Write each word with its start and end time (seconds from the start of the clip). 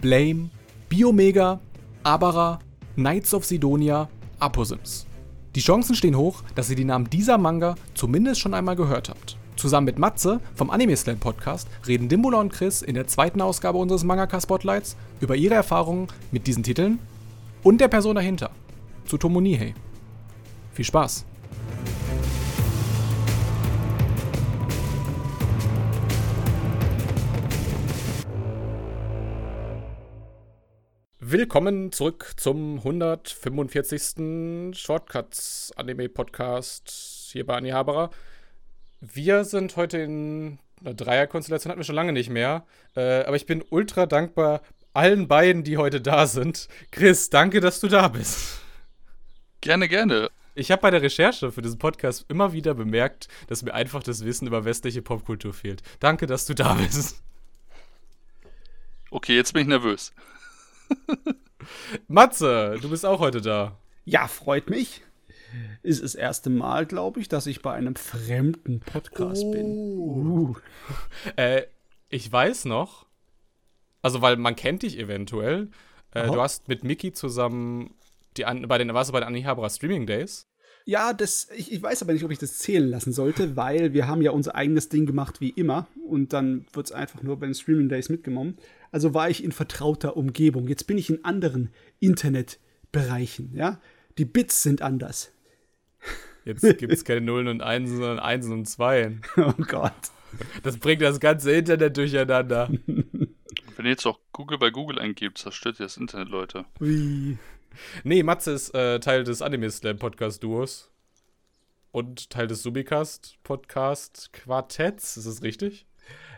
Blame, 0.00 0.48
Biomega, 0.88 1.60
Abara, 2.02 2.58
Knights 2.96 3.34
of 3.34 3.44
Sidonia, 3.44 4.08
Aposims. 4.38 5.06
Die 5.54 5.60
Chancen 5.60 5.94
stehen 5.94 6.16
hoch, 6.16 6.42
dass 6.54 6.70
ihr 6.70 6.76
die 6.76 6.84
Namen 6.84 7.10
dieser 7.10 7.36
Manga 7.36 7.74
zumindest 7.94 8.40
schon 8.40 8.54
einmal 8.54 8.76
gehört 8.76 9.08
habt. 9.10 9.36
Zusammen 9.56 9.84
mit 9.84 9.98
Matze 9.98 10.40
vom 10.54 10.70
Anime 10.70 10.96
Slam 10.96 11.18
Podcast 11.18 11.68
reden 11.86 12.08
Dimbula 12.08 12.38
und 12.38 12.50
Chris 12.52 12.80
in 12.80 12.94
der 12.94 13.08
zweiten 13.08 13.42
Ausgabe 13.42 13.76
unseres 13.76 14.04
Mangaka 14.04 14.40
Spotlights 14.40 14.96
über 15.20 15.36
ihre 15.36 15.54
Erfahrungen 15.54 16.08
mit 16.32 16.46
diesen 16.46 16.62
Titeln 16.62 16.98
und 17.62 17.80
der 17.80 17.88
Person 17.88 18.14
dahinter, 18.14 18.50
zu 19.04 19.18
Tomonihei. 19.18 19.74
Viel 20.72 20.84
Spaß! 20.86 21.26
Willkommen 31.32 31.92
zurück 31.92 32.32
zum 32.38 32.78
145. 32.78 34.76
Shortcuts 34.76 35.72
Anime 35.76 36.08
Podcast 36.08 36.90
hier 37.30 37.46
bei 37.46 37.54
Anni 37.54 37.70
Haberer. 37.70 38.10
Wir 39.00 39.44
sind 39.44 39.76
heute 39.76 39.98
in 39.98 40.58
einer 40.80 40.94
Dreierkonstellation, 40.94 41.70
hatten 41.70 41.78
wir 41.78 41.84
schon 41.84 41.94
lange 41.94 42.12
nicht 42.12 42.30
mehr. 42.30 42.66
Äh, 42.96 43.22
aber 43.22 43.36
ich 43.36 43.46
bin 43.46 43.62
ultra 43.70 44.06
dankbar 44.06 44.62
allen 44.92 45.28
beiden, 45.28 45.62
die 45.62 45.76
heute 45.76 46.00
da 46.00 46.26
sind. 46.26 46.66
Chris, 46.90 47.30
danke, 47.30 47.60
dass 47.60 47.78
du 47.78 47.86
da 47.86 48.08
bist. 48.08 48.58
Gerne, 49.60 49.86
gerne. 49.86 50.32
Ich 50.56 50.72
habe 50.72 50.82
bei 50.82 50.90
der 50.90 51.02
Recherche 51.02 51.52
für 51.52 51.62
diesen 51.62 51.78
Podcast 51.78 52.24
immer 52.26 52.52
wieder 52.52 52.74
bemerkt, 52.74 53.28
dass 53.46 53.62
mir 53.62 53.72
einfach 53.72 54.02
das 54.02 54.24
Wissen 54.24 54.48
über 54.48 54.64
westliche 54.64 55.00
Popkultur 55.00 55.54
fehlt. 55.54 55.84
Danke, 56.00 56.26
dass 56.26 56.46
du 56.46 56.56
da 56.56 56.74
bist. 56.74 57.22
Okay, 59.12 59.36
jetzt 59.36 59.52
bin 59.52 59.62
ich 59.62 59.68
nervös. 59.68 60.12
Matze, 62.08 62.78
du 62.80 62.90
bist 62.90 63.06
auch 63.06 63.20
heute 63.20 63.40
da. 63.40 63.78
Ja, 64.04 64.26
freut 64.26 64.70
mich. 64.70 65.02
Ist 65.82 66.02
das 66.02 66.14
erste 66.14 66.50
Mal, 66.50 66.86
glaube 66.86 67.20
ich, 67.20 67.28
dass 67.28 67.46
ich 67.46 67.62
bei 67.62 67.72
einem 67.72 67.96
fremden 67.96 68.80
Podcast 68.80 69.42
oh. 69.44 69.50
bin. 69.50 69.66
Uh. 69.66 70.54
Äh, 71.36 71.62
ich 72.08 72.30
weiß 72.30 72.66
noch, 72.66 73.06
also 74.02 74.22
weil 74.22 74.36
man 74.36 74.56
kennt 74.56 74.82
dich 74.82 74.98
eventuell. 74.98 75.70
Äh, 76.12 76.26
du 76.26 76.40
hast 76.40 76.68
mit 76.68 76.84
Mickey 76.84 77.12
zusammen 77.12 77.94
die 78.36 78.44
an, 78.44 78.66
bei 78.68 78.78
den, 78.78 78.92
warst 78.94 79.10
du 79.10 79.12
bei 79.12 79.20
den 79.20 79.28
Anihabara 79.28 79.68
Streaming 79.70 80.06
Days? 80.06 80.46
Ja, 80.86 81.12
das, 81.12 81.48
ich, 81.56 81.72
ich, 81.72 81.82
weiß 81.82 82.02
aber 82.02 82.12
nicht, 82.12 82.24
ob 82.24 82.30
ich 82.30 82.38
das 82.38 82.58
zählen 82.58 82.88
lassen 82.88 83.12
sollte, 83.12 83.56
weil 83.56 83.92
wir 83.92 84.06
haben 84.06 84.22
ja 84.22 84.30
unser 84.30 84.54
eigenes 84.54 84.88
Ding 84.88 85.06
gemacht 85.06 85.40
wie 85.40 85.50
immer 85.50 85.86
und 86.06 86.32
dann 86.32 86.66
wird 86.72 86.86
es 86.86 86.92
einfach 86.92 87.22
nur 87.22 87.38
bei 87.38 87.46
den 87.46 87.54
Streaming 87.54 87.88
Days 87.88 88.08
mitgenommen. 88.08 88.56
Also 88.90 89.14
war 89.14 89.30
ich 89.30 89.44
in 89.44 89.52
vertrauter 89.52 90.16
Umgebung. 90.16 90.68
Jetzt 90.68 90.86
bin 90.86 90.98
ich 90.98 91.10
in 91.10 91.24
anderen 91.24 91.70
Internetbereichen, 92.00 93.54
ja. 93.54 93.80
Die 94.18 94.24
Bits 94.24 94.62
sind 94.62 94.82
anders. 94.82 95.32
Jetzt 96.44 96.62
gibt 96.78 96.92
es 96.92 97.04
keine 97.04 97.20
Nullen 97.20 97.48
und 97.48 97.62
Einsen, 97.62 97.98
sondern 97.98 98.18
Einsen 98.18 98.52
und 98.52 98.66
Zweien. 98.66 99.22
Oh 99.36 99.52
Gott. 99.66 99.92
Das 100.62 100.78
bringt 100.78 101.02
das 101.02 101.20
ganze 101.20 101.52
Internet 101.52 101.96
durcheinander. 101.96 102.70
Wenn 102.86 103.86
ihr 103.86 103.90
jetzt 103.90 104.06
auch 104.06 104.18
Google 104.32 104.58
bei 104.58 104.70
Google 104.70 104.98
eingibt, 104.98 105.38
zerstört 105.38 105.80
ihr 105.80 105.86
das 105.86 105.96
Internet, 105.96 106.28
Leute. 106.28 106.66
Wie? 106.78 107.38
Nee, 108.04 108.22
Matze 108.22 108.52
ist 108.52 108.74
äh, 108.74 109.00
Teil 109.00 109.24
des 109.24 109.42
Anime 109.42 109.70
Slam 109.70 109.98
Podcast 109.98 110.42
Duos. 110.42 110.90
Und 111.92 112.30
Teil 112.30 112.46
des 112.46 112.62
Subicast 112.62 113.38
Podcast 113.42 114.32
Quartetts, 114.32 115.16
ist 115.16 115.26
das 115.26 115.42
richtig? 115.42 115.86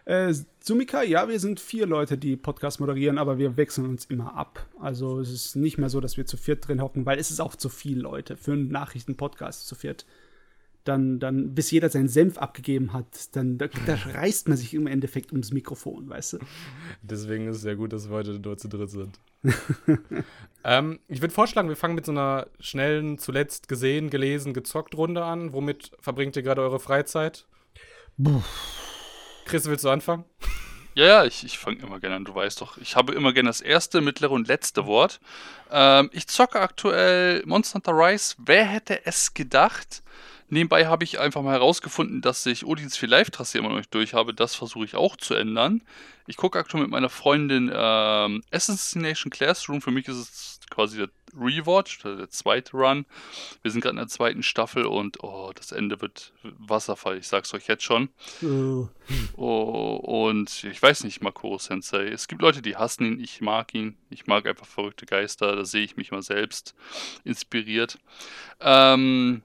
Äh, 0.05 0.35
Sumika, 0.61 1.03
ja, 1.03 1.29
wir 1.29 1.39
sind 1.39 1.61
vier 1.61 1.87
Leute, 1.87 2.19
die 2.19 2.37
Podcast 2.37 2.81
moderieren, 2.81 3.19
aber 3.19 3.39
wir 3.39 3.57
wechseln 3.57 3.89
uns 3.89 4.05
immer 4.07 4.35
ab. 4.35 4.67
Also 4.81 5.21
es 5.21 5.31
ist 5.31 5.57
nicht 5.57 5.79
mehr 5.79 5.89
so, 5.89 6.01
dass 6.01 6.17
wir 6.17 6.27
zu 6.27 6.37
viert 6.37 6.67
drin 6.67 6.83
hocken, 6.83 7.07
weil 7.07 7.19
es 7.19 7.31
ist 7.31 7.41
auch 7.41 7.55
zu 7.55 7.69
viel 7.69 8.01
Leute 8.01 8.37
für 8.37 8.53
einen 8.53 8.69
Nachrichtenpodcast 8.69 9.67
zu 9.67 9.75
viert. 9.75 10.07
Dann, 10.85 11.21
dann, 11.21 11.55
bis 11.55 11.71
jeder 11.71 11.91
seinen 11.91 12.09
Senf 12.09 12.39
abgegeben 12.39 12.93
hat, 12.93 13.37
dann 13.37 13.57
da, 13.57 13.69
da 13.87 13.95
reißt 13.95 14.49
man 14.49 14.57
sich 14.57 14.75
im 14.75 14.89
Endeffekt 14.89 15.31
ums 15.31 15.53
Mikrofon, 15.53 16.09
weißt 16.09 16.33
du? 16.35 16.39
Deswegen 17.03 17.47
ist 17.47 17.57
es 17.57 17.63
sehr 17.63 17.77
gut, 17.77 17.93
dass 17.93 18.09
wir 18.09 18.17
heute 18.17 18.41
nur 18.41 18.59
zu 18.59 18.69
dritt 18.69 18.91
sind. 18.91 19.21
ähm, 20.65 20.99
ich 21.07 21.21
würde 21.21 21.33
vorschlagen, 21.33 21.69
wir 21.69 21.77
fangen 21.77 21.95
mit 21.95 22.07
so 22.07 22.11
einer 22.11 22.49
schnellen, 22.59 23.19
zuletzt 23.19 23.69
gesehen, 23.69 24.11
gelesen, 24.11 24.55
gezockt 24.55 24.97
Runde 24.97 25.23
an. 25.25 25.53
Womit 25.53 25.93
verbringt 26.01 26.35
ihr 26.35 26.43
gerade 26.43 26.63
eure 26.63 26.81
Freizeit? 26.81 27.47
Puh. 28.21 28.43
Chris, 29.53 29.67
willst 29.67 29.85
du 29.85 29.91
anfangen? 29.91 30.25
Ja, 30.95 31.05
ja, 31.05 31.25
ich, 31.27 31.45
ich 31.45 31.59
fange 31.59 31.77
immer 31.83 32.01
gerne 32.01 32.17
an, 32.17 32.25
du 32.25 32.35
weißt 32.35 32.59
doch. 32.63 32.79
Ich 32.79 32.97
habe 32.97 33.13
immer 33.13 33.35
gerne 33.35 33.51
das 33.51 33.61
erste, 33.61 34.01
mittlere 34.01 34.31
und 34.31 34.49
letzte 34.49 34.87
Wort. 34.87 35.21
Ähm, 35.71 36.09
ich 36.15 36.27
zocke 36.27 36.59
aktuell 36.59 37.43
Monster 37.45 37.75
Hunter 37.75 37.93
Rise. 37.93 38.35
Wer 38.39 38.65
hätte 38.65 39.05
es 39.05 39.35
gedacht? 39.35 40.03
Nebenbei 40.53 40.87
habe 40.87 41.03
ich 41.03 41.19
einfach 41.19 41.41
mal 41.41 41.55
herausgefunden, 41.55 42.21
dass 42.21 42.45
ich 42.45 42.67
Odins 42.67 42.99
4 42.99 43.09
Live-Trasse 43.09 43.57
immer 43.57 43.71
noch 43.71 43.79
nicht 43.79 43.95
durch 43.95 44.13
habe. 44.13 44.35
Das 44.35 44.55
versuche 44.55 44.85
ich 44.85 44.97
auch 44.97 45.17
zu 45.17 45.33
ändern. 45.33 45.81
Ich 46.27 46.37
gucke 46.37 46.59
aktuell 46.59 46.83
mit 46.83 46.91
meiner 46.91 47.09
Freundin 47.09 47.73
ähm, 47.75 48.43
Assassination 48.51 49.31
Classroom. 49.31 49.81
Für 49.81 49.91
mich 49.91 50.09
ist 50.09 50.17
es 50.17 50.61
quasi 50.69 50.99
der 50.99 51.09
Rewatch, 51.35 52.01
der 52.03 52.29
zweite 52.29 52.77
Run. 52.77 53.07
Wir 53.63 53.71
sind 53.71 53.81
gerade 53.81 53.93
in 53.93 53.97
der 53.97 54.09
zweiten 54.09 54.43
Staffel 54.43 54.85
und 54.85 55.25
oh, 55.25 55.53
das 55.55 55.73
Ende 55.73 56.03
wird 56.03 56.35
Wasserfall, 56.43 57.17
ich 57.17 57.29
sag's 57.29 57.55
euch 57.55 57.67
jetzt 57.67 57.85
schon. 57.85 58.11
Uh. 58.43 58.89
Oh, 59.39 59.95
und 60.27 60.65
ich 60.65 60.83
weiß 60.83 61.05
nicht, 61.05 61.23
Makoro 61.23 61.57
Sensei. 61.57 62.09
Es 62.09 62.29
gibt 62.29 62.43
Leute, 62.43 62.61
die 62.61 62.77
hassen 62.77 63.07
ihn, 63.07 63.21
ich 63.21 63.41
mag 63.41 63.75
ihn. 63.75 63.97
Ich 64.11 64.27
mag 64.27 64.47
einfach 64.47 64.67
verrückte 64.67 65.07
Geister, 65.07 65.57
da 65.57 65.65
sehe 65.65 65.85
ich 65.85 65.97
mich 65.97 66.11
mal 66.11 66.21
selbst 66.21 66.75
inspiriert. 67.25 67.99
Ähm, 68.61 69.43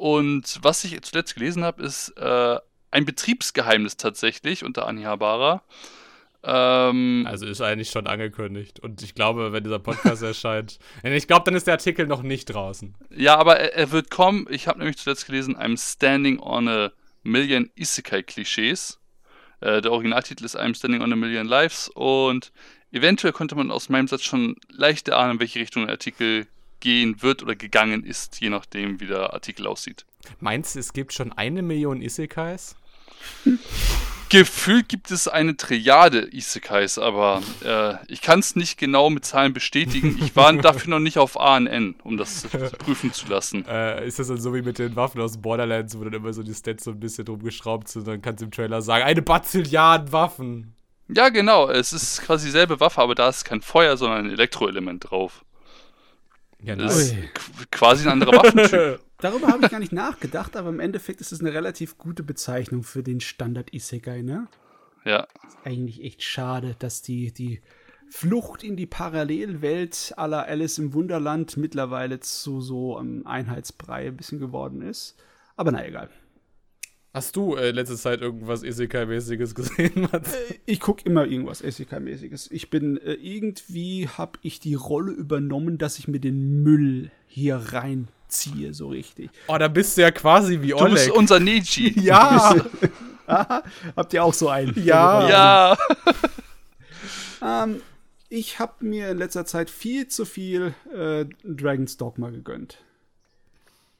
und 0.00 0.60
was 0.62 0.82
ich 0.84 0.98
zuletzt 1.02 1.34
gelesen 1.34 1.62
habe, 1.62 1.82
ist 1.82 2.16
äh, 2.16 2.56
ein 2.90 3.04
Betriebsgeheimnis 3.04 3.98
tatsächlich 3.98 4.64
unter 4.64 4.88
Anihabara. 4.88 5.62
Ähm, 6.42 7.26
also 7.28 7.44
ist 7.44 7.60
eigentlich 7.60 7.90
schon 7.90 8.06
angekündigt. 8.06 8.80
Und 8.80 9.02
ich 9.02 9.14
glaube, 9.14 9.52
wenn 9.52 9.62
dieser 9.62 9.78
Podcast 9.78 10.22
erscheint, 10.22 10.78
ich 11.02 11.26
glaube, 11.26 11.44
dann 11.44 11.54
ist 11.54 11.66
der 11.66 11.74
Artikel 11.74 12.06
noch 12.06 12.22
nicht 12.22 12.46
draußen. 12.46 12.94
Ja, 13.10 13.36
aber 13.36 13.60
er, 13.60 13.74
er 13.74 13.92
wird 13.92 14.10
kommen. 14.10 14.46
Ich 14.48 14.68
habe 14.68 14.78
nämlich 14.78 14.96
zuletzt 14.96 15.26
gelesen, 15.26 15.54
I'm 15.54 15.76
standing 15.76 16.38
on 16.40 16.66
a 16.66 16.92
million 17.22 17.68
Isekai-Klischees. 17.74 18.98
Äh, 19.60 19.82
der 19.82 19.92
Originaltitel 19.92 20.46
ist 20.46 20.58
I'm 20.58 20.74
standing 20.74 21.02
on 21.02 21.12
a 21.12 21.16
million 21.16 21.46
lives. 21.46 21.90
Und 21.90 22.52
eventuell 22.90 23.34
konnte 23.34 23.54
man 23.54 23.70
aus 23.70 23.90
meinem 23.90 24.08
Satz 24.08 24.22
schon 24.22 24.56
leicht 24.70 25.08
erahnen, 25.08 25.32
in 25.32 25.40
welche 25.40 25.60
Richtung 25.60 25.82
der 25.82 25.92
Artikel 25.92 26.46
gehen 26.80 27.22
wird 27.22 27.42
oder 27.42 27.56
gegangen 27.56 28.04
ist, 28.04 28.40
je 28.40 28.50
nachdem, 28.50 29.00
wie 29.00 29.06
der 29.06 29.32
Artikel 29.32 29.66
aussieht. 29.66 30.04
Meinst 30.40 30.74
du, 30.74 30.78
es 30.78 30.92
gibt 30.92 31.12
schon 31.12 31.32
eine 31.32 31.62
Million 31.62 32.02
Isekais? 32.02 32.76
Gefühlt 34.30 34.88
gibt 34.88 35.10
es 35.10 35.26
eine 35.26 35.56
Triade 35.56 36.28
Isekais, 36.32 36.98
aber 36.98 37.42
äh, 37.64 37.94
ich 38.06 38.22
kann 38.22 38.38
es 38.38 38.54
nicht 38.54 38.78
genau 38.78 39.10
mit 39.10 39.24
Zahlen 39.24 39.52
bestätigen. 39.52 40.20
Ich 40.22 40.36
war 40.36 40.52
dafür 40.62 40.88
noch 40.88 41.00
nicht 41.00 41.18
auf 41.18 41.38
ANN, 41.38 41.96
um 42.04 42.16
das 42.16 42.44
prüfen 42.78 43.12
zu 43.12 43.26
lassen. 43.26 43.66
Äh, 43.66 44.06
ist 44.06 44.20
das 44.20 44.28
dann 44.28 44.40
so 44.40 44.54
wie 44.54 44.62
mit 44.62 44.78
den 44.78 44.94
Waffen 44.94 45.20
aus 45.20 45.36
Borderlands, 45.36 45.98
wo 45.98 46.04
dann 46.04 46.12
immer 46.12 46.32
so 46.32 46.44
die 46.44 46.54
Stats 46.54 46.84
so 46.84 46.92
ein 46.92 47.00
bisschen 47.00 47.24
drum 47.24 47.42
geschraubt 47.42 47.88
sind, 47.88 48.06
dann 48.06 48.22
kannst 48.22 48.40
du 48.40 48.44
im 48.44 48.52
Trailer 48.52 48.82
sagen, 48.82 49.02
eine 49.02 49.20
Bazilliarden 49.20 50.12
Waffen. 50.12 50.74
Ja, 51.08 51.28
genau. 51.30 51.68
Es 51.68 51.92
ist 51.92 52.22
quasi 52.22 52.46
dieselbe 52.46 52.78
Waffe, 52.78 53.00
aber 53.00 53.16
da 53.16 53.28
ist 53.28 53.44
kein 53.44 53.62
Feuer, 53.62 53.96
sondern 53.96 54.26
ein 54.26 54.30
Elektroelement 54.30 55.10
drauf. 55.10 55.44
Ja, 56.62 56.76
das 56.76 57.12
ist 57.12 57.14
quasi 57.70 58.06
ein 58.06 58.12
anderer 58.12 58.32
Waffentyp. 58.32 59.00
Darüber 59.18 59.48
habe 59.48 59.64
ich 59.64 59.70
gar 59.70 59.80
nicht 59.80 59.92
nachgedacht, 59.92 60.56
aber 60.56 60.68
im 60.68 60.80
Endeffekt 60.80 61.20
ist 61.20 61.32
es 61.32 61.40
eine 61.40 61.52
relativ 61.52 61.98
gute 61.98 62.22
Bezeichnung 62.22 62.82
für 62.82 63.02
den 63.02 63.20
Standard 63.20 63.72
Isekai, 63.72 64.22
ne? 64.22 64.48
Ja. 65.04 65.26
Ist 65.46 65.58
eigentlich 65.64 66.02
echt 66.02 66.22
schade, 66.22 66.76
dass 66.78 67.02
die, 67.02 67.32
die 67.32 67.60
Flucht 68.10 68.64
in 68.64 68.76
die 68.76 68.86
Parallelwelt 68.86 70.14
aller 70.16 70.46
Alice 70.46 70.78
im 70.78 70.92
Wunderland 70.94 71.56
mittlerweile 71.56 72.20
zu 72.20 72.60
so 72.60 72.96
einem 72.96 73.26
Einheitsbrei 73.26 74.08
ein 74.08 74.16
bisschen 74.16 74.40
geworden 74.40 74.82
ist. 74.82 75.16
Aber 75.56 75.72
na 75.72 75.86
egal. 75.86 76.10
Hast 77.12 77.34
du 77.34 77.56
äh, 77.56 77.72
letzte 77.72 77.96
Zeit 77.96 78.20
irgendwas 78.20 78.62
Isekai-mäßiges 78.62 79.54
gesehen, 79.56 80.08
Mats? 80.12 80.34
Äh, 80.34 80.60
ich 80.66 80.78
gucke 80.78 81.04
immer 81.04 81.26
irgendwas 81.26 81.62
Isekai-mäßiges. 81.62 82.48
Ich 82.52 82.70
bin 82.70 82.98
äh, 82.98 83.14
irgendwie 83.14 84.08
habe 84.08 84.38
ich 84.42 84.60
die 84.60 84.74
Rolle 84.74 85.12
übernommen, 85.12 85.76
dass 85.76 85.98
ich 85.98 86.06
mir 86.06 86.20
den 86.20 86.62
Müll 86.62 87.10
hier 87.26 87.56
reinziehe, 87.56 88.74
so 88.74 88.88
richtig. 88.88 89.30
Oh, 89.48 89.58
da 89.58 89.66
bist 89.66 89.96
du 89.96 90.02
ja 90.02 90.12
quasi 90.12 90.62
wie 90.62 90.74
Oleg. 90.74 90.88
Du 90.88 90.94
bist 90.94 91.10
unser 91.10 91.40
Nietzsche. 91.40 91.90
ja. 92.00 92.54
Habt 93.96 94.12
ihr 94.12 94.22
auch 94.22 94.34
so 94.34 94.48
einen? 94.48 94.72
Ja. 94.84 95.28
Ja. 95.28 95.78
ähm, 97.42 97.82
ich 98.28 98.60
habe 98.60 98.84
mir 98.84 99.10
in 99.10 99.18
letzter 99.18 99.44
Zeit 99.46 99.68
viel 99.68 100.06
zu 100.06 100.24
viel 100.24 100.74
äh, 100.94 101.26
Dragon's 101.42 101.96
Dogma 101.96 102.30
gegönnt. 102.30 102.78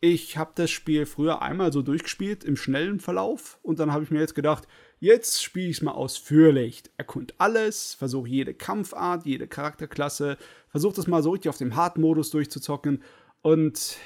Ich 0.02 0.38
habe 0.38 0.52
das 0.54 0.70
Spiel 0.70 1.04
früher 1.04 1.42
einmal 1.42 1.74
so 1.74 1.82
durchgespielt 1.82 2.42
im 2.42 2.56
schnellen 2.56 3.00
Verlauf 3.00 3.58
und 3.62 3.78
dann 3.78 3.92
habe 3.92 4.02
ich 4.02 4.10
mir 4.10 4.20
jetzt 4.20 4.34
gedacht, 4.34 4.66
jetzt 4.98 5.42
spiele 5.42 5.68
ich 5.68 5.76
es 5.76 5.82
mal 5.82 5.92
ausführlich. 5.92 6.84
Erkund 6.96 7.34
alles, 7.36 7.92
versuche 7.92 8.28
jede 8.30 8.54
Kampfart, 8.54 9.26
jede 9.26 9.46
Charakterklasse, 9.46 10.38
versuche 10.68 10.96
das 10.96 11.06
mal 11.06 11.22
so 11.22 11.32
richtig 11.32 11.50
auf 11.50 11.58
dem 11.58 11.76
Hard-Modus 11.76 12.30
durchzuzocken 12.30 13.02
und 13.42 13.98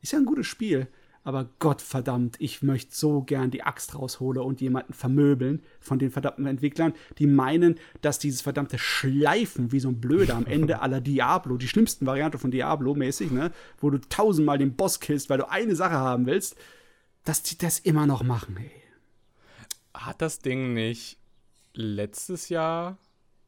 ist 0.00 0.12
ja 0.12 0.18
ein 0.18 0.24
gutes 0.24 0.46
Spiel. 0.46 0.88
Aber 1.26 1.48
Gottverdammt, 1.58 2.36
ich 2.38 2.62
möchte 2.62 2.94
so 2.94 3.22
gern 3.22 3.50
die 3.50 3.62
Axt 3.62 3.94
raushole 3.94 4.42
und 4.42 4.60
jemanden 4.60 4.92
vermöbeln 4.92 5.62
von 5.80 5.98
den 5.98 6.10
verdammten 6.10 6.44
Entwicklern, 6.44 6.92
die 7.18 7.26
meinen, 7.26 7.80
dass 8.02 8.18
dieses 8.18 8.42
verdammte 8.42 8.78
Schleifen 8.78 9.72
wie 9.72 9.80
so 9.80 9.88
ein 9.88 10.02
Blöder 10.02 10.36
am 10.36 10.44
Ende 10.44 10.82
aller 10.82 11.00
Diablo, 11.00 11.56
die 11.56 11.66
schlimmsten 11.66 12.04
Variante 12.04 12.36
von 12.36 12.50
Diablo 12.50 12.94
mäßig, 12.94 13.30
ne, 13.30 13.52
wo 13.78 13.88
du 13.88 13.98
tausendmal 13.98 14.58
den 14.58 14.76
Boss 14.76 15.00
killst, 15.00 15.30
weil 15.30 15.38
du 15.38 15.50
eine 15.50 15.74
Sache 15.74 15.94
haben 15.94 16.26
willst, 16.26 16.56
dass 17.24 17.42
die 17.42 17.56
das 17.56 17.78
immer 17.78 18.06
noch 18.06 18.22
machen, 18.22 18.58
ey. 18.58 18.70
Hat 19.94 20.20
das 20.20 20.40
Ding 20.40 20.74
nicht 20.74 21.16
letztes 21.72 22.50
Jahr 22.50 22.98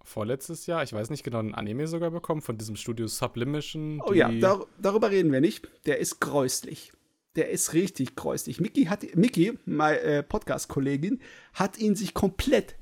vorletztes 0.02 0.66
Jahr, 0.66 0.82
ich 0.82 0.92
weiß 0.92 1.10
nicht 1.10 1.24
genau, 1.24 1.40
ein 1.40 1.54
Anime 1.54 1.86
sogar 1.88 2.10
bekommen 2.10 2.40
von 2.40 2.56
diesem 2.56 2.76
Studio 2.76 3.08
Sublimission. 3.08 4.00
Oh 4.06 4.12
ja, 4.12 4.30
dar 4.30 4.64
darüber 4.80 5.10
reden 5.10 5.32
wir 5.32 5.40
nicht. 5.40 5.68
Der 5.84 5.98
ist 5.98 6.20
gräuslich. 6.20 6.92
Der 7.36 7.50
ist 7.50 7.72
richtig 7.74 8.16
gräuslich. 8.16 8.60
Mickey, 8.60 8.86
hat, 8.86 9.04
Mickey 9.14 9.58
meine 9.64 10.00
äh, 10.00 10.22
Podcast-Kollegin, 10.22 11.20
hat 11.54 11.78
ihn 11.78 11.94
sich 11.94 12.14
komplett 12.14 12.76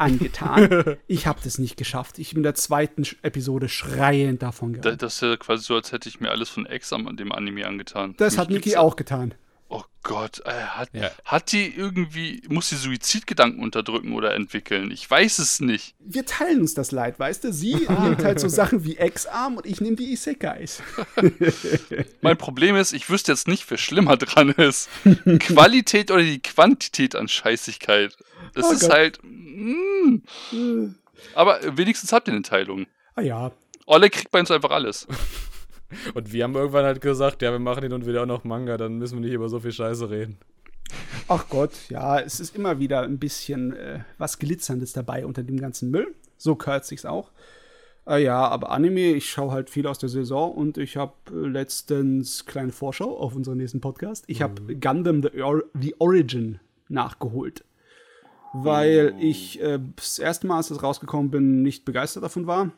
angetan. 0.00 0.96
ich 1.06 1.26
habe 1.26 1.40
das 1.44 1.58
nicht 1.58 1.76
geschafft. 1.76 2.18
Ich 2.18 2.30
bin 2.30 2.38
in 2.38 2.42
der 2.44 2.54
zweiten 2.54 3.04
Episode 3.22 3.68
schreiend 3.68 4.42
davon 4.42 4.74
gerannt. 4.74 5.02
Das 5.02 5.14
ist 5.14 5.22
ja 5.22 5.36
quasi 5.36 5.64
so, 5.64 5.74
als 5.74 5.92
hätte 5.92 6.08
ich 6.08 6.20
mir 6.20 6.30
alles 6.30 6.48
von 6.48 6.66
Exam 6.66 7.06
an 7.06 7.16
dem 7.16 7.32
Anime 7.32 7.66
angetan. 7.66 8.14
Das 8.16 8.34
Mich 8.34 8.38
hat 8.40 8.50
Mickey 8.50 8.76
auch 8.76 8.96
getan. 8.96 9.34
Oh 9.72 9.84
Gott, 10.02 10.42
äh, 10.46 10.50
hat, 10.50 10.88
ja. 10.92 11.12
hat 11.24 11.52
die 11.52 11.72
irgendwie, 11.72 12.42
muss 12.48 12.70
sie 12.70 12.76
Suizidgedanken 12.76 13.62
unterdrücken 13.62 14.14
oder 14.14 14.34
entwickeln? 14.34 14.90
Ich 14.90 15.08
weiß 15.08 15.38
es 15.38 15.60
nicht. 15.60 15.94
Wir 16.00 16.26
teilen 16.26 16.62
uns 16.62 16.74
das 16.74 16.90
Leid, 16.90 17.20
weißt 17.20 17.44
du? 17.44 17.52
Sie 17.52 17.76
nimmt 17.76 18.24
halt 18.24 18.40
so 18.40 18.48
Sachen 18.48 18.82
wie 18.84 18.96
Ex-Arm 18.96 19.58
und 19.58 19.66
ich 19.66 19.80
nehme 19.80 19.94
die 19.94 20.12
Isekais. 20.12 20.82
mein 22.20 22.36
Problem 22.36 22.74
ist, 22.74 22.92
ich 22.92 23.08
wüsste 23.08 23.30
jetzt 23.30 23.46
nicht, 23.46 23.70
wer 23.70 23.78
schlimmer 23.78 24.16
dran 24.16 24.50
ist. 24.50 24.88
Qualität 25.38 26.10
oder 26.10 26.22
die 26.22 26.42
Quantität 26.42 27.14
an 27.14 27.28
Scheißigkeit. 27.28 28.16
Das 28.54 28.66
oh 28.66 28.72
ist 28.72 28.80
Gott. 28.80 28.90
halt. 28.90 29.20
Mm. 29.22 30.96
Aber 31.34 31.60
wenigstens 31.76 32.12
habt 32.12 32.26
ihr 32.26 32.34
eine 32.34 32.42
Teilung. 32.42 32.86
Ah 33.14 33.20
ja. 33.20 33.52
Olle 33.86 34.10
kriegt 34.10 34.32
bei 34.32 34.40
uns 34.40 34.50
einfach 34.50 34.70
alles. 34.70 35.06
Und 36.14 36.32
wir 36.32 36.44
haben 36.44 36.54
irgendwann 36.54 36.84
halt 36.84 37.00
gesagt, 37.00 37.42
ja, 37.42 37.52
wir 37.52 37.58
machen 37.58 37.82
hin 37.82 37.92
und 37.92 38.06
wieder 38.06 38.22
auch 38.22 38.26
noch 38.26 38.44
Manga, 38.44 38.76
dann 38.76 38.98
müssen 38.98 39.16
wir 39.16 39.20
nicht 39.20 39.34
über 39.34 39.48
so 39.48 39.60
viel 39.60 39.72
Scheiße 39.72 40.10
reden. 40.10 40.38
Ach 41.28 41.48
Gott, 41.48 41.72
ja, 41.88 42.18
es 42.18 42.40
ist 42.40 42.56
immer 42.56 42.78
wieder 42.78 43.02
ein 43.02 43.18
bisschen 43.18 43.72
äh, 43.74 44.00
was 44.18 44.38
Glitzerndes 44.38 44.92
dabei 44.92 45.24
unter 45.24 45.42
dem 45.42 45.58
ganzen 45.58 45.90
Müll. 45.90 46.14
So 46.36 46.56
gehört 46.56 46.84
sich's 46.84 47.04
auch. 47.04 47.30
Äh, 48.06 48.24
ja, 48.24 48.48
aber 48.48 48.70
Anime, 48.70 49.12
ich 49.12 49.30
schaue 49.30 49.52
halt 49.52 49.70
viel 49.70 49.86
aus 49.86 49.98
der 49.98 50.08
Saison 50.08 50.52
und 50.52 50.78
ich 50.78 50.96
habe 50.96 51.12
äh, 51.30 51.46
letztens 51.46 52.46
kleine 52.46 52.72
Vorschau 52.72 53.16
auf 53.16 53.36
unseren 53.36 53.58
nächsten 53.58 53.80
Podcast. 53.80 54.24
Ich 54.26 54.42
habe 54.42 54.60
mhm. 54.60 54.80
Gundam 54.80 55.22
The, 55.22 55.40
Or 55.40 55.62
The, 55.80 55.94
Origin 55.98 56.58
nachgeholt. 56.88 57.64
Weil 58.52 59.14
oh. 59.14 59.18
ich 59.20 59.60
äh, 59.62 59.78
das 59.94 60.18
erste 60.18 60.48
Mal, 60.48 60.56
als 60.56 60.70
es 60.70 60.82
rausgekommen 60.82 61.30
bin, 61.30 61.62
nicht 61.62 61.84
begeistert 61.84 62.24
davon 62.24 62.48
war. 62.48 62.72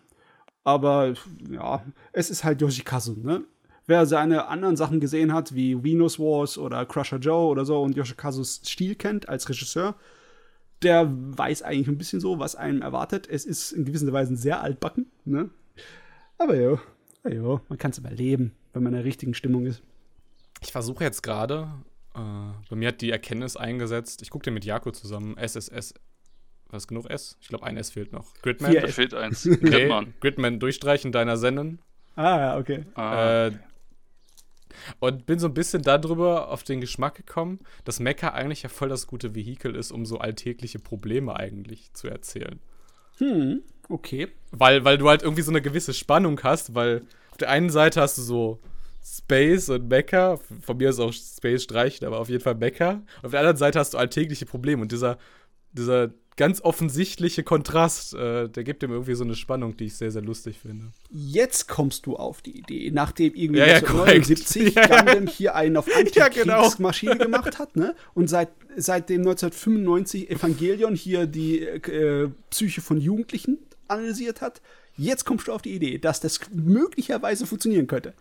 Aber 0.65 1.15
ja, 1.51 1.85
es 2.13 2.31
ist 2.31 2.45
halt 2.45 2.61
Yoshikazu, 2.61 3.19
ne? 3.23 3.45
Wer 3.87 4.07
seine 4.07 4.47
anderen 4.47 4.77
Sachen 4.77 5.01
gesehen 5.01 5.33
hat, 5.33 5.55
wie 5.57 5.83
Venus 5.83 6.19
Wars 6.19 6.57
oder 6.57 6.87
Crusher 6.87 7.19
Joe 7.19 7.49
oder 7.49 7.65
so 7.65 7.83
und 7.83 7.97
Yoshikazus 7.97 8.61
Stil 8.65 8.95
kennt 8.95 9.29
als 9.29 9.49
Regisseur, 9.49 9.97
der 10.83 11.09
weiß 11.11 11.63
eigentlich 11.63 11.89
ein 11.89 11.99
bisschen 11.99 12.21
so, 12.21 12.39
was 12.39 12.55
einem 12.55 12.81
erwartet. 12.81 13.29
Es 13.29 13.45
ist 13.45 13.73
in 13.73 13.85
gewisser 13.85 14.13
Weise 14.13 14.37
sehr 14.37 14.61
altbacken, 14.61 15.07
ne? 15.25 15.51
Aber 16.39 16.55
ja, 16.55 16.79
ja 17.29 17.61
man 17.69 17.79
kann 17.79 17.91
es 17.91 17.99
überleben, 17.99 18.53
wenn 18.73 18.85
man 18.85 18.93
in 18.93 18.99
der 18.99 19.05
richtigen 19.05 19.35
Stimmung 19.35 19.67
ist. 19.67 19.83
Ich 20.61 20.71
versuche 20.71 21.03
jetzt 21.03 21.23
gerade, 21.23 21.69
äh, 22.15 22.53
bei 22.71 22.77
mir 22.77 22.89
hat 22.89 23.01
die 23.01 23.11
Erkenntnis 23.11 23.57
eingesetzt, 23.57 24.23
ich 24.23 24.31
gucke 24.31 24.45
den 24.45 24.55
mit 24.55 24.65
Jako 24.65 24.93
zusammen, 24.93 25.37
SSS 25.37 25.95
was 26.73 26.89
genug 26.89 27.09
S? 27.11 27.37
Ich 27.41 27.49
glaube, 27.49 27.65
ein 27.65 27.77
S 27.77 27.91
fehlt 27.91 28.13
noch. 28.13 28.35
Gridman? 28.43 28.75
Da 28.75 28.87
fehlt 28.89 29.15
eins. 29.15 29.43
Gridman. 29.61 30.15
Gridman 30.21 30.61
durchstreichen 30.61 31.13
deiner 31.13 31.37
Sennen. 31.37 31.79
Ah, 32.17 32.39
ja, 32.39 32.59
okay. 32.59 32.85
Ah, 32.95 33.47
äh, 33.47 33.53
und 35.01 35.27
bin 35.27 35.39
so 35.39 35.47
ein 35.47 35.55
bisschen 35.55 35.83
darüber 35.83 36.49
auf 36.49 36.63
den 36.63 36.81
Geschmack 36.81 37.15
gekommen, 37.15 37.61
dass 37.85 38.01
Mecha 38.01 38.31
eigentlich 38.31 38.63
ja 38.63 38.69
voll 38.69 38.89
das 38.89 39.07
gute 39.07 39.35
Vehikel 39.35 39.77
ist, 39.77 39.93
um 39.93 40.07
so 40.07 40.19
alltägliche 40.19 40.79
Probleme 40.79 41.37
eigentlich 41.37 41.93
zu 41.93 42.09
erzählen. 42.09 42.59
Hm, 43.19 43.63
okay. 43.89 44.29
Weil, 44.51 44.85
weil 44.85 44.99
du 44.99 45.09
halt 45.09 45.23
irgendwie 45.23 45.43
so 45.43 45.53
eine 45.53 45.63
gewisse 45.63 45.95
Spannung 45.95 46.41
hast, 46.43 46.75
weil 46.75 47.03
auf 47.31 47.37
der 47.37 47.51
einen 47.51 47.71
Seite 47.71 48.01
hast 48.01 48.19
du 48.19 48.23
so 48.23 48.61
Space 49.05 49.69
und 49.69 49.89
Mecha, 49.89 50.39
von 50.61 50.77
mir 50.77 50.91
ist 50.91 51.01
auch 51.01 51.13
Space 51.13 51.65
streichen, 51.65 52.07
aber 52.07 52.21
auf 52.21 52.29
jeden 52.29 52.43
Fall 52.43 52.55
Mecha. 52.55 53.03
Auf 53.23 53.33
der 53.33 53.41
anderen 53.41 53.57
Seite 53.57 53.79
hast 53.79 53.95
du 53.95 53.99
alltägliche 53.99 54.47
Probleme 54.47 54.83
und 54.83 54.93
dieser, 54.93 55.19
dieser 55.73 56.11
ganz 56.37 56.61
offensichtliche 56.63 57.43
Kontrast, 57.43 58.15
äh, 58.15 58.49
der 58.49 58.65
gibt 58.65 58.83
ihm 58.83 58.91
irgendwie 58.91 59.15
so 59.15 59.25
eine 59.25 59.35
Spannung, 59.35 59.77
die 59.77 59.87
ich 59.87 59.97
sehr, 59.97 60.11
sehr 60.11 60.23
lustig 60.23 60.59
finde. 60.61 60.87
Jetzt 61.11 61.69
kommst 61.69 62.07
du 62.07 62.17
auf 62.17 62.43
die 62.43 62.59
Idee, 62.59 62.91
nachdem 62.93 63.35
irgendwie 63.35 63.61
ja, 63.61 63.67
ja, 63.67 63.75
1979 63.77 64.75
ja, 64.75 64.87
Gundam 64.87 65.27
hier 65.27 65.55
einen 65.55 65.77
auf 65.77 65.87
Antikriegsmaschine 65.95 67.13
genau. 67.19 67.25
gemacht 67.25 67.59
hat, 67.59 67.77
ne? 67.77 67.95
Und 68.15 68.29
seit, 68.29 68.49
seitdem 68.77 69.21
1995 69.21 70.31
Evangelion 70.31 70.95
hier 70.95 71.27
die 71.27 71.61
äh, 71.63 72.31
Psyche 72.51 72.81
von 72.81 73.01
Jugendlichen 73.01 73.59
analysiert 73.89 74.41
hat. 74.41 74.63
Jetzt 74.97 75.25
kommst 75.25 75.49
du 75.49 75.53
auf 75.53 75.63
die 75.63 75.75
Idee, 75.75 75.99
dass 75.99 76.21
das 76.21 76.41
möglicherweise 76.53 77.47
funktionieren 77.47 77.87
könnte. 77.87 78.15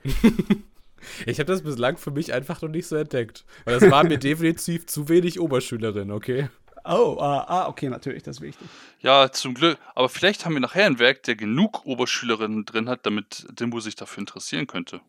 Ich 1.25 1.39
habe 1.39 1.51
das 1.51 1.61
bislang 1.61 1.97
für 1.97 2.11
mich 2.11 2.33
einfach 2.33 2.61
noch 2.61 2.69
nicht 2.69 2.87
so 2.87 2.95
entdeckt. 2.95 3.43
Weil 3.65 3.79
das 3.79 3.89
war 3.89 4.03
mir 4.03 4.17
definitiv 4.17 4.85
zu 4.85 5.09
wenig 5.09 5.39
Oberschülerin, 5.39 6.11
okay? 6.11 6.49
Oh, 6.83 7.17
ah, 7.19 7.45
ah, 7.47 7.67
okay, 7.67 7.89
natürlich, 7.89 8.23
das 8.23 8.37
ist 8.37 8.41
wichtig. 8.41 8.67
Ja, 9.01 9.31
zum 9.31 9.53
Glück. 9.53 9.77
Aber 9.95 10.09
vielleicht 10.09 10.45
haben 10.45 10.53
wir 10.53 10.59
nachher 10.61 10.85
ein 10.85 10.99
Werk, 10.99 11.23
der 11.23 11.35
genug 11.35 11.85
Oberschülerinnen 11.85 12.65
drin 12.65 12.89
hat, 12.89 13.05
damit 13.05 13.45
Dimbo 13.51 13.79
sich 13.79 13.95
dafür 13.95 14.21
interessieren 14.21 14.67
könnte. 14.67 15.01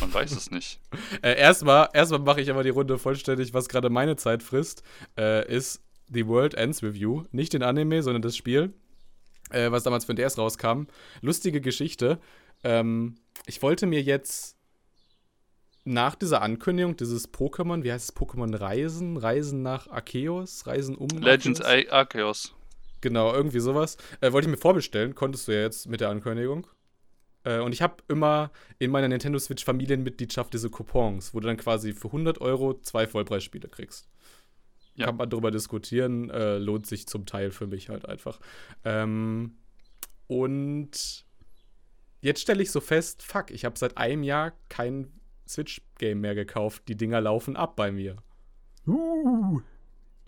Man 0.00 0.12
weiß 0.12 0.32
es 0.32 0.50
nicht. 0.50 0.80
Äh, 1.22 1.38
erstmal 1.38 1.88
erstmal 1.92 2.20
mache 2.20 2.40
ich 2.40 2.50
aber 2.50 2.62
die 2.62 2.70
Runde 2.70 2.98
vollständig, 2.98 3.54
was 3.54 3.68
gerade 3.68 3.90
meine 3.90 4.16
Zeit 4.16 4.42
frisst, 4.42 4.82
äh, 5.16 5.46
ist 5.50 5.80
The 6.12 6.26
World 6.26 6.54
Ends 6.54 6.82
With 6.82 6.96
You. 6.96 7.24
Nicht 7.30 7.52
den 7.52 7.62
Anime, 7.62 8.02
sondern 8.02 8.22
das 8.22 8.36
Spiel, 8.36 8.74
äh, 9.50 9.70
was 9.70 9.82
damals 9.82 10.04
für 10.04 10.14
den 10.14 10.24
DS 10.24 10.36
rauskam. 10.38 10.86
Lustige 11.20 11.60
Geschichte. 11.60 12.18
Ähm, 12.64 13.16
ich 13.46 13.62
wollte 13.62 13.86
mir 13.86 14.02
jetzt 14.02 14.55
nach 15.86 16.16
dieser 16.16 16.42
Ankündigung 16.42 16.96
dieses 16.96 17.32
Pokémon, 17.32 17.84
wie 17.84 17.92
heißt 17.92 18.10
es, 18.10 18.16
Pokémon 18.16 18.58
Reisen, 18.58 19.16
Reisen 19.16 19.62
nach 19.62 19.86
Arceus, 19.88 20.66
Reisen 20.66 20.96
um 20.96 21.08
Legends 21.08 21.60
Arceus? 21.60 21.92
Arceus. 21.92 22.54
Genau, 23.00 23.32
irgendwie 23.32 23.60
sowas. 23.60 23.96
Äh, 24.20 24.32
wollte 24.32 24.48
ich 24.48 24.50
mir 24.50 24.60
vorbestellen, 24.60 25.14
konntest 25.14 25.46
du 25.46 25.52
ja 25.52 25.60
jetzt 25.60 25.86
mit 25.88 26.00
der 26.00 26.08
Ankündigung. 26.08 26.66
Äh, 27.44 27.60
und 27.60 27.72
ich 27.72 27.82
habe 27.82 28.02
immer 28.08 28.50
in 28.80 28.90
meiner 28.90 29.06
Nintendo 29.06 29.38
Switch 29.38 29.64
Familienmitgliedschaft 29.64 30.52
diese 30.52 30.70
Coupons, 30.70 31.32
wo 31.32 31.40
du 31.40 31.46
dann 31.46 31.56
quasi 31.56 31.92
für 31.92 32.08
100 32.08 32.40
Euro 32.40 32.80
zwei 32.80 33.06
Vollpreisspiele 33.06 33.68
kriegst. 33.68 34.08
Ja. 34.96 35.06
Kann 35.06 35.16
man 35.18 35.30
darüber 35.30 35.52
diskutieren, 35.52 36.30
äh, 36.30 36.58
lohnt 36.58 36.86
sich 36.86 37.06
zum 37.06 37.26
Teil 37.26 37.52
für 37.52 37.68
mich 37.68 37.90
halt 37.90 38.08
einfach. 38.08 38.40
Ähm, 38.82 39.58
und 40.26 41.24
jetzt 42.22 42.40
stelle 42.40 42.62
ich 42.62 42.72
so 42.72 42.80
fest, 42.80 43.22
fuck, 43.22 43.52
ich 43.52 43.64
habe 43.64 43.78
seit 43.78 43.98
einem 43.98 44.24
Jahr 44.24 44.52
kein 44.68 45.12
Switch-Game 45.48 46.20
mehr 46.20 46.34
gekauft. 46.34 46.82
Die 46.88 46.96
Dinger 46.96 47.20
laufen 47.20 47.56
ab 47.56 47.76
bei 47.76 47.92
mir. 47.92 48.16
Uh. 48.86 49.60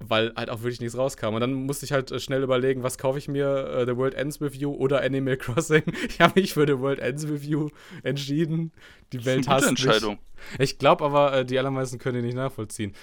Weil 0.00 0.32
halt 0.37 0.48
auch 0.48 0.62
wirklich 0.62 0.80
nichts 0.80 0.96
rauskam. 0.96 1.34
Und 1.34 1.40
dann 1.40 1.52
musste 1.52 1.84
ich 1.84 1.92
halt 1.92 2.12
äh, 2.12 2.20
schnell 2.20 2.42
überlegen, 2.42 2.82
was 2.82 2.98
kaufe 2.98 3.18
ich 3.18 3.26
mir? 3.26 3.76
Uh, 3.76 3.84
The 3.84 3.96
World 3.96 4.14
Ends 4.14 4.40
With 4.40 4.54
You 4.54 4.72
oder 4.72 5.02
Animal 5.02 5.37
Crossing. 5.38 5.82
ich 6.08 6.20
habe 6.20 6.40
mich 6.40 6.54
für 6.54 6.66
The 6.66 6.78
World 6.78 7.00
Ends 7.00 7.26
With 7.28 7.44
You 7.44 7.70
entschieden. 8.02 8.72
Die 9.12 9.25
Welt 9.25 9.48
hasst 9.48 9.66
Entscheidung. 9.66 10.18
mich. 10.58 10.60
Ich 10.60 10.78
glaube 10.78 11.04
aber, 11.04 11.40
uh, 11.40 11.44
die 11.44 11.58
allermeisten 11.58 11.98
können 11.98 12.20
die 12.20 12.26
nicht 12.26 12.37
nachvollziehen. 12.37 12.94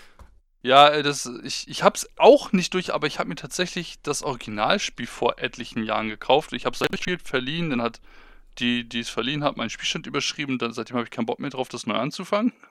Ja, 0.65 1.03
das, 1.03 1.29
ich, 1.43 1.67
ich 1.67 1.83
habe 1.83 1.95
es 1.95 2.09
auch 2.17 2.51
nicht 2.51 2.73
durch, 2.73 2.91
aber 2.91 3.05
ich 3.05 3.19
habe 3.19 3.29
mir 3.29 3.35
tatsächlich 3.35 4.01
das 4.01 4.23
Originalspiel 4.23 5.05
vor 5.05 5.37
etlichen 5.37 5.83
Jahren 5.83 6.09
gekauft. 6.09 6.53
Ich 6.53 6.65
habe 6.65 6.75
es 6.75 6.87
gespielt, 6.89 7.21
verliehen, 7.21 7.69
dann 7.69 7.83
hat 7.83 8.01
die, 8.59 8.87
die 8.87 8.99
es 8.99 9.09
verliehen 9.09 9.43
hat, 9.43 9.57
meinen 9.57 9.69
Spielstand 9.69 10.07
überschrieben. 10.07 10.57
Dann, 10.57 10.73
seitdem 10.73 10.95
habe 10.95 11.05
ich 11.05 11.11
keinen 11.11 11.25
Bock 11.25 11.39
mehr 11.39 11.49
drauf, 11.49 11.69
das 11.69 11.87
neu 11.87 11.95
anzufangen. 11.95 12.53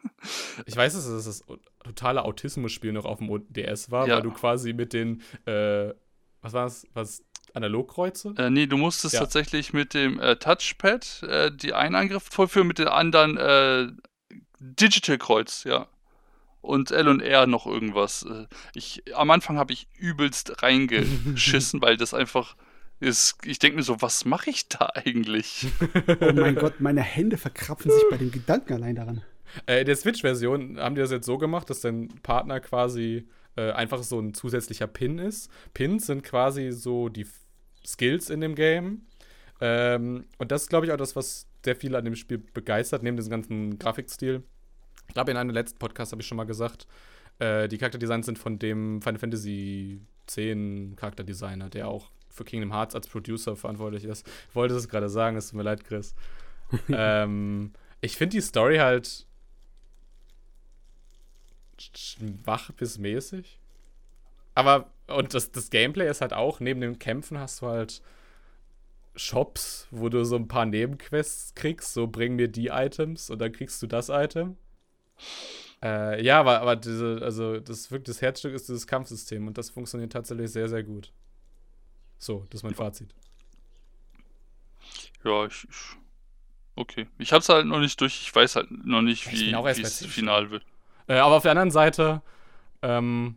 Ich 0.65 0.75
weiß, 0.75 0.95
dass 0.95 1.05
es 1.05 1.27
das 1.27 1.45
totale 1.83 2.25
Autismus-Spiel 2.25 2.93
noch 2.93 3.05
auf 3.05 3.19
dem 3.19 3.45
DS 3.51 3.91
war, 3.91 4.09
ja. 4.09 4.17
weil 4.17 4.23
du 4.23 4.31
quasi 4.31 4.73
mit 4.73 4.95
den, 4.95 5.21
äh, 5.45 5.93
was 6.41 6.55
war 6.55 6.67
es, 6.67 6.87
was, 6.95 7.23
Analogkreuze? 7.55 8.35
Äh, 8.37 8.51
nee, 8.51 8.67
du 8.67 8.77
musstest 8.77 9.15
ja. 9.15 9.21
tatsächlich 9.21 9.73
mit 9.73 9.95
dem 9.95 10.19
äh, 10.19 10.37
Touchpad 10.37 11.23
äh, 11.23 11.53
die 11.53 11.73
einen 11.73 11.95
Angriff 11.95 12.25
vollführen, 12.25 12.67
mit 12.67 12.79
den 12.79 12.89
anderen 12.89 13.37
äh, 13.37 13.93
Digital 14.59 15.19
Kreuz, 15.19 15.65
ja. 15.65 15.87
Und 16.61 16.91
L 16.91 17.09
und 17.09 17.21
R 17.21 17.47
noch 17.47 17.67
irgendwas. 17.67 18.25
Äh, 18.25 18.47
ich, 18.75 19.03
am 19.15 19.31
Anfang 19.31 19.59
habe 19.59 19.73
ich 19.73 19.89
übelst 19.95 20.63
reingeschissen, 20.63 21.81
weil 21.81 21.97
das 21.97 22.13
einfach 22.13 22.57
ist. 23.01 23.37
Ich 23.45 23.59
denke 23.59 23.77
mir 23.77 23.83
so, 23.83 24.01
was 24.01 24.25
mache 24.25 24.51
ich 24.51 24.69
da 24.69 24.91
eigentlich? 24.95 25.67
Oh 26.21 26.33
mein 26.33 26.55
Gott, 26.55 26.81
meine 26.81 27.03
Hände 27.03 27.37
verkrapfen 27.37 27.91
sich 27.91 28.05
bei 28.11 28.17
dem 28.17 28.31
Gedanken 28.31 28.75
allein 28.75 28.97
daran. 28.97 29.23
Äh, 29.67 29.81
in 29.81 29.87
der 29.87 29.97
Switch-Version 29.97 30.79
haben 30.79 30.95
die 30.95 31.01
das 31.01 31.11
jetzt 31.11 31.27
so 31.27 31.39
gemacht, 31.39 31.71
dass 31.71 31.81
dein 31.81 32.09
Partner 32.23 32.61
quasi 32.61 33.29
äh, 33.57 33.71
einfach 33.73 34.03
so 34.03 34.21
ein 34.21 34.35
zusätzlicher 34.35 34.87
Pin 34.87 35.19
ist. 35.19 35.51
Pins 35.75 36.07
sind 36.07 36.23
quasi 36.23 36.73
so 36.73 37.09
die 37.09 37.27
Skills 37.87 38.31
in 38.31 38.41
dem 38.41 38.55
Game. 38.55 39.03
Ähm, 39.61 40.25
und 40.39 40.51
das 40.51 40.63
ist, 40.63 40.69
glaube 40.69 40.87
ich, 40.87 40.93
auch 40.93 40.97
das, 40.97 41.15
was 41.15 41.47
sehr 41.65 41.77
viele 41.77 41.99
an 41.99 42.05
dem 42.05 42.17
Spiel 42.17 42.39
begeistert, 42.39 43.03
neben 43.03 43.17
diesem 43.17 43.31
ganzen 43.31 43.79
Grafikstil. 43.79 44.43
Ich 45.09 45.15
glaube, 45.15 45.31
in 45.31 45.37
einem 45.37 45.51
letzten 45.51 45.79
Podcast 45.79 46.13
habe 46.13 46.23
ich 46.23 46.29
schon 46.29 46.37
mal 46.37 46.45
gesagt, 46.45 46.87
äh, 47.39 47.69
die 47.69 47.79
Charakterdesigns 47.79 48.27
sind 48.27 48.39
von 48.39 48.59
dem 48.59 49.01
Final 49.03 49.19
Fantasy 49.19 50.01
X 50.27 50.37
Charakterdesigner, 50.97 51.69
der 51.69 51.89
auch 51.89 52.11
für 52.35 52.45
Kingdom 52.45 52.73
Hearts 52.73 52.95
als 52.95 53.07
Producer 53.07 53.57
verantwortlich 53.57 54.05
ist. 54.05 54.27
Ich 54.49 54.55
wollte 54.55 54.75
es 54.75 54.89
gerade 54.89 55.09
sagen, 55.09 55.37
es 55.37 55.49
tut 55.49 55.57
mir 55.57 55.63
leid, 55.63 55.85
Chris. 55.85 56.15
ähm, 56.89 57.73
ich 58.01 58.17
finde 58.17 58.37
die 58.37 58.43
Story 58.43 58.79
halt 58.79 59.27
schwach 61.79 62.71
bis 62.73 62.99
mäßig. 62.99 63.61
Aber, 64.55 64.91
und 65.07 65.35
das, 65.35 65.51
das 65.53 65.71
Gameplay 65.71 66.09
ist 66.09 66.21
halt 66.21 66.33
auch, 66.33 66.61
neben 66.61 66.81
den 66.81 66.99
Kämpfen 66.99 67.39
hast 67.39 67.63
du 67.63 67.67
halt 67.67 68.03
Shops, 69.17 69.87
wo 69.91 70.09
du 70.09 70.25
so 70.25 70.37
ein 70.37 70.49
paar 70.49 70.67
Nebenquests 70.67 71.55
kriegst, 71.55 71.93
so 71.93 72.07
bring 72.07 72.37
mir 72.37 72.49
die 72.49 72.69
Items 72.69 73.31
und 73.31 73.39
dann 73.39 73.53
kriegst 73.53 73.81
du 73.83 73.87
das 73.87 74.09
Item. 74.09 74.57
Äh, 75.83 76.25
ja, 76.25 76.41
aber, 76.41 76.61
aber 76.61 76.77
diese, 76.77 77.21
also 77.23 77.61
das 77.61 77.91
wirklich 77.91 78.17
das 78.17 78.23
Herzstück 78.23 78.55
ist 78.55 78.69
dieses 78.69 78.87
Kampfsystem 78.87 79.47
und 79.47 79.59
das 79.59 79.71
funktioniert 79.71 80.13
tatsächlich 80.13 80.51
sehr, 80.51 80.69
sehr 80.69 80.83
gut. 80.83 81.13
So, 82.19 82.47
das 82.51 82.61
ist 82.61 82.65
mein 82.65 82.75
Fazit. 82.75 83.15
Ja, 85.25 85.47
ich, 85.47 85.67
ich 85.69 85.97
okay. 86.77 87.07
Ich 87.19 87.33
hab's 87.33 87.49
halt 87.49 87.67
noch 87.67 87.81
nicht 87.81 88.01
durch, 88.01 88.21
ich 88.21 88.35
weiß 88.35 88.57
halt 88.57 88.71
noch 88.71 89.03
nicht, 89.03 89.31
wie 89.33 89.53
es 89.53 90.05
final 90.07 90.51
wird. 90.51 90.65
Äh, 91.07 91.19
aber 91.19 91.37
auf 91.37 91.43
der 91.43 91.53
anderen 91.53 91.71
Seite, 91.71 92.23
ähm, 92.83 93.37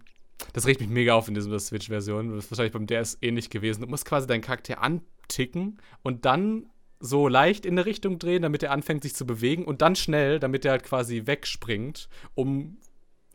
das 0.54 0.68
regt 0.68 0.82
mich 0.82 0.90
mega 0.90 1.16
auf 1.16 1.28
in 1.28 1.34
dieser 1.34 1.60
Switch-Version. 1.60 2.36
Das 2.36 2.46
ist 2.46 2.52
wahrscheinlich 2.52 2.74
beim 2.74 2.88
DS 2.88 3.18
ähnlich 3.22 3.50
gewesen. 3.50 3.82
Du 3.82 3.88
musst 3.88 4.06
quasi 4.06 4.28
deinen 4.28 4.42
Charakter 4.42 4.82
anticken 4.82 5.80
und 6.04 6.26
dann 6.26 6.70
so 7.00 7.28
leicht 7.28 7.66
in 7.66 7.74
eine 7.74 7.86
Richtung 7.86 8.20
drehen, 8.20 8.42
damit 8.42 8.64
er 8.64 8.72
anfängt 8.72 9.04
sich 9.04 9.16
zu 9.16 9.26
bewegen 9.26 9.66
und 9.66 9.82
dann 9.82 9.96
schnell, 9.96 10.40
damit 10.40 10.66
er 10.66 10.72
halt 10.72 10.84
quasi 10.84 11.24
wegspringt, 11.26 12.10
um 12.34 12.78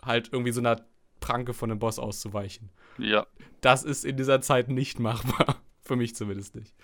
halt 0.02 0.30
irgendwie 0.32 0.52
so 0.52 0.60
einer 0.60 0.84
Pranke 1.22 1.54
von 1.54 1.70
einem 1.70 1.78
Boss 1.78 1.98
auszuweichen. 1.98 2.68
Ja. 2.98 3.26
Das 3.62 3.82
ist 3.82 4.04
in 4.04 4.18
dieser 4.18 4.42
Zeit 4.42 4.68
nicht 4.68 4.98
machbar. 4.98 5.62
Für 5.80 5.96
mich 5.96 6.14
zumindest 6.14 6.54
nicht 6.54 6.74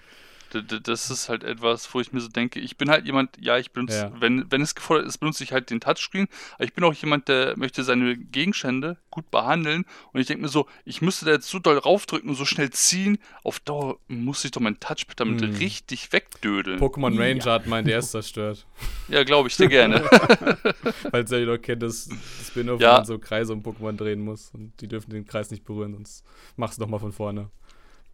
das 0.51 1.11
ist 1.11 1.29
halt 1.29 1.45
etwas, 1.45 1.93
wo 1.93 2.01
ich 2.01 2.13
mir 2.13 2.21
so 2.21 2.29
denke, 2.29 2.61
ich 2.61 2.77
bin 2.77 2.91
halt 2.91 3.07
jemand, 3.07 3.37
ja, 3.41 3.59
ich 3.59 3.73
benutze, 3.73 3.97
ja. 3.97 4.13
wenn, 4.21 4.51
wenn 4.51 4.61
es 4.61 4.75
gefordert 4.75 5.07
ist, 5.07 5.19
benutze 5.19 5.45
ich 5.45 5.53
halt 5.53 5.71
den 5.71 5.81
Touchscreen, 5.81 6.29
aber 6.55 6.65
ich 6.65 6.73
bin 6.73 6.85
auch 6.85 6.95
jemand, 6.95 7.29
der 7.29 7.57
möchte 7.57 7.83
seine 7.85 8.17
Gegenstände 8.17 8.97
gut 9.11 9.31
behandeln 9.31 9.85
und 10.13 10.21
ich 10.21 10.27
denke 10.27 10.43
mir 10.43 10.49
so, 10.49 10.67
ich 10.85 11.03
müsste 11.03 11.27
da 11.27 11.33
jetzt 11.33 11.49
so 11.49 11.59
doll 11.59 11.79
raufdrücken 11.79 12.31
und 12.31 12.37
so 12.37 12.45
schnell 12.45 12.71
ziehen, 12.71 13.19
auf 13.45 13.61
Dauer 13.61 13.99
muss 14.09 14.45
ich 14.45 14.51
doch 14.51 14.61
mein 14.61 14.81
Touchpad 14.81 15.21
damit 15.21 15.41
hm. 15.43 15.55
richtig 15.57 16.13
wegdödeln. 16.13 16.79
Pokémon 16.81 17.19
Ranger 17.19 17.47
ja. 17.47 17.53
hat 17.53 17.67
meinen 17.67 17.87
DS 17.87 18.11
zerstört. 18.13 18.67
Ja, 19.09 19.25
glaube 19.25 19.49
ich 19.49 19.57
dir 19.57 19.69
gerne. 19.69 20.03
Weil 21.11 21.25
ihr 21.33 21.47
noch 21.47 21.57
kennt, 21.57 21.83
das, 21.83 22.09
das 22.09 22.49
Spin-off, 22.49 22.79
ja. 22.79 22.91
wo 22.91 22.97
man 22.97 23.05
so 23.07 23.19
Kreise 23.19 23.55
um 23.55 23.63
Pokémon 23.63 23.97
drehen 23.97 24.21
muss 24.21 24.51
und 24.53 24.73
die 24.83 24.87
dürfen 24.87 25.11
den 25.11 25.27
Kreis 25.27 25.51
nicht 25.51 25.65
berühren, 25.65 25.95
sonst 25.95 26.25
machst 26.57 26.77
du 26.77 26.83
nochmal 26.83 27.01
von 27.01 27.13
vorne. 27.13 27.51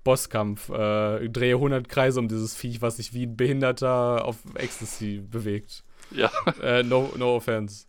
Bosskampf. 0.04 0.68
Äh, 0.68 1.28
drehe 1.28 1.54
100 1.54 1.88
Kreise 1.88 2.20
um 2.20 2.28
dieses 2.28 2.54
Viech, 2.54 2.82
was 2.82 2.98
sich 2.98 3.14
wie 3.14 3.26
ein 3.26 3.36
Behinderter 3.36 4.24
auf 4.24 4.36
Ecstasy 4.54 5.22
bewegt. 5.28 5.82
Ja. 6.10 6.30
Äh, 6.62 6.82
no, 6.82 7.12
no 7.16 7.36
offense. 7.36 7.86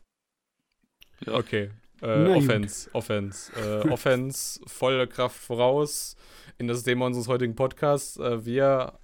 Ja. 1.26 1.34
Okay. 1.36 1.72
Äh, 2.02 2.28
Offense, 2.28 2.90
Offense. 2.94 3.52
Äh, 3.56 3.90
Offense, 3.90 4.60
volle 4.68 5.08
Kraft 5.08 5.38
voraus 5.38 6.16
in 6.58 6.68
das 6.68 6.84
Thema 6.84 7.06
unseres 7.06 7.28
heutigen 7.28 7.56
Podcasts. 7.56 8.18
Äh, 8.18 8.46
wir 8.46 9.00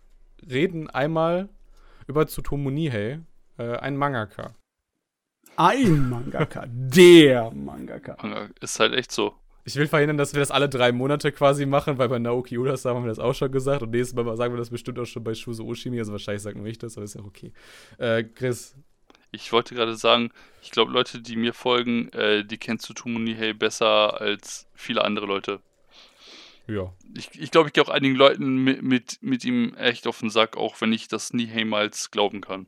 reden 0.49 0.89
einmal 0.89 1.49
über 2.07 2.27
Tsutomu 2.27 2.69
Nihei, 2.69 3.21
äh, 3.57 3.77
ein 3.77 3.95
Mangaka. 3.95 4.55
Ein 5.55 6.09
Mangaka, 6.09 6.65
der 6.67 7.51
Mangaka. 7.51 8.49
Ist 8.59 8.79
halt 8.79 8.93
echt 8.93 9.11
so. 9.11 9.35
Ich 9.63 9.75
will 9.75 9.87
verhindern, 9.87 10.17
dass 10.17 10.33
wir 10.33 10.39
das 10.39 10.51
alle 10.51 10.69
drei 10.69 10.91
Monate 10.91 11.31
quasi 11.31 11.65
machen, 11.65 11.97
weil 11.97 12.09
bei 12.09 12.19
Naoki 12.19 12.57
Urasa 12.57 12.93
haben 12.93 13.03
wir 13.03 13.09
das 13.09 13.19
auch 13.19 13.33
schon 13.33 13.51
gesagt 13.51 13.83
und 13.83 13.91
nächstes 13.91 14.15
Mal 14.15 14.35
sagen 14.35 14.53
wir 14.53 14.57
das 14.57 14.69
bestimmt 14.69 14.97
auch 14.99 15.05
schon 15.05 15.23
bei 15.23 15.35
Shuzo 15.35 15.65
Oshimi, 15.65 15.99
also 15.99 16.11
wahrscheinlich 16.11 16.41
sagen 16.41 16.63
wir 16.63 16.71
ich 16.71 16.79
das, 16.79 16.97
aber 16.97 17.03
ist 17.03 17.15
ja 17.15 17.21
okay. 17.21 17.51
Äh, 17.97 18.23
Chris. 18.23 18.75
Ich 19.33 19.53
wollte 19.53 19.75
gerade 19.75 19.95
sagen, 19.95 20.31
ich 20.61 20.71
glaube, 20.71 20.91
Leute, 20.91 21.21
die 21.21 21.37
mir 21.37 21.53
folgen, 21.53 22.09
äh, 22.09 22.43
die 22.43 22.57
kennen 22.57 22.79
Tsutomu 22.79 23.17
Nihei 23.17 23.53
besser 23.53 24.19
als 24.19 24.67
viele 24.75 25.05
andere 25.05 25.25
Leute. 25.25 25.61
Ja. 26.67 26.93
Ich 27.15 27.29
glaube, 27.29 27.43
ich, 27.43 27.51
glaub, 27.51 27.67
ich 27.67 27.73
gehe 27.73 27.83
auch 27.83 27.89
einigen 27.89 28.15
Leuten 28.15 28.57
mit, 28.57 28.81
mit, 28.81 29.19
mit 29.21 29.45
ihm 29.45 29.73
echt 29.75 30.05
auf 30.05 30.19
den 30.19 30.29
Sack, 30.29 30.57
auch 30.57 30.81
wenn 30.81 30.91
ich 30.91 31.07
das 31.07 31.33
Niheimals 31.33 32.11
glauben 32.11 32.41
kann. 32.41 32.67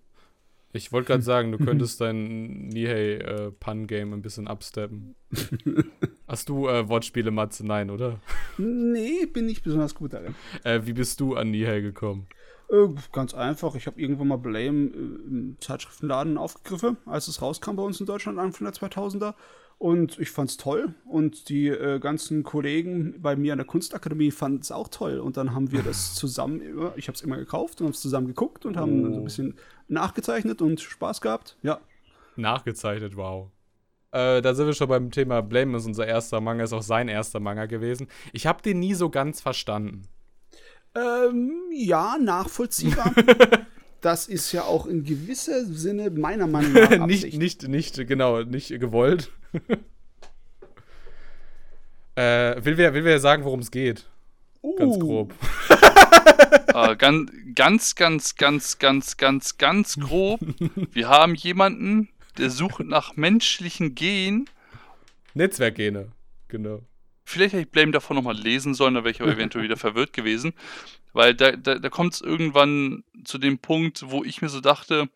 Ich 0.74 0.92
wollte 0.92 1.08
gerade 1.08 1.24
sagen, 1.24 1.52
du 1.52 1.58
könntest 1.60 2.02
dein 2.02 2.68
Nihei-Pun-Game 2.68 4.12
äh, 4.12 4.16
ein 4.16 4.22
bisschen 4.22 4.48
absteppen. 4.48 5.16
Hast 6.28 6.50
du 6.50 6.68
äh, 6.68 6.90
Wortspiele, 6.90 7.32
Matze? 7.32 7.66
Nein, 7.66 7.90
oder? 7.90 8.20
Nee, 8.58 9.26
bin 9.28 9.46
nicht 9.46 9.64
besonders 9.64 9.96
gut 9.96 10.14
darin. 10.14 10.36
Äh, 10.64 10.82
wie 10.84 10.94
bist 10.94 11.20
du 11.20 11.36
an 11.36 11.52
Nihei 11.52 11.82
gekommen? 11.82 12.28
Äh, 12.70 12.88
ganz 13.12 13.34
einfach. 13.34 13.76
Ich 13.76 13.86
habe 13.88 14.02
irgendwann 14.02 14.30
mal 14.30 14.38
Blame 14.38 14.88
äh, 14.88 14.98
im 14.98 15.58
Zeitschriftenladen 15.60 16.38
aufgegriffen, 16.38 16.98
als 17.06 17.28
es 17.28 17.42
rauskam 17.42 17.76
bei 17.76 17.84
uns 17.84 18.00
in 18.00 18.08
Deutschland 18.08 18.40
Anfang 18.40 18.66
der 18.66 18.74
2000er. 18.74 19.36
Und 19.78 20.18
ich 20.20 20.32
fand's 20.32 20.58
toll. 20.58 20.94
Und 21.06 21.50
die 21.50 21.68
äh, 21.68 22.00
ganzen 22.00 22.44
Kollegen 22.44 23.22
bei 23.22 23.36
mir 23.36 23.54
an 23.54 23.58
der 23.58 23.68
Kunstakademie 23.68 24.32
fanden 24.32 24.62
es 24.62 24.72
auch 24.72 24.88
toll. 24.88 25.20
Und 25.20 25.38
dann 25.38 25.54
haben 25.54 25.72
wir 25.72 25.84
das 25.84 26.16
zusammen, 26.16 26.62
ich 26.96 27.08
habe 27.08 27.16
es 27.16 27.22
immer 27.22 27.38
gekauft 27.38 27.82
und 27.82 27.88
haben 27.88 27.94
es 27.94 28.02
zusammen 28.02 28.28
geguckt 28.28 28.66
und 28.66 28.78
haben 28.78 29.06
oh. 29.06 29.14
so 29.14 29.20
ein 29.20 29.24
bisschen 29.24 29.58
nachgezeichnet 29.88 30.62
und 30.62 30.80
Spaß 30.80 31.22
gehabt. 31.22 31.58
Ja. 31.64 31.80
Nachgezeichnet, 32.36 33.16
wow. 33.16 33.52
Äh, 34.12 34.42
da 34.42 34.54
sind 34.54 34.68
wir 34.68 34.74
schon 34.74 34.90
beim 34.90 35.10
Thema 35.10 35.42
Blame 35.42 35.78
ist 35.78 35.88
unser 35.88 36.06
erster 36.06 36.40
Manga, 36.40 36.64
ist 36.64 36.74
auch 36.74 36.84
sein 36.84 37.08
erster 37.08 37.40
Manga 37.40 37.66
gewesen. 37.66 38.08
Ich 38.32 38.46
habe 38.46 38.62
den 38.62 38.80
nie 38.80 38.94
so 38.94 39.10
ganz 39.10 39.42
verstanden. 39.42 40.08
Ähm, 40.96 41.52
ja, 41.72 42.18
nachvollziehbar. 42.20 43.12
das 44.04 44.28
ist 44.28 44.52
ja 44.52 44.64
auch 44.64 44.86
in 44.86 45.04
gewisser 45.04 45.66
Sinne 45.66 46.10
meiner 46.10 46.46
Meinung 46.48 46.74
nach 46.74 46.90
nicht, 47.08 47.34
nicht, 47.38 47.68
nicht, 47.68 48.08
genau, 48.08 48.44
nicht 48.44 48.68
gewollt. 48.80 49.32
äh, 52.16 52.64
will, 52.64 52.78
wir, 52.78 52.94
will 52.94 53.06
wir 53.06 53.20
sagen, 53.20 53.46
worum 53.46 53.62
es 53.62 53.72
geht? 53.72 54.06
Uh. 54.62 54.76
Ganz 54.76 55.00
grob. 55.00 55.34
äh, 56.74 56.96
ganz, 56.98 57.32
ganz, 57.56 57.96
ganz, 57.96 58.36
ganz, 58.36 58.78
ganz, 58.78 59.18
ganz, 59.18 59.58
ganz 59.58 59.98
grob. 59.98 60.42
Wir 60.92 61.08
haben 61.08 61.36
jemanden, 61.36 62.10
der 62.38 62.50
sucht 62.50 62.82
nach 62.82 63.16
menschlichen 63.16 63.96
Gen. 63.96 64.50
Netzwerkgene, 65.34 66.12
genau. 66.50 66.82
Vielleicht 67.24 67.54
hätte 67.54 67.64
ich 67.64 67.72
Blame 67.72 67.92
davon 67.92 68.16
nochmal 68.16 68.38
lesen 68.38 68.74
sollen, 68.74 68.96
da 68.96 69.04
wäre 69.04 69.12
ich 69.12 69.22
aber 69.22 69.32
eventuell 69.32 69.64
wieder 69.64 69.78
verwirrt 69.78 70.14
gewesen. 70.14 70.54
Weil 71.14 71.36
da, 71.36 71.52
da, 71.52 71.76
da 71.76 71.90
kommt 71.90 72.16
es 72.16 72.22
irgendwann 72.22 73.04
zu 73.24 73.38
dem 73.38 73.60
Punkt, 73.60 74.10
wo 74.10 74.24
ich 74.24 74.42
mir 74.42 74.50
so 74.50 74.62
dachte, 74.62 75.10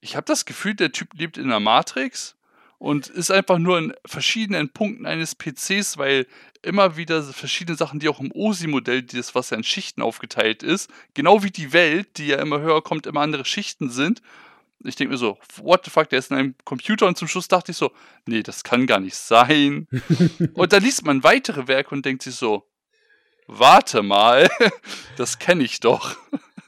ich 0.00 0.16
habe 0.16 0.26
das 0.26 0.44
Gefühl, 0.44 0.74
der 0.74 0.92
Typ 0.92 1.14
lebt 1.14 1.38
in 1.38 1.48
der 1.48 1.60
Matrix 1.60 2.36
und 2.78 3.06
ist 3.06 3.30
einfach 3.30 3.58
nur 3.58 3.78
in 3.78 3.94
verschiedenen 4.04 4.68
Punkten 4.68 5.06
eines 5.06 5.36
PCs, 5.36 5.98
weil 5.98 6.26
immer 6.62 6.96
wieder 6.96 7.22
verschiedene 7.22 7.76
Sachen, 7.76 8.00
die 8.00 8.08
auch 8.08 8.18
im 8.18 8.32
OSI-Modell, 8.32 9.02
das 9.02 9.36
was 9.36 9.50
ja 9.50 9.56
in 9.56 9.62
Schichten 9.62 10.02
aufgeteilt 10.02 10.64
ist, 10.64 10.90
genau 11.14 11.44
wie 11.44 11.52
die 11.52 11.72
Welt, 11.72 12.18
die 12.18 12.26
ja 12.26 12.38
immer 12.38 12.60
höher 12.60 12.82
kommt, 12.82 13.06
immer 13.06 13.20
andere 13.20 13.44
Schichten 13.44 13.88
sind. 13.88 14.20
Ich 14.84 14.96
denke 14.96 15.12
mir 15.12 15.18
so, 15.18 15.38
what 15.62 15.84
the 15.84 15.90
fuck, 15.90 16.08
der 16.08 16.18
ist 16.18 16.30
in 16.30 16.36
einem 16.36 16.54
Computer 16.64 17.06
und 17.06 17.16
zum 17.16 17.28
Schluss 17.28 17.48
dachte 17.48 17.72
ich 17.72 17.76
so, 17.76 17.92
nee, 18.26 18.42
das 18.42 18.64
kann 18.64 18.86
gar 18.86 19.00
nicht 19.00 19.14
sein. 19.14 19.86
und 20.54 20.72
da 20.72 20.78
liest 20.78 21.04
man 21.04 21.22
weitere 21.22 21.68
Werke 21.68 21.94
und 21.94 22.04
denkt 22.04 22.22
sich 22.22 22.34
so, 22.34 22.68
warte 23.46 24.02
mal, 24.02 24.50
das 25.16 25.38
kenne 25.38 25.64
ich 25.64 25.80
doch. 25.80 26.16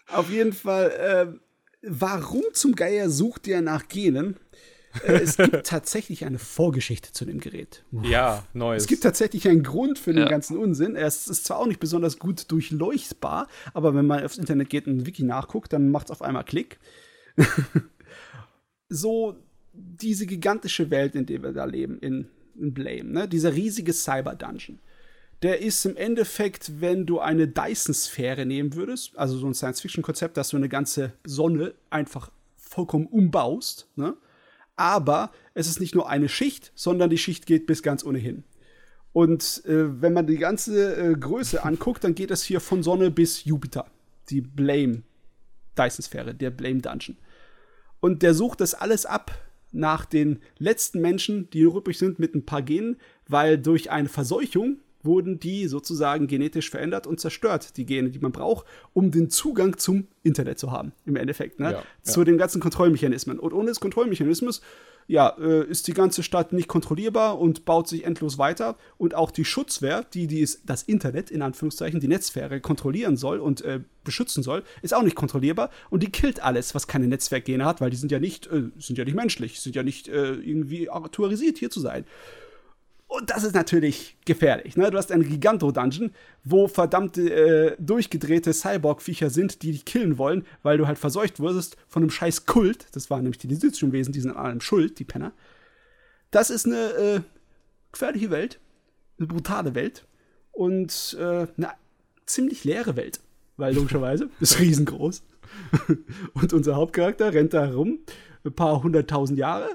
Auf 0.08 0.30
jeden 0.30 0.52
Fall, 0.52 0.90
äh, 0.90 1.38
warum 1.82 2.44
zum 2.52 2.74
Geier 2.74 3.10
sucht 3.10 3.46
ihr 3.46 3.60
nach 3.60 3.88
Genen? 3.88 4.38
Äh, 5.02 5.14
es 5.14 5.36
gibt 5.36 5.66
tatsächlich 5.66 6.24
eine 6.24 6.38
Vorgeschichte 6.38 7.12
zu 7.12 7.24
dem 7.24 7.40
Gerät. 7.40 7.84
Ja, 8.02 8.44
neues. 8.52 8.84
Es 8.84 8.88
gibt 8.88 9.02
tatsächlich 9.02 9.48
einen 9.48 9.62
Grund 9.62 9.98
für 9.98 10.12
den 10.12 10.24
ja. 10.24 10.28
ganzen 10.28 10.56
Unsinn. 10.56 10.96
Es 10.96 11.26
ist 11.26 11.44
zwar 11.44 11.58
auch 11.58 11.66
nicht 11.66 11.80
besonders 11.80 12.18
gut 12.18 12.50
durchleuchtbar, 12.50 13.48
aber 13.72 13.94
wenn 13.94 14.06
man 14.06 14.24
aufs 14.24 14.38
Internet 14.38 14.70
geht 14.70 14.86
und 14.86 14.98
ein 14.98 15.06
Wiki 15.06 15.24
nachguckt, 15.24 15.72
dann 15.72 15.90
macht 15.90 16.06
es 16.06 16.10
auf 16.12 16.22
einmal 16.22 16.44
Klick. 16.44 16.78
So, 18.88 19.36
diese 19.72 20.26
gigantische 20.26 20.90
Welt, 20.90 21.14
in 21.14 21.26
der 21.26 21.42
wir 21.42 21.52
da 21.52 21.64
leben, 21.64 21.98
in, 21.98 22.28
in 22.56 22.72
Blame, 22.72 23.04
ne? 23.04 23.28
dieser 23.28 23.54
riesige 23.54 23.92
Cyber-Dungeon, 23.92 24.78
der 25.42 25.60
ist 25.60 25.84
im 25.84 25.96
Endeffekt, 25.96 26.80
wenn 26.80 27.06
du 27.06 27.20
eine 27.20 27.48
Dyson-Sphäre 27.48 28.46
nehmen 28.46 28.74
würdest, 28.74 29.16
also 29.18 29.36
so 29.36 29.46
ein 29.46 29.54
Science-Fiction-Konzept, 29.54 30.36
dass 30.36 30.50
du 30.50 30.56
eine 30.56 30.68
ganze 30.68 31.12
Sonne 31.24 31.74
einfach 31.90 32.30
vollkommen 32.56 33.06
umbaust, 33.06 33.88
ne? 33.96 34.16
aber 34.76 35.32
es 35.54 35.66
ist 35.66 35.80
nicht 35.80 35.94
nur 35.94 36.08
eine 36.08 36.28
Schicht, 36.28 36.72
sondern 36.74 37.10
die 37.10 37.18
Schicht 37.18 37.46
geht 37.46 37.66
bis 37.66 37.82
ganz 37.82 38.04
ohnehin. 38.04 38.44
Und 39.12 39.62
äh, 39.66 40.02
wenn 40.02 40.12
man 40.12 40.26
die 40.26 40.38
ganze 40.38 40.96
äh, 40.96 41.14
Größe 41.14 41.64
anguckt, 41.64 42.04
dann 42.04 42.14
geht 42.14 42.30
es 42.30 42.42
hier 42.42 42.60
von 42.60 42.82
Sonne 42.82 43.10
bis 43.10 43.44
Jupiter. 43.44 43.86
Die 44.30 44.40
Blame 44.40 45.02
Dyson-Sphäre, 45.78 46.34
der 46.34 46.50
Blame 46.50 46.80
Dungeon. 46.80 47.16
Und 48.04 48.22
der 48.22 48.34
sucht 48.34 48.60
das 48.60 48.74
alles 48.74 49.06
ab 49.06 49.30
nach 49.72 50.04
den 50.04 50.40
letzten 50.58 51.00
Menschen, 51.00 51.48
die 51.48 51.64
noch 51.64 51.74
übrig 51.74 51.96
sind, 51.96 52.18
mit 52.18 52.34
ein 52.34 52.44
paar 52.44 52.60
Genen, 52.60 52.98
weil 53.28 53.56
durch 53.56 53.90
eine 53.90 54.10
Verseuchung 54.10 54.76
wurden 55.02 55.40
die 55.40 55.68
sozusagen 55.68 56.26
genetisch 56.26 56.68
verändert 56.68 57.06
und 57.06 57.18
zerstört, 57.18 57.78
die 57.78 57.86
Gene, 57.86 58.10
die 58.10 58.18
man 58.18 58.30
braucht, 58.30 58.66
um 58.92 59.10
den 59.10 59.30
Zugang 59.30 59.78
zum 59.78 60.06
Internet 60.22 60.58
zu 60.58 60.70
haben, 60.70 60.92
im 61.06 61.16
Endeffekt, 61.16 61.60
ne? 61.60 61.72
Ja, 61.72 61.82
zu 62.02 62.20
ja. 62.20 62.24
den 62.26 62.36
ganzen 62.36 62.60
Kontrollmechanismen. 62.60 63.38
Und 63.38 63.54
ohne 63.54 63.68
das 63.68 63.80
Kontrollmechanismus, 63.80 64.60
ja, 65.06 65.36
äh, 65.38 65.64
ist 65.66 65.86
die 65.86 65.94
ganze 65.94 66.22
Stadt 66.22 66.52
nicht 66.52 66.68
kontrollierbar 66.68 67.38
und 67.38 67.64
baut 67.64 67.88
sich 67.88 68.04
endlos 68.04 68.38
weiter. 68.38 68.76
Und 68.98 69.14
auch 69.14 69.30
die 69.30 69.44
Schutzwehr, 69.44 70.04
die, 70.14 70.26
die 70.26 70.48
das 70.64 70.82
Internet, 70.82 71.30
in 71.30 71.42
Anführungszeichen, 71.42 72.00
die 72.00 72.08
Netzsphäre 72.08 72.60
kontrollieren 72.60 73.16
soll 73.16 73.38
und 73.38 73.62
äh, 73.62 73.80
beschützen 74.04 74.42
soll, 74.42 74.62
ist 74.82 74.94
auch 74.94 75.02
nicht 75.02 75.16
kontrollierbar. 75.16 75.70
Und 75.90 76.02
die 76.02 76.10
killt 76.10 76.42
alles, 76.42 76.74
was 76.74 76.86
keine 76.86 77.06
Netzwerkgene 77.06 77.64
hat, 77.64 77.80
weil 77.80 77.90
die 77.90 77.96
sind 77.96 78.12
ja 78.12 78.20
nicht, 78.20 78.46
äh, 78.46 78.64
sind 78.78 78.98
ja 78.98 79.04
nicht 79.04 79.14
menschlich, 79.14 79.60
sind 79.60 79.76
ja 79.76 79.82
nicht 79.82 80.08
äh, 80.08 80.34
irgendwie 80.34 80.90
autorisiert, 80.90 81.58
hier 81.58 81.70
zu 81.70 81.80
sein. 81.80 82.04
Und 83.16 83.30
das 83.30 83.44
ist 83.44 83.54
natürlich 83.54 84.16
gefährlich. 84.24 84.76
Ne? 84.76 84.90
Du 84.90 84.98
hast 84.98 85.12
einen 85.12 85.22
Giganto-Dungeon, 85.22 86.10
wo 86.42 86.66
verdammte 86.66 87.32
äh, 87.32 87.76
durchgedrehte 87.78 88.52
Cyborg-Viecher 88.52 89.30
sind, 89.30 89.62
die 89.62 89.70
dich 89.70 89.84
killen 89.84 90.18
wollen, 90.18 90.44
weil 90.64 90.78
du 90.78 90.88
halt 90.88 90.98
verseucht 90.98 91.38
wurdest 91.38 91.76
von 91.86 92.02
einem 92.02 92.10
scheiß 92.10 92.44
Kult. 92.44 92.86
Das 92.90 93.10
waren 93.10 93.22
nämlich 93.22 93.38
die 93.38 93.46
Desitzionwesen, 93.46 94.12
die 94.12 94.18
sind 94.18 94.32
an 94.32 94.44
allem 94.44 94.60
schuld, 94.60 94.98
die 94.98 95.04
Penner. 95.04 95.32
Das 96.32 96.50
ist 96.50 96.66
eine 96.66 96.76
äh, 96.76 97.20
gefährliche 97.92 98.30
Welt, 98.30 98.58
eine 99.18 99.28
brutale 99.28 99.76
Welt 99.76 100.08
und 100.50 101.16
äh, 101.16 101.46
eine 101.56 101.70
ziemlich 102.26 102.64
leere 102.64 102.96
Welt, 102.96 103.20
weil 103.56 103.76
logischerweise 103.76 104.28
ist 104.40 104.58
riesengroß. 104.58 105.22
und 106.34 106.52
unser 106.52 106.74
Hauptcharakter 106.74 107.32
rennt 107.32 107.54
da 107.54 107.64
herum, 107.64 108.00
ein 108.44 108.56
paar 108.56 108.82
hunderttausend 108.82 109.38
Jahre. 109.38 109.68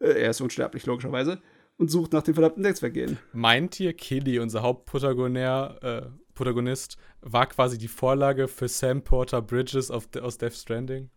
Äh, 0.00 0.20
er 0.20 0.30
ist 0.30 0.40
unsterblich, 0.40 0.84
logischerweise 0.84 1.40
und 1.78 1.90
sucht 1.90 2.12
nach 2.12 2.22
dem 2.22 2.34
verdammten 2.34 2.62
Netzwerkgehen. 2.62 3.18
Meint 3.32 3.78
ihr, 3.80 3.92
Killy, 3.92 4.38
unser 4.38 4.62
Hauptprotagonist, 4.62 5.82
äh, 5.82 6.02
Protagonist, 6.34 6.96
war 7.20 7.46
quasi 7.46 7.78
die 7.78 7.88
Vorlage 7.88 8.48
für 8.48 8.68
Sam 8.68 9.02
Porter 9.02 9.42
Bridges 9.42 9.90
aus 9.90 10.38
Death 10.38 10.54
Stranding? 10.54 11.10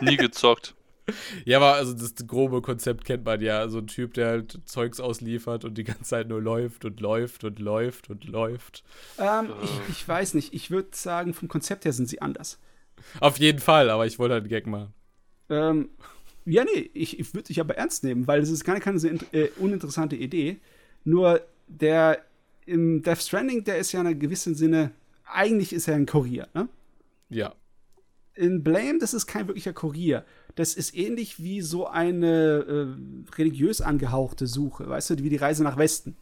Nie 0.00 0.16
gezockt. 0.16 0.74
Ja, 1.46 1.56
aber 1.56 1.74
also 1.74 1.94
das 1.94 2.14
grobe 2.26 2.60
Konzept 2.60 3.04
kennt 3.04 3.24
man 3.24 3.40
ja. 3.40 3.66
So 3.68 3.78
ein 3.78 3.86
Typ, 3.86 4.14
der 4.14 4.28
halt 4.28 4.60
Zeugs 4.66 5.00
ausliefert 5.00 5.64
und 5.64 5.78
die 5.78 5.84
ganze 5.84 6.02
Zeit 6.02 6.28
nur 6.28 6.42
läuft 6.42 6.84
und 6.84 7.00
läuft 7.00 7.44
und 7.44 7.58
läuft 7.58 8.10
und 8.10 8.24
läuft. 8.24 8.84
Ähm, 9.18 9.52
ich, 9.62 9.70
ich 9.88 10.08
weiß 10.08 10.34
nicht. 10.34 10.52
Ich 10.52 10.70
würde 10.70 10.90
sagen, 10.92 11.32
vom 11.32 11.48
Konzept 11.48 11.86
her 11.86 11.94
sind 11.94 12.08
sie 12.08 12.20
anders. 12.20 12.58
Auf 13.20 13.38
jeden 13.38 13.60
Fall, 13.60 13.88
aber 13.90 14.06
ich 14.06 14.18
wollte 14.18 14.34
halt 14.34 14.42
einen 14.42 14.50
Gag 14.50 14.66
machen. 14.66 14.92
Ähm, 15.48 15.88
ja, 16.48 16.64
nee, 16.64 16.90
ich, 16.94 17.18
ich 17.18 17.34
würde 17.34 17.48
dich 17.48 17.60
aber 17.60 17.76
ernst 17.76 18.04
nehmen, 18.04 18.26
weil 18.26 18.40
es 18.40 18.50
ist 18.50 18.64
gar 18.64 18.78
keine 18.80 18.98
so 18.98 19.08
äh, 19.08 19.48
uninteressante 19.58 20.16
Idee. 20.16 20.58
Nur 21.04 21.42
der 21.66 22.22
im 22.66 23.02
Death 23.02 23.22
Stranding, 23.22 23.64
der 23.64 23.78
ist 23.78 23.92
ja 23.92 24.00
in 24.00 24.06
einem 24.06 24.18
gewissen 24.18 24.54
Sinne, 24.54 24.92
eigentlich 25.24 25.72
ist 25.72 25.88
er 25.88 25.94
ein 25.94 26.06
Kurier, 26.06 26.48
ne? 26.54 26.68
Ja. 27.30 27.54
In 28.34 28.62
Blame, 28.62 28.98
das 28.98 29.14
ist 29.14 29.26
kein 29.26 29.46
wirklicher 29.46 29.72
Kurier. 29.72 30.24
Das 30.54 30.74
ist 30.74 30.94
ähnlich 30.96 31.42
wie 31.42 31.60
so 31.60 31.86
eine 31.86 32.96
äh, 32.96 33.32
religiös 33.36 33.80
angehauchte 33.80 34.46
Suche, 34.46 34.88
weißt 34.88 35.10
du, 35.10 35.18
wie 35.18 35.28
die 35.28 35.36
Reise 35.36 35.62
nach 35.62 35.76
Westen. 35.76 36.16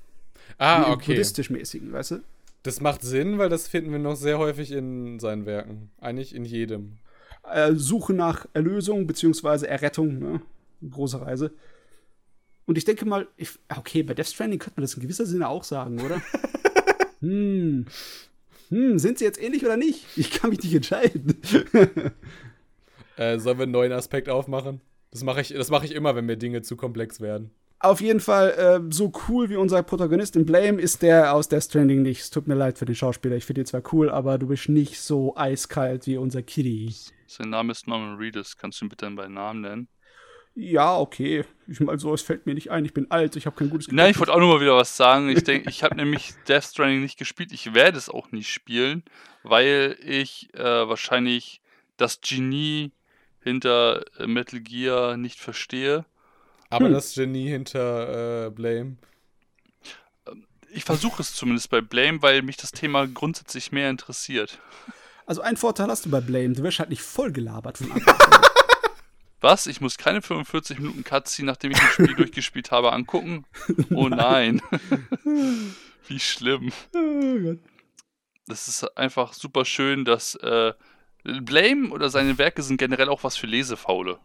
Ah, 0.59 0.93
okay. 0.93 1.13
Buddhistisch-mäßigen, 1.13 1.93
weißt 1.93 2.13
du? 2.13 2.21
Das 2.63 2.81
macht 2.81 3.03
Sinn, 3.03 3.39
weil 3.39 3.49
das 3.49 3.69
finden 3.69 3.93
wir 3.93 3.99
noch 3.99 4.17
sehr 4.17 4.39
häufig 4.39 4.73
in 4.73 5.21
seinen 5.21 5.47
Werken. 5.47 5.91
Eigentlich 6.01 6.35
in 6.35 6.45
jedem. 6.45 6.99
Äh, 7.53 7.75
Suche 7.75 8.13
nach 8.13 8.47
Erlösung 8.53 9.07
beziehungsweise 9.07 9.69
Errettung, 9.69 10.19
ne? 10.19 10.41
Große 10.89 11.21
Reise. 11.21 11.53
Und 12.67 12.77
ich 12.77 12.85
denke 12.85 13.05
mal, 13.05 13.29
ich, 13.37 13.51
okay, 13.75 14.03
bei 14.03 14.15
Death 14.15 14.27
Stranding 14.27 14.59
könnte 14.59 14.79
man 14.79 14.83
das 14.83 14.95
in 14.95 15.03
gewisser 15.03 15.27
Sinne 15.27 15.49
auch 15.49 15.65
sagen, 15.65 16.01
oder? 16.01 16.21
hm. 17.21 17.87
Hm, 18.69 18.99
sind 18.99 19.19
sie 19.19 19.25
jetzt 19.25 19.41
ähnlich 19.41 19.65
oder 19.65 19.77
nicht? 19.77 20.05
Ich 20.17 20.33
kann 20.33 20.51
mich 20.51 20.63
nicht 20.63 20.75
entscheiden. 20.75 21.41
Äh, 23.17 23.39
sollen 23.39 23.59
wir 23.59 23.63
einen 23.63 23.73
neuen 23.73 23.93
Aspekt 23.93 24.29
aufmachen? 24.29 24.81
Das 25.11 25.23
mache 25.23 25.41
ich, 25.41 25.49
das 25.49 25.71
mache 25.71 25.87
ich 25.87 25.93
immer, 25.93 26.15
wenn 26.15 26.27
mir 26.27 26.37
Dinge 26.37 26.63
zu 26.63 26.77
komplex 26.77 27.21
werden. 27.21 27.51
Auf 27.79 28.01
jeden 28.01 28.21
Fall, 28.21 28.51
äh, 28.53 28.93
so 28.95 29.13
cool 29.29 29.51
wie 29.51 29.57
unser 29.57 29.83
Protagonist 29.83 30.35
in 30.35 30.47
Blame 30.47 30.81
ist 30.81 31.03
der 31.03 31.35
aus 31.35 31.49
Death 31.49 31.65
Stranding 31.65 32.03
nicht. 32.03 32.21
Es 32.21 32.31
tut 32.31 32.49
mir 32.49 32.55
leid 32.55 32.79
für 32.79 32.87
den 32.87 32.95
Schauspieler. 32.95 33.37
Ich 33.37 33.45
finde 33.45 33.63
ihn 33.63 33.67
zwar 33.67 33.83
cool, 33.93 34.09
aber 34.11 34.39
du 34.39 34.47
bist 34.47 34.69
nicht 34.69 34.99
so 34.99 35.37
eiskalt 35.37 36.07
wie 36.07 36.17
unser 36.17 36.43
Kitty. 36.43 36.95
Sein 37.27 37.51
Name 37.51 37.73
ist 37.73 37.87
Norman 37.87 38.17
Reedus. 38.17 38.57
Kannst 38.57 38.81
du 38.81 38.87
ihn 38.87 38.89
bitte 38.89 39.11
bei 39.11 39.29
Namen 39.29 39.61
nennen? 39.61 39.89
Ja, 40.59 40.97
okay. 40.97 41.45
Ich 41.67 41.81
meine, 41.81 41.99
so, 41.99 42.15
es 42.15 42.23
fällt 42.23 42.47
mir 42.47 42.55
nicht 42.55 42.71
ein. 42.71 42.87
Ich 42.87 42.95
bin 42.95 43.11
alt, 43.11 43.37
ich 43.37 43.45
habe 43.45 43.57
kein 43.57 43.69
gutes 43.69 43.93
Nein, 43.93 44.13
ich 44.13 44.19
wollte 44.19 44.33
auch 44.33 44.39
nur 44.39 44.55
mal 44.55 44.61
wieder 44.63 44.75
was 44.75 44.97
sagen. 44.97 45.29
Ich 45.29 45.45
denke, 45.45 45.69
ich 45.69 45.83
habe 45.83 45.97
nämlich 45.97 46.33
Death 46.49 46.65
Stranding 46.65 47.03
nicht 47.03 47.19
gespielt. 47.19 47.53
Ich 47.53 47.75
werde 47.75 47.99
es 47.99 48.09
auch 48.09 48.33
nicht 48.33 48.51
spielen, 48.51 49.05
weil 49.43 49.99
ich 50.03 50.49
äh, 50.55 50.89
wahrscheinlich 50.89 51.61
das 51.99 52.23
Genie 52.23 52.93
hinter 53.41 54.03
äh, 54.19 54.27
Metal 54.27 54.61
Gear 54.61 55.19
nicht 55.19 55.39
verstehe. 55.39 56.07
Aber 56.71 56.87
Hm. 56.87 56.93
das 56.95 57.15
Genie 57.15 57.49
hinter 57.49 58.47
äh, 58.47 58.51
Blame. 58.51 58.97
Ich 60.71 60.85
versuche 60.85 61.23
es 61.23 61.33
zumindest 61.35 61.71
bei 61.71 61.81
Blame, 61.81 62.21
weil 62.23 62.43
mich 62.43 62.57
das 62.57 62.73
Thema 62.73 63.07
grundsätzlich 63.07 63.73
mehr 63.73 63.89
interessiert. 63.89 64.59
Also 65.25 65.41
einen 65.41 65.57
Vorteil 65.57 65.89
hast 65.89 66.05
du 66.07 66.11
bei 66.11 66.21
Blame, 66.21 66.55
du 66.55 66.63
wirst 66.63 66.79
halt 66.79 66.91
nicht 66.91 67.03
voll 67.03 67.33
gelabert 67.33 67.79
von 67.79 67.93
Anfang. 67.93 68.15
Was? 69.41 69.67
Ich 69.67 69.81
muss 69.81 69.97
keine 69.99 70.23
45 70.23 70.79
Minuten 70.79 71.05
Cutscene, 71.05 71.47
nachdem 71.47 71.71
ich 71.73 71.79
das 71.79 71.93
Spiel 71.93 72.15
durchgespielt 72.17 72.71
habe, 72.71 72.93
angucken? 72.93 73.45
Oh 73.95 74.09
nein. 74.11 74.61
Wie 76.09 76.19
schlimm. 76.21 76.73
oh 76.95 77.39
Gott. 77.43 77.59
Das 78.49 78.69
ist 78.69 78.85
einfach 78.97 79.33
super 79.35 79.65
schön, 79.65 80.05
dass 80.05 80.37
äh, 80.37 80.73
Blame 81.25 81.91
oder 81.91 82.09
seine 82.11 82.39
Werke 82.39 82.63
sind 82.63 82.77
generell 82.79 83.09
auch 83.09 83.25
was 83.25 83.37
für 83.37 83.47
Lesefaule. 83.47 84.19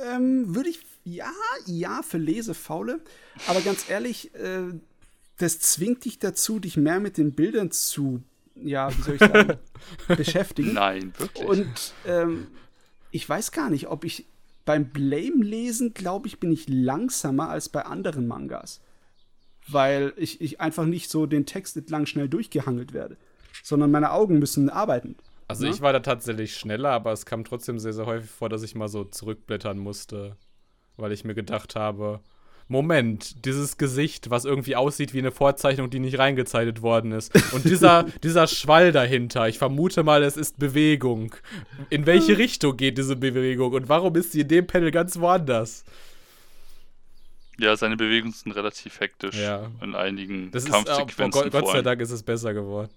Ähm, 0.00 0.54
würde 0.54 0.70
ich, 0.70 0.80
ja, 1.04 1.32
ja, 1.66 2.02
für 2.02 2.18
Lesefaule. 2.18 3.00
Aber 3.46 3.60
ganz 3.60 3.88
ehrlich, 3.88 4.34
äh, 4.34 4.72
das 5.38 5.58
zwingt 5.58 6.04
dich 6.04 6.18
dazu, 6.18 6.58
dich 6.58 6.76
mehr 6.76 7.00
mit 7.00 7.18
den 7.18 7.32
Bildern 7.32 7.70
zu, 7.70 8.22
ja, 8.54 8.96
wie 8.96 9.02
soll 9.02 9.14
ich 9.14 9.20
sagen, 9.20 9.58
beschäftigen. 10.08 10.74
Nein, 10.74 11.12
wirklich. 11.18 11.46
Und 11.46 11.94
ähm, 12.06 12.46
ich 13.10 13.28
weiß 13.28 13.52
gar 13.52 13.70
nicht, 13.70 13.88
ob 13.88 14.04
ich 14.04 14.26
beim 14.64 14.90
Blame-Lesen, 14.90 15.94
glaube 15.94 16.28
ich, 16.28 16.38
bin 16.38 16.52
ich 16.52 16.68
langsamer 16.68 17.48
als 17.48 17.68
bei 17.68 17.84
anderen 17.84 18.26
Mangas. 18.26 18.80
Weil 19.68 20.12
ich, 20.16 20.40
ich 20.40 20.60
einfach 20.60 20.86
nicht 20.86 21.10
so 21.10 21.26
den 21.26 21.46
Text 21.46 21.76
entlang 21.76 22.06
schnell 22.06 22.28
durchgehangelt 22.28 22.92
werde. 22.92 23.16
Sondern 23.62 23.90
meine 23.90 24.12
Augen 24.12 24.38
müssen 24.38 24.70
arbeiten. 24.70 25.16
Also 25.52 25.64
Ne? 25.66 25.70
ich 25.70 25.80
war 25.80 25.92
da 25.92 26.00
tatsächlich 26.00 26.56
schneller, 26.56 26.90
aber 26.90 27.12
es 27.12 27.26
kam 27.26 27.44
trotzdem 27.44 27.78
sehr, 27.78 27.92
sehr 27.92 28.06
häufig 28.06 28.30
vor, 28.30 28.48
dass 28.48 28.62
ich 28.62 28.74
mal 28.74 28.88
so 28.88 29.04
zurückblättern 29.04 29.78
musste, 29.78 30.36
weil 30.96 31.12
ich 31.12 31.24
mir 31.24 31.34
gedacht 31.34 31.76
habe, 31.76 32.20
Moment, 32.68 33.44
dieses 33.44 33.76
Gesicht, 33.76 34.30
was 34.30 34.44
irgendwie 34.46 34.76
aussieht 34.76 35.12
wie 35.12 35.18
eine 35.18 35.32
Vorzeichnung, 35.32 35.90
die 35.90 35.98
nicht 35.98 36.18
reingezeichnet 36.18 36.80
worden 36.80 37.12
ist. 37.12 37.32
Und 37.52 37.64
dieser, 37.64 38.04
dieser 38.22 38.46
Schwall 38.46 38.92
dahinter, 38.92 39.46
ich 39.48 39.58
vermute 39.58 40.02
mal, 40.04 40.22
es 40.22 40.36
ist 40.38 40.58
Bewegung. 40.58 41.34
In 41.90 42.06
welche 42.06 42.38
Richtung 42.38 42.76
geht 42.76 42.96
diese 42.96 43.16
Bewegung 43.16 43.72
und 43.72 43.88
warum 43.90 44.14
ist 44.16 44.32
sie 44.32 44.40
in 44.42 44.48
dem 44.48 44.66
Panel 44.66 44.90
ganz 44.90 45.18
woanders? 45.18 45.84
ja, 47.58 47.76
seine 47.76 47.96
Bewegungen 47.96 48.32
sind 48.32 48.52
relativ 48.52 48.98
hektisch 49.00 49.36
Ja. 49.38 49.70
in 49.82 49.94
einigen 49.94 50.50
Das 50.50 50.64
ist, 50.64 50.70
äh, 50.70 50.72
oh 50.72 50.82
Kampfsequenzen. 50.84 51.42
Gott, 51.42 51.52
Gott 51.52 51.64
vor 51.64 51.72
sei. 51.72 51.82
Dank 51.82 52.00
ist 52.00 52.10
es 52.10 52.22
besser 52.22 52.54
geworden. 52.54 52.88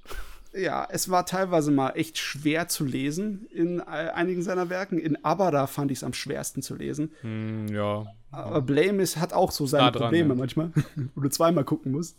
Ja, 0.55 0.87
es 0.89 1.09
war 1.09 1.25
teilweise 1.25 1.69
mal 1.71 1.91
echt 1.91 2.17
schwer 2.17 2.69
zu 2.69 2.85
lesen 2.85 3.45
in 3.47 3.79
äh, 3.79 3.83
einigen 3.83 4.41
seiner 4.41 4.69
Werken. 4.69 4.99
In 4.99 5.23
Abada 5.25 5.67
fand 5.67 5.91
ich 5.91 5.99
es 5.99 6.03
am 6.03 6.13
schwersten 6.13 6.61
zu 6.61 6.75
lesen. 6.75 7.11
Hm, 7.21 7.67
ja. 7.67 8.05
Aber 8.31 8.61
Blame 8.61 9.03
ist, 9.03 9.17
hat 9.17 9.33
auch 9.33 9.51
so 9.51 9.65
seine 9.65 9.91
dran, 9.91 10.03
Probleme 10.03 10.29
ja. 10.29 10.35
manchmal, 10.35 10.71
wo 11.15 11.21
du 11.21 11.29
zweimal 11.29 11.65
gucken 11.65 11.91
musst. 11.91 12.17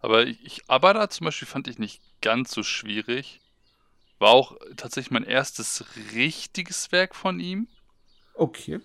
Aber 0.00 0.26
ich, 0.26 0.42
ich 0.44 0.62
Abada 0.68 1.10
zum 1.10 1.26
Beispiel 1.26 1.48
fand 1.48 1.68
ich 1.68 1.78
nicht 1.78 2.00
ganz 2.22 2.52
so 2.52 2.62
schwierig. 2.62 3.40
War 4.18 4.30
auch 4.30 4.56
tatsächlich 4.76 5.10
mein 5.10 5.24
erstes 5.24 5.84
richtiges 6.14 6.90
Werk 6.90 7.14
von 7.14 7.38
ihm. 7.38 7.68
Okay. 8.34 8.80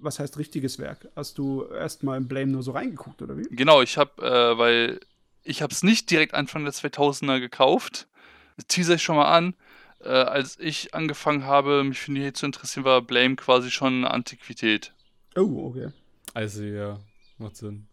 Was 0.00 0.18
heißt 0.18 0.38
richtiges 0.38 0.78
Werk? 0.78 1.08
Hast 1.14 1.38
du 1.38 1.64
erstmal 1.66 2.18
in 2.18 2.26
Blame 2.26 2.50
nur 2.50 2.62
so 2.62 2.72
reingeguckt, 2.72 3.22
oder 3.22 3.38
wie? 3.38 3.44
Genau, 3.50 3.80
ich 3.80 3.96
habe, 3.96 4.22
äh, 4.22 4.58
weil 4.58 5.00
ich 5.44 5.62
habe 5.62 5.72
es 5.72 5.82
nicht 5.82 6.10
direkt 6.10 6.34
Anfang 6.34 6.64
der 6.64 6.72
2000er 6.72 7.38
gekauft. 7.38 8.08
Das 8.56 8.66
teaser 8.66 8.94
ich 8.94 9.02
schon 9.02 9.16
mal 9.16 9.32
an. 9.32 9.54
Äh, 10.00 10.08
als 10.08 10.58
ich 10.58 10.94
angefangen 10.94 11.44
habe, 11.44 11.84
mich 11.84 12.00
für 12.00 12.12
Nihei 12.12 12.32
zu 12.32 12.46
interessieren, 12.46 12.84
war 12.84 13.02
Blame 13.02 13.36
quasi 13.36 13.70
schon 13.70 13.94
eine 13.94 14.10
Antiquität. 14.10 14.92
Oh, 15.36 15.68
okay. 15.68 15.88
Also, 16.34 16.62
ja, 16.62 16.98
macht 17.38 17.56
Sinn. 17.56 17.86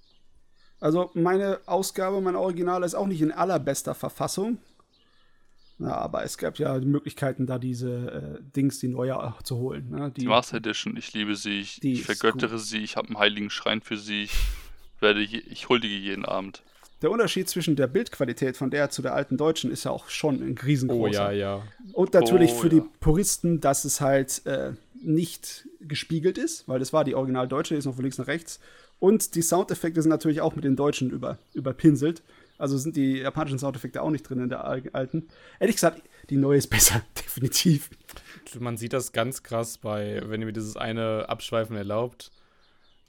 Also 0.80 1.12
meine 1.14 1.60
Ausgabe, 1.68 2.22
mein 2.22 2.36
Original 2.36 2.84
ist 2.84 2.96
auch 2.96 3.06
nicht 3.06 3.22
in 3.22 3.32
allerbester 3.32 3.94
Verfassung. 3.94 4.58
Ja, 5.78 5.96
aber 5.96 6.24
es 6.24 6.38
gab 6.38 6.58
ja 6.60 6.80
die 6.80 6.88
Möglichkeiten, 6.88 7.46
da 7.48 7.58
diese 7.60 8.40
äh, 8.40 8.44
Dings, 8.56 8.80
die 8.80 8.88
neue 8.88 9.18
auch 9.18 9.42
zu 9.42 9.58
holen. 9.58 9.90
Ne? 9.90 10.12
Die, 10.16 10.26
Master 10.26 10.58
Edition, 10.58 10.98
ich 10.98 11.14
liebe 11.14 11.36
sie, 11.36 11.60
ich, 11.60 11.80
Die 11.80 11.94
ich 11.94 12.04
vergöttere 12.04 12.60
sie, 12.60 12.80
ich 12.80 12.98
habe 12.98 13.08
einen 13.08 13.18
heiligen 13.18 13.50
Schrein 13.50 13.82
für 13.82 13.98
sie, 13.98 14.24
ich 14.24 14.34
werde, 15.00 15.22
je, 15.22 15.40
ich 15.40 15.70
huldige 15.70 15.96
jeden 15.96 16.26
Abend. 16.26 16.64
Der 17.02 17.10
Unterschied 17.12 17.50
zwischen 17.50 17.76
der 17.76 17.88
Bildqualität 17.88 18.58
von 18.58 18.70
der 18.70 18.90
zu 18.90 19.02
der 19.02 19.14
alten 19.16 19.38
deutschen 19.38 19.72
ist 19.72 19.86
ja 19.86 19.92
auch 19.92 20.10
schon 20.10 20.36
ein 20.42 20.58
riesengroßer. 20.58 21.28
Oh 21.30 21.32
ja, 21.32 21.32
ja. 21.32 21.64
Und 21.94 22.14
natürlich 22.14 22.52
Oh, 22.54 22.60
für 22.60 22.68
ja. 22.68 22.82
die 22.82 22.84
Puristen, 23.00 23.60
dass 23.60 23.86
es 23.86 24.02
halt 24.02 24.46
äh, 24.46 24.74
nicht 25.02 25.68
gespiegelt 25.80 26.38
ist, 26.38 26.68
weil 26.68 26.80
das 26.80 26.94
war 26.94 27.04
die 27.04 27.16
original 27.16 27.48
deutsche, 27.48 27.74
die 27.74 27.80
ist 27.80 27.86
noch 27.86 27.96
von 27.96 28.04
links 28.04 28.18
nach 28.20 28.28
rechts. 28.28 28.60
Und 29.00 29.34
die 29.34 29.42
Soundeffekte 29.42 30.00
sind 30.02 30.12
natürlich 30.12 30.42
auch 30.42 30.56
mit 30.56 30.64
den 30.64 30.76
deutschen 30.76 31.10
über, 31.10 31.40
überpinselt. 31.54 32.22
Also 32.60 32.78
sind 32.78 32.96
die 32.96 33.18
japanischen 33.18 33.58
Soundeffekte 33.58 34.00
auch 34.04 34.12
nicht 34.12 34.30
drin 34.30 34.40
in 34.40 34.50
der 34.50 34.64
al- 34.66 34.84
alten. 34.94 35.28
Ehrlich 35.60 35.78
gesagt, 35.78 36.04
die 36.30 36.38
neue 36.38 36.60
ist 36.60 36.68
besser, 36.70 37.02
definitiv. 37.18 37.90
Man 38.60 38.78
sieht 38.78 38.94
das 38.94 39.12
ganz 39.12 39.42
krass 39.42 39.80
bei, 39.80 40.22
wenn 40.26 40.42
ihr 40.42 40.46
mir 40.46 40.54
dieses 40.54 40.78
eine 40.78 41.28
Abschweifen 41.30 41.76
erlaubt. 41.76 42.32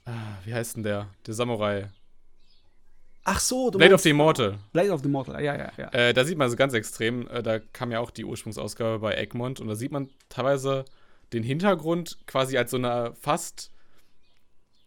Ah, 0.05 0.11
wie 0.45 0.53
heißt 0.55 0.77
denn 0.77 0.83
der? 0.83 1.09
Der 1.27 1.35
Samurai. 1.35 1.89
Ach 3.25 3.39
so, 3.39 3.69
du 3.69 3.77
Blade 3.77 3.93
of 3.93 4.01
the 4.01 4.09
Immortal. 4.09 4.57
Blade 4.73 4.91
of 4.91 5.01
the 5.01 5.07
Mortal, 5.09 5.41
ja, 5.43 5.55
ja, 5.55 5.71
ja. 5.77 5.89
Äh, 5.93 6.13
da 6.13 6.25
sieht 6.25 6.37
man 6.37 6.49
so 6.49 6.55
ganz 6.57 6.73
extrem, 6.73 7.27
äh, 7.29 7.41
da 7.41 7.59
kam 7.59 7.91
ja 7.91 7.99
auch 7.99 8.11
die 8.11 8.25
Ursprungsausgabe 8.25 8.99
bei 8.99 9.15
Egmont 9.15 9.59
und 9.61 9.67
da 9.67 9.75
sieht 9.75 9.91
man 9.91 10.09
teilweise 10.29 10.83
den 11.31 11.43
Hintergrund 11.43 12.17
quasi 12.27 12.57
als 12.57 12.71
so 12.71 12.77
eine 12.77 13.13
fast 13.19 13.71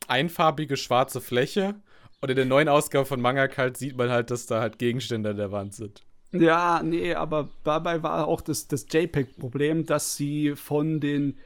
einfarbige 0.09 0.77
schwarze 0.77 1.21
Fläche. 1.21 1.75
Und 2.21 2.31
in 2.31 2.37
der 2.37 2.45
neuen 2.45 2.69
Ausgabe 2.69 3.05
von 3.07 3.21
Manga 3.21 3.47
Cult 3.49 3.77
sieht 3.77 3.97
man 3.97 4.11
halt, 4.11 4.31
dass 4.31 4.47
da 4.47 4.61
halt 4.61 4.79
Gegenstände 4.79 5.31
an 5.31 5.37
der 5.37 5.53
Wand 5.53 5.75
sind. 5.75 6.03
Ja, 6.33 6.83
nee, 6.83 7.15
aber 7.15 7.51
dabei 7.65 8.03
war 8.03 8.27
auch 8.27 8.41
das, 8.41 8.69
das 8.69 8.87
JPEG-Problem, 8.91 9.87
dass 9.87 10.17
sie 10.17 10.55
von 10.57 11.01
den 11.01 11.37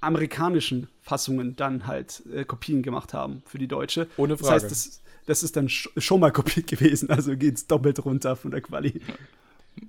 amerikanischen 0.00 0.88
Fassungen 1.00 1.56
dann 1.56 1.86
halt 1.86 2.22
äh, 2.32 2.44
Kopien 2.44 2.82
gemacht 2.82 3.14
haben 3.14 3.42
für 3.46 3.58
die 3.58 3.68
deutsche. 3.68 4.08
Ohne 4.16 4.34
Das 4.34 4.40
Frage. 4.40 4.54
heißt, 4.54 4.70
das, 4.70 5.01
das 5.26 5.42
ist 5.42 5.56
dann 5.56 5.68
sch 5.68 5.88
schon 5.96 6.20
mal 6.20 6.32
kopiert 6.32 6.66
gewesen, 6.66 7.10
also 7.10 7.36
geht's 7.36 7.66
doppelt 7.66 8.04
runter 8.04 8.36
von 8.36 8.50
der 8.50 8.60
Quali. 8.60 9.00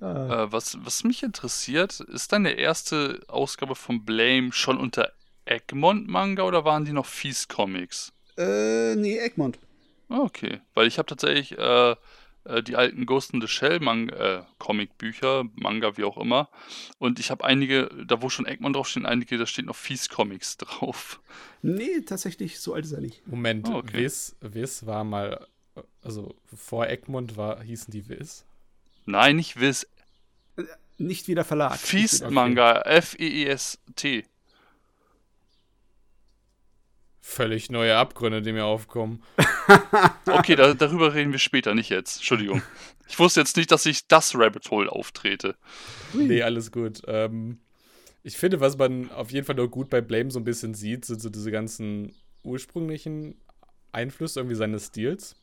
was, 0.00 0.78
was 0.84 1.04
mich 1.04 1.22
interessiert, 1.22 2.00
ist 2.00 2.32
deine 2.32 2.52
erste 2.52 3.20
Ausgabe 3.28 3.74
von 3.74 4.04
Blame 4.04 4.52
schon 4.52 4.78
unter 4.78 5.12
Egmont 5.44 6.08
Manga 6.08 6.42
oder 6.44 6.64
waren 6.64 6.84
die 6.84 6.92
noch 6.92 7.06
Fies 7.06 7.48
Comics? 7.48 8.12
Äh, 8.36 8.96
nee, 8.96 9.18
Egmont. 9.18 9.58
Ah, 10.08 10.20
Okay, 10.20 10.60
weil 10.74 10.86
ich 10.86 10.98
habe 10.98 11.06
tatsächlich 11.06 11.58
äh, 11.58 11.96
äh, 12.44 12.62
die 12.62 12.76
alten 12.76 13.06
Ghost 13.06 13.32
in 13.32 13.40
the 13.40 13.48
Shell 13.48 13.80
Man 13.80 14.08
äh, 14.10 14.42
Comicbücher, 14.58 15.44
Manga, 15.54 15.96
wie 15.96 16.04
auch 16.04 16.16
immer. 16.16 16.48
Und 16.98 17.18
ich 17.18 17.30
habe 17.30 17.44
einige, 17.44 17.90
da 18.06 18.22
wo 18.22 18.28
schon 18.28 18.46
Egmont 18.46 18.76
draufstehen, 18.76 19.06
einige, 19.06 19.38
da 19.38 19.46
steht 19.46 19.66
noch 19.66 19.76
Fies 19.76 20.08
Comics 20.08 20.56
drauf. 20.58 21.20
Nee, 21.62 22.00
tatsächlich, 22.02 22.60
so 22.60 22.74
alt 22.74 22.84
ist 22.84 22.92
er 22.92 23.00
nicht. 23.00 23.26
Moment, 23.26 23.68
Oh, 23.68 23.76
okay. 23.76 23.98
Wiss, 23.98 24.36
Wiss 24.40 24.86
war 24.86 25.04
mal, 25.04 25.46
äh, 25.76 25.82
also 26.02 26.34
vor 26.54 26.88
Egmont 26.88 27.36
war, 27.36 27.62
hießen 27.62 27.90
die 27.92 28.08
Wiss. 28.08 28.44
Nein, 29.06 29.36
nicht 29.36 29.60
Wiss. 29.60 29.86
Nicht 30.96 31.26
wieder 31.28 31.44
Verlag. 31.44 31.76
Feast 31.78 32.22
okay. 32.22 32.80
F-E-E-S-T. 32.84 34.24
Völlig 37.26 37.70
neue 37.70 37.96
Abgründe, 37.96 38.42
die 38.42 38.52
mir 38.52 38.66
aufkommen. 38.66 39.22
Okay, 40.26 40.56
da, 40.56 40.74
darüber 40.74 41.14
reden 41.14 41.32
wir 41.32 41.38
später, 41.38 41.74
nicht 41.74 41.88
jetzt. 41.88 42.16
Entschuldigung. 42.16 42.60
Ich 43.08 43.18
wusste 43.18 43.40
jetzt 43.40 43.56
nicht, 43.56 43.70
dass 43.72 43.86
ich 43.86 44.06
das 44.06 44.34
Rabbit 44.34 44.70
Hole 44.70 44.92
auftrete. 44.92 45.56
Nee, 46.12 46.42
alles 46.42 46.70
gut. 46.70 47.00
Ähm, 47.06 47.60
ich 48.22 48.36
finde, 48.36 48.60
was 48.60 48.76
man 48.76 49.10
auf 49.10 49.30
jeden 49.30 49.46
Fall 49.46 49.54
nur 49.56 49.70
gut 49.70 49.88
bei 49.88 50.02
Blame 50.02 50.30
so 50.30 50.38
ein 50.38 50.44
bisschen 50.44 50.74
sieht, 50.74 51.06
sind 51.06 51.22
so 51.22 51.30
diese 51.30 51.50
ganzen 51.50 52.14
ursprünglichen 52.42 53.40
Einflüsse 53.90 54.40
irgendwie 54.40 54.56
seines 54.56 54.88
Stils. 54.88 55.34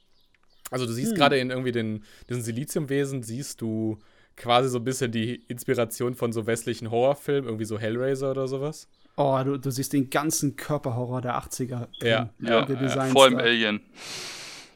Also 0.69 0.85
du 0.85 0.93
siehst 0.93 1.15
gerade 1.15 1.39
in 1.39 1.49
irgendwie 1.49 1.71
den, 1.71 2.03
diesen 2.29 2.43
Siliziumwesen, 2.43 3.23
siehst 3.23 3.59
du 3.59 3.97
quasi 4.37 4.69
so 4.69 4.77
ein 4.77 4.83
bisschen 4.83 5.11
die 5.11 5.35
Inspiration 5.47 6.13
von 6.13 6.31
so 6.31 6.45
westlichen 6.45 6.91
Horrorfilmen, 6.91 7.45
irgendwie 7.45 7.65
so 7.65 7.79
Hellraiser 7.79 8.31
oder 8.31 8.47
sowas. 8.47 8.87
Oh, 9.21 9.43
du, 9.43 9.57
du 9.57 9.69
siehst 9.71 9.93
den 9.93 10.09
ganzen 10.09 10.55
Körperhorror 10.55 11.21
der 11.21 11.35
80er. 11.41 11.87
drin. 11.99 12.09
Ja, 12.09 12.29
Ja, 12.39 12.61
Designs 12.65 13.11
vor 13.13 13.25
allem. 13.25 13.37
Alien. 13.37 13.81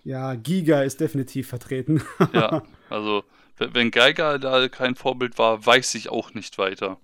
Ja, 0.04 0.36
Giga 0.36 0.82
ist 0.84 1.00
definitiv 1.00 1.48
vertreten. 1.48 2.02
Ja, 2.34 2.62
also 2.90 3.24
wenn 3.58 3.90
Geiger 3.92 4.38
da 4.38 4.68
kein 4.68 4.96
Vorbild 4.96 5.38
war, 5.38 5.66
weiß 5.66 5.96
ich 5.96 6.10
auch 6.10 6.34
nicht 6.34 6.58
weiter. 6.58 6.98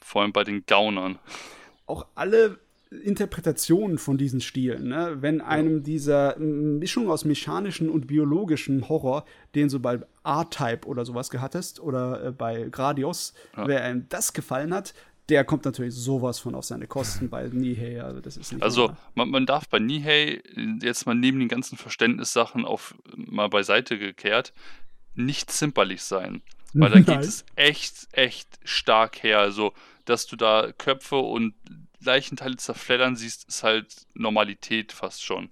Vor 0.00 0.22
allem 0.22 0.32
bei 0.32 0.44
den 0.44 0.64
Gaunern. 0.66 1.18
auch 1.86 2.06
alle 2.14 2.58
Interpretationen 3.02 3.98
von 3.98 4.16
diesen 4.16 4.40
Stilen, 4.40 4.88
ne? 4.88 5.16
wenn 5.20 5.40
einem 5.40 5.82
dieser 5.82 6.36
Mischung 6.38 7.10
aus 7.10 7.24
mechanischen 7.24 7.90
und 7.90 8.06
biologischen 8.06 8.88
Horror, 8.88 9.24
den 9.56 9.68
du 9.68 9.80
bei 9.80 9.98
R-Type 10.24 10.86
oder 10.86 11.04
sowas 11.04 11.28
gehattest, 11.30 11.80
oder 11.80 12.26
äh, 12.26 12.30
bei 12.32 12.68
Gradios, 12.70 13.34
Ja. 13.56 13.66
wer 13.66 13.82
einem 13.82 14.08
das 14.08 14.32
gefallen 14.32 14.72
hat, 14.72 14.94
der 15.28 15.44
kommt 15.44 15.64
natürlich 15.64 15.94
sowas 15.94 16.38
von 16.38 16.54
auf 16.54 16.64
seine 16.64 16.86
Kosten 16.86 17.28
bei 17.28 17.48
Nihei, 17.48 18.02
also 18.02 18.20
das 18.20 18.36
ist 18.36 18.52
nicht 18.52 18.62
Also 18.62 18.94
man, 19.14 19.28
man 19.30 19.46
darf 19.46 19.68
bei 19.68 19.78
Nihei 19.78 20.42
jetzt 20.80 21.06
mal 21.06 21.14
neben 21.14 21.40
den 21.40 21.48
ganzen 21.48 21.76
Verständnissachen 21.76 22.64
auf 22.64 22.94
mal 23.14 23.48
beiseite 23.48 23.98
gekehrt 23.98 24.52
nicht 25.16 25.50
zimperlich 25.50 26.02
sein. 26.02 26.42
Weil 26.74 26.90
da 26.90 27.00
geht 27.00 27.24
es 27.24 27.44
echt, 27.56 28.08
echt 28.12 28.48
stark 28.64 29.22
her. 29.22 29.40
Also, 29.40 29.72
dass 30.04 30.26
du 30.26 30.36
da 30.36 30.72
Köpfe 30.76 31.16
und 31.16 31.54
Leichenteile 32.00 32.56
zerfleddern 32.56 33.16
siehst, 33.16 33.48
ist 33.48 33.62
halt 33.62 34.06
Normalität 34.14 34.92
fast 34.92 35.24
schon. 35.24 35.50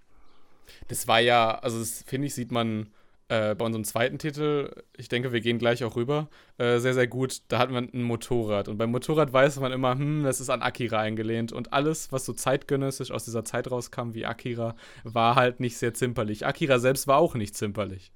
Das 0.88 1.08
war 1.08 1.20
ja, 1.20 1.58
also 1.58 1.78
das 1.78 2.04
finde 2.06 2.26
ich, 2.26 2.34
sieht 2.34 2.52
man 2.52 2.88
äh, 3.28 3.54
bei 3.54 3.64
unserem 3.64 3.84
zweiten 3.84 4.18
Titel, 4.18 4.70
ich 4.96 5.08
denke, 5.08 5.32
wir 5.32 5.40
gehen 5.40 5.58
gleich 5.58 5.82
auch 5.84 5.96
rüber, 5.96 6.28
äh, 6.58 6.78
sehr, 6.78 6.94
sehr 6.94 7.06
gut. 7.06 7.42
Da 7.48 7.58
hat 7.58 7.70
man 7.70 7.88
ein 7.92 8.02
Motorrad. 8.02 8.68
Und 8.68 8.76
beim 8.76 8.90
Motorrad 8.90 9.32
weiß 9.32 9.60
man 9.60 9.72
immer, 9.72 9.92
hm, 9.92 10.24
das 10.24 10.40
ist 10.40 10.50
an 10.50 10.62
Akira 10.62 11.00
eingelehnt. 11.00 11.52
Und 11.52 11.72
alles, 11.72 12.12
was 12.12 12.26
so 12.26 12.32
zeitgenössisch 12.32 13.10
aus 13.10 13.24
dieser 13.24 13.44
Zeit 13.44 13.70
rauskam 13.70 14.12
wie 14.12 14.26
Akira, 14.26 14.76
war 15.04 15.36
halt 15.36 15.60
nicht 15.60 15.78
sehr 15.78 15.94
zimperlich. 15.94 16.44
Akira 16.46 16.78
selbst 16.78 17.06
war 17.06 17.18
auch 17.18 17.34
nicht 17.34 17.56
zimperlich. 17.56 18.12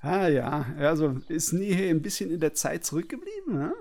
Ah 0.00 0.26
ja, 0.28 0.66
also 0.78 1.16
ist 1.28 1.52
Nihei 1.52 1.90
ein 1.90 2.02
bisschen 2.02 2.30
in 2.30 2.40
der 2.40 2.54
Zeit 2.54 2.84
zurückgeblieben, 2.84 3.54
ne? 3.54 3.74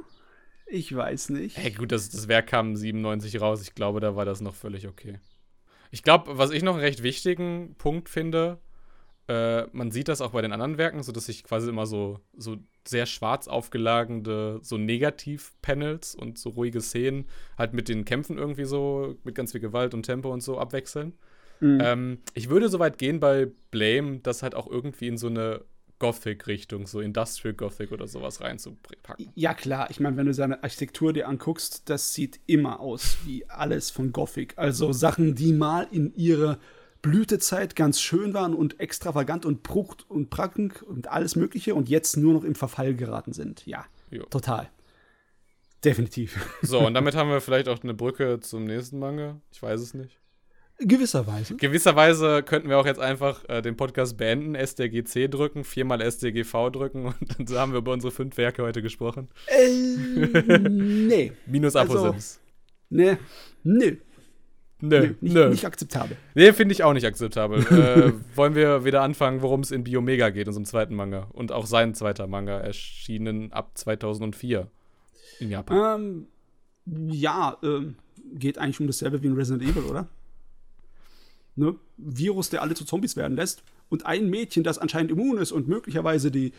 Ich 0.67 0.95
weiß 0.95 1.29
nicht. 1.29 1.57
Hey, 1.57 1.71
gut, 1.71 1.91
das, 1.91 2.09
das 2.09 2.27
Werk 2.27 2.47
kam 2.47 2.75
97 2.75 3.41
raus. 3.41 3.61
Ich 3.61 3.73
glaube, 3.73 3.99
da 3.99 4.15
war 4.15 4.23
das 4.23 4.39
noch 4.39 4.55
völlig 4.55 4.87
okay. 4.87 5.19
Ich 5.89 6.03
glaube, 6.03 6.37
was 6.37 6.51
ich 6.51 6.63
noch 6.63 6.75
einen 6.75 6.83
recht 6.83 7.03
wichtigen 7.03 7.75
Punkt 7.77 8.07
finde, 8.07 8.59
äh, 9.31 9.67
man 9.71 9.91
sieht 9.91 10.09
das 10.09 10.19
auch 10.19 10.31
bei 10.31 10.41
den 10.41 10.51
anderen 10.51 10.77
Werken, 10.77 11.03
so 11.03 11.11
dass 11.11 11.27
sich 11.27 11.43
quasi 11.43 11.69
immer 11.69 11.85
so, 11.85 12.19
so 12.35 12.57
sehr 12.85 13.05
schwarz 13.05 13.47
aufgelagende, 13.47 14.59
so 14.61 14.77
Negativ-Panels 14.77 16.15
und 16.15 16.37
so 16.37 16.49
ruhige 16.49 16.81
Szenen 16.81 17.25
halt 17.57 17.73
mit 17.73 17.87
den 17.87 18.03
Kämpfen 18.03 18.37
irgendwie 18.37 18.65
so, 18.65 19.15
mit 19.23 19.35
ganz 19.35 19.53
viel 19.53 19.61
Gewalt 19.61 19.93
und 19.93 20.03
Tempo 20.03 20.31
und 20.31 20.41
so 20.41 20.57
abwechseln. 20.57 21.13
Ähm, 21.61 22.17
ich 22.33 22.49
würde 22.49 22.69
so 22.69 22.79
weit 22.79 22.97
gehen 22.97 23.19
bei 23.19 23.47
Blame, 23.69 24.19
das 24.23 24.41
halt 24.41 24.55
auch 24.55 24.67
irgendwie 24.67 25.07
in 25.07 25.17
so 25.17 25.27
eine 25.27 25.61
Gothic-Richtung, 25.99 26.87
so 26.87 26.99
Industrial 26.99 27.53
Gothic 27.53 27.91
oder 27.91 28.07
sowas 28.07 28.41
reinzupacken. 28.41 29.29
Ja, 29.35 29.53
klar. 29.53 29.91
Ich 29.91 29.99
meine, 29.99 30.17
wenn 30.17 30.25
du 30.25 30.33
seine 30.33 30.63
Architektur 30.63 31.13
dir 31.13 31.27
anguckst, 31.27 31.87
das 31.87 32.15
sieht 32.15 32.39
immer 32.47 32.79
aus 32.79 33.19
wie 33.25 33.47
alles 33.47 33.91
von 33.91 34.11
Gothic. 34.11 34.57
Also 34.57 34.91
Sachen, 34.91 35.35
die 35.35 35.53
mal 35.53 35.87
in 35.91 36.15
ihrer 36.15 36.57
Blütezeit 37.01 37.75
ganz 37.75 37.99
schön 37.99 38.33
waren 38.33 38.53
und 38.53 38.79
extravagant 38.79 39.45
und 39.45 39.63
prucht 39.63 40.05
und 40.09 40.29
prackend 40.29 40.83
und 40.83 41.07
alles 41.09 41.35
Mögliche 41.35 41.73
und 41.75 41.89
jetzt 41.89 42.15
nur 42.17 42.33
noch 42.33 42.43
im 42.43 42.55
Verfall 42.55 42.93
geraten 42.95 43.33
sind. 43.33 43.65
Ja, 43.65 43.85
Jo. 44.11 44.23
total. 44.29 44.69
Definitiv. 45.83 46.37
So, 46.61 46.79
und 46.85 46.93
damit 46.93 47.15
haben 47.15 47.29
wir 47.29 47.41
vielleicht 47.41 47.67
auch 47.67 47.81
eine 47.83 47.95
Brücke 47.95 48.39
zum 48.39 48.65
nächsten 48.65 48.99
Manga. 48.99 49.41
Ich 49.51 49.61
weiß 49.63 49.81
es 49.81 49.93
nicht. 49.95 50.19
Gewisserweise. 50.77 51.55
Gewisserweise 51.57 52.41
könnten 52.43 52.69
wir 52.69 52.77
auch 52.79 52.85
jetzt 52.85 52.99
einfach 52.99 53.47
äh, 53.49 53.61
den 53.61 53.77
Podcast 53.77 54.17
beenden, 54.17 54.55
SDGC 54.55 55.29
drücken, 55.29 55.63
viermal 55.63 56.01
SDGV 56.01 56.69
drücken 56.71 57.05
und 57.05 57.49
dann 57.49 57.57
haben 57.57 57.71
wir 57.71 57.79
über 57.79 57.93
unsere 57.93 58.11
fünf 58.11 58.37
Werke 58.37 58.63
heute 58.63 58.81
gesprochen. 58.81 59.27
Äh, 59.47 59.69
nee. 60.69 61.31
Minus 61.45 61.75
Also- 61.75 61.97
Aposims. 61.99 62.39
Nee. 62.89 63.11
Nö. 63.11 63.17
Nö, 63.63 63.95
Nö, 64.81 65.13
nicht, 65.21 65.33
nö. 65.33 65.49
nicht 65.49 65.65
akzeptabel. 65.65 66.17
Nee, 66.33 66.53
finde 66.53 66.73
ich 66.73 66.83
auch 66.83 66.93
nicht 66.93 67.05
akzeptabel. 67.05 67.59
äh, 67.71 68.35
wollen 68.35 68.55
wir 68.55 68.83
wieder 68.83 69.01
anfangen, 69.01 69.41
worum 69.41 69.61
es 69.61 69.71
in 69.71 69.83
Biomega 69.83 70.29
geht, 70.29 70.47
unserem 70.47 70.65
zweiten 70.65 70.95
Manga. 70.95 71.27
Und 71.33 71.51
auch 71.51 71.65
sein 71.65 71.93
zweiter 71.93 72.27
Manga, 72.27 72.59
erschienen 72.59 73.51
ab 73.53 73.71
2004 73.75 74.67
in 75.39 75.49
Japan. 75.51 76.27
Ähm, 76.87 77.11
ja, 77.11 77.57
ähm, 77.63 77.95
geht 78.33 78.57
eigentlich 78.57 78.79
um 78.79 78.87
dasselbe 78.87 79.21
wie 79.21 79.27
in 79.27 79.33
Resident 79.33 79.63
Evil, 79.69 79.83
oder? 79.83 80.07
Ne? 81.55 81.75
Virus, 81.97 82.49
der 82.49 82.61
alle 82.61 82.73
zu 82.73 82.85
Zombies 82.85 83.15
werden 83.15 83.37
lässt. 83.37 83.63
Und 83.89 84.05
ein 84.05 84.29
Mädchen, 84.29 84.63
das 84.63 84.77
anscheinend 84.77 85.11
immun 85.11 85.37
ist 85.37 85.51
und 85.51 85.67
möglicherweise 85.67 86.31
die 86.31 86.53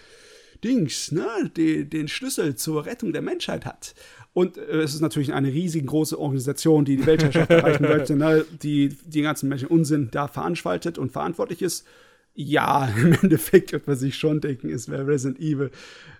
Dings, 0.64 1.12
ne, 1.12 1.50
die, 1.56 1.88
den 1.88 2.08
Schlüssel 2.08 2.54
zur 2.54 2.86
Rettung 2.86 3.12
der 3.12 3.22
Menschheit 3.22 3.64
hat. 3.64 3.94
Und 4.32 4.56
äh, 4.56 4.80
es 4.80 4.94
ist 4.94 5.00
natürlich 5.00 5.32
eine 5.32 5.48
riesengroße 5.48 6.18
Organisation, 6.18 6.84
die 6.84 6.96
die 6.96 7.06
Weltherrschaft 7.06 7.50
erreichen 7.50 7.82
möchte, 7.82 8.16
ne, 8.16 8.44
die 8.62 8.90
den 9.04 9.24
ganzen 9.24 9.48
Menschen 9.48 9.68
Unsinn 9.68 10.08
da 10.10 10.28
veranstaltet 10.28 10.98
und 10.98 11.12
verantwortlich 11.12 11.62
ist. 11.62 11.86
Ja, 12.34 12.86
im 12.96 13.12
Endeffekt 13.12 13.72
wird 13.72 13.86
man 13.86 13.96
sich 13.96 14.16
schon 14.16 14.40
denken, 14.40 14.70
es 14.70 14.88
wäre 14.88 15.06
Resident 15.06 15.40
Evil. 15.40 15.70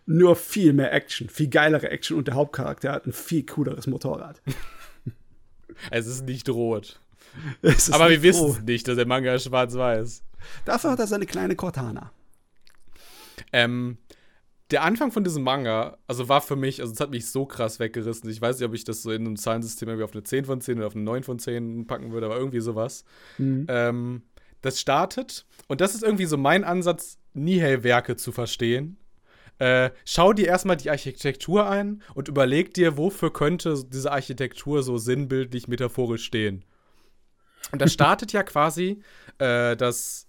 Nur 0.05 0.37
viel 0.37 0.72
mehr 0.72 0.92
Action, 0.92 1.28
viel 1.28 1.48
geilere 1.48 1.90
Action 1.90 2.18
und 2.18 2.28
der 2.28 2.35
Hauptcharakter 2.35 2.92
hat 2.92 3.07
ein 3.07 3.12
viel 3.12 3.46
cooleres 3.46 3.87
Motorrad. 3.87 4.40
Es 5.90 6.07
ist 6.07 6.26
nicht 6.26 6.48
rot. 6.50 7.00
Ist 7.62 7.92
Aber 7.92 8.05
wir 8.05 8.11
nicht 8.11 8.22
wissen 8.22 8.46
froh. 8.46 8.57
es 8.59 8.62
nicht, 8.62 8.87
dass 8.87 8.96
der 8.96 9.07
Manga 9.07 9.35
ist 9.35 9.44
schwarz-weiß. 9.44 10.22
Dafür 10.66 10.90
hat 10.90 10.98
er 10.98 11.07
seine 11.07 11.26
kleine 11.26 11.57
Cortana. 11.57 12.12
Ähm, 13.52 13.96
der 14.72 14.82
Anfang 14.82 15.12
von 15.12 15.22
diesem 15.22 15.42
Manga, 15.42 15.98
also 16.06 16.28
war 16.28 16.40
für 16.40 16.56
mich, 16.56 16.80
also 16.80 16.92
es 16.92 17.00
hat 17.00 17.11
mich 17.11 17.30
so 17.30 17.46
krass 17.46 17.78
weggerissen. 17.78 18.28
Ich 18.30 18.40
weiß 18.40 18.58
nicht, 18.58 18.66
ob 18.66 18.74
ich 18.74 18.85
das 18.85 19.02
so 19.02 19.12
in 19.12 19.26
einem 19.26 19.37
Zahlensystem 19.37 19.88
irgendwie 19.88 20.04
auf 20.04 20.12
eine 20.12 20.22
10 20.22 20.44
von 20.46 20.61
10 20.61 20.78
oder 20.78 20.87
auf 20.87 20.96
eine 20.96 21.04
9 21.04 21.22
von 21.22 21.38
10 21.38 21.87
packen 21.87 22.12
würde, 22.12 22.26
aber 22.26 22.37
irgendwie 22.37 22.61
sowas. 22.61 23.04
Ähm, 23.68 24.22
das 24.62 24.80
startet, 24.80 25.46
und 25.68 25.80
das 25.80 25.94
ist 25.94 26.02
irgendwie 26.02 26.24
so 26.24 26.37
mein 26.37 26.64
Ansatz, 26.64 27.18
Nihei-Werke 27.35 28.16
zu 28.16 28.32
verstehen. 28.32 28.96
Äh, 29.58 29.90
schau 30.04 30.32
dir 30.32 30.46
erstmal 30.46 30.76
die 30.76 30.90
Architektur 30.90 31.68
ein 31.68 32.02
und 32.14 32.28
überleg 32.28 32.74
dir, 32.74 32.96
wofür 32.96 33.32
könnte 33.32 33.85
diese 33.87 34.11
Architektur 34.11 34.82
so 34.82 34.98
sinnbildlich, 34.98 35.68
metaphorisch 35.68 36.24
stehen. 36.24 36.64
Und 37.70 37.80
das 37.80 37.92
startet 37.94 38.32
ja 38.32 38.42
quasi, 38.42 39.02
äh, 39.38 39.76
dass 39.76 40.26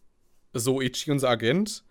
Soichi, 0.54 1.12
unser 1.12 1.30
Agent, 1.30 1.84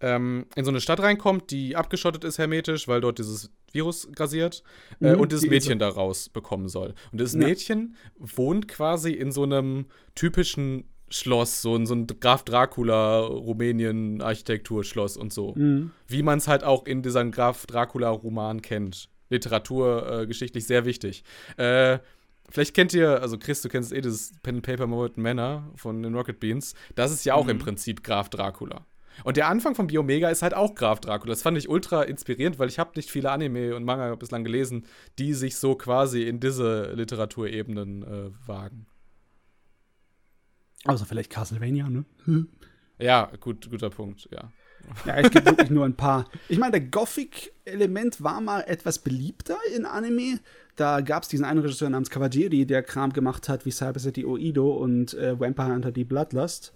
ähm, 0.00 0.46
in 0.56 0.64
so 0.64 0.70
eine 0.70 0.80
Stadt 0.80 1.00
reinkommt, 1.00 1.50
die 1.50 1.76
abgeschottet 1.76 2.24
ist 2.24 2.38
hermetisch, 2.38 2.86
weil 2.88 3.00
dort 3.00 3.18
dieses 3.18 3.50
Virus 3.72 4.08
grasiert 4.14 4.62
äh, 5.00 5.14
Mhm, 5.14 5.20
und 5.20 5.32
dieses. 5.32 5.48
Mädchen 5.48 5.78
daraus 5.78 6.28
bekommen 6.28 6.68
soll. 6.68 6.94
Und 7.12 7.20
dieses 7.20 7.34
Ja. 7.34 7.40
Mädchen 7.40 7.96
wohnt 8.18 8.68
quasi 8.68 9.12
in 9.12 9.32
so 9.32 9.42
einem 9.42 9.86
typischen 10.14 10.84
Schloss, 11.08 11.62
so 11.62 11.76
in 11.76 11.86
so 11.86 11.94
ein 11.94 12.06
Graf 12.06 12.42
Dracula 12.42 13.20
Rumänien 13.20 14.20
Architekturschloss 14.20 15.16
und 15.16 15.32
so. 15.32 15.54
Mhm. 15.54 15.92
Wie 16.08 16.22
man 16.22 16.38
es 16.38 16.48
halt 16.48 16.64
auch 16.64 16.84
in 16.86 17.02
diesem 17.02 17.30
Graf 17.30 17.66
Dracula 17.66 18.10
Roman 18.10 18.60
kennt. 18.60 19.08
Literatur 19.30 20.28
äh, 20.28 20.60
sehr 20.60 20.84
wichtig. 20.84 21.24
Äh, 21.56 21.98
Vielleicht 22.48 22.74
kennt 22.74 22.94
ihr, 22.94 23.20
also 23.22 23.38
Chris, 23.38 23.60
du 23.62 23.68
kennst 23.68 23.92
eh 23.92 24.00
dieses 24.00 24.32
Pen 24.42 24.56
and 24.56 24.64
Paper 24.64 24.86
Molten 24.86 25.20
Manor 25.20 25.68
von 25.74 26.02
den 26.02 26.14
Rocket 26.14 26.38
Beans. 26.38 26.74
Das 26.94 27.10
ist 27.12 27.24
ja 27.24 27.34
auch 27.34 27.48
im 27.48 27.58
Prinzip 27.58 28.04
Graf 28.04 28.28
Dracula. 28.28 28.86
Und 29.24 29.36
der 29.36 29.48
Anfang 29.48 29.74
von 29.74 29.86
Biomega 29.86 30.28
ist 30.28 30.42
halt 30.42 30.54
auch 30.54 30.74
Graf 30.74 31.00
Dracula. 31.00 31.32
Das 31.32 31.42
fand 31.42 31.56
ich 31.58 31.68
ultra 31.68 32.02
inspirierend, 32.02 32.58
weil 32.58 32.68
ich 32.68 32.78
habe 32.78 32.92
nicht 32.96 33.10
viele 33.10 33.30
Anime 33.30 33.74
und 33.74 33.84
Manga 33.84 34.14
bislang 34.14 34.44
gelesen, 34.44 34.86
die 35.18 35.34
sich 35.34 35.56
so 35.56 35.74
quasi 35.74 36.22
in 36.22 36.40
diese 36.40 36.92
Literaturebenen 36.92 38.02
äh, 38.02 38.30
wagen. 38.46 38.86
Außer 40.84 41.06
vielleicht 41.06 41.30
Castlevania, 41.30 41.88
ne? 41.88 42.04
Ja, 42.98 43.30
gut, 43.40 43.70
guter 43.70 43.90
Punkt, 43.90 44.28
ja. 44.30 44.52
Ja, 45.04 45.16
es 45.16 45.30
gibt 45.30 45.46
wirklich 45.46 45.70
nur 45.70 45.84
ein 45.84 45.96
paar. 45.96 46.26
Ich 46.48 46.58
meine, 46.58 46.72
der 46.72 46.82
Gothic-Element 46.82 48.22
war 48.22 48.40
mal 48.40 48.60
etwas 48.60 49.00
beliebter 49.00 49.56
in 49.74 49.84
Anime. 49.84 50.38
Da 50.76 51.00
gab 51.00 51.22
es 51.22 51.28
diesen 51.28 51.44
einen 51.44 51.60
Regisseur 51.60 51.90
namens 51.90 52.10
Kawajiri, 52.10 52.66
der 52.66 52.82
Kram 52.82 53.12
gemacht 53.12 53.48
hat 53.48 53.64
wie 53.66 53.70
Cyber 53.70 53.98
City 53.98 54.24
Oido 54.24 54.76
und 54.76 55.14
äh, 55.14 55.38
Vampire 55.38 55.72
Hunter 55.72 55.90
die 55.90 56.04
Bloodlust. 56.04 56.75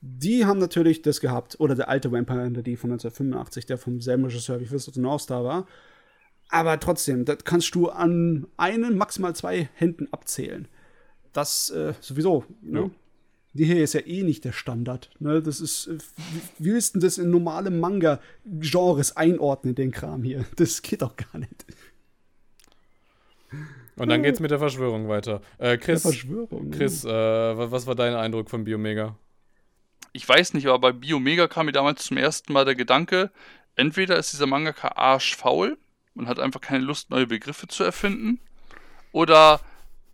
Die 0.00 0.44
haben 0.46 0.58
natürlich 0.58 1.02
das 1.02 1.20
gehabt. 1.20 1.56
Oder 1.58 1.74
der 1.74 1.88
alte 1.88 2.12
Vampire 2.12 2.44
Hunter 2.44 2.62
von 2.76 2.92
1985, 2.92 3.66
der 3.66 3.78
vom 3.78 4.00
selben 4.00 4.24
Regisseur 4.24 4.60
wie 4.60 4.66
Fist 4.66 4.88
of 4.88 4.94
the 4.94 5.00
North 5.00 5.22
Star 5.22 5.44
war. 5.44 5.66
Aber 6.50 6.78
trotzdem, 6.80 7.24
das 7.24 7.44
kannst 7.44 7.74
du 7.74 7.88
an 7.88 8.46
einen, 8.56 8.96
maximal 8.96 9.34
zwei 9.34 9.68
Händen 9.74 10.08
abzählen. 10.12 10.68
Das 11.32 11.70
äh, 11.70 11.92
sowieso. 12.00 12.44
Ne? 12.62 12.80
Ja. 12.80 12.90
Die 13.54 13.64
hier 13.64 13.82
ist 13.82 13.94
ja 13.94 14.00
eh 14.06 14.22
nicht 14.22 14.44
der 14.44 14.52
Standard. 14.52 15.10
Ne? 15.18 15.42
Das 15.42 15.60
ist, 15.60 15.90
wie 16.58 16.72
willst 16.72 16.94
du 16.94 17.00
das 17.00 17.18
in 17.18 17.30
normale 17.30 17.70
Manga-Genres 17.70 19.16
einordnen, 19.16 19.74
den 19.74 19.90
Kram 19.90 20.22
hier? 20.22 20.44
Das 20.56 20.80
geht 20.82 21.02
doch 21.02 21.16
gar 21.16 21.38
nicht. 21.38 21.66
Und 23.96 24.08
dann 24.10 24.22
geht's 24.22 24.38
mit 24.40 24.50
der 24.50 24.58
Verschwörung 24.58 25.08
weiter. 25.08 25.40
Äh, 25.58 25.76
Chris? 25.76 26.02
Chris 26.70 27.04
äh, 27.04 27.08
wa- 27.08 27.70
was 27.70 27.86
war 27.86 27.94
dein 27.96 28.14
Eindruck 28.14 28.48
von 28.48 28.62
Biomega? 28.64 29.16
Ich 30.12 30.28
weiß 30.28 30.54
nicht, 30.54 30.66
aber 30.66 30.78
bei 30.78 30.92
Biomega 30.92 31.48
kam 31.48 31.66
mir 31.66 31.72
damals 31.72 32.04
zum 32.04 32.16
ersten 32.16 32.52
Mal 32.52 32.64
der 32.64 32.74
Gedanke, 32.74 33.30
entweder 33.76 34.16
ist 34.16 34.32
dieser 34.32 34.46
Mangaka 34.46 34.88
arschfaul 34.88 35.78
und 36.14 36.28
hat 36.28 36.38
einfach 36.38 36.60
keine 36.60 36.84
Lust, 36.84 37.10
neue 37.10 37.26
Begriffe 37.26 37.68
zu 37.68 37.84
erfinden, 37.84 38.40
oder 39.12 39.60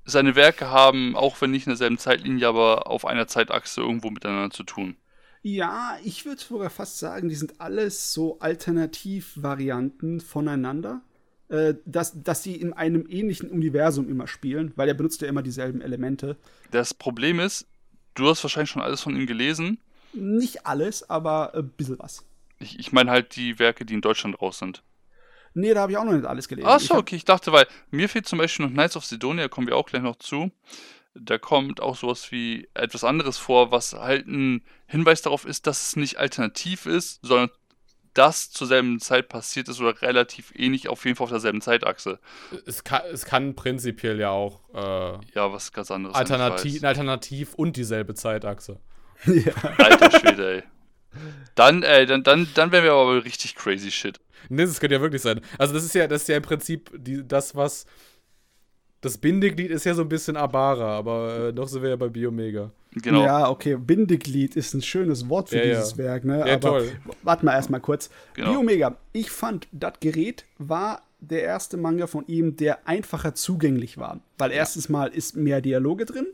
seine 0.04 0.37
Werke 0.37 0.70
haben, 0.70 1.16
auch 1.16 1.40
wenn 1.40 1.50
nicht 1.50 1.66
in 1.66 1.70
derselben 1.70 1.98
Zeitlinie, 1.98 2.46
aber 2.46 2.88
auf 2.88 3.07
einer 3.07 3.26
Zeitachse 3.26 3.80
irgendwo 3.80 4.11
miteinander 4.11 4.50
zu 4.50 4.64
tun. 4.64 4.96
Ja, 5.42 5.96
ich 6.04 6.24
würde 6.24 6.40
sogar 6.40 6.70
fast 6.70 6.98
sagen, 6.98 7.28
die 7.28 7.35
sind 7.35 7.61
alles 7.61 8.12
so 8.12 8.38
Alternativvarianten 8.38 10.20
voneinander. 10.20 11.02
Äh, 11.48 11.74
dass, 11.85 12.22
dass 12.22 12.42
sie 12.42 12.57
in 12.57 12.72
einem 12.72 13.07
ähnlichen 13.07 13.50
Universum 13.50 14.09
immer 14.09 14.26
spielen, 14.26 14.72
weil 14.76 14.88
er 14.88 14.94
benutzt 14.94 15.20
ja 15.20 15.28
immer 15.28 15.42
dieselben 15.42 15.83
Elemente. 15.83 16.37
Das 16.70 16.94
Problem 16.94 17.38
ist, 17.38 17.66
du 18.14 18.29
hast 18.29 18.42
wahrscheinlich 18.42 18.70
schon 18.70 18.83
alles 18.83 19.00
von 19.00 19.16
ihm 19.16 19.27
gelesen. 19.27 19.79
Nicht 20.12 20.66
alles, 20.66 21.09
aber 21.09 21.55
ein 21.55 21.68
bisschen 21.68 21.98
was. 21.98 22.24
Ich, 22.59 22.79
ich 22.79 22.92
meine 22.92 23.11
halt 23.11 23.37
die 23.37 23.59
Werke, 23.59 23.85
die 23.85 23.94
in 23.94 24.00
Deutschland 24.00 24.40
raus 24.40 24.59
sind. 24.59 24.83
Nee, 25.55 25.72
da 25.72 25.83
habe 25.83 25.92
ich 25.92 25.98
auch 25.98 26.05
noch 26.05 26.12
nicht 26.12 26.24
alles 26.24 26.48
gelesen. 26.48 26.68
Ach 26.68 26.81
so, 26.81 26.94
okay, 26.94 27.16
ich 27.16 27.24
dachte, 27.24 27.53
weil 27.53 27.66
mir 27.90 28.09
fehlt 28.09 28.27
zum 28.27 28.38
Beispiel 28.38 28.66
noch 28.66 28.72
Knights 28.72 28.96
of 28.96 29.05
Sidonia, 29.05 29.48
kommen 29.48 29.68
wir 29.68 29.77
auch 29.77 29.87
gleich 29.87 30.03
noch 30.03 30.16
zu. 30.16 30.50
Da 31.14 31.38
kommt 31.38 31.81
auch 31.81 31.94
sowas 31.94 32.33
wie 32.33 32.68
etwas 32.74 33.05
anderes 33.05 33.38
vor, 33.38 33.70
was 33.70 33.92
halt 33.92 34.27
ein 34.27 34.64
Hinweis 34.87 35.22
darauf 35.22 35.44
ist, 35.44 35.68
dass 35.68 35.88
es 35.88 35.96
nicht 35.96 36.18
alternativ 36.18 36.87
ist, 36.87 37.20
sondern 37.22 37.50
das 38.14 38.50
zur 38.50 38.66
selben 38.66 39.00
Zeit 39.00 39.29
passiert 39.29 39.68
ist 39.68 39.81
oder 39.81 40.00
relativ 40.03 40.53
ähnlich, 40.57 40.88
auf 40.88 41.05
jeden 41.05 41.16
Fall 41.16 41.24
auf 41.24 41.31
derselben 41.31 41.61
Zeitachse. 41.61 42.18
Es 42.66 42.85
kann, 42.85 43.03
es 43.12 43.24
kann 43.24 43.55
prinzipiell 43.55 44.18
ja 44.18 44.31
auch 44.31 44.61
äh, 44.72 45.18
Ja, 45.35 45.53
was 45.53 45.72
ganz 45.72 45.90
anderes. 45.90 46.14
alternativ, 46.14 46.83
alternativ 46.85 47.55
und 47.55 47.77
dieselbe 47.77 48.14
Zeitachse. 48.14 48.79
Alter 49.79 50.18
Schwede, 50.18 50.57
ey. 50.57 50.62
Dann, 51.55 51.83
ey, 51.83 52.07
dann, 52.07 52.22
dann, 52.24 52.48
dann 52.55 52.72
wären 52.72 52.85
wir 52.85 52.92
aber 52.92 53.24
richtig 53.24 53.55
crazy 53.55 53.90
shit. 53.90 54.18
Nee, 54.48 54.66
das 54.66 54.81
könnte 54.81 54.96
ja 54.96 55.00
wirklich 55.00 55.22
sein. 55.22 55.40
Also, 55.59 55.72
das 55.72 55.85
ist 55.85 55.94
ja, 55.94 56.07
das 56.07 56.22
ist 56.22 56.29
ja 56.29 56.37
im 56.37 56.42
Prinzip 56.42 56.90
die, 56.94 57.27
das, 57.27 57.55
was. 57.55 57.87
Das 59.05 59.19
Bindeglied 59.19 59.71
ist 59.71 59.85
ja 59.85 59.93
so 59.93 60.01
ein 60.01 60.09
bisschen 60.09 60.35
Abara, 60.37 60.97
aber 60.97 61.49
äh, 61.49 61.53
noch 61.53 61.69
sind 61.69 61.83
wir 61.83 61.90
ja 61.90 61.97
bei 61.97 62.09
Biomega. 62.09 62.71
Genau. 62.93 63.23
Ja, 63.23 63.51
okay. 63.51 63.77
Bindeglied 63.77 64.57
ist 64.57 64.73
ein 64.73 64.81
schönes 64.81 65.29
Wort 65.29 65.51
für 65.51 65.57
Ja, 65.59 65.64
ja. 65.64 65.75
dieses 65.75 65.99
Werk, 65.99 66.25
ne? 66.25 66.38
Ja, 66.38 66.55
Aber 66.55 66.61
toll. 66.61 66.93
warte 67.23 67.45
mal 67.45 67.53
erstmal 67.53 67.81
kurz. 67.81 68.09
Genau. 68.33 68.53
Biomega, 68.53 68.97
ich 69.12 69.31
fand, 69.31 69.69
das 69.73 69.93
Gerät 70.01 70.47
war 70.57 71.03
der 71.21 71.43
erste 71.43 71.77
Manga 71.77 72.07
von 72.07 72.27
ihm, 72.29 72.57
der 72.57 72.88
einfacher 72.88 73.35
zugänglich 73.35 73.99
war. 73.99 74.21
Weil 74.38 74.53
erstens 74.53 74.88
mal 74.88 75.09
ist 75.09 75.37
mehr 75.37 75.61
Dialoge 75.61 76.07
drin. 76.07 76.27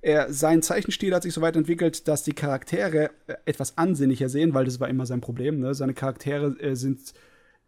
Er, 0.00 0.32
sein 0.32 0.62
Zeichenstil 0.62 1.14
hat 1.14 1.22
sich 1.22 1.32
so 1.32 1.42
weit 1.42 1.54
entwickelt, 1.54 2.08
dass 2.08 2.24
die 2.24 2.32
Charaktere 2.32 3.10
äh, 3.28 3.34
etwas 3.44 3.78
ansehnlicher 3.78 4.28
sehen, 4.28 4.52
weil 4.52 4.64
das 4.64 4.80
war 4.80 4.88
immer 4.88 5.06
sein 5.06 5.20
Problem. 5.20 5.60
Ne? 5.60 5.74
Seine 5.74 5.94
Charaktere 5.94 6.56
äh, 6.58 6.74
sind 6.74 7.12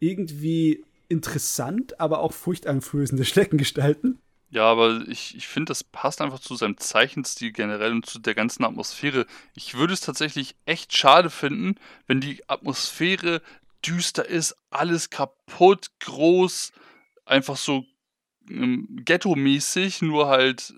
irgendwie 0.01 0.85
interessant, 1.09 2.01
aber 2.01 2.19
auch 2.21 2.33
furchteinflößende 2.33 3.25
Schneckengestalten. 3.25 4.19
Ja, 4.51 4.65
aber 4.65 5.03
ich, 5.09 5.37
ich 5.37 5.47
finde, 5.47 5.71
das 5.71 5.85
passt 5.85 6.23
einfach 6.23 6.39
zu 6.39 6.57
seinem 6.57 6.79
Zeichenstil 6.79 7.53
generell 7.53 7.93
und 7.93 8.07
zu 8.07 8.19
der 8.19 8.35
ganzen 8.35 8.65
Atmosphäre. 8.65 9.27
Ich 9.55 9.75
würde 9.75 9.93
es 9.93 10.01
tatsächlich 10.01 10.55
echt 10.65 10.97
schade 10.97 11.29
finden, 11.29 11.75
wenn 12.07 12.21
die 12.21 12.49
Atmosphäre 12.49 13.43
düster 13.87 14.27
ist, 14.27 14.57
alles 14.71 15.11
kaputt, 15.11 15.89
groß, 16.01 16.73
einfach 17.27 17.57
so 17.57 17.85
ähm, 18.49 18.89
ghetto-mäßig, 19.05 20.01
nur 20.03 20.29
halt 20.29 20.75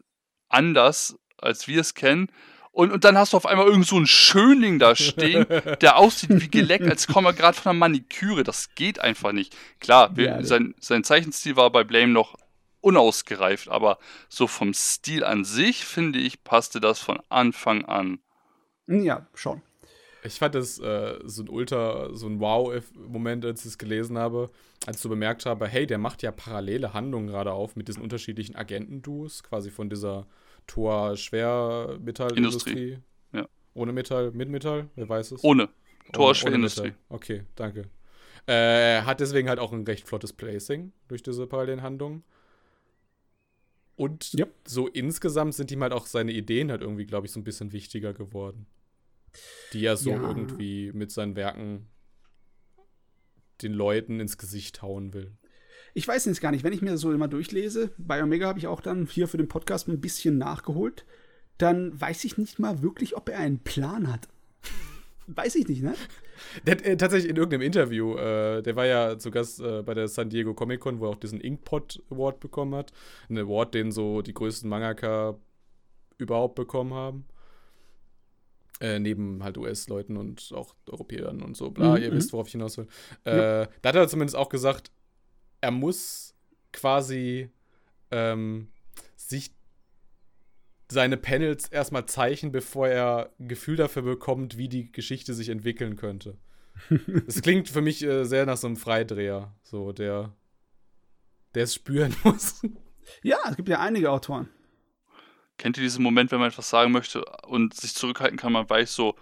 anders, 0.49 1.17
als 1.39 1.69
wir 1.69 1.81
es 1.81 1.95
kennen. 1.95 2.31
Und, 2.73 2.93
und 2.93 3.05
dann 3.05 3.19
hast 3.19 3.33
du 3.33 3.37
auf 3.37 3.47
einmal 3.47 3.67
irgend 3.67 3.87
so 3.87 3.97
einen 3.97 4.07
Schönling 4.07 4.79
da 4.79 4.95
stehen, 4.95 5.47
der 5.81 5.97
aussieht 5.97 6.31
wie 6.31 6.49
geleckt, 6.49 6.89
als 6.89 7.07
komme 7.07 7.31
er 7.31 7.33
gerade 7.33 7.57
von 7.57 7.71
einer 7.71 7.79
Maniküre. 7.79 8.45
Das 8.45 8.75
geht 8.75 9.01
einfach 9.01 9.33
nicht. 9.33 9.57
Klar, 9.81 10.17
wir, 10.17 10.25
Ja, 10.27 10.43
sein, 10.43 10.75
sein 10.81 11.05
Zeichenstil 11.05 11.57
war 11.57 11.71
bei 11.71 11.85
Blame 11.85 12.13
noch 12.13 12.37
unausgereift, 12.81 13.69
aber 13.69 13.99
so 14.29 14.47
vom 14.47 14.73
Stil 14.75 15.25
an 15.25 15.45
sich, 15.45 15.85
finde 15.85 16.19
ich, 16.19 16.45
passte 16.45 16.81
das 16.81 17.01
von 17.01 17.21
Anfang 17.29 17.85
an. 17.85 18.21
Ja, 18.87 19.27
schon. 19.35 19.63
Ich 20.23 20.35
fand 20.35 20.55
das 20.55 20.79
äh, 20.79 21.19
so 21.25 21.43
ein 21.43 21.49
Ultra, 21.49 22.15
so 22.15 22.27
ein 22.27 22.41
Wow-Moment, 22.41 23.47
als 23.47 23.61
ich 23.61 23.69
es 23.69 23.79
gelesen 23.79 24.19
habe, 24.19 24.51
als 24.87 24.99
ich 24.99 25.03
so 25.03 25.09
bemerkt 25.09 25.47
habe, 25.47 25.67
hey, 25.67 25.87
der 25.87 25.97
macht 25.99 26.23
ja 26.23 26.31
parallele 26.31 26.93
Handlungen 26.93 27.29
gerade 27.29 27.53
auf 27.53 27.75
mit 27.77 27.89
diesen 27.89 28.03
unterschiedlichen 28.03 28.55
Agentenduos, 28.55 29.43
quasi 29.43 29.71
von 29.71 29.89
dieser 29.89 30.27
Tor-Schwermetallindustrie. 30.67 32.99
Ja. 33.33 33.49
Ohne 33.73 33.93
Metall, 33.93 34.33
mit 34.33 34.51
Metall, 34.51 34.91
wer 34.95 35.09
weiß 35.09 35.33
es? 35.33 35.43
Ohne. 35.43 35.71
Tor 36.13 36.35
Schwerindustrie. 36.35 36.93
Okay, 37.09 37.45
danke. 37.55 37.89
Äh, 38.47 39.03
hat 39.03 39.21
deswegen 39.21 39.49
halt 39.49 39.59
auch 39.59 39.73
ein 39.73 39.85
recht 39.85 40.09
flottes 40.09 40.33
Placing 40.33 40.93
durch 41.09 41.23
diese 41.23 41.47
parallelen 41.47 41.83
Handlungen. 41.83 42.25
Und 44.01 44.33
Yep. 44.33 44.51
so 44.67 44.89
insgesamt 44.89 45.55
sind 45.55 45.71
ihm 45.71 45.83
halt 45.83 45.93
auch 45.93 46.07
seine 46.07 46.33
Ideen 46.33 46.71
halt 46.71 46.81
irgendwie, 46.81 47.05
glaube 47.05 47.27
ich, 47.27 47.33
so 47.33 47.39
ein 47.39 47.45
bisschen 47.45 47.73
wichtiger 47.73 48.15
geworden. 48.15 48.67
Die 49.75 49.85
er 49.85 49.99
so 49.99 50.11
Ja. 50.11 50.27
irgendwie 50.27 50.91
mit 50.93 51.11
seinen 51.11 51.37
Werken 51.37 51.87
den 53.61 53.75
Leuten 53.75 54.19
ins 54.19 54.39
Gesicht 54.39 54.81
hauen 54.81 55.13
will. 55.13 55.33
Ich 55.93 56.09
weiß 56.09 56.25
jetzt 56.25 56.41
gar 56.41 56.51
nicht, 56.51 56.65
wenn 56.65 56.73
ich 56.73 56.81
mir 56.81 56.93
das 56.93 57.01
so 57.03 57.13
immer 57.13 57.29
durchlese, 57.29 57.93
bei 57.99 58.23
Omega 58.23 58.47
habe 58.49 58.59
ich 58.59 58.67
auch 58.69 58.81
dann 58.81 59.05
hier 59.07 59.29
für 59.29 59.37
den 59.37 59.49
Podcast 59.49 59.87
ein 59.89 60.01
bisschen 60.01 60.39
nachgeholt, 60.39 61.05
dann 61.59 62.01
weiß 62.01 62.25
ich 62.25 62.39
nicht 62.39 62.59
mal 62.59 62.81
wirklich, 62.81 63.17
ob 63.19 63.29
er 63.29 63.39
einen 63.41 63.59
Plan 63.59 64.11
hat. 64.11 64.29
weiß 65.27 65.57
ich 65.57 65.69
nicht, 65.69 65.83
ne? 65.83 65.95
Der 66.67 66.85
äh, 66.85 66.97
tatsächlich 66.97 67.31
in 67.31 67.37
irgendeinem 67.37 67.63
Interview, 67.63 68.17
äh, 68.17 68.63
der 68.63 68.77
war 68.77 68.87
ja 68.87 69.19
zu 69.19 69.31
Gast 69.31 69.61
äh, 69.61 69.83
bei 69.83 69.95
der 69.95 70.09
San 70.09 70.31
Diego 70.31 70.55
Comic 70.55 70.81
Con, 70.81 71.01
wo 71.01 71.07
er 71.07 71.11
auch 71.11 71.17
diesen 71.17 71.41
Inkpot 71.41 72.03
Award 72.11 72.41
bekommen 72.41 72.75
hat. 72.75 72.93
Ein 73.29 73.39
Award, 73.39 73.75
den 73.75 73.93
so 73.93 74.23
die 74.23 74.35
größten 74.35 74.69
Mangaka 74.69 75.37
überhaupt 76.19 76.55
bekommen 76.55 76.95
haben. 76.95 77.25
Äh, 78.81 78.99
neben 78.99 79.45
halt 79.45 79.59
US-Leuten 79.59 80.17
und 80.17 80.53
auch 80.55 80.75
Europäern 80.89 81.43
und 81.43 81.55
so, 81.57 81.71
bla, 81.71 81.97
Mhm, 81.97 82.03
ihr 82.03 82.11
mhm. 82.11 82.17
wisst, 82.17 82.33
worauf 82.33 82.47
ich 82.47 82.53
hinaus 82.53 82.79
will. 82.79 82.87
Äh, 83.25 83.67
Da 83.83 83.89
hat 83.91 83.95
er 83.95 84.09
zumindest 84.09 84.37
auch 84.37 84.49
gesagt, 84.49 84.91
er 85.61 85.71
muss 85.71 86.35
quasi 86.73 87.51
ähm, 88.11 88.69
sich 89.17 89.53
seine 90.91 91.17
Panels 91.17 91.69
erstmal 91.69 92.07
zeichnen, 92.07 92.53
bevor 92.53 92.89
er 92.89 93.31
ein 93.39 93.49
Gefühl 93.49 93.77
dafür 93.77 94.03
bekommt, 94.03 94.57
wie 94.59 94.69
die 94.69 94.91
Geschichte 94.93 95.35
sich 95.35 95.49
entwickeln 95.49 95.97
könnte. 95.97 96.39
Das 97.27 97.43
klingt 97.43 97.69
für 97.69 97.83
mich 97.83 98.03
äh, 98.03 98.25
sehr 98.25 98.47
nach 98.47 98.57
so 98.57 98.67
einem 98.67 98.77
Freidreher, 98.77 99.55
so 99.63 99.93
der 99.93 100.35
der 101.55 101.65
es 101.65 101.75
spüren 101.75 102.15
muss. 102.25 102.63
Ja, 103.23 103.39
es 103.49 103.57
gibt 103.57 103.69
ja 103.69 103.81
einige 103.81 104.11
Autoren. 104.11 104.49
Kennt 105.59 105.77
ihr 105.77 105.83
diesen 105.83 106.03
Moment, 106.03 106.31
wenn 106.31 106.39
man 106.39 106.49
etwas 106.49 106.71
sagen 106.71 106.93
möchte 106.93 107.25
und 107.47 107.75
sich 107.75 107.95
zurückhalten 107.95 108.39
kann, 108.39 108.53
man 108.53 108.69
weiß 108.69 108.95
so, 108.95 109.17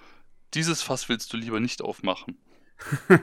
dieses 0.55 0.83
Fass 0.83 1.09
willst 1.09 1.33
du 1.33 1.37
lieber 1.37 1.59
nicht 1.59 1.83
aufmachen. 1.83 2.39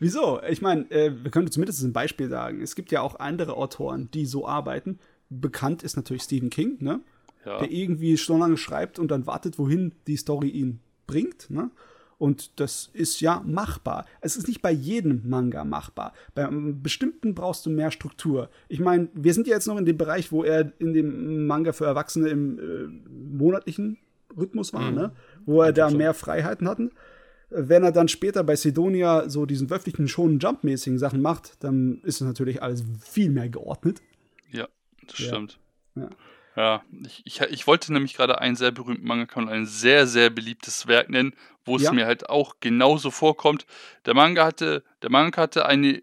Wieso? 0.00 0.40
Ich 0.42 0.62
meine, 0.62 0.90
äh, 0.90 1.12
wir 1.22 1.30
können 1.30 1.50
zumindest 1.50 1.82
ein 1.82 1.92
Beispiel 1.92 2.30
sagen. 2.30 2.62
Es 2.62 2.74
gibt 2.74 2.90
ja 2.92 3.02
auch 3.02 3.20
andere 3.20 3.54
Autoren, 3.54 4.10
die 4.10 4.24
so 4.24 4.48
arbeiten. 4.48 5.00
Bekannt 5.28 5.82
ist 5.82 5.96
natürlich 5.96 6.22
Stephen 6.22 6.48
King, 6.48 6.78
ne? 6.80 7.02
Ja. 7.48 7.58
der 7.58 7.70
irgendwie 7.70 8.16
schon 8.16 8.40
lange 8.40 8.56
schreibt 8.56 8.98
und 8.98 9.10
dann 9.10 9.26
wartet, 9.26 9.58
wohin 9.58 9.92
die 10.06 10.16
Story 10.16 10.48
ihn 10.48 10.80
bringt. 11.06 11.48
Ne? 11.50 11.70
Und 12.18 12.58
das 12.60 12.90
ist 12.92 13.20
ja 13.20 13.42
machbar. 13.46 14.04
Es 14.20 14.36
ist 14.36 14.48
nicht 14.48 14.60
bei 14.60 14.72
jedem 14.72 15.22
Manga 15.28 15.64
machbar. 15.64 16.12
Bei 16.34 16.46
einem 16.46 16.82
bestimmten 16.82 17.34
brauchst 17.34 17.64
du 17.64 17.70
mehr 17.70 17.90
Struktur. 17.92 18.50
Ich 18.68 18.80
meine, 18.80 19.08
wir 19.14 19.32
sind 19.34 19.46
ja 19.46 19.54
jetzt 19.54 19.66
noch 19.68 19.76
in 19.78 19.84
dem 19.84 19.96
Bereich, 19.96 20.32
wo 20.32 20.42
er 20.44 20.72
in 20.80 20.92
dem 20.94 21.46
Manga 21.46 21.72
für 21.72 21.86
Erwachsene 21.86 22.28
im 22.28 22.58
äh, 22.58 22.86
monatlichen 23.36 23.98
Rhythmus 24.36 24.72
war, 24.72 24.90
Mhm. 24.90 24.96
ne? 24.96 25.12
wo 25.46 25.62
er 25.62 25.72
da 25.72 25.90
mehr 25.90 26.12
Freiheiten 26.12 26.68
hatten. 26.68 26.90
Wenn 27.50 27.82
er 27.82 27.92
dann 27.92 28.08
später 28.08 28.44
bei 28.44 28.56
Sidonia 28.56 29.30
so 29.30 29.46
diesen 29.46 29.70
wöchentlichen 29.70 30.06
schon 30.08 30.38
Jump-mäßigen 30.38 30.98
Sachen 30.98 31.22
macht, 31.22 31.62
dann 31.64 32.00
ist 32.02 32.16
es 32.20 32.26
natürlich 32.26 32.62
alles 32.62 32.84
viel 33.00 33.30
mehr 33.30 33.48
geordnet. 33.48 34.02
Ja, 34.50 34.68
das 35.06 35.18
Ja. 35.20 35.26
stimmt. 35.28 35.58
Ja. 35.94 36.10
Ja, 36.58 36.82
ich, 37.04 37.22
ich, 37.24 37.40
ich 37.40 37.66
wollte 37.68 37.92
nämlich 37.92 38.14
gerade 38.14 38.40
einen 38.40 38.56
sehr 38.56 38.72
berühmten 38.72 39.06
Mangaka 39.06 39.38
und 39.38 39.48
ein 39.48 39.64
sehr, 39.64 40.08
sehr 40.08 40.28
beliebtes 40.28 40.88
Werk 40.88 41.08
nennen, 41.08 41.36
wo 41.64 41.76
es 41.76 41.82
Ja. 41.82 41.92
mir 41.92 42.04
halt 42.04 42.28
auch 42.28 42.56
genauso 42.58 43.12
vorkommt. 43.12 43.64
Der 44.06 44.14
Manga 44.14 44.44
hatte, 44.44 44.82
der 45.02 45.10
Manga 45.10 45.40
hatte 45.40 45.66
eine 45.66 46.02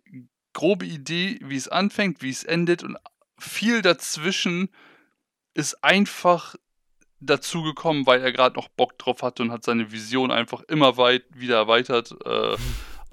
grobe 0.53 0.85
Idee, 0.85 1.39
wie 1.41 1.57
es 1.57 1.67
anfängt, 1.67 2.21
wie 2.21 2.29
es 2.29 2.45
endet 2.45 2.83
und 2.83 2.95
viel 3.37 3.81
dazwischen 3.81 4.69
ist 5.55 5.83
einfach 5.83 6.55
dazu 7.19 7.61
gekommen, 7.61 8.05
weil 8.07 8.21
er 8.21 8.31
gerade 8.31 8.55
noch 8.55 8.69
Bock 8.69 8.97
drauf 8.97 9.23
hatte 9.23 9.43
und 9.43 9.51
hat 9.51 9.65
seine 9.65 9.91
Vision 9.91 10.31
einfach 10.31 10.61
immer 10.69 10.95
weit 10.95 11.23
wieder 11.33 11.57
erweitert. 11.57 12.15
Äh, 12.25 12.55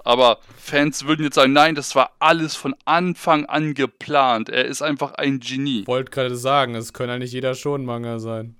aber 0.03 0.39
Fans 0.57 1.05
würden 1.05 1.23
jetzt 1.23 1.35
sagen, 1.35 1.53
nein, 1.53 1.75
das 1.75 1.95
war 1.95 2.11
alles 2.19 2.55
von 2.55 2.75
Anfang 2.85 3.45
an 3.45 3.73
geplant. 3.73 4.49
Er 4.49 4.65
ist 4.65 4.81
einfach 4.81 5.13
ein 5.13 5.39
Genie. 5.39 5.85
Wollte 5.87 6.11
gerade 6.11 6.35
sagen, 6.35 6.75
es 6.75 6.93
kann 6.93 7.09
ja 7.09 7.17
nicht 7.17 7.33
jeder 7.33 7.55
schon 7.55 7.85
Manga 7.85 8.19
sein. 8.19 8.55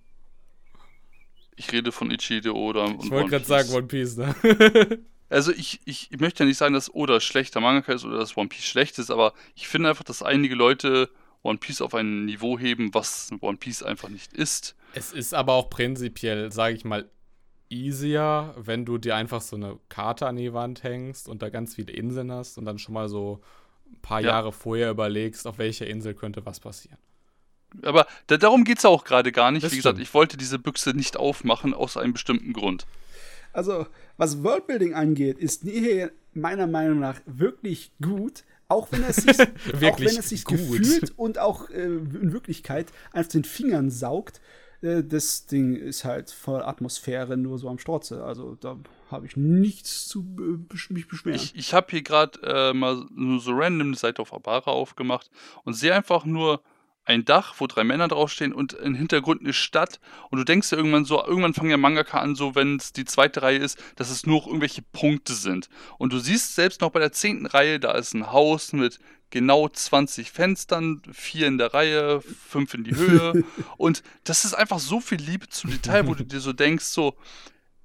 Ich 1.56 1.71
rede 1.71 1.91
von 1.91 2.10
Ichide 2.10 2.56
Oda 2.56 2.95
Ich 3.03 3.12
wollte 3.12 3.29
gerade 3.29 3.45
sagen 3.45 3.69
One 3.73 3.88
Piece, 3.88 4.17
ne? 4.17 4.36
Also 5.34 5.51
ich, 5.51 5.79
ich, 5.86 6.12
ich 6.12 6.19
möchte 6.19 6.43
ja 6.43 6.47
nicht 6.47 6.60
sagen, 6.60 6.75
dass 6.75 6.93
Oda 6.93 7.19
schlechter 7.19 7.60
Mangaka 7.60 7.93
ist 7.93 8.06
oder 8.06 8.19
dass 8.19 8.38
One 8.38 8.49
Piece 8.49 8.65
schlecht 8.65 8.99
ist, 8.99 9.10
aber 9.10 9.34
ich 9.56 9.67
finde 9.67 9.89
einfach, 9.89 10.03
dass 10.03 10.21
einige 10.21 10.53
Leute 10.53 11.10
One 11.41 11.58
Piece 11.58 11.82
auf 11.82 11.95
ein 11.95 12.25
Niveau 12.25 12.60
heben, 12.60 12.93
was 12.93 13.32
One 13.41 13.58
Piece 13.58 13.82
einfach 13.82 14.10
nicht 14.10 14.34
ist. 14.34 14.75
Es 14.93 15.12
ist 15.12 15.34
aber 15.34 15.53
auch 15.53 15.71
prinzipiell, 15.71 16.51
sage 16.51 16.75
ich 16.75 16.86
mal, 16.86 17.10
easier, 17.69 18.54
wenn 18.58 18.86
du 18.86 18.97
dir 18.97 19.15
einfach 19.15 19.41
so 19.41 19.56
eine 19.56 19.80
Karte 19.89 20.28
an 20.28 20.36
die 20.36 20.54
Wand 20.54 20.84
hängst 20.84 21.28
und 21.28 21.41
da 21.41 21.49
ganz 21.49 21.76
viele 21.76 21.91
Inseln 21.91 22.32
hast 22.32 22.58
und 22.58 22.65
dann 22.65 22.78
schon 22.80 22.93
mal 22.93 23.10
so 23.10 23.41
ein 23.91 23.99
paar 24.02 24.21
Ja. 24.21 24.28
Jahre 24.30 24.52
vorher 24.52 24.89
überlegst, 24.91 25.47
auf 25.47 25.58
welcher 25.58 25.88
Insel 25.88 26.13
könnte 26.13 26.45
was 26.45 26.60
passieren. 26.60 26.97
Aber 27.82 28.06
da, 28.28 28.38
darum 28.38 28.63
geht 28.63 28.78
es 28.78 28.86
auch 28.86 29.04
gerade 29.04 29.32
gar 29.32 29.52
nicht. 29.52 29.63
Das 29.63 29.71
Wie 29.71 29.78
gesagt, 29.78 29.95
stimmt. 29.97 30.08
ich 30.08 30.13
wollte 30.13 30.38
diese 30.38 30.60
Büchse 30.60 30.91
nicht 30.91 31.17
aufmachen 31.17 31.73
aus 31.73 31.97
einem 31.97 32.13
bestimmten 32.13 32.54
Grund. 32.54 32.86
Also, 33.52 33.88
was 34.17 34.43
Worldbuilding 34.43 34.93
angeht, 34.93 35.38
ist 35.39 35.63
Nihil 35.63 36.12
meiner 36.34 36.67
Meinung 36.67 36.99
nach 36.99 37.21
wirklich 37.26 37.91
gut, 38.02 38.43
auch 38.67 38.91
wenn 38.91 39.04
es 39.04 39.17
sich, 39.17 39.39
auch 39.41 39.99
wenn 39.99 40.08
es 40.08 40.30
sich 40.30 40.43
gut. 40.45 40.58
gefühlt 40.58 41.13
und 41.17 41.39
auch 41.39 41.69
äh, 41.69 41.84
in 41.84 42.32
Wirklichkeit 42.34 42.91
auf 43.12 43.28
den 43.28 43.43
Fingern 43.43 43.89
saugt. 43.89 44.39
Äh, 44.84 45.04
das 45.04 45.46
Ding 45.46 45.76
ist 45.76 46.04
halt 46.04 46.30
voll 46.30 46.62
Atmosphäre 46.62 47.38
nur 47.38 47.58
so 47.58 47.69
am 47.69 47.80
Strotze. 47.80 48.24
Also, 48.24 48.56
da 48.56 48.78
habe 49.10 49.26
ich 49.26 49.38
nichts 49.38 50.08
zu 50.08 50.19
äh, 50.39 50.93
mich 50.93 51.08
beschweren. 51.08 51.39
Ich, 51.39 51.56
ich 51.56 51.74
habe 51.74 51.88
hier 51.89 52.04
gerade 52.04 52.39
äh, 52.43 52.74
mal 52.74 53.08
so 53.39 53.52
random 53.54 53.88
eine 53.88 53.98
Seite 53.98 54.22
auf 54.22 54.34
Abara 54.34 54.72
aufgemacht 54.72 55.32
und 55.63 55.74
sehe 55.74 55.96
einfach 55.96 56.26
nur 56.26 56.62
ein 57.06 57.26
Dach, 57.26 57.56
wo 57.58 57.68
drei 57.68 57.84
Männer 57.84 58.08
draufstehen 58.08 58.54
und 58.54 58.74
im 58.74 58.96
Hintergrund 58.96 59.42
eine 59.42 59.54
Stadt. 59.54 60.00
Und 60.30 60.39
du 60.39 60.46
denkst 60.46 60.70
dir 60.70 60.78
irgendwann 60.78 61.06
so, 61.06 61.24
irgendwann 61.24 61.54
fangen 61.54 61.70
ja 61.70 61.78
Mangaka 61.78 62.20
an, 62.20 62.36
so 62.36 62.56
wenn 62.56 62.78
es 62.78 62.94
die 62.94 63.06
zweite 63.06 63.42
Reihe 63.42 63.58
ist, 63.58 63.78
dass 63.96 64.10
es 64.10 64.26
nur 64.26 64.39
noch 64.39 64.48
irgendwelche 64.48 64.82
Punkte 64.82 65.34
sind. 65.34 65.70
Und 65.98 66.13
du 66.13 66.20
siehst 66.20 66.56
selbst 66.56 66.82
noch 66.82 66.92
bei 66.92 67.00
der 67.00 67.12
zehnten 67.12 67.46
Reihe, 67.46 67.80
da 67.80 67.92
ist 67.94 68.13
ein 68.13 68.32
Haus 68.32 68.74
mit 68.74 69.00
genau 69.32 69.68
20 69.68 70.32
Fenstern, 70.32 71.02
vier 71.12 71.48
in 71.48 71.58
der 71.58 71.74
Reihe, 71.74 72.22
fünf 72.22 72.74
in 72.74 72.84
die 72.84 72.96
Höhe. 72.96 73.44
und 73.78 74.04
das 74.24 74.46
ist 74.46 74.54
einfach 74.54 74.80
so 74.80 75.02
viel 75.02 75.20
Liebe 75.20 75.50
zum 75.50 75.72
Detail, 75.72 76.08
wo 76.08 76.13
du 76.13 76.24
dir 76.24 76.39
so 76.39 76.54
denkst, 76.54 76.86
so, 76.86 77.18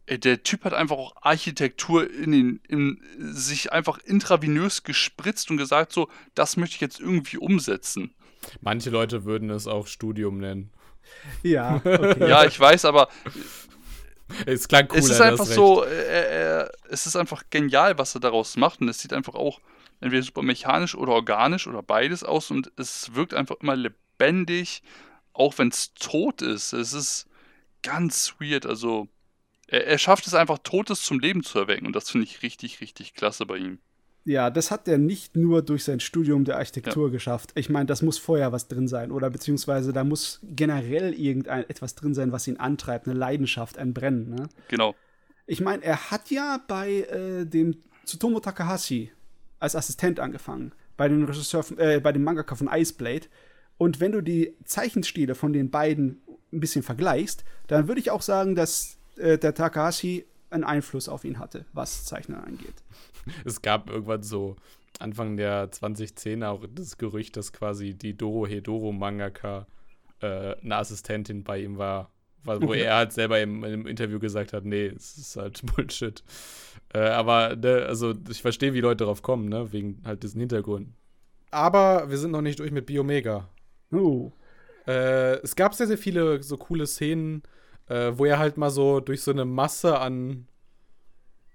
Ey, 0.08 0.18
der 0.18 0.42
Typ 0.42 0.64
hat 0.64 0.72
einfach 0.72 0.96
auch 0.96 1.16
Architektur 1.20 2.10
in 2.10 2.32
den, 2.32 2.60
in, 2.66 3.02
sich 3.18 3.72
einfach 3.72 3.98
intravenös 3.98 4.82
gespritzt 4.82 5.50
und 5.50 5.58
gesagt, 5.58 5.92
so, 5.92 6.08
das 6.34 6.56
möchte 6.56 6.76
ich 6.76 6.80
jetzt 6.80 6.98
irgendwie 6.98 7.36
umsetzen. 7.36 8.14
Manche 8.60 8.90
Leute 8.90 9.24
würden 9.24 9.50
es 9.50 9.66
auch 9.66 9.86
Studium 9.86 10.38
nennen. 10.38 10.70
ja, 11.42 11.76
okay. 11.84 12.28
Ja, 12.28 12.44
ich 12.44 12.58
weiß, 12.58 12.84
aber 12.84 13.08
Es 14.46 14.68
klang 14.68 14.88
cooler, 14.88 15.02
es 15.02 15.10
ist 15.10 15.20
einfach 15.20 15.46
so, 15.46 15.84
äh, 15.84 16.60
äh, 16.62 16.68
es 16.90 17.06
ist 17.06 17.16
einfach 17.16 17.44
genial, 17.50 17.98
was 17.98 18.14
er 18.14 18.20
daraus 18.20 18.56
macht 18.56 18.80
und 18.80 18.88
es 18.88 18.98
sieht 18.98 19.12
einfach 19.12 19.34
auch 19.34 19.60
entweder 20.00 20.22
super 20.22 20.42
mechanisch 20.42 20.94
oder 20.94 21.12
organisch 21.12 21.66
oder 21.66 21.82
beides 21.82 22.24
aus 22.24 22.50
und 22.50 22.70
es 22.76 23.14
wirkt 23.14 23.34
einfach 23.34 23.56
immer 23.60 23.76
lebendig, 23.76 24.82
auch 25.32 25.56
wenn 25.58 25.68
es 25.68 25.94
tot 25.94 26.42
ist. 26.42 26.72
Es 26.72 26.92
ist 26.92 27.26
ganz 27.82 28.34
weird, 28.38 28.66
also 28.66 29.08
er, 29.66 29.86
er 29.86 29.98
schafft 29.98 30.26
es 30.26 30.34
einfach, 30.34 30.58
Totes 30.58 31.02
zum 31.02 31.20
Leben 31.20 31.42
zu 31.42 31.58
erwecken 31.58 31.86
und 31.86 31.96
das 31.96 32.10
finde 32.10 32.26
ich 32.26 32.42
richtig, 32.42 32.80
richtig 32.80 33.14
klasse 33.14 33.46
bei 33.46 33.56
ihm. 33.56 33.78
Ja, 34.24 34.50
das 34.50 34.70
hat 34.70 34.86
er 34.88 34.98
nicht 34.98 35.36
nur 35.36 35.62
durch 35.62 35.84
sein 35.84 36.00
Studium 36.00 36.44
der 36.44 36.58
Architektur 36.58 37.10
geschafft. 37.10 37.52
Ich 37.54 37.70
meine, 37.70 37.86
das 37.86 38.02
muss 38.02 38.18
vorher 38.18 38.52
was 38.52 38.68
drin 38.68 38.86
sein 38.86 39.10
oder 39.10 39.30
beziehungsweise 39.30 39.92
da 39.92 40.04
muss 40.04 40.40
generell 40.42 41.14
irgendein 41.14 41.68
etwas 41.70 41.94
drin 41.94 42.12
sein, 42.14 42.30
was 42.30 42.46
ihn 42.46 42.58
antreibt, 42.58 43.06
eine 43.08 43.18
Leidenschaft, 43.18 43.78
ein 43.78 43.94
Brennen. 43.94 44.28
Ne? 44.30 44.48
Genau. 44.68 44.94
Ich 45.46 45.62
meine, 45.62 45.82
er 45.82 46.10
hat 46.10 46.30
ja 46.30 46.60
bei 46.68 46.90
äh, 47.04 47.46
dem 47.46 47.76
Tsutomu 48.04 48.40
Takahashi 48.40 49.10
als 49.60 49.74
Assistent 49.74 50.20
angefangen, 50.20 50.72
bei 50.98 51.08
dem 51.08 51.24
Regisseur, 51.24 51.62
von- 51.62 51.78
äh, 51.78 52.00
bei 52.02 52.12
dem 52.12 52.22
Mangaka 52.22 52.54
von 52.54 52.68
Iceblade 52.70 53.26
Und 53.78 54.00
wenn 54.00 54.12
du 54.12 54.20
die 54.20 54.54
Zeichenstile 54.64 55.34
von 55.34 55.52
den 55.54 55.70
beiden 55.70 56.20
ein 56.52 56.60
bisschen 56.60 56.82
vergleichst, 56.82 57.44
dann 57.66 57.88
würde 57.88 58.00
ich 58.00 58.10
auch 58.10 58.22
sagen, 58.22 58.54
dass 58.54 58.98
äh, 59.16 59.38
der 59.38 59.54
Takahashi 59.54 60.26
einen 60.50 60.64
Einfluss 60.64 61.08
auf 61.08 61.24
ihn 61.24 61.38
hatte, 61.38 61.64
was 61.72 62.04
Zeichnen 62.04 62.40
angeht. 62.42 62.74
Es 63.44 63.62
gab 63.62 63.90
irgendwann 63.90 64.22
so 64.22 64.56
Anfang 64.98 65.36
der 65.36 65.70
2010 65.70 66.42
auch 66.42 66.64
das 66.72 66.98
Gerücht, 66.98 67.36
dass 67.36 67.52
quasi 67.52 67.94
die 67.94 68.16
Doro 68.16 68.46
Hedoro 68.46 68.92
Mangaka 68.92 69.66
äh, 70.20 70.56
eine 70.56 70.76
Assistentin 70.76 71.44
bei 71.44 71.60
ihm 71.60 71.78
war, 71.78 72.10
wo 72.44 72.72
er 72.72 72.96
halt 72.96 73.12
selber 73.12 73.40
im, 73.40 73.62
im, 73.64 73.86
Interview 73.86 74.18
gesagt 74.18 74.52
hat, 74.52 74.64
nee, 74.64 74.86
es 74.86 75.16
ist 75.18 75.36
halt 75.36 75.62
Bullshit. 75.76 76.22
Äh, 76.92 77.00
aber 77.00 77.56
ne, 77.56 77.86
also 77.86 78.14
ich 78.28 78.42
verstehe, 78.42 78.74
wie 78.74 78.80
Leute 78.80 79.04
darauf 79.04 79.22
kommen, 79.22 79.48
ne, 79.48 79.72
wegen 79.72 80.02
halt 80.04 80.22
diesen 80.22 80.40
Hintergrund. 80.40 80.88
Aber 81.50 82.10
wir 82.10 82.18
sind 82.18 82.32
noch 82.32 82.42
nicht 82.42 82.58
durch 82.58 82.70
mit 82.70 82.86
Biomega. 82.86 83.48
Oh. 83.92 84.32
Äh, 84.86 85.38
es 85.40 85.56
gab 85.56 85.74
sehr, 85.74 85.86
sehr 85.86 85.98
viele 85.98 86.42
so 86.42 86.56
coole 86.56 86.86
Szenen, 86.86 87.42
äh, 87.88 88.12
wo 88.14 88.24
er 88.24 88.38
halt 88.38 88.56
mal 88.56 88.70
so 88.70 89.00
durch 89.00 89.22
so 89.22 89.30
eine 89.30 89.44
Masse 89.44 89.98
an 89.98 90.46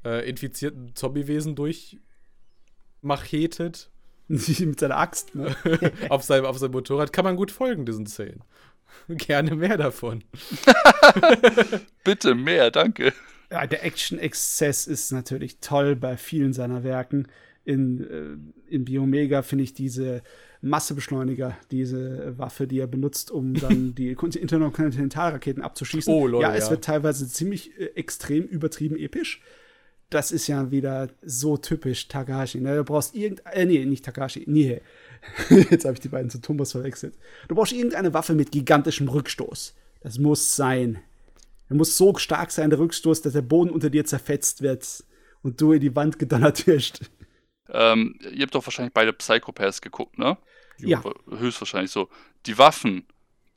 äh, 0.05 0.29
infizierten 0.29 0.95
Zombiewesen 0.95 1.55
durchmachetet. 1.55 3.89
Mit 4.27 4.79
seiner 4.79 4.97
Axt, 4.97 5.35
ne? 5.35 5.53
auf, 6.09 6.23
seinem, 6.23 6.45
auf 6.45 6.57
seinem 6.57 6.71
Motorrad 6.71 7.11
kann 7.11 7.25
man 7.25 7.35
gut 7.35 7.51
folgen, 7.51 7.85
diesen 7.85 8.07
Szenen. 8.07 8.41
Gerne 9.07 9.55
mehr 9.55 9.77
davon. 9.77 10.23
Bitte 12.03 12.35
mehr, 12.35 12.71
danke. 12.71 13.13
Ja, 13.51 13.67
der 13.67 13.83
Action-Exzess 13.83 14.87
ist 14.87 15.11
natürlich 15.11 15.59
toll 15.59 15.95
bei 15.95 16.17
vielen 16.17 16.53
seiner 16.53 16.83
Werken. 16.83 17.27
In, 17.65 18.49
äh, 18.69 18.73
in 18.73 18.85
Biomega 18.85 19.41
finde 19.41 19.63
ich 19.63 19.73
diese 19.73 20.21
Massebeschleuniger, 20.61 21.57
diese 21.71 22.37
Waffe, 22.37 22.67
die 22.67 22.79
er 22.79 22.87
benutzt, 22.87 23.31
um 23.31 23.53
dann 23.53 23.95
die 23.95 24.11
Interkontinentalraketen 24.11 25.61
abzuschießen. 25.61 26.13
Oh, 26.13 26.25
Leute, 26.25 26.43
ja, 26.43 26.55
es 26.55 26.65
ja. 26.65 26.71
wird 26.71 26.83
teilweise 26.83 27.27
ziemlich 27.27 27.77
äh, 27.77 27.85
extrem 27.95 28.45
übertrieben 28.45 28.97
episch. 28.97 29.41
Das 30.13 30.31
ist 30.31 30.45
ja 30.45 30.69
wieder 30.69 31.09
so 31.23 31.57
typisch 31.57 32.07
Takahashi. 32.07 32.59
Ne? 32.59 32.75
Du 32.75 32.83
brauchst 32.83 33.15
irgendein, 33.15 33.53
äh, 33.53 33.65
nee, 33.65 33.83
nicht 33.83 34.05
Takahashi, 34.05 34.43
nee. 34.45 34.79
Jetzt 35.49 35.85
habe 35.85 35.93
ich 35.93 36.01
die 36.01 36.09
beiden 36.09 36.29
zu 36.29 36.39
Thomas 36.39 36.71
verwechselt. 36.71 37.17
Du 37.47 37.55
brauchst 37.55 37.73
irgendeine 37.73 38.13
Waffe 38.13 38.35
mit 38.35 38.51
gigantischem 38.51 39.07
Rückstoß. 39.07 39.73
Das 40.01 40.19
muss 40.19 40.55
sein. 40.55 40.99
Er 41.69 41.77
muss 41.77 41.97
so 41.97 42.15
stark 42.17 42.51
sein, 42.51 42.69
der 42.69 42.77
Rückstoß, 42.77 43.23
dass 43.23 43.33
der 43.33 43.41
Boden 43.41 43.71
unter 43.71 43.89
dir 43.89 44.05
zerfetzt 44.05 44.61
wird 44.61 45.03
und 45.41 45.59
du 45.59 45.71
in 45.71 45.81
die 45.81 45.95
Wand 45.95 46.19
gedonnert 46.19 46.67
wirst. 46.67 47.09
Ähm, 47.69 48.19
ihr 48.31 48.43
habt 48.43 48.53
doch 48.53 48.67
wahrscheinlich 48.67 48.93
beide 48.93 49.13
Psychopaths 49.13 49.81
geguckt, 49.81 50.19
ne? 50.19 50.37
Ja. 50.77 51.01
Höchstwahrscheinlich 51.27 51.89
so. 51.89 52.07
Die 52.45 52.59
Waffen, 52.59 53.07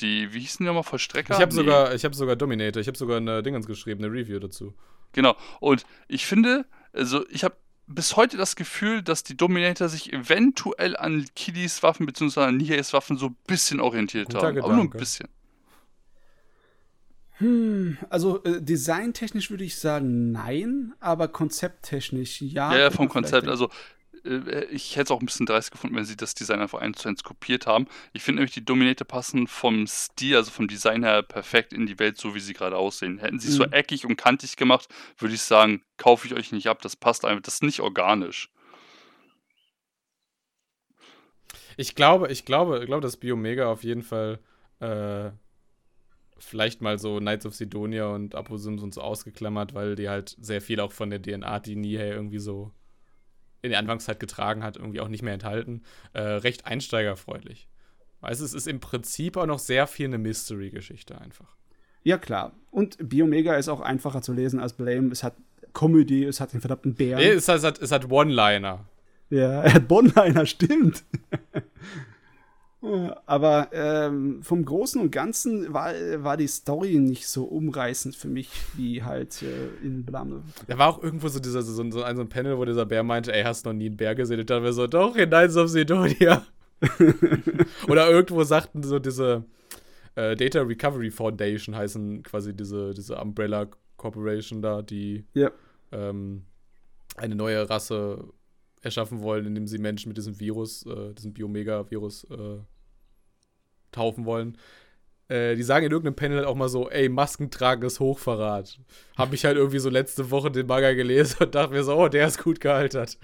die, 0.00 0.32
wie 0.32 0.40
hießen 0.40 0.64
die 0.64 0.68
nochmal, 0.68 0.84
Vollstrecker? 0.84 1.34
Ich 1.34 1.40
habe 1.40 1.52
sogar, 1.52 1.92
hab 1.92 2.14
sogar 2.14 2.36
Dominator, 2.36 2.80
ich 2.80 2.86
habe 2.86 2.96
sogar 2.96 3.18
eine 3.18 3.42
Dingens 3.42 3.66
geschrieben, 3.66 4.02
eine 4.02 4.12
Review 4.12 4.38
dazu. 4.38 4.72
Genau. 5.12 5.36
Und 5.60 5.84
ich 6.08 6.26
finde, 6.26 6.66
also 6.92 7.26
ich 7.28 7.44
habe 7.44 7.56
bis 7.86 8.16
heute 8.16 8.36
das 8.36 8.56
Gefühl, 8.56 9.02
dass 9.02 9.22
die 9.22 9.36
Dominator 9.36 9.88
sich 9.88 10.12
eventuell 10.12 10.96
an 10.96 11.26
Kiddies 11.36 11.82
Waffen 11.82 12.06
bzw. 12.06 12.40
an 12.40 12.56
Niheis 12.56 12.92
Waffen 12.92 13.16
so 13.16 13.26
ein 13.26 13.36
bisschen 13.46 13.80
orientiert 13.80 14.26
Guter 14.26 14.38
haben. 14.38 14.54
Gedanke. 14.56 14.64
Aber 14.64 14.82
nur 14.82 14.92
ein 14.92 14.98
bisschen. 14.98 15.28
Hm, 17.38 17.98
also 18.08 18.42
äh, 18.44 18.62
designtechnisch 18.62 19.50
würde 19.50 19.64
ich 19.64 19.76
sagen 19.76 20.32
nein, 20.32 20.94
aber 21.00 21.28
konzepttechnisch 21.28 22.40
ja. 22.40 22.72
Ja, 22.72 22.78
ja 22.78 22.90
vom 22.90 23.08
Konzept. 23.08 23.46
Also 23.46 23.68
ich 24.70 24.96
hätte 24.96 25.04
es 25.04 25.10
auch 25.10 25.20
ein 25.20 25.26
bisschen 25.26 25.46
dreist 25.46 25.70
gefunden, 25.70 25.96
wenn 25.96 26.04
sie 26.04 26.16
das 26.16 26.34
Design 26.34 26.60
einfach 26.60 26.80
eins 26.80 26.98
zu 26.98 27.08
eins 27.08 27.22
kopiert 27.22 27.66
haben. 27.66 27.86
Ich 28.12 28.22
finde 28.22 28.40
nämlich, 28.40 28.54
die 28.54 28.64
Dominator 28.64 29.06
passen 29.06 29.46
vom 29.46 29.86
Stil, 29.86 30.36
also 30.36 30.50
vom 30.50 30.68
Design 30.68 31.04
her 31.04 31.22
perfekt 31.22 31.72
in 31.72 31.86
die 31.86 31.98
Welt, 31.98 32.18
so 32.18 32.34
wie 32.34 32.40
sie 32.40 32.54
gerade 32.54 32.76
aussehen. 32.76 33.18
Hätten 33.18 33.38
sie 33.38 33.48
es 33.48 33.54
mhm. 33.58 33.64
so 33.64 33.70
eckig 33.70 34.04
und 34.04 34.16
kantig 34.16 34.56
gemacht, 34.56 34.88
würde 35.18 35.34
ich 35.34 35.42
sagen, 35.42 35.82
kaufe 35.96 36.26
ich 36.26 36.34
euch 36.34 36.52
nicht 36.52 36.68
ab. 36.68 36.82
Das 36.82 36.96
passt 36.96 37.24
einfach, 37.24 37.42
das 37.42 37.54
ist 37.54 37.62
nicht 37.62 37.80
organisch. 37.80 38.50
Ich 41.76 41.94
glaube, 41.94 42.32
ich 42.32 42.44
glaube, 42.44 42.80
ich 42.80 42.86
glaube, 42.86 43.02
dass 43.02 43.16
Biomega 43.16 43.70
auf 43.70 43.84
jeden 43.84 44.02
Fall 44.02 44.40
äh, 44.80 45.30
vielleicht 46.38 46.80
mal 46.80 46.98
so 46.98 47.18
Knights 47.18 47.46
of 47.46 47.54
Sidonia 47.54 48.06
und 48.06 48.34
Apo 48.34 48.56
Sims 48.56 48.82
und 48.82 48.94
so 48.94 49.02
ausgeklammert, 49.02 49.74
weil 49.74 49.94
die 49.94 50.08
halt 50.08 50.36
sehr 50.40 50.60
viel 50.60 50.80
auch 50.80 50.92
von 50.92 51.10
der 51.10 51.20
DNA, 51.20 51.60
die 51.60 51.76
Nihei 51.76 52.08
irgendwie 52.08 52.38
so 52.38 52.72
in 53.66 53.70
der 53.70 53.80
Anfangszeit 53.80 54.20
getragen 54.20 54.62
hat, 54.62 54.76
irgendwie 54.76 55.00
auch 55.00 55.08
nicht 55.08 55.22
mehr 55.22 55.34
enthalten. 55.34 55.82
Äh, 56.12 56.20
recht 56.20 56.66
einsteigerfreundlich. 56.66 57.68
Weißt 58.20 58.40
es 58.40 58.54
ist 58.54 58.66
im 58.66 58.80
Prinzip 58.80 59.36
auch 59.36 59.46
noch 59.46 59.58
sehr 59.58 59.86
viel 59.86 60.06
eine 60.06 60.18
Mystery-Geschichte 60.18 61.20
einfach. 61.20 61.56
Ja, 62.02 62.18
klar. 62.18 62.52
Und 62.70 62.96
Biomega 63.00 63.56
ist 63.56 63.68
auch 63.68 63.80
einfacher 63.80 64.22
zu 64.22 64.32
lesen 64.32 64.60
als 64.60 64.72
Blame. 64.72 65.10
Es 65.10 65.22
hat 65.22 65.34
Comedy, 65.74 66.24
es 66.24 66.40
hat 66.40 66.52
den 66.52 66.60
verdammten 66.60 66.94
Bären. 66.94 67.20
Nee, 67.20 67.30
es 67.30 67.48
hat, 67.48 67.80
es 67.80 67.92
hat 67.92 68.10
One-Liner. 68.10 68.84
Ja, 69.28 69.62
er 69.62 69.74
hat 69.74 69.90
One-Liner, 69.90 70.46
stimmt. 70.46 71.04
Aber 73.26 73.68
ähm, 73.72 74.42
vom 74.42 74.64
Großen 74.64 75.00
und 75.00 75.10
Ganzen 75.10 75.72
war, 75.72 75.92
war 76.18 76.36
die 76.36 76.46
Story 76.46 76.98
nicht 76.98 77.28
so 77.28 77.44
umreißend 77.44 78.14
für 78.14 78.28
mich 78.28 78.50
wie 78.76 79.02
halt 79.02 79.42
äh, 79.42 79.84
in 79.84 80.04
Blame. 80.04 80.42
Da 80.66 80.78
war 80.78 80.88
auch 80.88 81.02
irgendwo 81.02 81.28
so 81.28 81.38
dieser 81.38 81.62
so, 81.62 81.72
so, 81.72 81.82
ein, 81.82 82.16
so 82.16 82.22
ein 82.22 82.28
Panel, 82.28 82.58
wo 82.58 82.64
dieser 82.64 82.86
Bär 82.86 83.02
meinte, 83.02 83.32
ey, 83.32 83.42
hast 83.42 83.64
du 83.64 83.70
noch 83.70 83.76
nie 83.76 83.86
einen 83.86 83.96
Bär 83.96 84.14
gesehen? 84.14 84.40
Und 84.40 84.50
dann 84.50 84.62
wir 84.62 84.72
so, 84.72 84.86
doch, 84.86 85.16
in 85.16 85.28
Knights 85.28 85.56
of 85.56 85.68
Sidonia. 85.68 86.46
Oder 87.88 88.10
irgendwo 88.10 88.44
sagten 88.44 88.82
so 88.82 88.98
diese 88.98 89.44
äh, 90.14 90.36
Data 90.36 90.62
Recovery 90.62 91.10
Foundation 91.10 91.74
heißen 91.74 92.22
quasi 92.22 92.54
diese, 92.54 92.92
diese 92.92 93.16
Umbrella 93.16 93.68
Corporation 93.96 94.62
da, 94.62 94.82
die 94.82 95.24
ja. 95.34 95.50
ähm, 95.92 96.44
eine 97.16 97.34
neue 97.34 97.68
Rasse 97.68 98.24
erschaffen 98.82 99.20
wollen, 99.22 99.46
indem 99.46 99.66
sie 99.66 99.78
Menschen 99.78 100.08
mit 100.08 100.16
diesem 100.16 100.38
Virus, 100.38 100.86
äh, 100.86 101.12
diesem 101.14 101.32
Biomega-Virus 101.32 102.24
äh, 102.24 102.58
taufen 103.96 104.24
wollen. 104.24 104.56
Äh, 105.28 105.56
die 105.56 105.64
sagen 105.64 105.84
in 105.86 105.90
irgendeinem 105.90 106.14
Panel 106.14 106.38
halt 106.38 106.46
auch 106.46 106.54
mal 106.54 106.68
so, 106.68 106.88
ey, 106.88 107.08
Masken 107.08 107.50
tragen 107.50 107.82
ist 107.82 107.98
Hochverrat. 107.98 108.78
Hab 109.16 109.32
ich 109.32 109.44
halt 109.44 109.56
irgendwie 109.56 109.80
so 109.80 109.90
letzte 109.90 110.30
Woche 110.30 110.52
den 110.52 110.66
Manga 110.66 110.92
gelesen 110.92 111.38
und 111.40 111.54
dachte 111.54 111.72
mir 111.72 111.82
so, 111.82 111.96
oh, 111.96 112.08
der 112.08 112.28
ist 112.28 112.42
gut 112.42 112.60
gealtert. 112.60 113.18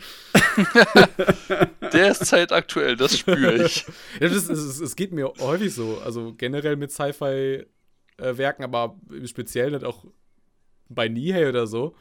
der 1.92 2.10
ist 2.10 2.26
zeitaktuell, 2.26 2.96
das 2.96 3.16
spüre 3.16 3.64
ich. 3.64 3.86
es, 4.20 4.96
geht 4.96 5.12
mir 5.12 5.32
häufig 5.38 5.72
so. 5.72 6.00
Also 6.04 6.34
generell 6.36 6.74
mit 6.74 6.90
Sci-Fi-Werken, 6.90 8.64
aber 8.64 8.98
im 9.10 9.26
Speziellen 9.28 9.74
halt 9.74 9.84
auch 9.84 10.04
bei 10.88 11.06
Nihei 11.06 11.48
oder 11.48 11.68
so 11.68 11.94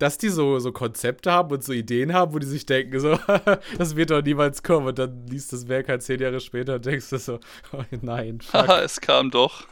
dass 0.00 0.16
die 0.16 0.30
so, 0.30 0.58
so 0.58 0.72
Konzepte 0.72 1.30
haben 1.30 1.52
und 1.52 1.62
so 1.62 1.72
Ideen 1.72 2.14
haben, 2.14 2.32
wo 2.32 2.38
die 2.38 2.46
sich 2.46 2.64
denken, 2.64 2.98
so, 2.98 3.18
das 3.78 3.96
wird 3.96 4.10
doch 4.10 4.22
niemals 4.22 4.62
kommen. 4.62 4.88
Und 4.88 4.98
dann 4.98 5.26
liest 5.26 5.52
das 5.52 5.68
Werk 5.68 5.88
halt 5.88 6.02
zehn 6.02 6.18
Jahre 6.18 6.40
später 6.40 6.76
und 6.76 6.86
denkst 6.86 7.10
du 7.10 7.18
so, 7.18 7.38
oh 7.72 7.84
nein. 8.00 8.38
Haha, 8.52 8.80
es 8.82 9.00
kam 9.02 9.30
doch. 9.30 9.68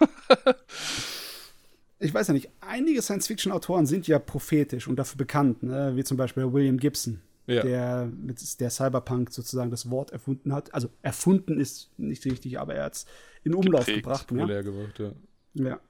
ich 1.99 2.13
weiß 2.13 2.29
ja 2.29 2.35
nicht, 2.35 2.51
einige 2.61 3.01
Science-Fiction-Autoren 3.01 3.87
sind 3.87 4.07
ja 4.07 4.19
prophetisch 4.19 4.87
und 4.87 4.97
dafür 4.97 5.17
bekannt, 5.17 5.63
ne? 5.63 5.93
wie 5.97 6.05
zum 6.05 6.19
Beispiel 6.19 6.53
William 6.53 6.77
Gibson, 6.77 7.23
ja. 7.47 7.63
der 7.63 8.13
mit 8.15 8.61
der 8.61 8.69
Cyberpunk 8.69 9.33
sozusagen 9.33 9.71
das 9.71 9.91
Wort 9.91 10.11
erfunden 10.11 10.53
hat. 10.53 10.75
Also 10.75 10.91
erfunden 11.01 11.59
ist 11.59 11.91
nicht 11.97 12.27
richtig, 12.27 12.59
aber 12.59 12.75
er 12.75 12.85
hat 12.85 12.97
es 12.97 13.07
in 13.45 13.55
Umlauf 13.55 13.87
Geprägt. 13.87 14.29
gebracht. 14.29 14.51
Ja? 14.51 14.61
Gebracht, 14.61 14.99
ja. 14.99 15.13
ja. 15.55 15.81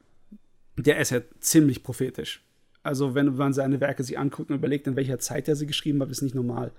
Der 0.76 0.99
ist 1.01 1.11
ja 1.11 1.22
ziemlich 1.41 1.82
prophetisch. 1.82 2.45
Also, 2.89 3.14
wenn 3.14 3.36
man 3.36 3.53
seine 3.53 3.80
Werke 3.82 4.03
sich 4.03 4.18
anguckt 4.18 4.49
und 4.49 4.57
überlegt, 4.57 4.86
in 4.86 4.97
welcher 4.97 5.18
Zeit 5.18 5.47
er 5.47 5.57
sie 5.57 5.66
geschrieben 5.66 6.01
hat, 6.01 6.11
ist 6.11 6.22
nicht 6.22 6.34
normal. 6.34 6.72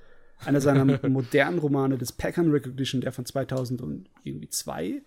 Einer 0.43 0.60
seiner 0.60 0.84
modernen 1.07 1.60
Romane, 1.60 1.99
das 1.99 2.12
Packern 2.12 2.49
Recognition, 2.49 3.01
der 3.01 3.12
von 3.12 3.28
2002, 3.28 5.01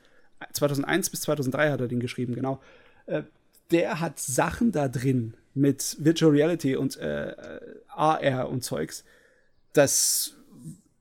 2001 0.53 1.11
bis 1.11 1.20
2003 1.22 1.70
hat 1.72 1.80
er 1.80 1.88
den 1.88 1.98
geschrieben, 1.98 2.36
genau. 2.36 2.61
Äh, 3.07 3.24
der 3.72 3.98
hat 3.98 4.20
Sachen 4.20 4.70
da 4.70 4.86
drin 4.86 5.34
mit 5.55 5.96
Virtual 5.98 6.30
Reality 6.30 6.76
und 6.76 6.96
äh, 6.98 7.34
AR 7.88 8.48
und 8.48 8.62
Zeugs, 8.62 9.03
das 9.72 10.36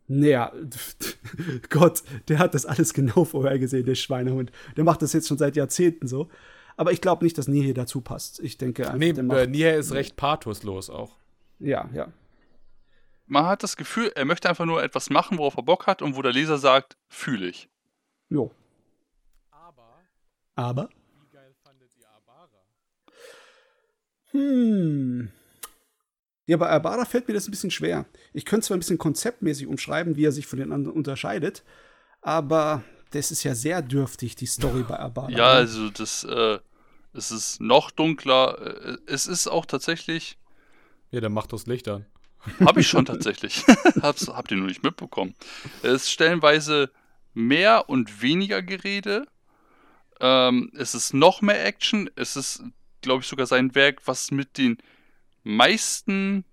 naja, 0.08 0.52
Gott, 1.70 2.02
der 2.28 2.40
hat 2.40 2.56
das 2.56 2.66
alles 2.66 2.96
genau 2.96 3.24
vorher 3.24 3.60
gesehen, 3.60 3.86
der 3.86 3.94
Schweinehund. 3.94 4.52
Der 4.76 4.84
macht 4.84 5.04
das 5.04 5.14
jetzt 5.14 5.28
schon 5.28 5.38
seit 5.38 5.56
Jahrzehnten 5.56 6.08
so. 6.08 6.28
Aber 6.78 6.92
ich 6.92 7.02
glaube 7.02 7.24
nicht, 7.24 7.38
dass 7.38 7.48
Nihe 7.48 7.74
dazu 7.74 8.02
passt. 8.02 8.40
Ich 8.40 8.58
denke 8.58 8.86
einfach, 8.90 8.98
nee, 8.98 9.10
äh, 9.10 9.48
Nihe 9.48 9.76
ist 9.76 9.94
recht 9.94 10.16
pathoslos 10.16 10.90
auch. 10.90 11.18
Ja, 11.60 11.90
ja. 11.94 12.12
Man 13.28 13.46
hat 13.46 13.64
das 13.64 13.78
Gefühl, 13.78 14.12
er 14.16 14.26
möchte 14.26 14.50
einfach 14.50 14.66
nur 14.66 14.84
etwas 14.84 15.10
machen, 15.10 15.38
worauf 15.38 15.56
er 15.56 15.64
Bock 15.64 15.88
hat 15.88 16.02
und 16.02 16.16
wo 16.16 16.22
der 16.22 16.34
Leser 16.34 16.58
sagt, 16.58 16.98
fühle 17.08 17.48
ich. 17.48 17.70
Jo. 18.30 18.52
Aber. 19.52 20.00
Aber? 20.56 20.90
Wie 21.22 21.34
geil 21.34 21.54
fandet 21.64 21.92
ihr 21.98 22.10
Abara? 22.10 22.50
Hm. 24.32 25.32
Ja, 26.46 26.58
bei 26.58 26.70
Abara 26.70 27.06
fällt 27.06 27.28
mir 27.28 27.34
das 27.34 27.48
ein 27.48 27.52
bisschen 27.52 27.72
schwer. 27.72 28.06
Ich 28.34 28.44
könnte 28.44 28.68
zwar 28.68 28.76
ein 28.76 28.82
bisschen 28.82 28.98
konzeptmäßig 28.98 29.68
umschreiben, 29.68 30.18
wie 30.18 30.26
er 30.26 30.34
sich 30.34 30.48
von 30.48 30.60
den 30.60 30.74
anderen 30.74 30.98
unterscheidet, 30.98 31.64
aber 32.22 32.84
das 33.12 33.32
ist 33.32 33.44
ja 33.44 33.56
sehr 33.56 33.82
dürftig, 33.82 34.36
die 34.36 34.46
Story 34.46 34.84
bei 34.84 35.00
Abala. 35.00 35.38
Ja, 35.38 35.52
also 35.52 35.90
das, 35.90 36.24
äh, 36.24 36.60
es 37.14 37.32
ist 37.32 37.62
noch 37.62 37.92
dunkler. 37.92 38.60
Äh, 38.60 38.98
es 39.06 39.28
ist 39.28 39.48
auch 39.48 39.66
tatsächlich. 39.66 40.38
Ja, 41.12 41.20
dann 41.20 41.34
macht 41.34 41.54
das 41.54 41.68
Licht 41.68 41.88
an. 41.88 42.06
Habe 42.62 42.82
ich 42.82 42.88
schon 42.88 43.06
tatsächlich. 43.06 43.66
Hab's, 44.02 44.28
habt 44.28 44.52
ihr 44.52 44.58
nur 44.58 44.68
nicht 44.68 44.84
mitbekommen. 44.84 45.36
Es 45.84 46.04
ist 46.04 46.12
stellenweise 46.12 46.90
mehr 47.34 47.90
und 47.90 48.22
weniger 48.22 48.62
Gerede. 48.62 49.28
Ähm, 50.20 50.72
es 50.76 50.96
ist 50.96 51.14
noch 51.14 51.42
mehr 51.42 51.66
Action. 51.66 52.10
Es 52.16 52.36
ist, 52.36 52.64
glaube 53.02 53.22
ich, 53.22 53.28
sogar 53.28 53.46
sein 53.46 53.76
Werk, 53.76 54.02
was 54.06 54.32
mit 54.32 54.58
den 54.58 54.78
meisten 55.44 56.46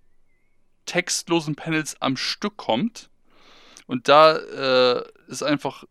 textlosen 0.85 1.55
Panels 1.55 2.01
am 2.01 2.17
Stück 2.17 2.57
kommt. 2.57 3.09
Und 3.87 4.09
da 4.09 4.35
äh, 4.35 5.03
ist 5.27 5.43
einfach. 5.43 5.85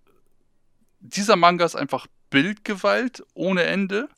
Dieser 1.01 1.37
Manga 1.37 1.65
ist 1.65 1.77
einfach 1.77 2.07
Bildgewalt 2.31 3.25
ohne 3.35 3.63
Ende. 3.63 4.09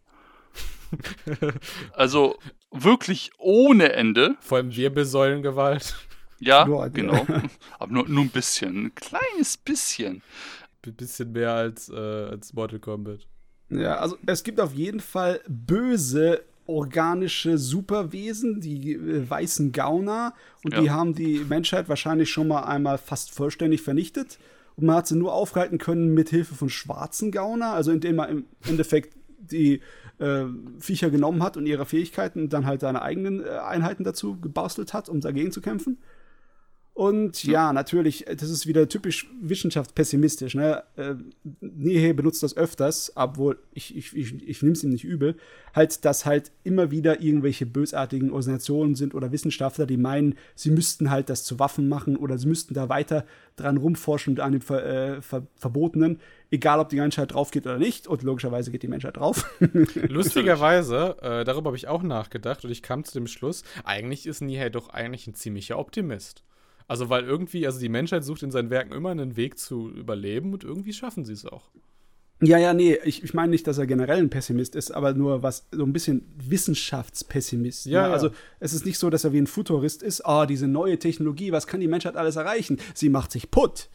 also 1.93 2.39
wirklich 2.71 3.31
ohne 3.39 3.93
Ende. 3.93 4.37
Vor 4.41 4.59
allem 4.59 4.75
Wirbelsäulengewalt. 4.75 5.95
Ja, 6.39 6.65
nur, 6.65 6.89
genau. 6.89 7.27
Aber 7.79 7.93
nur, 7.93 8.09
nur 8.09 8.25
ein 8.25 8.31
bisschen. 8.31 8.87
Ein 8.87 8.95
kleines 8.95 9.57
bisschen. 9.57 10.23
Ein 10.87 10.95
bisschen 10.95 11.33
mehr 11.33 11.53
als, 11.53 11.91
äh, 11.91 11.95
als 11.95 12.55
Mortal 12.55 12.79
Kombat. 12.79 13.27
Ja, 13.69 13.99
also 13.99 14.17
es 14.27 14.43
gibt 14.43 14.59
auf 14.59 14.75
jeden 14.75 15.01
Fall 15.01 15.41
böse 15.47 16.43
organische 16.67 17.59
Superwesen, 17.59 18.61
die 18.61 18.95
äh, 18.95 19.29
weißen 19.29 19.73
Gauner. 19.73 20.35
Und 20.65 20.75
ja. 20.75 20.81
die 20.81 20.91
haben 20.91 21.15
die 21.15 21.45
Menschheit 21.49 21.89
wahrscheinlich 21.89 22.31
schon 22.31 22.49
mal 22.49 22.63
einmal 22.63 22.99
fast 22.99 23.33
vollständig 23.33 23.83
vernichtet. 23.83 24.39
Und 24.81 24.87
man 24.87 24.97
hat 24.97 25.07
sie 25.07 25.17
nur 25.17 25.35
aufhalten 25.35 25.79
können 25.79 26.15
mit 26.15 26.31
Hilfe 26.31 26.55
von 26.55 26.71
schwarzen 26.71 27.31
Gauner, 27.31 27.73
also 27.75 27.93
indem 27.93 28.17
man 28.17 28.31
im 28.31 28.45
Endeffekt 28.67 29.15
die 29.39 29.81
äh, 30.19 30.45
Viecher 30.79 31.11
genommen 31.11 31.43
hat 31.43 31.57
und 31.57 31.67
ihre 31.67 31.85
Fähigkeiten 31.85 32.43
und 32.43 32.53
dann 32.53 32.67
halt 32.67 32.81
seine 32.81 33.03
eigenen 33.03 33.45
äh, 33.45 33.49
Einheiten 33.49 34.05
dazu 34.05 34.41
gebastelt 34.41 34.95
hat, 34.95 35.09
um 35.09 35.21
dagegen 35.21 35.53
zu 35.53 35.61
kämpfen. 35.61 35.99
Und 37.01 37.45
ja, 37.45 37.73
natürlich, 37.73 38.27
das 38.27 38.51
ist 38.51 38.67
wieder 38.67 38.87
typisch 38.87 39.27
wissenschaftspessimistisch. 39.41 40.55
Ne? 40.55 40.83
Äh, 40.97 41.15
Nehe 41.63 42.13
benutzt 42.13 42.43
das 42.43 42.55
öfters, 42.59 43.13
obwohl 43.15 43.59
ich, 43.73 43.97
ich, 43.97 44.15
ich, 44.15 44.47
ich 44.47 44.61
nehme 44.61 44.75
es 44.75 44.85
ihm 44.85 44.91
nicht 44.91 45.05
übel. 45.05 45.37
Halt, 45.75 46.05
dass 46.05 46.27
halt 46.27 46.53
immer 46.63 46.91
wieder 46.91 47.23
irgendwelche 47.23 47.65
bösartigen 47.65 48.29
Organisationen 48.29 48.97
sind 48.97 49.15
oder 49.15 49.33
Wissenschaftler, 49.33 49.87
die 49.87 49.97
meinen, 49.97 50.35
sie 50.55 50.71
müssten 50.71 51.11
halt 51.11 51.31
das 51.31 51.43
zu 51.45 51.59
Waffen 51.59 51.89
machen 51.89 52.19
oder 52.19 52.37
sie 52.37 52.49
müssten 52.49 52.75
da 52.75 52.91
weiter 52.91 53.25
dran 53.57 53.79
rumforschen 53.79 54.39
an 54.39 54.53
dem 54.53 54.61
Ver, 54.61 54.85
äh, 54.85 55.23
Ver 55.23 55.47
Verbotenen, 55.57 56.21
egal 56.51 56.81
ob 56.81 56.91
die 56.91 56.97
Menschheit 56.97 57.33
drauf 57.33 57.51
geht 57.51 57.65
oder 57.65 57.79
nicht. 57.79 58.09
Und 58.09 58.25
logischerweise 58.25 58.71
geht 58.71 58.83
die 58.83 58.89
Menschheit 58.89 59.17
drauf. 59.17 59.49
Lustigerweise, 59.95 61.17
äh, 61.23 61.45
darüber 61.45 61.69
habe 61.69 61.79
ich 61.79 61.89
auch 61.89 62.03
nachgedacht 62.03 62.63
und 62.63 62.71
ich 62.71 62.83
kam 62.83 63.05
zu 63.05 63.15
dem 63.15 63.27
Schluss, 63.27 63.65
eigentlich 63.85 64.27
ist 64.27 64.43
Nihei 64.43 64.69
doch 64.69 64.91
eigentlich 64.91 65.27
ein 65.27 65.35
ziemlicher 65.35 65.79
Optimist. 65.79 66.45
Also, 66.91 67.09
weil 67.09 67.23
irgendwie, 67.23 67.67
also 67.67 67.79
die 67.79 67.89
Menschheit 67.89 68.25
sucht 68.25 68.43
in 68.43 68.51
seinen 68.51 68.69
Werken 68.69 68.93
immer 68.93 69.11
einen 69.11 69.37
Weg 69.37 69.61
zu 69.61 69.91
überleben 69.91 70.53
und 70.53 70.65
irgendwie 70.65 70.93
schaffen 70.93 71.25
sie 71.25 71.35
es 71.35 71.47
auch. 71.47 71.71
Ja, 72.43 72.59
ja, 72.59 72.75
nee, 72.75 72.99
ich, 73.05 73.23
ich 73.23 73.33
meine 73.33 73.51
nicht, 73.51 73.69
dass 73.69 73.79
er 73.79 73.87
generell 73.87 74.19
ein 74.19 74.29
Pessimist 74.29 74.75
ist, 74.75 74.91
aber 74.91 75.15
nur 75.15 75.45
was, 75.45 75.69
so 75.71 75.85
ein 75.85 75.93
bisschen 75.93 76.27
Wissenschaftspessimist. 76.37 77.87
Ja, 77.87 78.09
ne? 78.09 78.13
Also 78.13 78.27
ja. 78.27 78.33
es 78.59 78.73
ist 78.73 78.87
nicht 78.87 78.99
so, 78.99 79.09
dass 79.09 79.23
er 79.23 79.33
wie 79.33 79.39
ein 79.39 79.47
Futurist 79.47 80.03
ist, 80.03 80.27
ah, 80.27 80.43
oh, 80.43 80.47
diese 80.47 80.67
neue 80.67 80.99
Technologie, 80.99 81.53
was 81.53 81.69
kann 81.69 81.79
die 81.79 81.87
Menschheit 81.87 82.17
alles 82.17 82.35
erreichen? 82.35 82.81
Sie 82.93 83.09
macht 83.09 83.31
sich 83.31 83.53
putt. 83.53 83.89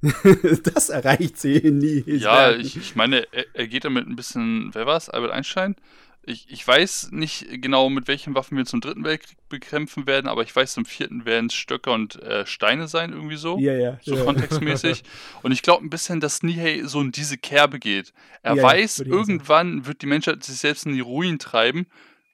das 0.74 0.88
erreicht 0.88 1.38
sie 1.38 1.70
nie. 1.70 2.02
Ja, 2.06 2.52
ich, 2.52 2.78
ich 2.78 2.96
meine, 2.96 3.30
er, 3.30 3.44
er, 3.52 3.66
geht 3.66 3.84
damit 3.84 4.06
ein 4.06 4.16
bisschen, 4.16 4.70
wer 4.72 4.86
war 4.86 4.96
es, 4.96 5.10
Albert 5.10 5.32
Einstein? 5.32 5.76
Ich, 6.24 6.48
ich 6.48 6.66
weiß 6.66 7.10
nicht 7.10 7.46
genau, 7.60 7.90
mit 7.90 8.06
welchen 8.06 8.34
Waffen 8.36 8.56
wir 8.56 8.64
zum 8.64 8.80
dritten 8.80 9.04
Weltkrieg 9.04 9.36
bekämpfen 9.48 10.06
werden, 10.06 10.28
aber 10.28 10.42
ich 10.42 10.54
weiß, 10.54 10.74
zum 10.74 10.84
vierten 10.84 11.24
werden 11.24 11.46
es 11.46 11.54
Stöcker 11.54 11.92
und 11.92 12.22
äh, 12.22 12.46
Steine 12.46 12.86
sein, 12.86 13.12
irgendwie 13.12 13.36
so. 13.36 13.58
Ja, 13.58 13.74
ja. 13.74 13.98
So 14.02 14.16
ja. 14.16 14.24
kontextmäßig. 14.24 15.02
und 15.42 15.50
ich 15.50 15.62
glaube 15.62 15.84
ein 15.84 15.90
bisschen, 15.90 16.20
dass 16.20 16.44
Nihei 16.44 16.82
so 16.84 17.00
in 17.00 17.10
diese 17.10 17.38
Kerbe 17.38 17.80
geht. 17.80 18.12
Er 18.42 18.54
ja, 18.54 18.62
weiß, 18.62 19.00
irgendwann 19.00 19.70
sagen. 19.72 19.86
wird 19.86 20.02
die 20.02 20.06
Menschheit 20.06 20.44
sich 20.44 20.58
selbst 20.58 20.86
in 20.86 20.94
die 20.94 21.00
Ruin 21.00 21.40
treiben. 21.40 21.86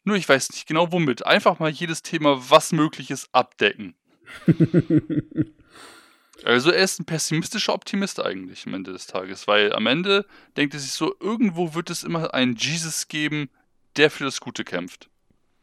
Nur 0.04 0.16
ich 0.16 0.28
weiß 0.28 0.50
nicht 0.50 0.66
genau 0.66 0.92
womit. 0.92 1.24
Einfach 1.24 1.58
mal 1.58 1.70
jedes 1.70 2.02
Thema, 2.02 2.38
was 2.50 2.72
möglich 2.72 3.10
ist, 3.10 3.30
abdecken. 3.32 3.94
Also 6.44 6.70
er 6.70 6.84
ist 6.84 7.00
ein 7.00 7.04
pessimistischer 7.04 7.74
Optimist 7.74 8.20
eigentlich 8.24 8.66
am 8.66 8.74
Ende 8.74 8.92
des 8.92 9.06
Tages, 9.06 9.48
weil 9.48 9.72
am 9.72 9.86
Ende 9.86 10.24
denkt 10.56 10.74
er 10.74 10.80
sich 10.80 10.92
so, 10.92 11.14
irgendwo 11.20 11.74
wird 11.74 11.90
es 11.90 12.04
immer 12.04 12.32
einen 12.32 12.54
Jesus 12.54 13.08
geben, 13.08 13.50
der 13.98 14.10
für 14.10 14.24
das 14.24 14.40
Gute 14.40 14.64
kämpft. 14.64 15.10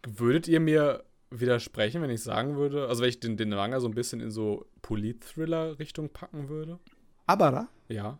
Würdet 0.06 0.48
ihr 0.48 0.60
mir 0.60 1.04
widersprechen, 1.32 2.02
wenn 2.02 2.10
ich 2.10 2.22
sagen 2.22 2.56
würde, 2.56 2.88
also 2.88 3.02
wenn 3.02 3.10
ich 3.10 3.20
den, 3.20 3.38
den 3.38 3.50
Manga 3.50 3.80
so 3.80 3.88
ein 3.88 3.96
bisschen 3.96 4.20
in 4.20 4.32
so 4.32 4.66
Polit-Thriller-Richtung 4.82 6.10
packen 6.10 6.50
würde? 6.50 6.80
Abara? 7.26 7.68
Ja. 7.88 8.20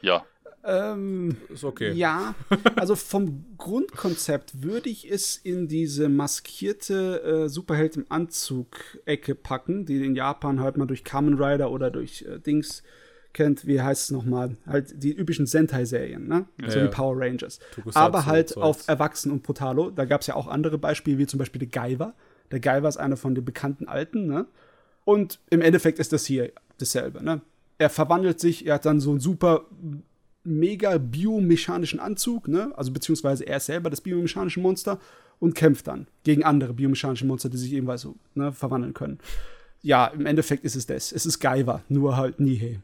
Ja. 0.00 0.24
Ähm, 0.62 1.36
ist 1.48 1.64
okay. 1.64 1.92
Ja, 1.92 2.34
also 2.76 2.94
vom 2.94 3.56
Grundkonzept 3.56 4.62
würde 4.62 4.90
ich 4.90 5.10
es 5.10 5.36
in 5.36 5.68
diese 5.68 6.08
maskierte 6.08 7.22
äh, 7.22 7.48
Superheld 7.48 7.96
im 7.96 8.06
Anzug-Ecke 8.08 9.34
packen, 9.34 9.86
die 9.86 10.04
in 10.04 10.14
Japan 10.14 10.60
halt 10.60 10.76
mal 10.76 10.86
durch 10.86 11.04
Kamen 11.04 11.42
Rider 11.42 11.70
oder 11.70 11.90
durch 11.90 12.22
äh, 12.22 12.38
Dings 12.38 12.82
kennt, 13.32 13.66
wie 13.66 13.80
heißt 13.80 14.04
es 14.04 14.10
nochmal, 14.10 14.56
halt 14.66 15.02
die 15.02 15.12
üblichen 15.12 15.46
Sentai-Serien, 15.46 16.26
ne? 16.26 16.46
Ja, 16.60 16.70
so 16.70 16.82
wie 16.82 16.88
Power 16.88 17.16
Rangers. 17.16 17.60
Tokusatsu 17.74 17.98
Aber 17.98 18.26
halt 18.26 18.56
auf 18.56 18.88
Erwachsen 18.88 19.30
und 19.30 19.42
Brutalo. 19.42 19.90
Da 19.90 20.04
gab 20.04 20.22
es 20.22 20.26
ja 20.26 20.34
auch 20.34 20.48
andere 20.48 20.78
Beispiele, 20.78 21.18
wie 21.18 21.26
zum 21.26 21.38
Beispiel 21.38 21.60
der 21.60 21.68
Gaiva. 21.68 22.14
Der 22.50 22.60
Gaiva 22.60 22.88
ist 22.88 22.96
einer 22.96 23.16
von 23.16 23.34
den 23.34 23.44
bekannten 23.44 23.86
Alten, 23.86 24.26
ne? 24.26 24.46
Und 25.04 25.40
im 25.50 25.60
Endeffekt 25.62 25.98
ist 25.98 26.12
das 26.12 26.26
hier 26.26 26.52
dasselbe, 26.78 27.22
ne? 27.22 27.40
Er 27.78 27.90
verwandelt 27.90 28.40
sich, 28.40 28.66
er 28.66 28.74
hat 28.74 28.84
dann 28.84 29.00
so 29.00 29.10
einen 29.10 29.20
super 29.20 29.66
mega 30.42 30.98
biomechanischen 30.98 32.00
Anzug, 32.00 32.48
ne? 32.48 32.72
Also 32.76 32.92
beziehungsweise 32.92 33.46
er 33.46 33.58
ist 33.58 33.66
selber 33.66 33.90
das 33.90 34.00
biomechanische 34.00 34.60
Monster 34.60 34.98
und 35.38 35.54
kämpft 35.54 35.86
dann 35.86 36.06
gegen 36.24 36.44
andere 36.44 36.74
biomechanische 36.74 37.26
Monster, 37.26 37.48
die 37.48 37.56
sich 37.56 37.72
ebenfalls 37.72 38.02
so 38.02 38.16
ne, 38.34 38.52
verwandeln 38.52 38.94
können. 38.94 39.18
Ja, 39.82 40.06
im 40.08 40.26
Endeffekt 40.26 40.64
ist 40.64 40.76
es 40.76 40.86
das. 40.86 41.12
Es 41.12 41.24
ist 41.24 41.40
Gaiva, 41.40 41.82
nur 41.88 42.16
halt 42.16 42.38
Nihei. 42.38 42.80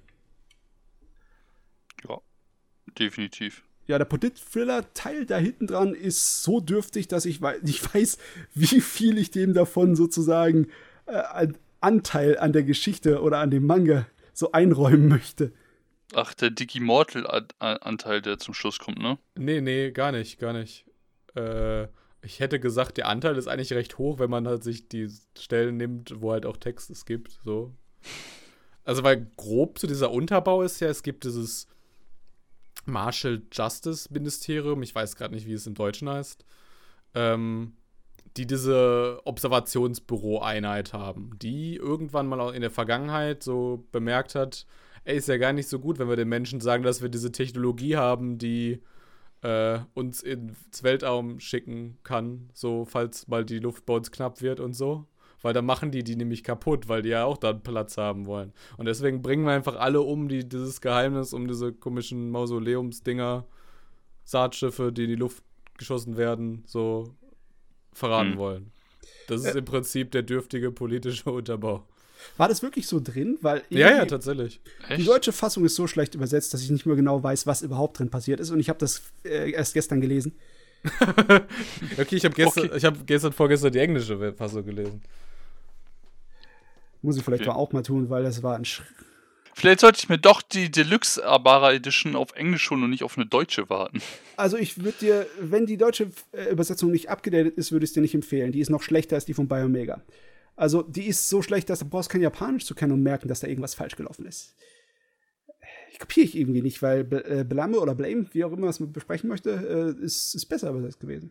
Definitiv. 2.99 3.63
Ja, 3.87 3.99
der 3.99 4.05
Polit-Thriller-Teil 4.05 5.27
da 5.27 5.39
hinten 5.39 5.69
dran 5.69 5.95
ist 5.95 6.43
so 6.43 6.61
dürftig, 6.61 7.07
dass 7.09 7.25
ich 7.25 7.41
weiß, 7.41 7.61
ich 7.65 7.95
weiß, 7.95 8.19
wie 8.55 8.81
viel 8.81 9.19
ich 9.19 9.31
dem 9.31 9.55
davon 9.55 9.95
sozusagen 9.97 10.69
äh, 11.07 11.49
Anteil 11.81 12.39
an 12.39 12.53
der 12.53 12.65
Geschichte 12.65 13.23
oder 13.23 13.39
an 13.39 13.51
dem 13.51 13.67
Manga 13.67 14.07
so 14.33 14.53
einräumen 14.53 15.09
möchte. 15.09 15.53
Ach, 16.15 16.35
der 16.35 16.51
Digimortal-Anteil, 16.51 18.23
der 18.23 18.39
zum 18.39 18.55
Schluss 18.55 18.79
kommt, 18.79 18.99
ne? 18.99 19.19
Nee, 19.37 19.61
nee, 19.61 19.91
gar 19.91 20.13
nicht, 20.13 20.39
gar 20.39 20.53
nicht. 20.53 20.85
Äh, 21.35 21.85
ich 22.23 22.41
hätte 22.41 22.59
gesagt, 22.59 22.97
der 22.97 23.09
Anteil 23.09 23.37
ist 23.37 23.49
eigentlich 23.49 23.73
recht 23.73 23.99
hoch, 23.99 24.19
wenn 24.19 24.31
man 24.31 24.47
halt 24.47 24.65
sich 24.65 24.89
die 24.89 25.09
Stellen 25.39 25.77
nimmt, 25.77 26.21
wo 26.21 26.33
halt 26.33 26.47
auch 26.47 26.57
Text 26.57 26.91
es 26.91 27.05
gibt, 27.05 27.39
so. 27.45 27.73
Also, 28.85 29.03
weil 29.03 29.31
grob 29.37 29.79
zu 29.79 29.87
so 29.87 29.93
dieser 29.93 30.11
Unterbau 30.13 30.63
ist 30.63 30.81
ja, 30.81 30.89
es 30.89 31.03
gibt 31.03 31.25
dieses 31.25 31.67
Marshall 32.87 33.43
Justice 33.53 34.09
Ministerium, 34.13 34.83
ich 34.83 34.95
weiß 34.95 35.17
gerade 35.17 35.35
nicht, 35.35 35.47
wie 35.47 35.53
es 35.53 35.67
im 35.67 35.75
Deutschen 35.75 36.09
heißt, 36.09 36.45
ähm, 37.15 37.75
die 38.37 38.47
diese 38.47 39.21
Observationsbüro-Einheit 39.25 40.93
haben, 40.93 41.31
die 41.41 41.77
irgendwann 41.77 42.27
mal 42.27 42.55
in 42.55 42.61
der 42.61 42.71
Vergangenheit 42.71 43.43
so 43.43 43.87
bemerkt 43.93 44.35
hat, 44.35 44.67
ey, 45.05 45.17
ist 45.17 45.29
ja 45.29 45.39
gar 45.39 45.53
nicht 45.53 45.69
so 45.69 45.79
gut, 45.79 45.99
wenn 45.99 46.09
wir 46.09 46.17
den 46.17 46.29
Menschen 46.29 46.61
sagen, 46.61 46.83
dass 46.83 47.03
wir 47.03 47.09
diese 47.09 47.33
Technologie 47.33 47.97
haben, 47.97 48.39
die 48.39 48.83
äh, 49.43 49.79
uns 49.95 50.23
ins 50.23 50.83
Weltraum 50.83 51.41
schicken 51.41 51.99
kann, 52.03 52.51
so 52.53 52.85
falls 52.85 53.29
mal 53.29 53.45
die 53.45 53.59
Luft 53.59 53.87
bei 53.87 53.95
uns 53.95 54.11
knapp 54.11 54.43
wird 54.43 54.61
und 54.61 54.75
so 54.75 55.07
weil 55.43 55.53
dann 55.53 55.67
machen 55.67 55.91
die 55.91 56.05
die 56.05 56.17
nämlich 56.17 56.45
kaputt, 56.45 56.89
weil 56.89 57.03
die 57.03 57.11
ja 57.11 57.25
auch 57.25 57.37
dann 57.37 57.63
Platz 57.63 57.97
haben 57.97 58.27
wollen. 58.27 58.53
Und 58.77 58.87
deswegen 58.87 59.23
bringen 59.23 59.45
wir 59.45 59.53
einfach 59.53 59.77
alle 59.77 60.01
um, 60.01 60.29
die 60.29 60.49
dieses 60.49 60.81
Geheimnis 60.81 61.33
um 61.33 61.47
diese 61.47 61.73
komischen 61.73 62.31
Mausoleumsdinger, 62.31 63.47
Saatschiffe, 64.25 64.93
die 64.93 65.05
in 65.05 65.11
die 65.11 65.17
Luft 65.17 65.43
geschossen 65.79 66.17
werden, 66.17 66.65
so 66.67 67.15
verraten 67.93 68.33
hm. 68.33 68.39
wollen. 68.39 68.73
Das 69.29 69.45
ist 69.45 69.55
äh, 69.55 69.59
im 69.59 69.65
Prinzip 69.65 70.11
der 70.13 70.23
dürftige 70.23 70.71
politische 70.71 71.31
Unterbau. 71.31 71.87
War 72.37 72.49
das 72.49 72.63
wirklich 72.63 72.87
so 72.87 73.01
drin? 73.01 73.39
Weil 73.41 73.63
ja, 73.69 73.91
ja, 73.91 74.07
tatsächlich. 74.07 74.61
Die 74.97 75.05
deutsche 75.05 75.33
Fassung 75.33 75.65
ist 75.65 75.77
so 75.77 75.87
schlecht 75.87 76.15
übersetzt, 76.15 76.53
dass 76.55 76.63
ich 76.63 76.71
nicht 76.71 76.87
mehr 76.87 76.97
genau 76.97 77.23
weiß, 77.23 77.47
was 77.47 77.63
überhaupt 77.63 77.99
drin 77.99 78.11
passiert 78.11 78.41
ist. 78.41 78.51
Und 78.51 78.61
ich 78.61 78.69
habe 78.69 78.79
das 78.79 79.03
äh, 79.25 79.51
erst 79.51 79.75
gestern 79.75 80.01
gelesen. 80.01 80.35
okay, 81.99 82.17
ich 82.17 82.25
habe 82.25 82.35
gestern, 82.35 82.71
okay. 82.71 82.81
hab 82.81 83.07
gestern, 83.07 83.33
vorgestern 83.33 83.73
die 83.73 83.79
englische 83.79 84.33
Fassung 84.35 84.65
gelesen. 84.65 85.03
Muss 87.07 87.17
ich 87.17 87.23
vielleicht 87.23 87.47
okay. 87.47 87.57
auch 87.57 87.71
mal 87.71 87.85
tun, 87.85 88.11
weil 88.11 88.25
das 88.25 88.43
war 88.43 88.57
ein 88.57 88.65
Sch 88.65 88.83
Vielleicht 89.55 89.81
sollte 89.81 90.01
ich 90.01 90.09
mir 90.09 90.19
doch 90.19 90.43
die 90.43 90.73
Deluxe 90.73 91.25
Abara 91.25 91.73
Edition 91.73 92.17
auf 92.17 92.33
Englisch 92.33 92.69
holen 92.69 92.83
und 92.83 92.91
nicht 92.91 93.05
auf 93.05 93.17
eine 93.17 93.27
deutsche 93.27 93.71
warten. 93.71 94.03
Also 94.37 94.59
ich 94.59 94.83
würde 94.83 94.99
dir, 95.01 95.27
wenn 95.41 95.65
die 95.65 95.77
deutsche 95.77 96.11
äh, 96.33 96.51
Übersetzung 96.51 96.91
nicht 96.91 97.09
abgedatet 97.09 97.57
ist, 97.57 97.71
würde 97.71 97.85
ich 97.85 97.91
es 97.91 97.95
dir 97.95 98.03
nicht 98.03 98.15
empfehlen. 98.15 98.51
Die 98.51 98.59
ist 98.61 98.69
noch 98.69 98.83
schlechter 98.83 99.15
als 99.15 99.25
die 99.25 99.35
von 99.35 99.47
Biomega. 99.47 100.03
Also 100.57 100.83
die 100.83 101.07
ist 101.07 101.29
so 101.29 101.43
schlecht, 101.43 101.71
dass 101.71 101.79
du 101.79 101.85
brauchst 101.89 102.11
kein 102.11 102.23
Japanisch 102.23 102.67
zu 102.67 102.75
kennen 102.75 102.93
und 102.93 103.03
merken, 103.03 103.29
dass 103.29 103.41
da 103.41 103.47
irgendwas 103.47 103.75
falsch 103.75 103.95
gelaufen 103.97 104.27
ist. 104.27 104.57
Ich 105.93 106.01
kapiere 106.01 106.27
ich 106.27 106.37
irgendwie 106.37 106.61
nicht, 106.61 106.83
weil 106.83 107.07
äh, 107.25 107.45
Blame 107.45 107.79
oder 107.79 107.95
Blame, 107.95 108.27
wie 108.33 108.45
auch 108.45 108.53
immer 108.53 108.67
was 108.67 108.81
man 108.81 108.93
besprechen 108.93 109.29
möchte, 109.29 109.95
äh, 110.01 110.05
ist, 110.05 110.35
ist 110.35 110.47
besser 110.47 110.71
übersetzt 110.71 111.01
gewesen. 111.01 111.31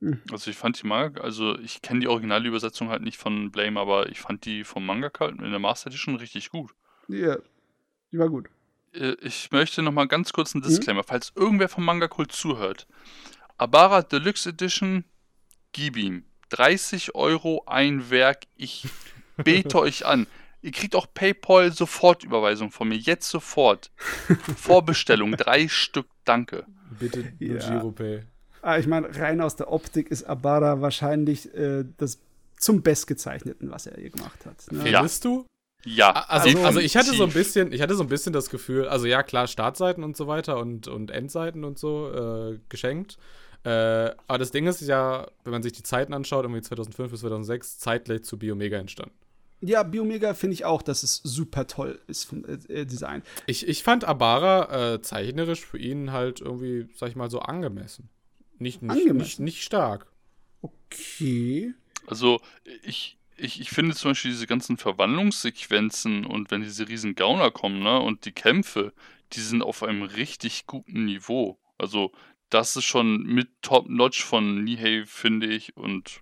Hm. 0.00 0.20
Also 0.30 0.50
ich 0.50 0.56
fand 0.56 0.80
die 0.82 0.86
Manga, 0.86 1.20
also 1.20 1.58
ich 1.58 1.82
kenne 1.82 2.00
die 2.00 2.08
originale 2.08 2.46
Übersetzung 2.48 2.88
halt 2.88 3.02
nicht 3.02 3.18
von 3.18 3.50
Blame, 3.50 3.80
aber 3.80 4.08
ich 4.08 4.20
fand 4.20 4.44
die 4.44 4.64
vom 4.64 4.84
Manga 4.84 5.10
halt 5.18 5.40
in 5.40 5.50
der 5.50 5.58
Master 5.58 5.88
Edition 5.88 6.16
richtig 6.16 6.50
gut. 6.50 6.72
Ja, 7.08 7.38
die 8.12 8.18
war 8.18 8.28
gut. 8.28 8.48
Äh, 8.92 9.16
ich 9.20 9.50
möchte 9.50 9.82
noch 9.82 9.92
mal 9.92 10.08
ganz 10.08 10.32
kurz 10.32 10.54
einen 10.54 10.62
mhm. 10.64 10.68
Disclaimer, 10.68 11.02
mhm. 11.02 11.06
falls 11.06 11.32
irgendwer 11.36 11.68
vom 11.68 11.84
Manga 11.84 12.08
Kult 12.08 12.32
zuhört. 12.32 12.86
Abara 13.56 14.02
Deluxe 14.02 14.50
Edition, 14.50 15.04
gib 15.72 15.96
ihm. 15.96 16.24
30 16.50 17.14
Euro 17.14 17.64
ein 17.66 18.10
Werk, 18.10 18.44
ich 18.56 18.86
bete 19.36 19.78
euch 19.78 20.06
an. 20.06 20.26
Ihr 20.62 20.72
kriegt 20.72 20.96
auch 20.96 21.06
PayPal 21.12 21.72
Sofortüberweisung 21.72 22.70
von 22.70 22.88
mir, 22.88 22.96
jetzt 22.96 23.28
sofort. 23.28 23.90
Vorbestellung, 24.56 25.32
drei 25.32 25.68
Stück, 25.68 26.06
danke. 26.24 26.66
Bitte 26.98 27.34
ja. 27.38 27.58
Giropay. 27.58 28.24
Ah, 28.64 28.78
ich 28.78 28.86
meine, 28.86 29.14
rein 29.14 29.42
aus 29.42 29.56
der 29.56 29.70
Optik 29.70 30.10
ist 30.10 30.24
Abara 30.24 30.80
wahrscheinlich 30.80 31.54
äh, 31.54 31.84
das 31.98 32.18
zum 32.58 32.80
bestgezeichneten, 32.80 33.70
was 33.70 33.86
er 33.86 34.00
hier 34.00 34.08
gemacht 34.08 34.46
hat. 34.46 34.72
Ne? 34.72 34.80
Findest 34.80 35.26
du? 35.26 35.44
Ja, 35.84 36.12
also, 36.28 36.58
also 36.64 36.80
ich 36.80 36.96
hatte 36.96 37.14
so 37.14 37.24
ein 37.24 37.32
bisschen, 37.32 37.72
ich 37.72 37.82
hatte 37.82 37.94
so 37.94 38.02
ein 38.02 38.08
bisschen 38.08 38.32
das 38.32 38.48
Gefühl, 38.48 38.88
also 38.88 39.04
ja 39.04 39.22
klar, 39.22 39.48
Startseiten 39.48 40.02
und 40.02 40.16
so 40.16 40.28
weiter 40.28 40.58
und, 40.58 40.88
und 40.88 41.10
Endseiten 41.10 41.62
und 41.62 41.78
so 41.78 42.10
äh, 42.10 42.58
geschenkt. 42.70 43.18
Äh, 43.64 44.12
aber 44.26 44.38
das 44.38 44.50
Ding 44.50 44.66
ist 44.66 44.80
ja, 44.80 45.26
wenn 45.44 45.52
man 45.52 45.62
sich 45.62 45.72
die 45.72 45.82
Zeiten 45.82 46.14
anschaut, 46.14 46.44
irgendwie 46.44 46.62
2005 46.62 47.10
bis 47.10 47.20
2006, 47.20 47.78
zeitgleich 47.80 48.24
zu 48.24 48.38
Biomega 48.38 48.78
entstanden. 48.78 49.14
Ja, 49.60 49.82
Biomega 49.82 50.32
finde 50.32 50.54
ich 50.54 50.64
auch, 50.64 50.80
dass 50.80 51.02
es 51.02 51.20
super 51.22 51.66
toll 51.66 52.00
ist 52.06 52.24
vom 52.24 52.46
äh, 52.46 52.86
Design. 52.86 53.22
Ich, 53.46 53.68
ich 53.68 53.82
fand 53.82 54.04
Abara 54.04 54.94
äh, 54.94 55.02
zeichnerisch 55.02 55.66
für 55.66 55.78
ihn 55.78 56.12
halt 56.12 56.40
irgendwie, 56.40 56.88
sag 56.96 57.10
ich 57.10 57.16
mal, 57.16 57.30
so 57.30 57.40
angemessen. 57.40 58.08
Nicht, 58.58 58.82
nicht, 58.82 58.90
angemessen. 58.90 59.18
nicht, 59.18 59.40
nicht 59.40 59.62
stark. 59.62 60.06
Okay. 60.62 61.74
Also 62.06 62.40
ich, 62.82 63.18
ich, 63.36 63.60
ich 63.60 63.70
finde 63.70 63.94
zum 63.94 64.12
Beispiel 64.12 64.30
diese 64.30 64.46
ganzen 64.46 64.76
Verwandlungssequenzen 64.76 66.24
und 66.24 66.50
wenn 66.50 66.62
diese 66.62 66.88
riesen 66.88 67.14
Gauner 67.14 67.50
kommen, 67.50 67.82
ne, 67.82 68.00
und 68.00 68.24
die 68.24 68.32
Kämpfe, 68.32 68.92
die 69.32 69.40
sind 69.40 69.62
auf 69.62 69.82
einem 69.82 70.02
richtig 70.02 70.66
guten 70.66 71.04
Niveau. 71.04 71.58
Also, 71.78 72.12
das 72.50 72.76
ist 72.76 72.84
schon 72.84 73.24
mit 73.24 73.48
Top-Notch 73.62 74.24
von 74.24 74.62
Nihei, 74.62 75.04
finde 75.06 75.46
ich, 75.48 75.76
und. 75.76 76.20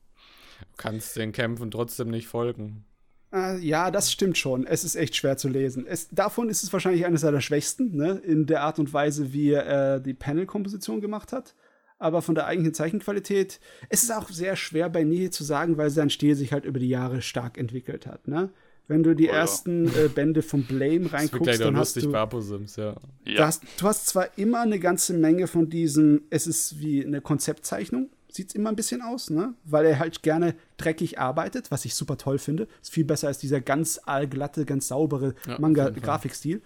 Du 0.61 0.66
kannst 0.76 1.16
den 1.16 1.33
Kämpfen 1.33 1.70
trotzdem 1.70 2.09
nicht 2.09 2.28
folgen. 2.28 2.85
Äh, 3.33 3.59
ja, 3.59 3.91
das 3.91 4.12
stimmt 4.12 4.39
schon. 4.39 4.66
Es 4.66 4.85
ist 4.85 4.95
echt 4.95 5.16
schwer 5.16 5.37
zu 5.37 5.49
lesen. 5.49 5.87
Es, 5.87 6.09
davon 6.09 6.49
ist 6.49 6.62
es 6.62 6.72
wahrscheinlich 6.72 7.05
eines 7.05 7.22
seiner 7.22 7.41
schwächsten, 7.41 7.97
ne, 7.97 8.22
in 8.24 8.47
der 8.47 8.62
Art 8.62 8.78
und 8.78 8.93
Weise, 8.93 9.33
wie 9.33 9.51
er 9.51 9.97
äh, 9.97 10.03
die 10.03 10.14
Panel-Komposition 10.14 11.01
gemacht 11.01 11.33
hat 11.33 11.55
aber 12.03 12.20
von 12.20 12.34
der 12.34 12.46
eigentlichen 12.46 12.74
Zeichenqualität, 12.74 13.61
es 13.88 14.03
ist 14.03 14.12
auch 14.12 14.28
sehr 14.28 14.57
schwer 14.57 14.90
bei 14.90 15.05
Nihe 15.05 15.30
zu 15.30 15.44
sagen, 15.44 15.76
weil 15.76 15.90
sein 15.90 16.11
Stil 16.11 16.34
sich 16.34 16.53
halt 16.53 16.64
über 16.64 16.80
die 16.80 16.88
Jahre 16.88 17.22
stark 17.22 17.57
entwickelt 17.59 18.07
hat, 18.07 18.28
ne? 18.28 18.50
Wenn 18.88 19.05
du 19.05 19.14
die 19.14 19.28
oh, 19.28 19.32
ersten 19.32 19.86
äh, 19.86 20.09
Bände 20.12 20.42
von 20.42 20.64
Blame 20.64 21.11
reinguckst, 21.11 21.61
dann 21.61 21.76
hast 21.76 22.03
du, 22.03 22.12
Apposims, 22.14 22.76
ja. 22.76 22.96
Du, 23.24 23.38
hast, 23.38 23.62
du 23.78 23.86
hast 23.86 24.09
zwar 24.09 24.36
immer 24.36 24.62
eine 24.62 24.80
ganze 24.80 25.14
Menge 25.14 25.46
von 25.46 25.70
diesem, 25.70 26.22
es 26.30 26.48
ist 26.48 26.80
wie 26.80 27.07
eine 27.07 27.20
Konzeptzeichnung, 27.20 28.11
sieht 28.28 28.48
es 28.48 28.55
immer 28.57 28.70
ein 28.70 28.76
bisschen 28.76 29.00
aus, 29.00 29.30
ne? 29.30 29.55
Weil 29.64 29.86
er 29.86 29.98
halt 30.00 30.22
gerne 30.22 30.57
dreckig 30.78 31.20
arbeitet, 31.20 31.70
was 31.70 31.84
ich 31.84 31.94
super 31.94 32.18
toll 32.18 32.38
finde. 32.38 32.66
Ist 32.82 32.92
viel 32.92 33.05
besser 33.05 33.28
als 33.28 33.38
dieser 33.38 33.61
ganz 33.61 34.00
allglatte, 34.05 34.64
ganz 34.64 34.88
saubere 34.88 35.34
ja, 35.46 35.61
Manga-Grafikstil 35.61 36.61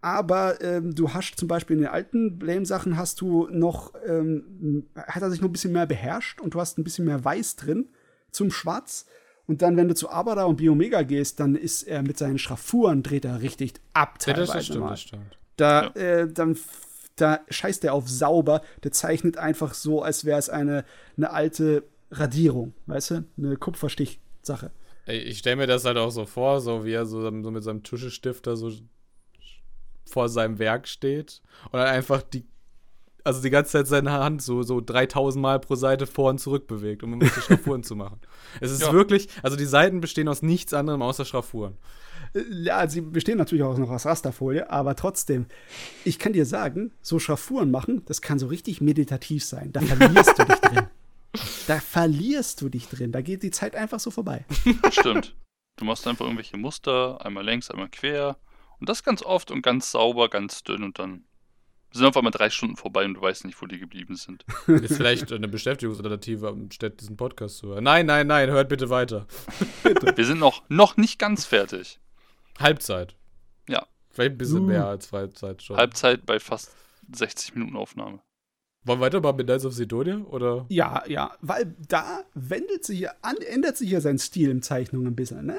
aber 0.00 0.60
ähm, 0.60 0.94
du 0.94 1.12
hast 1.12 1.38
zum 1.38 1.48
Beispiel 1.48 1.76
in 1.76 1.82
den 1.82 1.90
alten 1.90 2.38
Blame-Sachen 2.38 2.96
hast 2.96 3.20
du 3.20 3.48
noch, 3.50 3.92
ähm, 4.06 4.86
hat 4.94 5.22
er 5.22 5.30
sich 5.30 5.40
noch 5.40 5.48
ein 5.48 5.52
bisschen 5.52 5.72
mehr 5.72 5.86
beherrscht 5.86 6.40
und 6.40 6.54
du 6.54 6.60
hast 6.60 6.78
ein 6.78 6.84
bisschen 6.84 7.06
mehr 7.06 7.24
Weiß 7.24 7.56
drin 7.56 7.88
zum 8.30 8.50
Schwarz. 8.50 9.06
Und 9.46 9.62
dann, 9.62 9.76
wenn 9.76 9.88
du 9.88 9.94
zu 9.94 10.10
Abada 10.10 10.44
und 10.44 10.56
Biomega 10.56 11.02
gehst, 11.02 11.40
dann 11.40 11.54
ist 11.54 11.84
er 11.84 12.02
mit 12.02 12.18
seinen 12.18 12.38
Schraffuren, 12.38 13.02
dreht 13.02 13.24
er 13.24 13.42
richtig 13.42 13.74
ab 13.92 14.18
teilweise 14.18 14.52
ja, 14.52 14.54
das 14.54 14.64
stimmt, 14.66 14.80
mal. 14.80 14.90
Das 14.90 15.00
stimmt. 15.00 15.38
Da, 15.56 15.82
ja. 15.84 15.90
äh, 15.94 16.32
dann, 16.32 16.58
da 17.16 17.40
scheißt 17.48 17.84
er 17.84 17.94
auf 17.94 18.08
sauber, 18.08 18.62
der 18.82 18.92
zeichnet 18.92 19.38
einfach 19.38 19.72
so, 19.74 20.02
als 20.02 20.24
wäre 20.24 20.38
es 20.38 20.50
eine, 20.50 20.84
eine 21.16 21.30
alte 21.30 21.84
Radierung, 22.10 22.74
weißt 22.86 23.10
du? 23.10 23.24
Eine 23.38 23.56
Kupferstich-Sache. 23.56 24.70
Ich 25.06 25.38
stelle 25.38 25.56
mir 25.56 25.66
das 25.68 25.84
halt 25.84 25.96
auch 25.96 26.10
so 26.10 26.26
vor, 26.26 26.60
so 26.60 26.84
wie 26.84 26.92
er 26.92 27.06
so, 27.06 27.22
so 27.22 27.50
mit 27.50 27.62
seinem 27.62 27.84
Tuschestifter 27.84 28.56
so 28.56 28.72
vor 30.06 30.28
seinem 30.28 30.58
Werk 30.58 30.88
steht 30.88 31.42
und 31.70 31.74
dann 31.74 31.88
einfach 31.88 32.22
die, 32.22 32.46
also 33.24 33.42
die 33.42 33.50
ganze 33.50 33.72
Zeit 33.72 33.86
seine 33.88 34.12
Hand 34.12 34.40
so, 34.40 34.62
so 34.62 34.80
3000 34.80 35.42
Mal 35.42 35.58
pro 35.58 35.74
Seite 35.74 36.06
vor 36.06 36.30
und 36.30 36.38
zurück 36.38 36.66
bewegt, 36.66 37.02
um 37.02 37.12
irgendwelche 37.12 37.40
Schraffuren 37.42 37.82
zu 37.82 37.96
machen. 37.96 38.20
Es 38.60 38.70
ist 38.70 38.82
ja. 38.82 38.92
wirklich, 38.92 39.28
also 39.42 39.56
die 39.56 39.64
Seiten 39.64 40.00
bestehen 40.00 40.28
aus 40.28 40.42
nichts 40.42 40.72
anderem 40.72 41.02
außer 41.02 41.24
Schraffuren. 41.24 41.76
Ja, 42.50 42.88
sie 42.88 43.00
bestehen 43.00 43.38
natürlich 43.38 43.64
auch 43.64 43.78
noch 43.78 43.90
aus 43.90 44.06
Rasterfolie, 44.06 44.70
aber 44.70 44.94
trotzdem, 44.94 45.46
ich 46.04 46.18
kann 46.18 46.32
dir 46.32 46.46
sagen, 46.46 46.92
so 47.02 47.18
Schraffuren 47.18 47.70
machen, 47.70 48.02
das 48.06 48.20
kann 48.20 48.38
so 48.38 48.46
richtig 48.46 48.80
meditativ 48.80 49.44
sein. 49.44 49.72
Da 49.72 49.80
verlierst 49.80 50.38
du 50.38 50.44
dich 50.44 50.60
drin. 50.60 50.86
Da 51.66 51.80
verlierst 51.80 52.62
du 52.62 52.70
dich 52.70 52.88
drin. 52.88 53.12
Da 53.12 53.20
geht 53.20 53.42
die 53.42 53.50
Zeit 53.50 53.76
einfach 53.76 54.00
so 54.00 54.10
vorbei. 54.10 54.46
Stimmt. 54.90 55.36
Du 55.76 55.84
machst 55.84 56.06
einfach 56.06 56.24
irgendwelche 56.24 56.56
Muster, 56.56 57.22
einmal 57.24 57.44
längs, 57.44 57.70
einmal 57.70 57.90
quer. 57.90 58.38
Und 58.80 58.88
das 58.88 59.02
ganz 59.02 59.22
oft 59.22 59.50
und 59.50 59.62
ganz 59.62 59.90
sauber, 59.90 60.28
ganz 60.28 60.62
dünn 60.62 60.82
und 60.82 60.98
dann 60.98 61.24
sind 61.92 62.06
auf 62.06 62.16
einmal 62.16 62.30
drei 62.30 62.50
Stunden 62.50 62.76
vorbei 62.76 63.04
und 63.04 63.14
du 63.14 63.20
weißt 63.20 63.44
nicht, 63.44 63.60
wo 63.60 63.66
die 63.66 63.78
geblieben 63.78 64.16
sind. 64.16 64.44
Ist 64.66 64.96
vielleicht 64.96 65.32
eine 65.32 65.48
Beschäftigungsalternative, 65.48 66.54
statt 66.72 67.00
diesen 67.00 67.16
Podcast 67.16 67.58
zu 67.58 67.68
hören. 67.68 67.84
Nein, 67.84 68.06
nein, 68.06 68.26
nein, 68.26 68.50
hört 68.50 68.68
bitte 68.68 68.90
weiter. 68.90 69.26
bitte. 69.82 70.16
Wir 70.16 70.24
sind 70.24 70.38
noch, 70.38 70.62
noch 70.68 70.96
nicht 70.96 71.18
ganz 71.18 71.44
fertig. 71.44 71.98
Halbzeit. 72.58 73.16
Ja. 73.68 73.86
Vielleicht 74.10 74.32
ein 74.32 74.38
bisschen 74.38 74.60
uh. 74.60 74.66
mehr 74.66 74.86
als 74.86 75.12
Halbzeit 75.12 75.62
schon. 75.62 75.76
Halbzeit 75.76 76.26
bei 76.26 76.38
fast 76.38 76.72
60 77.14 77.54
Minuten 77.54 77.76
Aufnahme. 77.76 78.20
Wollen 78.84 79.00
wir 79.00 79.06
weitermachen 79.06 79.36
mit 79.36 79.46
Knights 79.46 79.64
of 79.64 79.74
Sidonia? 79.74 80.18
Oder? 80.18 80.66
Ja, 80.68 81.02
ja, 81.08 81.32
weil 81.40 81.74
da 81.88 82.22
wendet 82.34 82.84
sich 82.84 83.00
ja, 83.00 83.12
an, 83.20 83.36
ändert 83.38 83.76
sich 83.76 83.90
ja 83.90 84.00
sein 84.00 84.18
Stil 84.18 84.48
im 84.48 84.62
Zeichnung 84.62 85.06
ein 85.06 85.16
bisschen, 85.16 85.46
ne? 85.46 85.58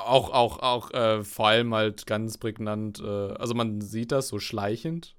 Auch, 0.00 0.30
auch, 0.30 0.58
auch 0.60 0.90
äh, 0.92 1.22
vor 1.22 1.48
allem 1.48 1.74
halt 1.74 2.06
ganz 2.06 2.38
prägnant, 2.38 3.00
äh, 3.00 3.04
also 3.04 3.52
man 3.52 3.82
sieht 3.82 4.10
das 4.10 4.28
so 4.28 4.38
schleichend, 4.38 5.14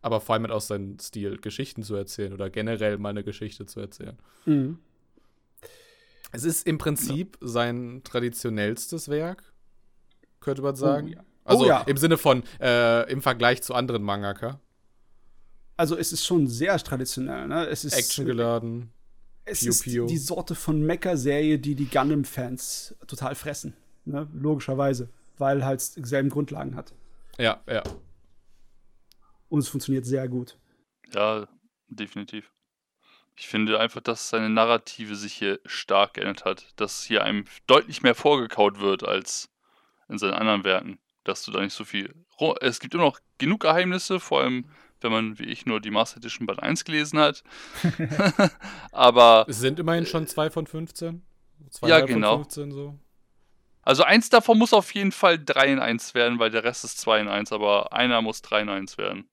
aber 0.00 0.22
vor 0.22 0.34
allem 0.34 0.44
halt 0.44 0.52
auch 0.52 0.62
seinen 0.62 0.98
Stil, 0.98 1.36
Geschichten 1.36 1.82
zu 1.82 1.94
erzählen 1.94 2.32
oder 2.32 2.48
generell 2.48 2.96
mal 2.96 3.10
eine 3.10 3.22
Geschichte 3.22 3.66
zu 3.66 3.80
erzählen. 3.80 4.18
Mhm. 4.46 4.78
Es 6.32 6.44
ist 6.44 6.66
im 6.66 6.78
Prinzip 6.78 7.36
ja. 7.42 7.48
sein 7.48 8.00
traditionellstes 8.02 9.08
Werk, 9.08 9.52
könnte 10.40 10.62
man 10.62 10.74
sagen. 10.74 11.08
Oh, 11.08 11.12
ja. 11.16 11.24
Also 11.44 11.64
oh, 11.64 11.68
ja. 11.68 11.82
im 11.82 11.98
Sinne 11.98 12.16
von 12.16 12.44
äh, 12.60 13.10
im 13.12 13.20
Vergleich 13.20 13.62
zu 13.62 13.74
anderen 13.74 14.02
Mangaka. 14.02 14.58
Also 15.76 15.98
es 15.98 16.12
ist 16.12 16.24
schon 16.24 16.46
sehr 16.46 16.78
traditionell, 16.78 17.46
ne? 17.46 17.66
Es 17.66 17.84
ist 17.84 17.94
actiongeladen. 17.94 18.90
Es 19.44 19.60
Pio, 19.60 19.70
ist 19.70 19.82
Pio. 19.82 20.06
die 20.06 20.16
Sorte 20.16 20.54
von 20.54 20.80
Mecha-Serie, 20.80 21.58
die 21.58 21.74
die 21.74 21.90
Gundam-Fans 21.90 22.94
total 23.06 23.34
fressen. 23.34 23.74
Ne? 24.04 24.28
Logischerweise, 24.34 25.08
weil 25.38 25.64
halt 25.64 25.96
dieselben 25.96 26.28
Grundlagen 26.28 26.76
hat. 26.76 26.92
Ja, 27.38 27.60
ja. 27.68 27.82
Und 29.48 29.60
es 29.60 29.68
funktioniert 29.68 30.04
sehr 30.04 30.28
gut. 30.28 30.58
Ja, 31.12 31.46
definitiv. 31.88 32.50
Ich 33.36 33.48
finde 33.48 33.80
einfach, 33.80 34.00
dass 34.00 34.28
seine 34.28 34.48
Narrative 34.48 35.16
sich 35.16 35.34
hier 35.34 35.58
stark 35.64 36.14
geändert 36.14 36.44
hat. 36.44 36.66
Dass 36.76 37.02
hier 37.02 37.24
einem 37.24 37.44
deutlich 37.66 38.02
mehr 38.02 38.14
vorgekaut 38.14 38.80
wird 38.80 39.04
als 39.04 39.50
in 40.08 40.18
seinen 40.18 40.34
anderen 40.34 40.64
Werken. 40.64 40.98
Dass 41.24 41.44
du 41.44 41.50
da 41.50 41.60
nicht 41.60 41.72
so 41.72 41.84
viel. 41.84 42.14
Es 42.60 42.80
gibt 42.80 42.94
immer 42.94 43.04
noch 43.04 43.20
genug 43.38 43.60
Geheimnisse, 43.60 44.20
vor 44.20 44.42
allem 44.42 44.66
wenn 45.00 45.12
man 45.12 45.38
wie 45.38 45.44
ich 45.44 45.66
nur 45.66 45.80
die 45.80 45.90
Master 45.90 46.16
Edition 46.16 46.46
Band 46.46 46.62
1 46.62 46.84
gelesen 46.84 47.18
hat. 47.18 47.44
Aber. 48.92 49.44
Es 49.48 49.58
sind 49.60 49.78
immerhin 49.78 50.06
schon 50.06 50.26
zwei 50.26 50.50
von 50.50 50.66
15. 50.66 51.22
Zwei 51.70 51.88
ja, 51.88 52.00
genau. 52.00 52.36
Von 52.36 52.44
15 52.44 52.72
so. 52.72 52.98
Also 53.84 54.02
eins 54.02 54.30
davon 54.30 54.58
muss 54.58 54.72
auf 54.72 54.92
jeden 54.94 55.12
Fall 55.12 55.38
3 55.38 55.72
in 55.72 55.78
1 55.78 56.14
werden, 56.14 56.38
weil 56.38 56.50
der 56.50 56.64
Rest 56.64 56.84
ist 56.84 56.98
2 57.00 57.20
in 57.20 57.28
1, 57.28 57.52
aber 57.52 57.92
einer 57.92 58.22
muss 58.22 58.42
3 58.42 58.62
in 58.62 58.68
1 58.68 58.98
werden. 58.98 59.28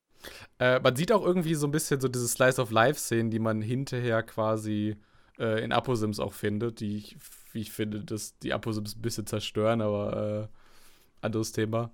Äh, 0.60 0.80
man 0.80 0.95
sieht 0.95 1.12
auch 1.12 1.26
irgendwie 1.26 1.56
so 1.56 1.68
ein 1.68 1.72
bisschen 1.72 1.99
so 2.02 2.08
diese 2.08 2.28
Slice 2.28 2.62
of 2.62 2.72
Life-Szenen, 2.72 3.32
die 3.32 3.39
man 3.39 3.62
hinterher 3.62 4.24
quasi 4.24 4.97
äh, 5.39 5.64
in 5.64 5.72
Aposims 5.72 6.20
auch 6.20 6.34
findet, 6.34 6.80
die 6.80 6.97
ich, 6.97 7.18
wie 7.54 7.62
ich 7.62 7.72
finde, 7.72 8.04
dass 8.04 8.38
die 8.39 8.54
Aposims 8.54 8.95
ein 8.95 9.02
bisschen 9.02 9.26
zerstören, 9.26 9.82
aber 9.82 10.49
äh, 10.52 11.26
anderes 11.26 11.52
Thema. 11.52 11.91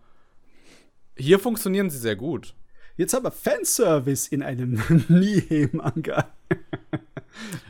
Hier 1.16 1.40
funktionieren 1.40 1.90
sie 1.90 1.98
sehr 1.98 2.16
gut. 2.16 2.56
Jetzt 2.96 3.14
haben 3.14 3.24
wir 3.24 3.32
Fanservice 3.32 4.28
in 4.28 4.42
einem 4.42 4.82
Nihei-Manga. 5.08 6.34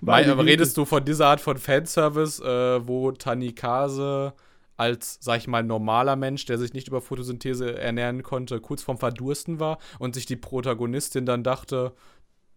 Redest 0.02 0.78
du 0.78 0.86
von 0.86 1.04
dieser 1.04 1.28
Art 1.28 1.42
von 1.42 1.58
Fanservice, 1.58 2.40
äh, 2.40 2.88
wo 2.88 3.12
Tanikase 3.12 4.34
als, 4.78 5.18
sag 5.20 5.40
ich 5.40 5.48
mal, 5.48 5.64
normaler 5.64 6.16
Mensch, 6.16 6.46
der 6.46 6.58
sich 6.58 6.74
nicht 6.74 6.88
über 6.88 7.02
Photosynthese 7.02 7.78
ernähren 7.78 8.24
konnte, 8.24 8.62
kurz 8.62 8.84
vorm 8.84 9.00
Verdursten 9.00 9.60
war 9.60 9.80
und 10.00 10.14
sich 10.14 10.26
die 10.26 10.36
Protagonistin 10.36 11.26
dann 11.26 11.44
dachte, 11.44 11.94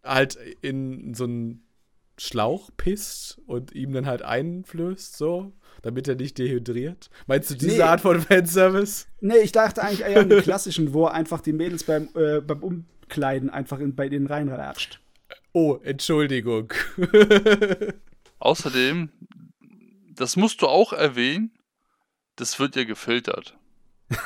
halt 0.05 0.39
in 0.61 1.15
so 1.15 1.25
einen 1.25 1.67
Schlauch 2.19 2.71
pisst 2.77 3.41
und 3.47 3.75
ihm 3.75 3.93
dann 3.93 4.05
halt 4.05 4.21
einflößt, 4.21 5.17
so, 5.17 5.53
damit 5.81 6.07
er 6.07 6.17
nicht 6.17 6.37
dehydriert? 6.37 7.09
Meinst 7.27 7.51
du 7.51 7.55
diese 7.55 7.77
nee. 7.79 7.83
Art 7.83 8.03
von 8.03 8.21
Fanservice? 8.21 9.07
Nee, 9.23 9.39
ich 9.39 9.53
dachte 9.53 9.83
eigentlich 9.83 10.03
eher 10.03 10.21
an 10.21 10.29
den 10.29 10.43
klassischen, 10.43 10.93
wo 10.93 11.07
er 11.07 11.15
einfach 11.15 11.41
die 11.41 11.55
Mädels 11.55 11.85
beim, 11.85 12.11
äh, 12.15 12.43
beim 12.43 12.63
Umkleiden 12.63 13.49
einfach 13.49 13.79
in, 13.79 13.95
bei 13.95 14.11
denen 14.11 14.27
reinratscht. 14.27 15.01
Oh, 15.53 15.79
Entschuldigung. 15.83 16.73
Außerdem, 18.39 19.09
das 20.15 20.37
musst 20.37 20.61
du 20.61 20.67
auch 20.67 20.93
erwähnen, 20.93 21.51
das 22.41 22.59
wird 22.59 22.77
ja 22.77 22.85
gefiltert. 22.85 23.57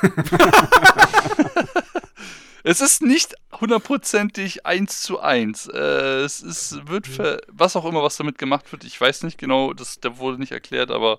es 2.62 2.80
ist 2.80 3.02
nicht 3.02 3.34
hundertprozentig 3.60 4.64
eins 4.64 5.02
zu 5.02 5.20
eins. 5.20 5.66
Äh, 5.66 6.22
es 6.22 6.40
ist, 6.40 6.88
wird 6.88 7.06
für 7.06 7.42
was 7.48 7.76
auch 7.76 7.84
immer, 7.84 8.02
was 8.02 8.16
damit 8.16 8.38
gemacht 8.38 8.70
wird, 8.72 8.84
ich 8.84 8.98
weiß 9.00 9.24
nicht 9.24 9.36
genau, 9.36 9.72
das 9.74 10.00
der 10.00 10.18
wurde 10.18 10.38
nicht 10.38 10.52
erklärt, 10.52 10.90
aber 10.90 11.18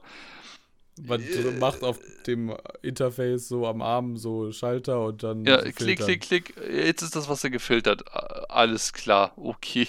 man 1.02 1.22
äh, 1.22 1.52
macht 1.60 1.84
auf 1.84 2.00
dem 2.26 2.56
Interface 2.82 3.50
so 3.50 3.68
am 3.68 3.82
Arm 3.82 4.16
so 4.16 4.52
Schalter 4.54 5.04
und 5.04 5.24
dann. 5.24 5.44
Ja, 5.44 5.62
so 5.62 5.72
klick, 5.74 6.00
klick, 6.00 6.22
klick. 6.22 6.56
Jetzt 6.72 7.02
ist 7.02 7.16
das 7.16 7.28
Wasser 7.28 7.50
gefiltert. 7.50 8.04
Alles 8.50 8.94
klar, 8.94 9.34
okay. 9.36 9.88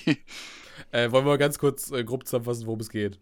Äh, 0.91 1.11
wollen 1.13 1.25
wir 1.25 1.39
ganz 1.39 1.59
kurz 1.59 1.91
äh, 1.91 2.05
grob 2.05 2.27
zusammenfassen, 2.27 2.67
worum 2.67 2.81
es 2.81 2.91
geht? 2.91 3.19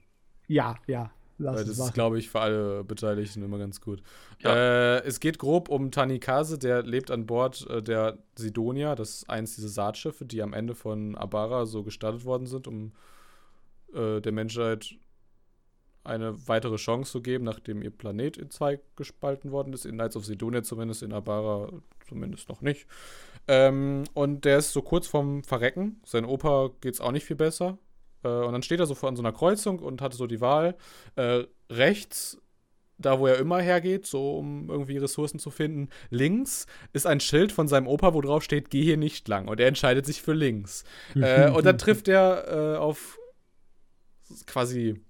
Ja, 0.48 0.76
ja. 0.86 1.10
Lass 1.38 1.56
Weil 1.56 1.64
das 1.64 1.78
ist, 1.78 1.94
glaube 1.94 2.18
ich, 2.18 2.30
für 2.30 2.40
alle 2.40 2.84
Beteiligten 2.84 3.42
immer 3.42 3.58
ganz 3.58 3.80
gut. 3.80 4.02
Ja. 4.40 4.54
Äh, 4.54 5.02
es 5.04 5.18
geht 5.18 5.38
grob 5.38 5.68
um 5.68 5.90
Tanikase, 5.90 6.58
der 6.58 6.82
lebt 6.82 7.10
an 7.10 7.26
Bord 7.26 7.68
äh, 7.68 7.82
der 7.82 8.18
Sidonia. 8.36 8.94
Das 8.94 9.10
ist 9.10 9.30
eins 9.30 9.56
dieser 9.56 9.68
Saatschiffe, 9.68 10.24
die 10.24 10.42
am 10.42 10.52
Ende 10.52 10.74
von 10.74 11.16
Abara 11.16 11.66
so 11.66 11.82
gestartet 11.82 12.24
worden 12.24 12.46
sind, 12.46 12.68
um 12.68 12.92
äh, 13.94 14.20
der 14.20 14.32
Menschheit 14.32 14.94
eine 16.04 16.46
weitere 16.46 16.76
Chance 16.76 17.12
zu 17.12 17.22
geben, 17.22 17.44
nachdem 17.44 17.82
ihr 17.82 17.90
Planet 17.90 18.36
in 18.36 18.50
zwei 18.50 18.78
gespalten 18.94 19.50
worden 19.50 19.72
ist. 19.72 19.86
In 19.86 19.94
Knights 19.94 20.16
of 20.16 20.26
Sidonia 20.26 20.62
zumindest, 20.62 21.02
in 21.02 21.12
Abara 21.12 21.72
zumindest 22.06 22.48
noch 22.48 22.60
nicht. 22.60 22.86
Ähm, 23.48 24.04
und 24.12 24.44
der 24.44 24.58
ist 24.58 24.72
so 24.72 24.82
kurz 24.82 25.06
vorm 25.06 25.42
Verrecken. 25.42 26.00
Sein 26.04 26.24
Opa 26.24 26.70
geht 26.80 26.94
es 26.94 27.00
auch 27.00 27.12
nicht 27.12 27.24
viel 27.24 27.36
besser. 27.36 27.78
Äh, 28.24 28.28
und 28.28 28.52
dann 28.52 28.62
steht 28.62 28.80
er 28.80 28.86
so 28.86 28.94
vor 28.94 29.08
an 29.08 29.16
so 29.16 29.22
einer 29.22 29.32
Kreuzung 29.32 29.78
und 29.78 30.02
hatte 30.02 30.16
so 30.16 30.26
die 30.26 30.40
Wahl. 30.40 30.76
Äh, 31.16 31.44
rechts, 31.70 32.38
da 32.98 33.18
wo 33.18 33.26
er 33.26 33.38
immer 33.38 33.60
hergeht, 33.60 34.06
so 34.06 34.38
um 34.38 34.70
irgendwie 34.70 34.98
Ressourcen 34.98 35.38
zu 35.38 35.50
finden. 35.50 35.88
Links 36.10 36.66
ist 36.92 37.06
ein 37.06 37.20
Schild 37.20 37.52
von 37.52 37.68
seinem 37.68 37.86
Opa, 37.86 38.14
wo 38.14 38.20
drauf 38.20 38.42
steht, 38.42 38.70
geh 38.70 38.82
hier 38.82 38.96
nicht 38.96 39.28
lang. 39.28 39.48
Und 39.48 39.60
er 39.60 39.68
entscheidet 39.68 40.06
sich 40.06 40.22
für 40.22 40.32
links. 40.32 40.84
äh, 41.14 41.50
und 41.50 41.64
dann 41.64 41.78
trifft 41.78 42.08
er 42.08 42.48
äh, 42.48 42.76
auf 42.78 43.18
quasi 44.46 45.00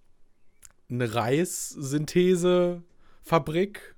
eine 0.90 1.14
Reissynthesefabrik 1.14 3.94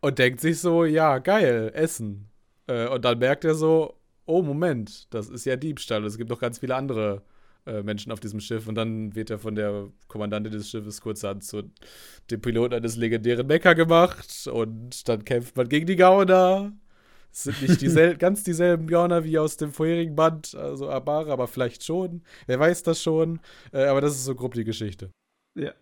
und 0.00 0.18
denkt 0.18 0.40
sich 0.40 0.60
so, 0.60 0.84
ja, 0.84 1.18
geil, 1.18 1.70
Essen. 1.74 2.28
Äh, 2.66 2.88
und 2.88 3.04
dann 3.04 3.18
merkt 3.18 3.44
er 3.44 3.54
so, 3.54 3.96
oh, 4.26 4.42
Moment, 4.42 5.12
das 5.14 5.28
ist 5.28 5.44
ja 5.44 5.56
Diebstahl. 5.56 6.04
Es 6.04 6.18
gibt 6.18 6.30
noch 6.30 6.40
ganz 6.40 6.58
viele 6.58 6.74
andere 6.76 7.22
äh, 7.66 7.82
Menschen 7.82 8.12
auf 8.12 8.20
diesem 8.20 8.40
Schiff. 8.40 8.66
Und 8.66 8.74
dann 8.74 9.14
wird 9.14 9.30
er 9.30 9.38
von 9.38 9.54
der 9.54 9.88
Kommandantin 10.08 10.52
des 10.52 10.70
Schiffes 10.70 11.00
kurzerhand 11.00 11.44
zu 11.44 11.62
dem 12.30 12.40
Piloten 12.40 12.74
eines 12.74 12.96
legendären 12.96 13.46
Mecha 13.46 13.74
gemacht. 13.74 14.48
Und 14.52 15.08
dann 15.08 15.24
kämpft 15.24 15.56
man 15.56 15.68
gegen 15.68 15.86
die 15.86 15.96
Gauner. 15.96 16.72
Es 17.32 17.44
sind 17.44 17.62
nicht 17.62 17.80
diesel 17.80 18.16
ganz 18.16 18.44
dieselben 18.44 18.86
Gauner 18.86 19.24
wie 19.24 19.38
aus 19.38 19.56
dem 19.56 19.72
vorherigen 19.72 20.14
Band, 20.14 20.54
also 20.54 20.90
Abara, 20.90 21.32
aber 21.32 21.48
vielleicht 21.48 21.84
schon. 21.84 22.22
Wer 22.46 22.58
weiß 22.58 22.82
das 22.82 23.02
schon. 23.02 23.40
Äh, 23.72 23.84
aber 23.84 24.00
das 24.00 24.12
ist 24.12 24.24
so 24.24 24.34
grob 24.34 24.54
die 24.54 24.64
Geschichte. 24.64 25.10
Ja. 25.54 25.72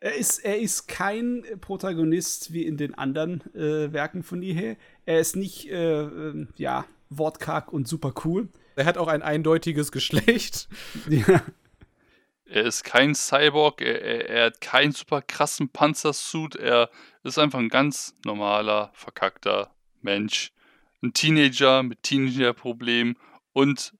Er 0.00 0.16
ist, 0.16 0.44
er 0.44 0.60
ist 0.60 0.86
kein 0.86 1.44
Protagonist 1.60 2.52
wie 2.52 2.66
in 2.66 2.76
den 2.76 2.94
anderen 2.94 3.40
äh, 3.54 3.90
Werken 3.92 4.22
von 4.22 4.40
Nihei. 4.40 4.76
Er 5.06 5.18
ist 5.18 5.34
nicht, 5.34 5.70
äh, 5.70 6.02
äh, 6.02 6.46
ja, 6.56 6.84
wortkarg 7.08 7.72
und 7.72 7.88
super 7.88 8.12
cool. 8.24 8.48
Er 8.76 8.86
hat 8.86 8.98
auch 8.98 9.08
ein 9.08 9.22
eindeutiges 9.22 9.92
Geschlecht. 9.92 10.68
Ja. 11.08 11.42
Er 12.46 12.64
ist 12.64 12.84
kein 12.84 13.14
Cyborg, 13.14 13.80
er, 13.80 14.02
er, 14.02 14.28
er, 14.28 14.44
hat 14.46 14.60
keinen 14.60 14.92
super 14.92 15.22
krassen 15.22 15.70
Panzersuit, 15.70 16.54
er 16.54 16.90
ist 17.22 17.38
einfach 17.38 17.58
ein 17.58 17.70
ganz 17.70 18.14
normaler, 18.24 18.90
verkackter 18.92 19.74
Mensch. 20.02 20.52
Ein 21.02 21.14
Teenager 21.14 21.82
mit 21.82 22.02
Teenager-Problemen 22.02 23.16
und 23.54 23.94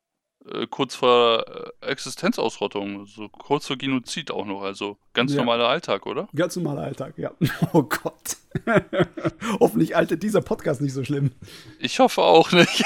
äh, 0.51 0.67
kurz 0.67 0.95
vor 0.95 1.45
äh, 1.83 1.87
Existenzausrottung, 1.87 3.07
so 3.07 3.29
kurz 3.29 3.67
vor 3.67 3.77
Genozid 3.77 4.31
auch 4.31 4.45
noch, 4.45 4.63
also 4.63 4.99
ganz 5.13 5.33
ja. 5.33 5.39
normaler 5.39 5.69
Alltag, 5.69 6.07
oder? 6.07 6.29
Ganz 6.35 6.57
normaler 6.57 6.83
Alltag, 6.83 7.15
ja. 7.17 7.33
Oh 7.73 7.83
Gott. 7.83 8.37
Hoffentlich 9.61 9.97
altert 9.97 10.23
dieser 10.23 10.41
Podcast 10.41 10.81
nicht 10.81 10.93
so 10.93 11.03
schlimm. 11.03 11.33
Ich 11.79 11.99
hoffe 11.99 12.23
auch 12.23 12.53
nicht. 12.53 12.85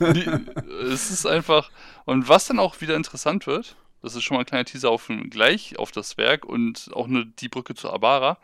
es 0.92 1.10
ist 1.10 1.26
einfach, 1.26 1.70
und 2.04 2.28
was 2.28 2.46
dann 2.46 2.58
auch 2.58 2.80
wieder 2.80 2.96
interessant 2.96 3.46
wird, 3.46 3.76
das 4.02 4.14
ist 4.14 4.22
schon 4.22 4.36
mal 4.36 4.42
ein 4.42 4.46
kleiner 4.46 4.64
Teaser 4.64 4.90
auf 4.90 5.10
gleich 5.30 5.78
auf 5.78 5.90
das 5.90 6.16
Werk 6.16 6.44
und 6.44 6.90
auch 6.92 7.06
eine, 7.06 7.26
die 7.26 7.48
Brücke 7.48 7.74
zu 7.74 7.90
Abara. 7.90 8.38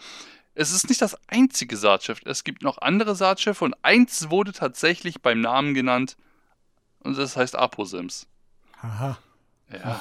Es 0.54 0.72
ist 0.72 0.88
nicht 0.88 1.00
das 1.00 1.16
einzige 1.28 1.76
Saatschiff. 1.76 2.20
Es 2.24 2.44
gibt 2.44 2.62
noch 2.62 2.78
andere 2.78 3.14
Saatschiffe 3.14 3.64
und 3.64 3.74
eins 3.82 4.30
wurde 4.30 4.52
tatsächlich 4.52 5.22
beim 5.22 5.40
Namen 5.40 5.74
genannt 5.74 6.16
und 7.00 7.16
das 7.16 7.36
heißt 7.36 7.56
Aposims. 7.56 8.26
Haha. 8.82 9.18
Ja. 9.72 10.00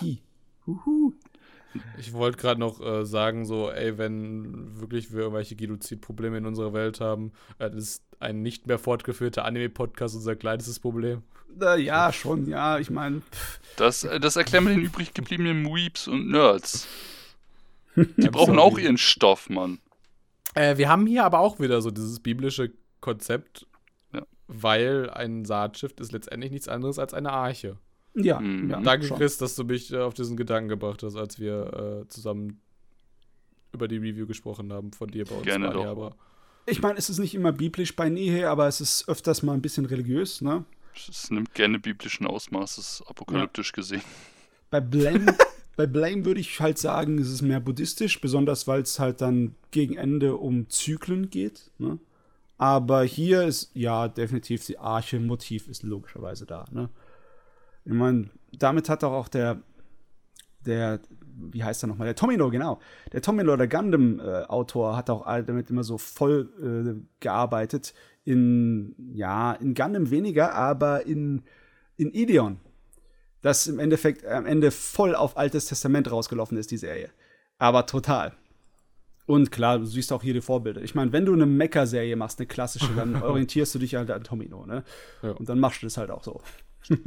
Ich 1.98 2.14
wollte 2.14 2.38
gerade 2.38 2.60
noch 2.60 2.82
äh, 2.82 3.06
sagen, 3.06 3.46
so, 3.46 3.70
ey, 3.70 3.98
wenn 3.98 4.80
wirklich 4.80 5.12
wir 5.12 5.22
irgendwelche 5.22 5.56
Genozidprobleme 5.56 6.38
in 6.38 6.46
unserer 6.46 6.74
Welt 6.74 7.00
haben, 7.00 7.32
äh, 7.60 7.70
ist 7.76 8.04
ein 8.20 8.42
nicht 8.42 8.68
mehr 8.68 8.80
fortgeführter 8.80 9.46
Anime-Podcast 9.46 10.16
unser 10.16 10.36
kleinstes 10.36 10.80
Problem. 10.80 11.22
Äh, 11.62 11.82
ja, 11.82 12.12
schon, 12.12 12.48
ja, 12.48 12.80
ich 12.80 12.90
meine. 12.90 13.22
Das, 13.76 14.04
äh, 14.04 14.20
das 14.20 14.36
erklären 14.36 14.66
wir 14.66 14.74
den 14.74 14.84
übrig 14.84 15.14
gebliebenen 15.14 15.66
Weeps 15.66 16.08
und 16.08 16.30
Nerds. 16.30 16.88
Die 17.96 18.30
brauchen 18.30 18.60
auch 18.60 18.78
ihren 18.78 18.98
Stoff, 18.98 19.50
Mann. 19.50 19.80
Äh, 20.56 20.78
wir 20.78 20.90
haben 20.90 21.06
hier 21.06 21.26
aber 21.26 21.40
auch 21.40 21.60
wieder 21.60 21.82
so 21.82 21.92
dieses 21.92 22.20
biblische 22.20 22.72
Konzept, 23.02 23.68
ja. 24.14 24.26
weil 24.48 25.10
ein 25.10 25.46
Saatschiff 25.46 25.94
ist 26.00 26.12
letztendlich 26.12 26.52
nichts 26.52 26.68
anderes 26.68 27.00
als 27.00 27.14
eine 27.14 27.32
Arche. 27.32 27.78
Ja, 28.16 28.40
mhm. 28.40 28.70
ja 28.70 28.82
Danke, 28.82 29.08
schon. 29.08 29.18
Chris, 29.18 29.38
dass 29.38 29.56
du 29.56 29.64
mich 29.64 29.92
äh, 29.92 29.98
auf 29.98 30.14
diesen 30.14 30.38
Gedanken 30.38 30.70
gebracht 30.70 31.04
hast, 31.04 31.16
als 31.16 31.40
wir 31.40 32.04
äh, 32.04 32.08
zusammen 32.08 32.62
über 33.72 33.88
die 33.88 33.98
Review 33.98 34.26
gesprochen 34.26 34.74
haben 34.74 34.92
von 34.92 35.10
dir 35.10 35.26
bei 35.26 35.36
uns. 35.36 35.46
Gerne 35.46 35.70
doch. 35.70 35.86
Aber 35.86 36.16
ich 36.66 36.82
meine, 36.82 36.98
es 36.98 37.10
ist 37.10 37.20
nicht 37.20 37.36
immer 37.36 37.52
biblisch 37.52 37.96
bei 37.96 38.10
Nehe, 38.10 38.50
aber 38.50 38.68
es 38.68 38.82
ist 38.82 39.08
öfters 39.08 39.44
mal 39.44 39.54
ein 39.54 39.62
bisschen 39.62 39.86
religiös, 39.86 40.42
ne? 40.42 40.66
Es 40.94 41.32
nimmt 41.32 41.54
gerne 41.54 41.80
biblischen 41.80 42.26
Ausmaßes, 42.28 43.04
apokalyptisch 43.08 43.70
ja. 43.70 43.76
gesehen. 43.76 44.02
Bei 44.70 44.82
Blame, 44.82 45.36
bei 45.76 45.88
Blame 45.88 46.26
würde 46.26 46.42
ich 46.42 46.60
halt 46.60 46.78
sagen, 46.78 47.20
es 47.20 47.30
ist 47.30 47.42
mehr 47.42 47.60
buddhistisch, 47.60 48.20
besonders 48.20 48.68
weil 48.68 48.82
es 48.82 49.00
halt 49.00 49.22
dann 49.22 49.56
gegen 49.72 49.96
Ende 49.96 50.36
um 50.36 50.70
Zyklen 50.70 51.30
geht, 51.30 51.72
ne? 51.78 52.00
Aber 52.58 53.04
hier 53.04 53.44
ist, 53.44 53.72
ja, 53.74 54.10
definitiv 54.10 54.66
die 54.66 54.78
Arche-Motiv 54.78 55.70
ist 55.70 55.84
logischerweise 55.84 56.46
da, 56.46 56.66
ne? 56.72 56.90
Ich 57.86 57.94
meine, 57.94 58.30
damit 58.52 58.90
hat 58.90 59.04
doch 59.04 59.12
auch 59.14 59.28
der, 59.28 59.62
der, 60.66 61.00
wie 61.52 61.64
heißt 61.64 61.84
er 61.84 61.88
nochmal, 61.88 62.06
der 62.06 62.16
Tomino, 62.16 62.50
genau. 62.50 62.80
Der 63.12 63.22
Tomino, 63.22 63.56
der 63.56 63.68
Gundam-Autor, 63.68 64.96
hat 64.96 65.10
auch 65.10 65.26
damit 65.26 65.70
immer 65.70 65.84
so 65.84 65.98
voll 65.98 66.50
äh, 66.62 67.02
gearbeitet. 67.20 67.94
In, 68.26 68.96
ja, 69.14 69.54
in 69.54 69.74
Gundam 69.74 70.12
weniger, 70.12 70.54
aber 70.54 71.06
in, 71.06 71.44
in 71.98 72.12
Ideon. 72.12 72.60
Das 73.42 73.68
im 73.68 73.80
Endeffekt 73.80 74.26
am 74.26 74.46
Ende 74.46 74.72
voll 74.72 75.16
auf 75.16 75.38
Altes 75.38 75.68
Testament 75.68 76.12
rausgelaufen 76.12 76.58
ist, 76.58 76.72
die 76.72 76.78
Serie. 76.78 77.10
Aber 77.58 77.86
total. 77.86 78.34
Und 79.26 79.52
klar, 79.52 79.78
du 79.78 79.86
siehst 79.86 80.12
auch 80.12 80.24
hier 80.24 80.34
die 80.34 80.42
Vorbilder. 80.42 80.82
Ich 80.82 80.96
meine, 80.96 81.12
wenn 81.14 81.26
du 81.26 81.34
eine 81.34 81.46
Mecha-Serie 81.46 82.16
machst, 82.16 82.40
eine 82.40 82.48
klassische, 82.48 82.94
dann 82.96 83.16
orientierst 83.22 83.76
du 83.76 83.80
dich 83.80 83.96
halt 83.96 84.10
an 84.10 84.24
Tomino, 84.24 84.66
ne? 84.66 84.84
Ja. 85.22 85.32
Und 85.32 85.48
dann 85.48 85.60
machst 85.60 85.82
du 85.82 85.86
das 85.86 85.98
halt 85.98 86.10
auch 86.10 86.24
so. 86.24 86.42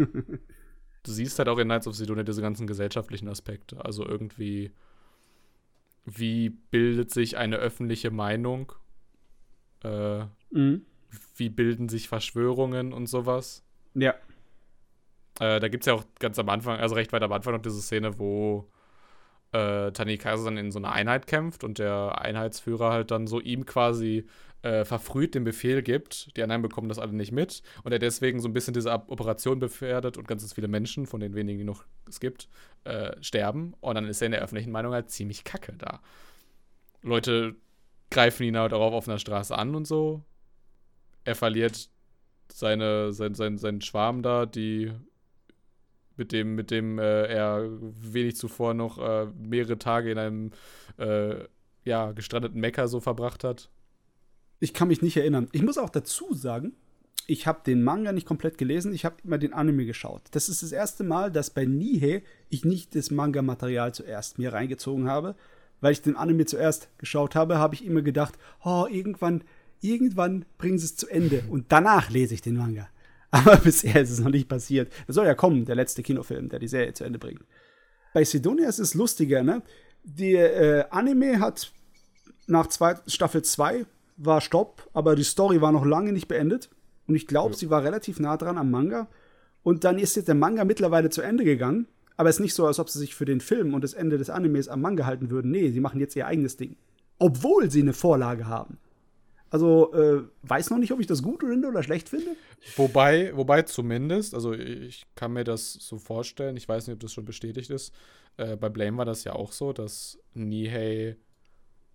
du 1.03 1.11
siehst 1.11 1.38
halt 1.38 1.48
auch 1.48 1.59
in 1.59 1.68
Knights 1.68 1.86
of 1.86 1.94
Sidonia 1.94 2.24
diese 2.24 2.42
ganzen 2.42 2.66
gesellschaftlichen 2.66 3.28
Aspekte. 3.28 3.84
Also 3.84 4.07
irgendwie, 4.07 4.72
wie 6.05 6.50
bildet 6.50 7.11
sich 7.11 7.36
eine 7.36 7.57
öffentliche 7.57 8.11
Meinung? 8.11 8.72
Äh, 9.84 10.26
mhm. 10.50 10.86
wie 11.34 11.48
bilden 11.48 11.88
sich 11.88 12.09
Verschwörungen 12.09 12.92
und 12.92 13.07
sowas. 13.07 13.64
Ja. 13.94 14.14
Äh, 15.40 15.61
da 15.61 15.68
gibt 15.68 15.82
es 15.82 15.86
ja 15.86 15.94
auch 15.94 16.05
ganz 16.20 16.38
am 16.38 16.48
Anfang, 16.48 16.78
also 16.78 16.94
recht 16.94 17.12
weit 17.12 17.22
am 17.22 17.32
Anfang 17.32 17.55
noch 17.55 17.62
diese 17.62 17.82
Szene, 17.82 18.18
wo 18.18 18.70
äh, 19.53 19.90
Tani 19.92 20.18
Kaiser 20.18 20.44
dann 20.44 20.57
in 20.57 20.70
so 20.70 20.78
einer 20.78 20.92
Einheit 20.92 21.26
kämpft 21.26 21.64
und 21.64 21.78
der 21.78 22.20
Einheitsführer 22.20 22.90
halt 22.90 23.11
dann 23.11 23.26
so 23.26 23.40
ihm 23.40 23.66
quasi 23.66 24.26
äh, 24.62 24.84
verfrüht 24.84 25.34
den 25.34 25.44
Befehl 25.44 25.82
gibt. 25.82 26.36
Die 26.36 26.42
anderen 26.42 26.62
bekommen 26.62 26.88
das 26.88 26.98
alle 26.98 27.12
nicht 27.12 27.32
mit 27.32 27.62
und 27.84 27.92
er 27.92 27.98
deswegen 27.98 28.40
so 28.40 28.48
ein 28.48 28.52
bisschen 28.52 28.74
diese 28.74 28.90
Operation 28.92 29.58
befährdet 29.58 30.16
und 30.16 30.26
ganz 30.28 30.50
viele 30.52 30.68
Menschen, 30.68 31.06
von 31.06 31.20
den 31.20 31.34
wenigen, 31.34 31.58
die 31.58 31.64
noch 31.64 31.84
es 32.08 32.20
gibt, 32.20 32.48
äh, 32.84 33.12
sterben. 33.20 33.74
Und 33.80 33.94
dann 33.96 34.06
ist 34.06 34.22
er 34.22 34.26
in 34.26 34.32
der 34.32 34.42
öffentlichen 34.42 34.72
Meinung 34.72 34.92
halt 34.92 35.10
ziemlich 35.10 35.44
kacke 35.44 35.74
da. 35.76 36.00
Leute 37.02 37.56
greifen 38.10 38.44
ihn 38.44 38.56
halt 38.56 38.72
auch 38.72 38.92
auf 38.92 39.08
einer 39.08 39.18
Straße 39.18 39.56
an 39.56 39.74
und 39.74 39.86
so. 39.86 40.22
Er 41.24 41.34
verliert 41.34 41.88
seine, 42.52 43.12
sein, 43.12 43.34
sein, 43.34 43.58
seinen 43.58 43.80
Schwarm 43.80 44.22
da, 44.22 44.46
die 44.46 44.92
mit 46.16 46.32
dem, 46.32 46.54
mit 46.54 46.70
dem 46.70 46.98
äh, 46.98 47.24
er 47.24 47.68
wenig 47.80 48.36
zuvor 48.36 48.74
noch 48.74 48.98
äh, 48.98 49.26
mehrere 49.38 49.78
Tage 49.78 50.10
in 50.12 50.18
einem 50.18 50.50
äh, 50.98 51.44
ja, 51.84 52.12
gestrandeten 52.12 52.60
Mecker 52.60 52.86
so 52.86 53.00
verbracht 53.00 53.44
hat. 53.44 53.70
Ich 54.62 54.72
kann 54.72 54.86
mich 54.86 55.02
nicht 55.02 55.16
erinnern. 55.16 55.48
Ich 55.50 55.62
muss 55.64 55.76
auch 55.76 55.90
dazu 55.90 56.34
sagen, 56.34 56.74
ich 57.26 57.48
habe 57.48 57.62
den 57.66 57.82
Manga 57.82 58.12
nicht 58.12 58.28
komplett 58.28 58.58
gelesen, 58.58 58.92
ich 58.92 59.04
habe 59.04 59.16
immer 59.24 59.36
den 59.36 59.54
Anime 59.54 59.86
geschaut. 59.86 60.22
Das 60.30 60.48
ist 60.48 60.62
das 60.62 60.70
erste 60.70 61.02
Mal, 61.02 61.32
dass 61.32 61.50
bei 61.50 61.64
Nihei 61.64 62.22
ich 62.48 62.64
nicht 62.64 62.94
das 62.94 63.10
Manga-Material 63.10 63.92
zuerst 63.92 64.38
mir 64.38 64.52
reingezogen 64.52 65.08
habe. 65.08 65.34
Weil 65.80 65.90
ich 65.90 66.02
den 66.02 66.14
Anime 66.14 66.46
zuerst 66.46 66.96
geschaut 66.98 67.34
habe, 67.34 67.58
habe 67.58 67.74
ich 67.74 67.84
immer 67.84 68.02
gedacht, 68.02 68.38
oh, 68.64 68.86
irgendwann, 68.88 69.42
irgendwann 69.80 70.44
bringen 70.58 70.78
sie 70.78 70.84
es 70.84 70.94
zu 70.94 71.08
Ende 71.08 71.42
und 71.50 71.72
danach 71.72 72.08
lese 72.10 72.34
ich 72.34 72.40
den 72.40 72.56
Manga. 72.56 72.88
Aber 73.32 73.56
bisher 73.56 74.00
ist 74.00 74.10
es 74.10 74.20
noch 74.20 74.30
nicht 74.30 74.48
passiert. 74.48 74.92
Das 75.08 75.16
soll 75.16 75.26
ja 75.26 75.34
kommen, 75.34 75.64
der 75.64 75.74
letzte 75.74 76.04
Kinofilm, 76.04 76.50
der 76.50 76.60
die 76.60 76.68
Serie 76.68 76.92
zu 76.92 77.02
Ende 77.02 77.18
bringt. 77.18 77.44
Bei 78.14 78.22
Sidonia 78.22 78.68
ist 78.68 78.78
es 78.78 78.94
lustiger, 78.94 79.42
ne? 79.42 79.62
Der 80.04 80.56
äh, 80.56 80.84
Anime 80.90 81.40
hat 81.40 81.72
nach 82.46 82.68
zwei, 82.68 82.94
Staffel 83.08 83.42
2 83.42 83.86
war 84.16 84.40
Stopp, 84.40 84.88
aber 84.92 85.14
die 85.16 85.24
Story 85.24 85.60
war 85.60 85.72
noch 85.72 85.84
lange 85.84 86.12
nicht 86.12 86.28
beendet. 86.28 86.70
Und 87.06 87.14
ich 87.14 87.26
glaube, 87.26 87.52
ja. 87.52 87.58
sie 87.58 87.70
war 87.70 87.82
relativ 87.82 88.20
nah 88.20 88.36
dran 88.36 88.58
am 88.58 88.70
Manga. 88.70 89.08
Und 89.62 89.84
dann 89.84 89.98
ist 89.98 90.16
jetzt 90.16 90.28
der 90.28 90.34
Manga 90.34 90.64
mittlerweile 90.64 91.10
zu 91.10 91.22
Ende 91.22 91.44
gegangen. 91.44 91.86
Aber 92.16 92.28
es 92.28 92.36
ist 92.36 92.40
nicht 92.40 92.54
so, 92.54 92.66
als 92.66 92.78
ob 92.78 92.90
sie 92.90 92.98
sich 92.98 93.14
für 93.14 93.24
den 93.24 93.40
Film 93.40 93.74
und 93.74 93.82
das 93.82 93.94
Ende 93.94 94.18
des 94.18 94.30
Animes 94.30 94.68
am 94.68 94.80
Manga 94.80 95.06
halten 95.06 95.30
würden. 95.30 95.50
Nee, 95.50 95.70
sie 95.70 95.80
machen 95.80 96.00
jetzt 96.00 96.14
ihr 96.14 96.26
eigenes 96.26 96.56
Ding. 96.56 96.76
Obwohl 97.18 97.70
sie 97.70 97.80
eine 97.80 97.92
Vorlage 97.92 98.46
haben. 98.46 98.78
Also, 99.50 99.92
äh, 99.92 100.22
weiß 100.44 100.70
noch 100.70 100.78
nicht, 100.78 100.92
ob 100.92 101.00
ich 101.00 101.06
das 101.06 101.22
gut 101.22 101.42
finde 101.42 101.68
oder 101.68 101.82
schlecht 101.82 102.08
finde. 102.08 102.36
Wobei, 102.76 103.36
wobei 103.36 103.62
zumindest, 103.62 104.34
also 104.34 104.54
ich 104.54 105.04
kann 105.14 105.34
mir 105.34 105.44
das 105.44 105.74
so 105.74 105.98
vorstellen, 105.98 106.56
ich 106.56 106.66
weiß 106.66 106.86
nicht, 106.86 106.94
ob 106.94 107.00
das 107.00 107.12
schon 107.12 107.26
bestätigt 107.26 107.68
ist. 107.68 107.92
Äh, 108.38 108.56
bei 108.56 108.70
Blame 108.70 108.96
war 108.96 109.04
das 109.04 109.24
ja 109.24 109.34
auch 109.34 109.52
so, 109.52 109.74
dass 109.74 110.18
Nihei 110.32 111.16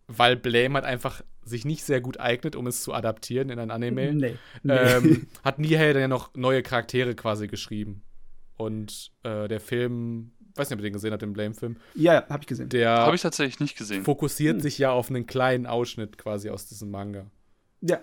weil 0.07 0.35
Blame 0.35 0.75
halt 0.75 0.85
einfach 0.85 1.21
sich 1.43 1.65
nicht 1.65 1.83
sehr 1.83 2.01
gut 2.01 2.19
eignet, 2.19 2.55
um 2.55 2.67
es 2.67 2.81
zu 2.81 2.93
adaptieren 2.93 3.49
in 3.49 3.59
ein 3.59 3.71
Anime. 3.71 4.13
Nee. 4.13 4.35
nee. 4.63 4.73
Ähm, 4.73 5.27
hat 5.43 5.59
Nihei 5.59 5.93
dann 5.93 6.01
ja 6.01 6.07
noch 6.07 6.33
neue 6.35 6.61
Charaktere 6.61 7.15
quasi 7.15 7.47
geschrieben. 7.47 8.03
Und 8.55 9.11
äh, 9.23 9.47
der 9.47 9.59
Film, 9.59 10.31
weiß 10.55 10.69
nicht, 10.69 10.77
ob 10.77 10.79
ihr 10.79 10.89
den 10.89 10.93
gesehen 10.93 11.11
habt, 11.11 11.21
den 11.21 11.33
Blame-Film. 11.33 11.77
Ja, 11.93 12.15
ja, 12.15 12.25
hab 12.27 12.41
ich 12.41 12.47
gesehen. 12.47 12.69
Der 12.69 12.89
habe 12.89 13.15
ich 13.15 13.21
tatsächlich 13.21 13.59
nicht 13.59 13.77
gesehen. 13.77 14.03
Fokussiert 14.03 14.55
hm. 14.55 14.61
sich 14.61 14.77
ja 14.77 14.91
auf 14.91 15.09
einen 15.09 15.27
kleinen 15.27 15.67
Ausschnitt 15.67 16.17
quasi 16.17 16.49
aus 16.49 16.67
diesem 16.67 16.89
Manga. 16.89 17.27
Ja, 17.81 17.99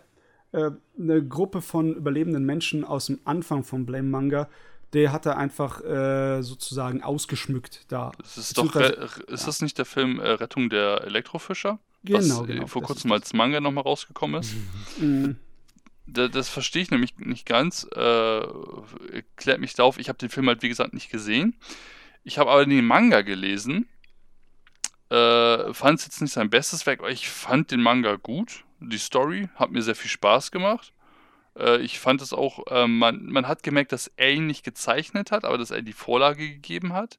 äh, 0.52 0.70
eine 0.98 1.26
Gruppe 1.26 1.60
von 1.60 1.94
überlebenden 1.94 2.44
Menschen 2.44 2.84
aus 2.84 3.06
dem 3.06 3.20
Anfang 3.24 3.64
vom 3.64 3.84
Blame-Manga 3.84 4.48
der 4.94 5.12
hat 5.12 5.26
er 5.26 5.36
einfach 5.36 5.82
äh, 5.82 6.42
sozusagen 6.42 7.02
ausgeschmückt 7.02 7.84
da. 7.88 8.12
Das 8.18 8.38
ist 8.38 8.56
doch, 8.56 8.74
ist 8.74 9.46
das 9.46 9.60
nicht 9.60 9.76
der 9.76 9.84
Film 9.84 10.20
äh, 10.20 10.30
Rettung 10.30 10.70
der 10.70 11.02
Elektrofischer? 11.02 11.78
Genau, 12.04 12.40
was 12.40 12.46
genau. 12.46 12.66
vor 12.66 12.82
kurzem 12.82 13.10
als 13.12 13.32
Manga 13.32 13.60
nochmal 13.60 13.84
rausgekommen 13.84 14.40
ist. 14.40 14.54
Mhm. 14.98 15.36
Das, 16.06 16.30
das 16.30 16.48
verstehe 16.48 16.82
ich 16.82 16.90
nämlich 16.90 17.16
nicht 17.18 17.46
ganz. 17.46 17.84
Äh, 17.94 18.42
klärt 19.36 19.60
mich 19.60 19.74
darauf. 19.74 19.98
Ich 19.98 20.08
habe 20.08 20.18
den 20.18 20.28
Film 20.28 20.46
halt, 20.46 20.62
wie 20.62 20.68
gesagt, 20.68 20.94
nicht 20.94 21.10
gesehen. 21.10 21.56
Ich 22.22 22.38
habe 22.38 22.50
aber 22.50 22.64
den 22.64 22.84
Manga 22.84 23.22
gelesen. 23.22 23.88
Äh, 25.10 25.72
fand 25.74 25.98
es 25.98 26.04
jetzt 26.06 26.20
nicht 26.20 26.32
sein 26.32 26.50
bestes 26.50 26.86
Werk, 26.86 27.00
aber 27.00 27.10
ich 27.10 27.28
fand 27.28 27.70
den 27.70 27.82
Manga 27.82 28.16
gut. 28.16 28.64
Die 28.80 28.98
Story 28.98 29.48
hat 29.56 29.72
mir 29.72 29.82
sehr 29.82 29.94
viel 29.94 30.10
Spaß 30.10 30.50
gemacht. 30.50 30.92
Äh, 31.58 31.80
ich 31.80 31.98
fand 31.98 32.22
es 32.22 32.32
auch, 32.32 32.66
äh, 32.70 32.86
man, 32.86 33.26
man 33.26 33.48
hat 33.48 33.62
gemerkt, 33.62 33.92
dass 33.92 34.10
er 34.16 34.32
ihn 34.32 34.46
nicht 34.46 34.64
gezeichnet 34.64 35.30
hat, 35.30 35.44
aber 35.44 35.58
dass 35.58 35.70
er 35.70 35.82
die 35.82 35.92
Vorlage 35.92 36.48
gegeben 36.48 36.92
hat. 36.92 37.18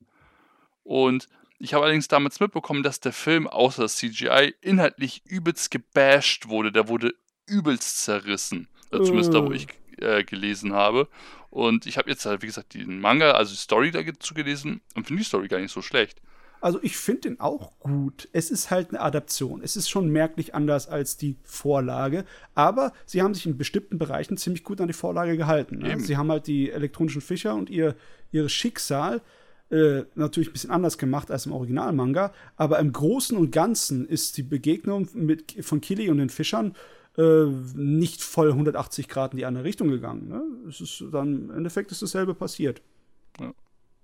Und 0.83 1.27
ich 1.57 1.73
habe 1.73 1.85
allerdings 1.85 2.07
damals 2.07 2.39
mitbekommen, 2.39 2.83
dass 2.83 2.99
der 2.99 3.13
Film 3.13 3.47
außer 3.47 3.83
das 3.83 3.97
CGI 3.97 4.53
inhaltlich 4.61 5.23
übelst 5.25 5.71
gebasht 5.71 6.47
wurde. 6.47 6.71
Der 6.71 6.87
wurde 6.87 7.13
übelst 7.47 8.03
zerrissen. 8.03 8.67
Äh, 8.91 9.01
zumindest 9.01 9.33
da, 9.33 9.43
wo 9.45 9.51
ich 9.51 9.67
äh, 9.97 10.23
gelesen 10.23 10.73
habe. 10.73 11.07
Und 11.49 11.85
ich 11.85 11.97
habe 11.97 12.09
jetzt 12.09 12.25
halt, 12.25 12.41
wie 12.41 12.47
gesagt, 12.47 12.73
den 12.73 12.99
Manga, 12.99 13.31
also 13.31 13.51
die 13.51 13.57
Story 13.57 13.91
dazu 13.91 14.33
gelesen 14.33 14.81
und 14.95 15.07
finde 15.07 15.21
die 15.21 15.27
Story 15.27 15.47
gar 15.47 15.59
nicht 15.59 15.71
so 15.71 15.81
schlecht. 15.81 16.21
Also 16.65 16.79
ich 16.81 16.97
finde 16.97 17.21
den 17.21 17.39
auch 17.39 17.77
gut. 17.77 18.27
Es 18.33 18.49
ist 18.49 18.71
halt 18.71 18.89
eine 18.89 18.99
Adaption. 18.99 19.61
Es 19.61 19.75
ist 19.75 19.87
schon 19.87 20.09
merklich 20.09 20.55
anders 20.55 20.87
als 20.87 21.15
die 21.15 21.35
Vorlage. 21.43 22.25
Aber 22.55 22.91
sie 23.05 23.21
haben 23.21 23.35
sich 23.35 23.45
in 23.45 23.55
bestimmten 23.55 23.99
Bereichen 23.99 24.35
ziemlich 24.35 24.63
gut 24.63 24.81
an 24.81 24.87
die 24.87 24.93
Vorlage 24.93 25.37
gehalten. 25.37 25.77
Ne? 25.77 25.99
Sie 25.99 26.17
haben 26.17 26.31
halt 26.31 26.47
die 26.47 26.71
elektronischen 26.71 27.21
Fischer 27.21 27.53
und 27.53 27.69
ihr, 27.69 27.93
ihr 28.31 28.49
Schicksal 28.49 29.21
äh, 29.69 30.05
natürlich 30.15 30.49
ein 30.49 30.53
bisschen 30.53 30.71
anders 30.71 30.97
gemacht 30.97 31.29
als 31.29 31.45
im 31.45 31.51
Originalmanga. 31.51 32.33
Aber 32.55 32.79
im 32.79 32.91
Großen 32.91 33.37
und 33.37 33.51
Ganzen 33.51 34.07
ist 34.07 34.35
die 34.37 34.41
Begegnung 34.41 35.07
mit, 35.13 35.63
von 35.63 35.81
Kili 35.81 36.09
und 36.09 36.17
den 36.17 36.29
Fischern 36.31 36.73
äh, 37.15 37.45
nicht 37.75 38.23
voll 38.23 38.49
180 38.49 39.07
Grad 39.07 39.33
in 39.33 39.37
die 39.37 39.45
andere 39.45 39.65
Richtung 39.65 39.89
gegangen. 39.89 40.29
Ne? 40.29 40.41
Es 40.67 40.81
ist 40.81 41.03
dann, 41.11 41.43
im 41.43 41.51
Endeffekt 41.51 41.91
ist 41.91 42.01
dasselbe 42.01 42.33
passiert. 42.33 42.81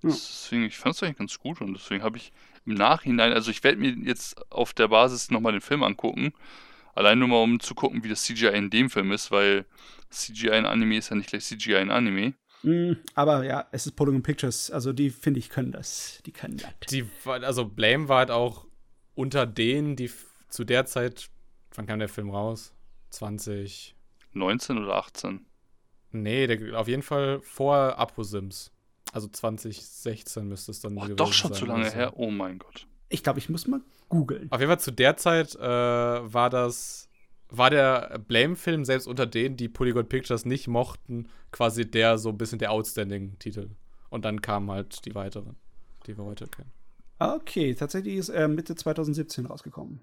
Ja. 0.03 0.09
Deswegen, 0.09 0.63
ich 0.63 0.77
fand 0.77 0.95
es 0.95 1.03
eigentlich 1.03 1.17
ganz 1.17 1.39
gut 1.39 1.61
und 1.61 1.73
deswegen 1.73 2.03
habe 2.03 2.17
ich 2.17 2.31
im 2.65 2.73
Nachhinein, 2.73 3.33
also 3.33 3.51
ich 3.51 3.63
werde 3.63 3.79
mir 3.79 3.91
jetzt 3.91 4.51
auf 4.51 4.73
der 4.73 4.87
Basis 4.87 5.31
nochmal 5.31 5.51
den 5.51 5.61
Film 5.61 5.83
angucken. 5.83 6.33
Allein 6.93 7.19
nur 7.19 7.27
mal, 7.27 7.41
um 7.41 7.59
zu 7.59 7.73
gucken, 7.73 8.03
wie 8.03 8.09
das 8.09 8.23
CGI 8.23 8.47
in 8.47 8.69
dem 8.69 8.89
Film 8.89 9.11
ist, 9.11 9.31
weil 9.31 9.65
CGI 10.09 10.57
in 10.57 10.65
Anime 10.65 10.97
ist 10.97 11.09
ja 11.09 11.15
nicht 11.15 11.29
gleich 11.29 11.45
CGI 11.45 11.75
in 11.81 11.91
Anime. 11.91 12.33
Mm, 12.63 12.93
aber 13.15 13.43
ja, 13.43 13.67
es 13.71 13.85
ist 13.85 13.93
Polygon 13.93 14.21
Pictures, 14.21 14.69
also 14.69 14.93
die 14.93 15.09
finde 15.09 15.39
ich 15.39 15.49
können 15.49 15.71
das. 15.71 16.21
Die 16.25 16.31
können 16.31 16.57
das. 16.57 16.89
Die, 16.89 17.05
also 17.25 17.65
Blame 17.65 18.07
war 18.07 18.19
halt 18.19 18.31
auch 18.31 18.67
unter 19.15 19.45
denen, 19.45 19.95
die 19.95 20.11
zu 20.49 20.63
der 20.63 20.85
Zeit, 20.85 21.29
wann 21.75 21.87
kam 21.87 21.99
der 21.99 22.09
Film 22.09 22.29
raus? 22.29 22.73
20. 23.11 23.95
19 24.33 24.77
oder 24.77 24.95
18? 24.95 25.45
Nee, 26.11 26.47
der, 26.47 26.79
auf 26.79 26.87
jeden 26.87 27.03
Fall 27.03 27.41
vor 27.41 27.97
Aposims. 27.97 28.70
Also 29.11 29.27
2016 29.27 30.47
müsste 30.47 30.71
es 30.71 30.79
dann 30.79 30.97
oh, 30.97 31.07
Doch 31.07 31.33
schon 31.33 31.51
sein, 31.51 31.59
zu 31.59 31.65
lange 31.65 31.85
also. 31.85 31.95
her. 31.95 32.13
Oh 32.15 32.31
mein 32.31 32.59
Gott. 32.59 32.87
Ich 33.09 33.23
glaube, 33.23 33.39
ich 33.39 33.49
muss 33.49 33.67
mal 33.67 33.81
googeln. 34.09 34.51
Auf 34.51 34.59
jeden 34.59 34.69
Fall 34.69 34.79
zu 34.79 34.91
der 34.91 35.17
Zeit 35.17 35.55
äh, 35.55 35.59
war 35.61 36.49
das 36.49 37.09
war 37.51 37.69
der 37.69 38.17
Blame-Film 38.27 38.85
selbst 38.85 39.07
unter 39.07 39.25
denen, 39.25 39.57
die 39.57 39.67
Polygon 39.67 40.07
Pictures 40.07 40.45
nicht 40.45 40.67
mochten, 40.67 41.27
quasi 41.51 41.89
der 41.89 42.17
so 42.17 42.29
ein 42.29 42.37
bisschen 42.37 42.59
der 42.59 42.71
Outstanding-Titel. 42.71 43.71
Und 44.09 44.25
dann 44.25 44.41
kamen 44.41 44.71
halt 44.71 45.05
die 45.05 45.13
weiteren, 45.13 45.57
die 46.07 46.17
wir 46.17 46.23
heute 46.23 46.47
kennen. 46.47 46.71
Okay, 47.19 47.75
tatsächlich 47.75 48.15
ist 48.15 48.29
er 48.29 48.47
Mitte 48.47 48.75
2017 48.75 49.45
rausgekommen. 49.45 49.99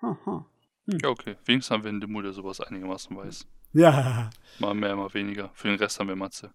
Haha. 0.00 0.46
Hm. 0.86 0.98
Ja, 1.02 1.10
okay. 1.10 1.36
Wenigstens 1.44 1.70
haben 1.70 1.84
wir 1.84 1.90
einen 1.90 2.00
Demo, 2.00 2.22
der 2.22 2.32
sowas 2.32 2.60
einigermaßen 2.60 3.14
weiß. 3.14 3.46
Ja. 3.74 4.30
Mal 4.58 4.74
mehr, 4.74 4.96
mal 4.96 5.12
weniger. 5.12 5.50
Für 5.54 5.68
den 5.68 5.76
Rest 5.76 6.00
haben 6.00 6.08
wir 6.08 6.16
Matze. 6.16 6.50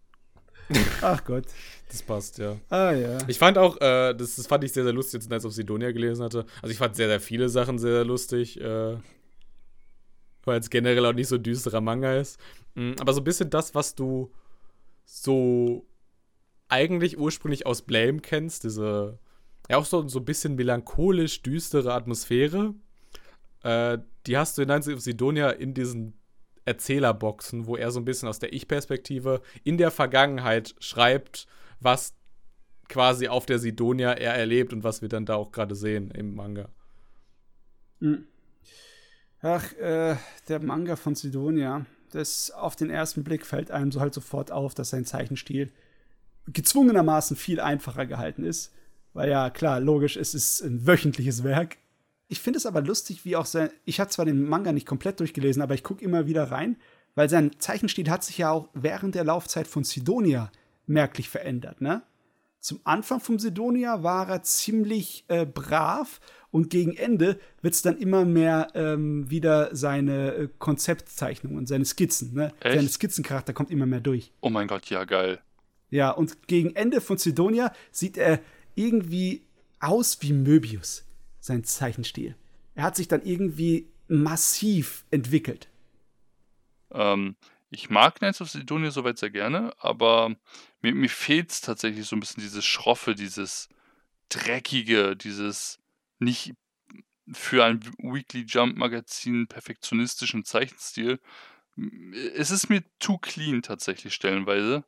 Ach 1.01 1.23
Gott. 1.23 1.45
Das 1.89 2.01
passt, 2.01 2.39
ja. 2.39 2.57
Ah, 2.69 2.91
ja. 2.91 3.19
Ich 3.27 3.37
fand 3.37 3.57
auch, 3.57 3.77
äh, 3.77 4.13
das, 4.13 4.35
das, 4.35 4.47
fand 4.47 4.63
ich 4.63 4.73
sehr, 4.73 4.83
sehr 4.83 4.93
lustig, 4.93 5.21
jetzt 5.21 5.31
als 5.31 5.43
ich 5.43 5.47
auf 5.47 5.53
Sidonia 5.53 5.91
gelesen 5.91 6.23
hatte. 6.23 6.45
Also 6.61 6.71
ich 6.71 6.77
fand 6.77 6.95
sehr, 6.95 7.07
sehr 7.07 7.19
viele 7.19 7.49
Sachen 7.49 7.77
sehr, 7.77 7.91
sehr 7.91 8.05
lustig, 8.05 8.59
äh, 8.59 8.97
weil 10.43 10.59
es 10.59 10.69
generell 10.69 11.05
auch 11.05 11.13
nicht 11.13 11.27
so 11.27 11.37
düsterer 11.37 11.81
Manga 11.81 12.15
ist. 12.15 12.39
Mhm, 12.75 12.95
aber 12.99 13.13
so 13.13 13.21
ein 13.21 13.23
bisschen 13.23 13.49
das, 13.49 13.75
was 13.75 13.95
du 13.95 14.31
so 15.05 15.85
eigentlich 16.67 17.17
ursprünglich 17.17 17.65
aus 17.65 17.83
Blame 17.83 18.19
kennst, 18.21 18.63
diese, 18.63 19.19
ja 19.69 19.77
auch 19.77 19.85
so, 19.85 20.07
so 20.07 20.19
ein 20.19 20.25
bisschen 20.25 20.55
melancholisch 20.55 21.43
düstere 21.43 21.93
Atmosphäre, 21.93 22.73
äh, 23.63 23.99
die 24.25 24.37
hast 24.37 24.57
du 24.57 24.63
in 24.63 24.69
Nights 24.69 24.87
of 24.87 25.01
Sidonia 25.01 25.51
in 25.51 25.73
diesen 25.73 26.13
Erzählerboxen, 26.65 27.67
wo 27.67 27.75
er 27.75 27.91
so 27.91 27.99
ein 27.99 28.05
bisschen 28.05 28.29
aus 28.29 28.39
der 28.39 28.53
Ich-Perspektive 28.53 29.41
in 29.63 29.77
der 29.77 29.91
Vergangenheit 29.91 30.75
schreibt, 30.79 31.47
was 31.79 32.13
quasi 32.89 33.27
auf 33.27 33.45
der 33.45 33.59
Sidonia 33.59 34.13
er 34.13 34.33
erlebt 34.35 34.73
und 34.73 34.83
was 34.83 35.01
wir 35.01 35.09
dann 35.09 35.25
da 35.25 35.35
auch 35.35 35.51
gerade 35.51 35.75
sehen 35.75 36.11
im 36.11 36.35
Manga. 36.35 36.69
Hm. 37.99 38.25
Ach, 39.41 39.73
äh, 39.73 40.15
der 40.47 40.59
Manga 40.61 40.95
von 40.95 41.15
Sidonia. 41.15 41.85
das 42.11 42.51
auf 42.51 42.75
den 42.75 42.89
ersten 42.89 43.23
Blick 43.23 43.45
fällt 43.45 43.71
einem 43.71 43.91
so 43.91 43.99
halt 43.99 44.13
sofort 44.13 44.51
auf, 44.51 44.75
dass 44.75 44.91
sein 44.91 45.03
Zeichenstil 45.03 45.71
gezwungenermaßen 46.47 47.35
viel 47.35 47.59
einfacher 47.59 48.05
gehalten 48.05 48.43
ist. 48.43 48.73
Weil 49.13 49.29
ja, 49.29 49.49
klar, 49.49 49.79
logisch, 49.79 50.17
es 50.17 50.33
ist 50.33 50.61
ein 50.61 50.85
wöchentliches 50.85 51.43
Werk. 51.43 51.77
Ich 52.33 52.39
finde 52.39 52.57
es 52.57 52.65
aber 52.65 52.81
lustig, 52.81 53.25
wie 53.25 53.35
auch 53.35 53.45
sein. 53.45 53.69
Ich 53.85 53.99
habe 53.99 54.09
zwar 54.09 54.25
den 54.25 54.43
Manga 54.43 54.71
nicht 54.71 54.87
komplett 54.87 55.19
durchgelesen, 55.19 55.61
aber 55.61 55.75
ich 55.75 55.83
gucke 55.83 56.03
immer 56.03 56.25
wieder 56.25 56.49
rein, 56.49 56.77
weil 57.13 57.29
sein 57.29 57.51
Zeichenstil 57.59 58.09
hat 58.09 58.23
sich 58.23 58.39
ja 58.39 58.49
auch 58.49 58.69
während 58.73 59.13
der 59.13 59.23
Laufzeit 59.23 59.67
von 59.67 59.83
Sidonia 59.83 60.51
merklich 60.87 61.29
verändert, 61.29 61.79
ne? 61.79 62.01
Zum 62.59 62.79
Anfang 62.85 63.19
von 63.19 63.37
Sidonia 63.37 64.01
war 64.01 64.29
er 64.29 64.41
ziemlich 64.41 65.25
äh, 65.27 65.45
brav 65.45 66.21
und 66.49 66.71
gegen 66.71 66.95
Ende 66.95 67.39
wird 67.61 67.75
es 67.75 67.83
dann 67.83 67.99
immer 67.99 68.25
mehr 68.25 68.69
ähm, 68.73 69.29
wieder 69.29 69.75
seine 69.75 70.33
äh, 70.33 70.49
Konzeptzeichnungen, 70.57 71.67
seine 71.67 71.85
Skizzen. 71.85 72.33
Ne? 72.33 72.51
Echt? 72.61 72.77
Seine 72.77 72.89
Skizzencharakter 72.89 73.53
kommt 73.53 73.69
immer 73.69 73.85
mehr 73.85 73.99
durch. 73.99 74.31
Oh 74.41 74.49
mein 74.49 74.67
Gott, 74.67 74.87
ja, 74.89 75.03
geil. 75.03 75.39
Ja, 75.91 76.09
und 76.09 76.47
gegen 76.47 76.75
Ende 76.75 76.99
von 76.99 77.19
Sidonia 77.19 77.71
sieht 77.91 78.17
er 78.17 78.39
irgendwie 78.73 79.43
aus 79.79 80.17
wie 80.21 80.33
Möbius, 80.33 81.03
sein 81.43 81.65
Zeichenstil. 81.65 82.35
Er 82.73 82.83
hat 82.83 82.95
sich 82.95 83.09
dann 83.09 83.21
irgendwie 83.21 83.91
massiv 84.07 85.05
entwickelt. 85.11 85.67
Ähm, 86.91 87.35
ich 87.69 87.89
mag 87.89 88.15
Knights 88.15 88.39
of 88.39 88.49
Sidonia 88.49 88.91
soweit 88.91 89.17
sehr 89.17 89.29
gerne, 89.29 89.73
aber 89.77 90.35
mir, 90.81 90.95
mir 90.95 91.09
fehlt 91.09 91.51
es 91.51 91.59
tatsächlich 91.59 92.07
so 92.07 92.15
ein 92.15 92.21
bisschen 92.21 92.41
dieses 92.41 92.63
Schroffe, 92.63 93.13
dieses 93.13 93.67
Dreckige, 94.29 95.17
dieses 95.17 95.79
nicht 96.19 96.53
für 97.33 97.65
ein 97.65 97.81
Weekly 97.97 98.45
Jump 98.47 98.77
Magazin 98.77 99.47
perfektionistischen 99.47 100.45
Zeichenstil. 100.45 101.19
Es 102.35 102.51
ist 102.51 102.69
mir 102.69 102.83
zu 102.99 103.17
clean 103.17 103.61
tatsächlich 103.61 104.13
stellenweise. 104.13 104.85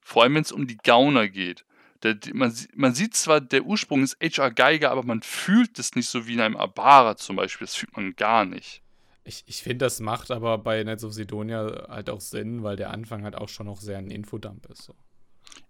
Vor 0.00 0.22
allem, 0.22 0.36
wenn 0.36 0.42
es 0.42 0.52
um 0.52 0.66
die 0.66 0.78
Gauner 0.78 1.28
geht. 1.28 1.66
Der, 2.02 2.16
man, 2.32 2.54
man 2.74 2.94
sieht 2.94 3.14
zwar, 3.14 3.40
der 3.40 3.64
Ursprung 3.64 4.02
ist 4.02 4.16
HR 4.22 4.50
Geiger, 4.50 4.90
aber 4.90 5.02
man 5.02 5.22
fühlt 5.22 5.78
es 5.78 5.94
nicht 5.94 6.08
so 6.08 6.26
wie 6.26 6.34
in 6.34 6.40
einem 6.40 6.56
Abara 6.56 7.16
zum 7.16 7.36
Beispiel. 7.36 7.66
Das 7.66 7.74
fühlt 7.74 7.94
man 7.96 8.16
gar 8.16 8.44
nicht. 8.44 8.82
Ich, 9.24 9.44
ich 9.46 9.62
finde, 9.62 9.84
das 9.84 10.00
macht 10.00 10.30
aber 10.30 10.58
bei 10.58 10.82
Knights 10.82 11.04
of 11.04 11.12
Sidonia 11.12 11.86
halt 11.88 12.08
auch 12.08 12.20
Sinn, 12.20 12.62
weil 12.62 12.76
der 12.76 12.90
Anfang 12.90 13.22
halt 13.22 13.36
auch 13.36 13.48
schon 13.48 13.66
noch 13.66 13.80
sehr 13.80 13.98
ein 13.98 14.10
Infodump 14.10 14.66
ist. 14.66 14.84
So. 14.84 14.94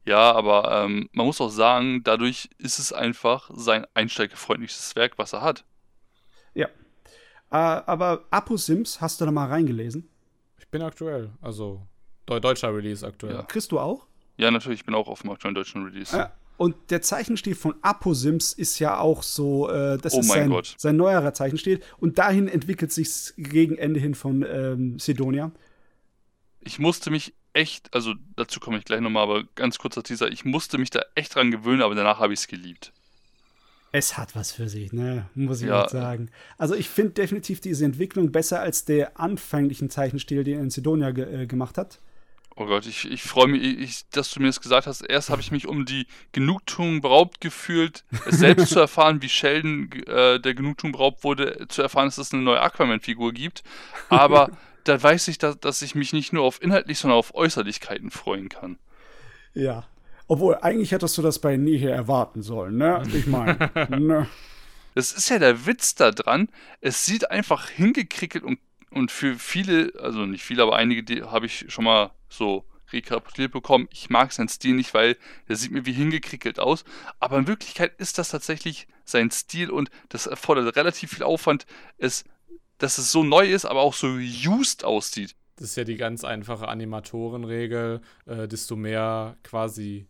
Ja, 0.05 0.33
aber 0.33 0.85
ähm, 0.85 1.09
man 1.13 1.27
muss 1.27 1.41
auch 1.41 1.51
sagen, 1.51 2.03
dadurch 2.05 2.49
ist 2.59 2.79
es 2.79 2.93
einfach 2.93 3.51
sein 3.53 3.87
einsteigerfreundlichstes 3.95 4.97
Werk, 4.97 5.19
was 5.19 5.33
er 5.33 5.43
hat. 5.43 5.65
Ja. 6.55 6.69
Äh, 7.51 7.57
aber 7.57 8.25
Apo 8.31 8.57
Sims, 8.57 9.01
hast 9.01 9.21
du 9.21 9.25
da 9.25 9.31
mal 9.31 9.49
reingelesen? 9.49 10.09
Ich 10.59 10.69
bin 10.69 10.83
aktuell, 10.83 11.31
also 11.41 11.87
deu 12.27 12.39
deutscher 12.39 12.75
Release 12.75 13.07
aktuell. 13.07 13.35
Ja. 13.35 13.43
Kriegst 13.43 13.73
du 13.73 13.81
auch? 13.81 14.07
Ja, 14.41 14.51
natürlich, 14.51 14.81
ich 14.81 14.87
bin 14.87 14.95
auch 14.95 15.09
auf 15.09 15.21
dem 15.23 15.31
aktuellen 15.31 15.55
deutschen 15.55 15.85
Release. 15.85 16.17
Ja. 16.17 16.33
Und 16.57 16.75
der 16.91 17.01
Zeichenstil 17.03 17.55
von 17.55 17.75
Apo 17.83 18.13
Sims 18.13 18.53
ist 18.53 18.79
ja 18.79 18.99
auch 18.99 19.23
so, 19.23 19.71
äh, 19.71 19.97
das 19.99 20.15
Oh 20.15 20.21
ist 20.21 20.29
sein, 20.29 20.55
sein 20.77 20.97
neuerer 20.97 21.33
Zeichenstil. 21.33 21.81
Und 21.99 22.19
dahin 22.19 22.49
entwickelt 22.49 22.93
sich 22.93 23.33
gegen 23.37 23.77
Ende 23.77 23.99
hin 24.01 24.15
von 24.15 24.45
ähm, 24.47 24.99
Sidonia. 24.99 25.53
Ich 26.61 26.79
musste 26.79 27.11
mich 27.11 27.35
echt, 27.55 27.93
also 27.95 28.15
dazu 28.37 28.61
komme 28.61 28.79
ich 28.79 28.85
gleich 28.85 29.01
nochmal, 29.01 29.23
aber 29.23 29.45
ganz 29.55 29.79
kurzer 29.79 30.03
Teaser, 30.03 30.31
ich 30.31 30.45
musste 30.45 30.79
mich 30.79 30.91
da 30.91 31.03
echt 31.15 31.35
dran 31.35 31.51
gewöhnen, 31.51 31.83
aber 31.83 31.95
danach 31.95 32.19
habe 32.19 32.33
ich 32.35 32.41
es 32.41 32.49
geliebt. 32.49 32.93
Es 33.93 34.17
hat 34.17 34.37
was 34.37 34.53
für 34.53 34.69
sich, 34.69 34.93
ne? 34.93 35.27
Muss 35.35 35.63
ich 35.63 35.69
Ja. 35.69 35.89
sagen. 35.89 36.31
Also 36.59 36.75
ich 36.75 36.89
finde 36.89 37.13
definitiv 37.13 37.61
diese 37.61 37.85
Entwicklung 37.85 38.31
besser 38.31 38.61
als 38.61 38.85
der 38.85 39.19
anfänglichen 39.19 39.91
Zeichenstil, 39.91 40.45
den 40.45 40.57
er 40.59 40.63
in 40.63 40.71
Sidonia 40.71 41.11
ge 41.11 41.43
äh, 41.43 41.47
gemacht 41.47 41.77
hat. 41.77 41.99
Oh 42.57 42.67
Gott, 42.67 42.87
ich, 42.87 43.11
ich 43.11 43.23
freue 43.23 43.49
mich, 43.49 43.63
ich, 43.63 44.09
dass 44.11 44.31
du 44.33 44.41
mir 44.41 44.49
das 44.49 44.61
gesagt 44.61 44.87
hast. 44.87 45.01
Erst 45.03 45.31
habe 45.31 45.41
ich 45.41 45.51
mich 45.51 45.67
um 45.67 45.87
die 45.87 46.07
Genugtuung 46.33 47.01
beraubt 47.01 47.41
gefühlt, 47.41 48.05
es 48.27 48.39
selbst 48.39 48.71
zu 48.71 48.81
erfahren, 48.81 49.23
wie 49.23 49.29
Sheldon 49.29 49.91
äh, 50.07 50.39
der 50.39 50.55
Genugtuung 50.55 50.93
beraubt 50.93 51.25
wurde, 51.25 51.67
zu 51.69 51.81
erfahren, 51.81 52.09
dass 52.09 52.19
es 52.19 52.35
eine 52.35 52.43
neue 52.43 52.61
Aquaman-Figur 52.61 53.33
gibt. 53.33 53.63
Aber 54.09 54.51
da 54.85 55.03
weiß 55.03 55.29
ich, 55.29 55.39
dass, 55.39 55.59
dass 55.59 55.81
ich 55.83 55.95
mich 55.95 56.13
nicht 56.13 56.33
nur 56.33 56.45
auf 56.45 56.61
inhaltlich, 56.63 56.99
sondern 56.99 57.19
auf 57.19 57.35
Äußerlichkeiten 57.35 58.11
freuen 58.11 58.49
kann. 58.49 58.79
Ja. 59.55 59.87
Obwohl, 60.27 60.57
eigentlich 60.61 60.93
hättest 60.93 61.19
du 61.19 61.23
das 61.23 61.39
bei 61.39 61.57
Nihe 61.57 61.91
erwarten 61.91 62.43
sollen, 62.43 62.77
ne? 62.77 63.03
Ich 63.13 63.27
meine, 63.27 63.71
ne? 63.89 64.29
Das 64.95 65.13
ist 65.13 65.29
ja 65.29 65.39
der 65.39 65.67
Witz 65.67 65.95
da 65.95 66.11
dran. 66.11 66.49
Es 66.81 67.07
sieht 67.07 67.31
einfach 67.31 67.69
hingekrickelt 67.69 68.45
und, 68.45 68.59
und 68.91 69.11
für 69.11 69.37
viele, 69.37 69.93
also 70.01 70.27
nicht 70.27 70.45
viele, 70.45 70.63
aber 70.63 70.77
einige, 70.77 71.03
die 71.03 71.23
habe 71.23 71.47
ich 71.47 71.67
schon 71.69 71.85
mal 71.85 72.11
so 72.31 72.65
rekapituliert 72.93 73.53
bekommen. 73.53 73.89
Ich 73.93 74.11
mag 74.11 74.33
seinen 74.33 74.49
Stil 74.49 74.75
nicht, 74.75 74.95
weil 74.95 75.17
der 75.49 75.57
sieht 75.57 75.73
mir 75.73 75.87
wie 75.87 75.93
hingekrickelt 75.93 76.59
aus. 76.59 76.85
Aber 77.19 77.39
in 77.39 77.47
Wirklichkeit 77.47 77.99
ist 77.99 78.19
das 78.19 78.31
tatsächlich 78.31 78.89
sein 79.05 79.31
Stil 79.31 79.71
und 79.71 79.91
das 80.09 80.27
erfordert 80.27 80.77
relativ 80.77 81.13
viel 81.13 81.23
Aufwand, 81.23 81.67
es, 81.99 82.25
dass 82.79 82.99
es 82.99 83.13
so 83.13 83.23
neu 83.23 83.51
ist, 83.51 83.65
aber 83.65 83.81
auch 83.81 83.95
so 83.95 84.09
used 84.09 84.85
aussieht. 84.85 85.37
Das 85.57 85.71
ist 85.71 85.77
ja 85.77 85.85
die 85.85 85.97
ganz 85.97 86.25
einfache 86.25 86.69
Animatorenregel. 86.69 88.01
Äh, 88.25 88.49
desto 88.49 88.77
mehr 88.77 89.37
quasi 89.43 90.07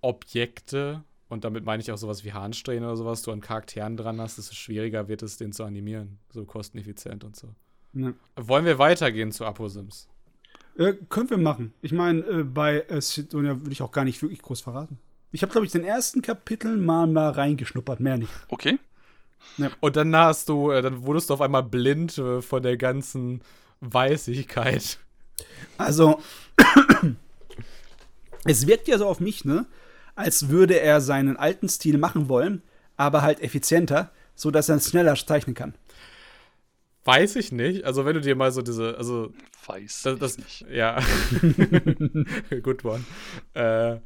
Objekte, 0.00 1.04
und 1.28 1.44
damit 1.44 1.64
meine 1.64 1.82
ich 1.82 1.90
auch 1.90 1.96
sowas 1.96 2.24
wie 2.24 2.32
Harnsträhnen 2.32 2.84
oder 2.84 2.96
sowas, 2.96 3.22
du 3.22 3.32
an 3.32 3.40
Charakteren 3.40 3.96
dran 3.96 4.20
hast, 4.20 4.38
desto 4.38 4.54
schwieriger 4.54 5.08
wird 5.08 5.22
es, 5.22 5.36
den 5.36 5.52
zu 5.52 5.64
animieren. 5.64 6.18
So 6.30 6.44
kosteneffizient 6.44 7.24
und 7.24 7.34
so. 7.34 7.54
ne. 7.92 8.14
Wollen 8.36 8.64
wir 8.64 8.78
weitergehen 8.78 9.32
zu 9.32 9.44
Aposims? 9.44 10.08
Äh, 10.76 10.94
können 11.08 11.30
wir 11.30 11.38
machen. 11.38 11.74
Ich 11.82 11.92
meine, 11.92 12.20
äh, 12.20 12.42
bei 12.44 12.80
äh, 12.88 13.00
Sidonia 13.00 13.60
würde 13.60 13.72
ich 13.72 13.82
auch 13.82 13.92
gar 13.92 14.04
nicht 14.04 14.22
wirklich 14.22 14.40
groß 14.40 14.62
verraten. 14.62 14.98
Ich 15.30 15.42
habe, 15.42 15.52
glaube 15.52 15.66
ich, 15.66 15.72
den 15.72 15.84
ersten 15.84 16.22
Kapitel 16.22 16.76
mal, 16.76 17.06
mal 17.06 17.30
reingeschnuppert, 17.30 18.00
mehr 18.00 18.18
nicht. 18.18 18.32
Okay? 18.48 18.78
Und 19.80 19.96
dann 19.96 20.14
hast 20.16 20.48
du, 20.48 20.70
äh, 20.70 20.82
dann 20.82 21.04
wurdest 21.04 21.30
du 21.30 21.34
auf 21.34 21.40
einmal 21.40 21.62
blind 21.62 22.16
äh, 22.18 22.40
von 22.42 22.62
der 22.62 22.76
ganzen 22.76 23.42
Weißigkeit. 23.80 24.98
Also, 25.78 26.20
es 28.44 28.66
wirkt 28.66 28.88
ja 28.88 28.98
so 28.98 29.06
auf 29.06 29.20
mich, 29.20 29.44
ne? 29.44 29.66
Als 30.14 30.48
würde 30.48 30.78
er 30.78 31.00
seinen 31.00 31.36
alten 31.36 31.68
Stil 31.68 31.98
machen 31.98 32.28
wollen, 32.28 32.62
aber 32.96 33.22
halt 33.22 33.40
effizienter, 33.40 34.10
so 34.34 34.50
dass 34.50 34.68
er 34.68 34.78
schneller 34.80 35.14
zeichnen 35.16 35.54
kann. 35.54 35.74
Weiß 37.04 37.36
ich 37.36 37.50
nicht. 37.52 37.84
Also, 37.84 38.04
wenn 38.04 38.14
du 38.14 38.20
dir 38.20 38.36
mal 38.36 38.52
so 38.52 38.62
diese, 38.62 38.96
also 38.96 39.32
Weiß 39.66 40.02
Das, 40.02 40.14
ich 40.14 40.20
das, 40.20 40.38
nicht. 40.38 40.66
ja. 40.70 41.00
Good 42.62 42.84
one. 42.84 43.04
Äh, 43.54 43.98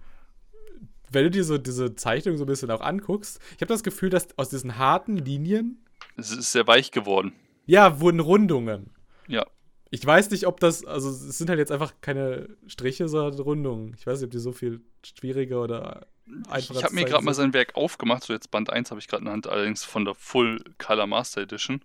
wenn 1.11 1.24
du 1.24 1.30
dir 1.30 1.44
so 1.44 1.59
diese 1.59 1.94
Zeichnung 1.94 2.36
so 2.36 2.44
ein 2.44 2.49
bisschen 2.49 2.70
auch 2.70 2.80
anguckst, 2.80 3.38
ich 3.55 3.61
habe 3.62 3.66
das 3.66 3.82
Gefühl, 3.82 4.11
dass 4.11 4.28
aus 4.38 4.49
diesen 4.49 4.76
harten 4.78 5.16
Linien, 5.16 5.84
Es 6.16 6.30
ist 6.30 6.53
sehr 6.53 6.66
weich 6.66 6.90
geworden. 6.90 7.32
ja, 7.66 8.01
wurden 8.01 8.20
Rundungen. 8.20 8.90
Ja. 9.28 9.47
Ich 9.90 10.05
weiß 10.05 10.30
nicht, 10.30 10.47
ob 10.47 10.59
das, 10.61 10.84
also 10.84 11.09
es 11.09 11.38
sind 11.38 11.49
halt 11.49 11.61
jetzt 11.61 11.70
einfach 11.70 11.94
keine 12.01 12.49
Striche, 12.66 13.09
sondern 13.09 13.38
Rundungen. 13.40 13.94
Ich 13.97 14.07
weiß 14.07 14.18
nicht, 14.18 14.26
ob 14.26 14.30
die 14.32 14.38
so 14.40 14.53
viel 14.53 14.80
schwieriger 15.05 15.62
oder 15.62 16.07
einfacher 16.49 16.78
Ich 16.80 16.84
habe 16.84 16.94
mir 16.94 17.05
gerade 17.05 17.24
mal 17.24 17.34
sein 17.34 17.53
Werk 17.55 17.76
aufgemacht, 17.76 18.24
so 18.24 18.32
jetzt 18.32 18.51
Band 18.51 18.68
1 18.70 18.90
habe 18.90 18.99
ich 19.01 19.07
gerade 19.07 19.20
in 19.20 19.24
der 19.26 19.32
Hand, 19.32 19.47
allerdings 19.47 19.84
von 19.84 20.05
der 20.05 20.14
Full 20.14 20.59
Color 20.78 21.07
Master 21.07 21.40
Edition. 21.42 21.82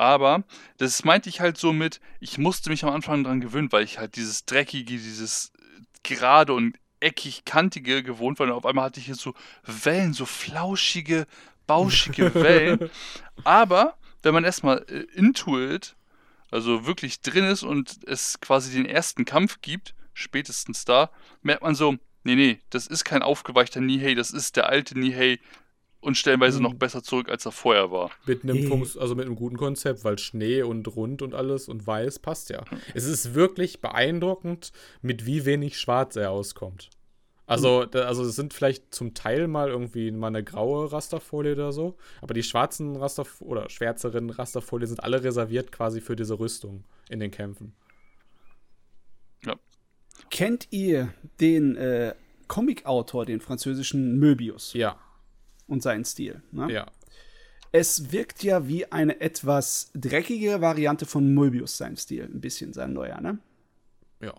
Aber 0.00 0.44
das 0.78 1.04
meinte 1.04 1.28
ich 1.28 1.40
halt 1.40 1.58
so 1.58 1.74
mit, 1.74 2.00
ich 2.20 2.38
musste 2.38 2.70
mich 2.70 2.84
am 2.84 2.94
Anfang 2.94 3.22
dran 3.22 3.42
gewöhnen, 3.42 3.70
weil 3.70 3.84
ich 3.84 3.98
halt 3.98 4.16
dieses 4.16 4.46
Dreckige, 4.46 4.94
dieses 4.94 5.52
gerade 6.02 6.54
und 6.54 6.78
eckig 7.00 7.44
kantige 7.44 8.02
gewohnt 8.02 8.38
war. 8.38 8.46
Und 8.46 8.52
auf 8.54 8.64
einmal 8.64 8.86
hatte 8.86 8.98
ich 8.98 9.04
hier 9.04 9.14
so 9.14 9.34
Wellen, 9.62 10.14
so 10.14 10.24
flauschige, 10.24 11.26
bauschige 11.66 12.34
Wellen. 12.42 12.88
Aber 13.44 13.98
wenn 14.22 14.32
man 14.32 14.44
erstmal 14.44 14.78
äh, 14.88 15.04
into 15.12 15.60
it, 15.60 15.96
also 16.50 16.86
wirklich 16.86 17.20
drin 17.20 17.44
ist 17.44 17.62
und 17.62 17.98
es 18.06 18.40
quasi 18.40 18.72
den 18.72 18.86
ersten 18.86 19.26
Kampf 19.26 19.60
gibt, 19.60 19.94
spätestens 20.14 20.86
da, 20.86 21.10
merkt 21.42 21.62
man 21.62 21.74
so, 21.74 21.98
nee, 22.24 22.36
nee, 22.36 22.58
das 22.70 22.86
ist 22.86 23.04
kein 23.04 23.22
aufgeweichter 23.22 23.82
Nihei, 23.82 24.14
das 24.14 24.30
ist 24.30 24.56
der 24.56 24.70
alte 24.70 24.98
Nihei 24.98 25.40
und 26.00 26.16
stellenweise 26.16 26.58
Mhm. 26.58 26.64
noch 26.64 26.74
besser 26.74 27.02
zurück, 27.02 27.28
als 27.28 27.44
er 27.46 27.52
vorher 27.52 27.90
war. 27.90 28.10
Mit 28.26 28.42
einem. 28.42 28.66
Funks 28.66 28.96
also 28.96 29.14
mit 29.14 29.26
einem 29.26 29.36
guten 29.36 29.56
Konzept, 29.56 30.04
weil 30.04 30.18
Schnee 30.18 30.62
und 30.62 30.86
rund 30.96 31.22
und 31.22 31.34
alles 31.34 31.68
und 31.68 31.86
weiß 31.86 32.18
passt 32.20 32.50
ja. 32.50 32.64
Es 32.94 33.04
ist 33.04 33.34
wirklich 33.34 33.80
beeindruckend, 33.80 34.72
mit 35.02 35.26
wie 35.26 35.44
wenig 35.44 35.78
Schwarz 35.78 36.16
er 36.16 36.30
auskommt. 36.30 36.90
Also, 37.46 37.84
da, 37.84 38.02
also 38.02 38.22
es 38.22 38.36
sind 38.36 38.54
vielleicht 38.54 38.94
zum 38.94 39.12
Teil 39.12 39.48
mal 39.48 39.70
irgendwie 39.70 40.12
mal 40.12 40.28
eine 40.28 40.44
graue 40.44 40.92
Rasterfolie 40.92 41.54
oder 41.54 41.72
so, 41.72 41.96
aber 42.22 42.32
die 42.32 42.44
schwarzen 42.44 42.94
Raster 42.94 43.26
oder 43.40 43.68
schwärzeren 43.68 44.30
Rasterfolien 44.30 44.86
sind 44.86 45.02
alle 45.02 45.24
reserviert 45.24 45.72
quasi 45.72 46.00
für 46.00 46.14
diese 46.14 46.38
Rüstung 46.38 46.84
in 47.08 47.18
den 47.18 47.32
Kämpfen. 47.32 47.74
Kennt 50.30 50.68
ihr 50.70 51.12
den 51.40 51.76
äh, 51.76 52.14
Comic-Autor, 52.46 53.26
den 53.26 53.40
französischen 53.40 54.18
Möbius 54.18 54.74
Ja, 54.74 54.96
und 55.70 55.82
seinen 55.82 56.04
Stil? 56.04 56.42
Ne? 56.52 56.72
ja. 56.72 56.86
Es 57.72 58.10
wirkt 58.10 58.42
ja 58.42 58.66
wie 58.66 58.90
eine 58.90 59.20
etwas 59.20 59.92
dreckigere 59.94 60.60
Variante 60.60 61.06
von 61.06 61.32
Möbius, 61.32 61.76
sein 61.76 61.96
Stil. 61.96 62.24
Ein 62.24 62.40
bisschen 62.40 62.72
sein 62.72 62.92
neuer, 62.92 63.20
ne? 63.20 63.38
Ja. 64.20 64.34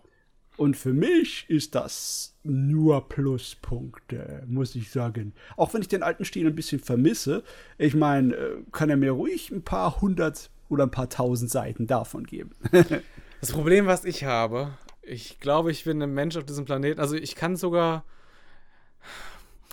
Und 0.58 0.76
für 0.76 0.92
mich 0.92 1.48
ist 1.48 1.74
das 1.74 2.36
nur 2.42 3.08
Pluspunkte, 3.08 4.44
muss 4.46 4.74
ich 4.74 4.90
sagen. 4.90 5.32
Auch 5.56 5.72
wenn 5.72 5.80
ich 5.80 5.88
den 5.88 6.02
alten 6.02 6.26
Stil 6.26 6.46
ein 6.46 6.54
bisschen 6.54 6.78
vermisse. 6.78 7.42
Ich 7.78 7.94
meine, 7.94 8.34
äh, 8.34 8.56
kann 8.70 8.90
er 8.90 8.98
mir 8.98 9.12
ruhig 9.12 9.50
ein 9.50 9.62
paar 9.62 10.02
hundert 10.02 10.50
oder 10.68 10.84
ein 10.84 10.90
paar 10.90 11.08
tausend 11.08 11.50
Seiten 11.50 11.86
davon 11.86 12.24
geben. 12.24 12.50
das 13.40 13.52
Problem, 13.52 13.86
was 13.86 14.04
ich 14.04 14.24
habe, 14.24 14.76
ich 15.02 15.40
glaube, 15.40 15.70
ich 15.70 15.84
bin 15.84 16.00
ein 16.02 16.14
Mensch 16.14 16.36
auf 16.36 16.44
diesem 16.44 16.64
Planeten. 16.64 17.00
Also 17.00 17.16
ich 17.16 17.34
kann 17.34 17.56
sogar. 17.56 18.04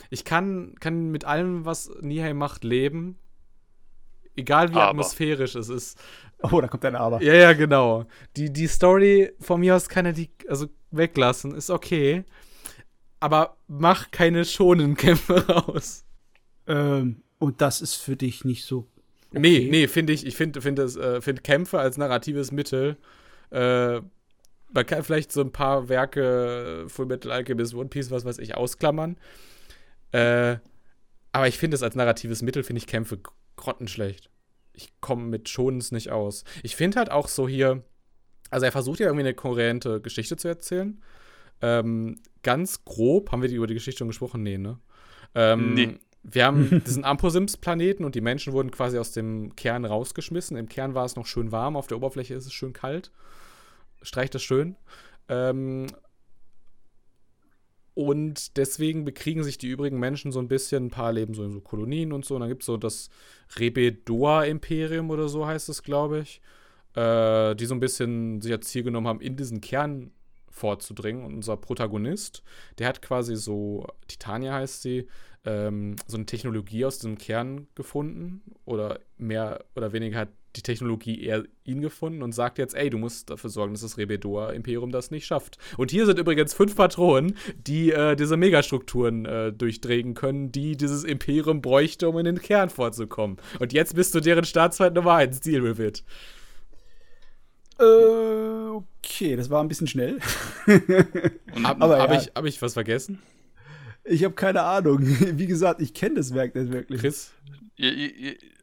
Ich 0.10 0.26
kann, 0.26 0.76
kann 0.80 1.12
mit 1.12 1.26
allem, 1.26 1.66
was 1.66 1.92
Nihei 2.02 2.34
macht, 2.34 2.64
leben. 2.64 3.18
Egal 4.36 4.70
wie 4.70 4.76
aber. 4.76 4.90
atmosphärisch 4.90 5.56
es 5.56 5.70
ist. 5.70 6.00
Oh, 6.42 6.62
da 6.62 6.68
kommt 6.68 6.86
ein 6.86 6.96
Aber. 6.96 7.22
Ja, 7.22 7.34
ja, 7.34 7.54
genau. 7.54 8.06
Die, 8.38 8.52
die 8.52 8.68
Story 8.68 9.34
von 9.40 9.60
mir 9.60 9.76
aus 9.76 9.90
kann 9.90 10.06
er 10.06 10.14
die 10.14 10.30
also 10.48 10.68
weglassen, 10.92 11.54
ist 11.54 11.70
okay. 11.70 12.24
Aber 13.20 13.58
mach 13.68 14.12
keine 14.12 14.46
schonen 14.46 14.96
Kämpfe 14.96 15.46
raus. 15.50 16.06
Ähm, 16.68 17.24
und 17.40 17.62
das 17.62 17.82
ist 17.82 17.96
für 17.96 18.16
dich 18.16 18.46
nicht 18.46 18.64
so. 18.64 18.88
Okay. 19.32 19.40
Nee, 19.40 19.68
nee, 19.70 19.88
finde 19.88 20.14
ich, 20.14 20.26
ich 20.26 20.36
finde 20.36 20.62
find 20.62 20.80
äh, 20.80 21.22
find 21.22 21.44
Kämpfe 21.44 21.80
als 21.80 21.98
narratives 21.98 22.52
Mittel. 22.52 22.98
Äh, 23.52 24.02
man 24.72 24.86
kann 24.86 25.04
vielleicht 25.04 25.32
so 25.32 25.42
ein 25.42 25.52
paar 25.52 25.90
Werke, 25.90 26.86
Full 26.88 27.08
Metal 27.08 27.32
Alchemist, 27.32 27.74
One 27.74 27.90
Piece, 27.90 28.12
was 28.12 28.24
weiß 28.24 28.38
ich, 28.40 28.56
ausklammern. 28.56 29.18
Äh, 30.12 30.58
aber 31.32 31.48
ich 31.48 31.58
finde 31.58 31.76
es 31.76 31.84
als 31.84 31.96
narratives 31.96 32.42
Mittel, 32.42 32.64
finde 32.64 32.80
ich 32.80 32.88
Kämpfe 32.88 33.20
grottenschlecht 33.56 34.30
ich 34.80 35.02
komme 35.02 35.24
mit 35.24 35.50
Schonens 35.50 35.92
nicht 35.92 36.10
aus. 36.10 36.44
Ich 36.64 36.76
finde 36.76 36.98
halt 36.98 37.12
auch 37.12 37.28
so 37.28 37.48
hier, 37.48 37.84
also 38.50 38.66
er 38.66 38.72
versucht 38.72 39.00
ja 39.00 39.08
irgendwie 39.08 39.26
eine 39.26 39.34
kohärente 39.34 40.02
Geschichte 40.02 40.38
zu 40.38 40.48
erzählen. 40.48 41.02
Ähm, 41.62 42.22
ganz 42.44 42.86
grob, 42.86 43.32
haben 43.32 43.42
wir 43.42 43.50
die 43.50 43.56
über 43.56 43.68
die 43.68 43.74
Geschichte 43.74 44.00
schon 44.00 44.08
gesprochen? 44.08 44.42
Nee, 44.44 44.58
ne? 44.58 44.80
Ähm, 45.36 45.74
nee. 45.74 46.00
Wir 46.24 46.46
haben 46.46 46.82
diesen 46.88 47.04
Amposims-Planeten 47.04 48.06
und 48.06 48.16
die 48.16 48.22
Menschen 48.22 48.54
wurden 48.54 48.72
quasi 48.72 48.98
aus 48.98 49.12
dem 49.12 49.56
Kern 49.56 49.86
rausgeschmissen. 49.86 50.56
Im 50.56 50.70
Kern 50.70 50.96
war 50.96 51.06
es 51.06 51.16
noch 51.16 51.26
schön 51.26 51.52
warm, 51.52 51.76
auf 51.76 51.88
der 51.88 51.98
Oberfläche 51.98 52.34
ist 52.34 52.46
es 52.46 52.54
schön 52.54 52.74
kalt. 52.74 53.12
Streicht 54.02 54.34
das 54.34 54.44
schön. 54.44 54.78
Ähm, 55.28 55.88
und 58.00 58.56
deswegen 58.56 59.04
bekriegen 59.04 59.44
sich 59.44 59.58
die 59.58 59.68
übrigen 59.68 60.00
Menschen 60.00 60.32
so 60.32 60.40
ein 60.40 60.48
bisschen, 60.48 60.86
ein 60.86 60.90
paar 60.90 61.12
leben 61.12 61.34
so 61.34 61.44
in 61.44 61.52
so 61.52 61.60
Kolonien 61.60 62.14
und 62.14 62.24
so. 62.24 62.36
Und 62.36 62.40
dann 62.40 62.50
gibt 62.50 62.62
es 62.62 62.68
so 62.68 62.78
das 62.78 63.10
Rebedoa-Imperium 63.58 65.10
oder 65.10 65.28
so 65.28 65.46
heißt 65.46 65.68
es, 65.68 65.84
glaube 65.84 66.20
ich, 66.20 66.42
äh, 66.96 67.56
die 67.56 67.66
so 67.66 67.76
ein 67.76 67.82
bisschen 67.82 68.40
sich 68.40 68.54
als 68.54 68.70
Ziel 68.70 68.84
genommen 68.84 69.06
haben, 69.06 69.20
in 69.20 69.36
diesen 69.36 69.60
Kern 69.60 70.12
vorzudringen. 70.50 71.26
Und 71.26 71.36
unser 71.36 71.58
Protagonist, 71.58 72.42
der 72.78 72.88
hat 72.88 73.02
quasi 73.02 73.36
so, 73.36 73.86
Titania 74.08 74.54
heißt 74.54 74.82
sie, 74.82 75.08
ähm, 75.44 75.98
so 76.08 76.16
eine 76.16 76.26
Technologie 76.26 76.86
aus 76.86 77.00
diesem 77.00 77.18
Kern 77.18 77.68
gefunden 77.76 78.44
oder 78.64 79.02
mehr 79.18 79.66
oder 79.76 79.92
weniger 79.92 80.20
hat 80.20 80.30
die 80.56 80.62
Technologie 80.62 81.22
eher 81.24 81.44
ihn 81.64 81.82
gefunden 81.82 82.24
und 82.24 82.34
sagt 82.34 82.58
jetzt, 82.58 82.76
ey, 82.76 82.90
du 82.90 82.98
musst 82.98 83.30
dafür 83.30 83.50
sorgen, 83.50 83.74
dass 83.74 83.82
das 83.82 83.98
Rebedoa-Imperium 83.98 84.92
das 84.92 85.12
nicht 85.12 85.26
schafft. 85.26 85.58
Und 85.78 85.92
hier 85.92 86.06
sind 86.06 86.18
übrigens 86.18 86.54
fünf 86.54 86.76
Patronen, 86.76 87.38
die 87.56 87.92
äh, 87.92 88.16
diese 88.16 88.38
Megastrukturen 88.38 89.26
äh, 89.26 89.54
durchdrehen 89.54 90.16
können, 90.16 90.52
die 90.52 90.76
dieses 90.76 91.04
Imperium 91.04 91.62
bräuchte, 91.62 92.10
um 92.10 92.18
in 92.18 92.26
den 92.26 92.42
Kern 92.42 92.70
vorzukommen. 92.70 93.38
Und 93.60 93.74
jetzt 93.74 93.96
bist 93.96 94.16
du 94.16 94.20
deren 94.20 94.46
Staatsfeind 94.46 94.96
Nummer 94.96 95.14
1. 95.16 95.40
Deal 95.42 95.64
with 95.64 95.80
it. 95.80 96.04
Äh, 97.80 97.84
okay, 97.84 99.36
das 99.36 99.50
war 99.50 99.64
ein 99.64 99.68
bisschen 99.68 99.88
schnell. 99.88 100.20
Aber 101.64 102.00
habe 102.00 102.16
ja. 102.16 102.22
ich, 102.22 102.32
hab 102.36 102.46
ich 102.46 102.62
was 102.62 102.74
vergessen? 102.74 103.22
Ich 104.04 104.24
habe 104.24 104.34
keine 104.34 104.64
Ahnung. 104.64 105.00
Wie 105.38 105.48
gesagt, 105.48 105.82
ich 105.82 105.94
kenne 105.94 106.16
das 106.16 106.34
Werk 106.34 106.56
nicht 106.56 106.72
wirklich. 106.72 107.02
Chris? 107.02 107.32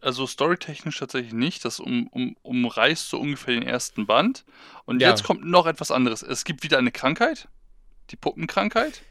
Also 0.07 0.25
storytechnisch 0.25 1.01
tatsächlich 1.01 1.33
nicht. 1.33 1.65
Das 1.65 1.81
um, 1.81 2.07
um, 2.13 2.37
umreißt 2.43 3.09
so 3.09 3.19
ungefähr 3.19 3.55
den 3.55 3.65
ersten 3.65 4.07
Band. 4.07 4.45
Und 4.85 5.03
ja. 5.03 5.11
jetzt 5.11 5.25
kommt 5.25 5.45
noch 5.45 5.67
etwas 5.67 5.91
anderes. 5.91 6.23
Es 6.23 6.45
gibt 6.45 6.63
wieder 6.63 6.79
eine 6.79 6.93
Krankheit. 6.93 7.49
Die 8.11 8.17
Puppenkrankheit. 8.17 9.03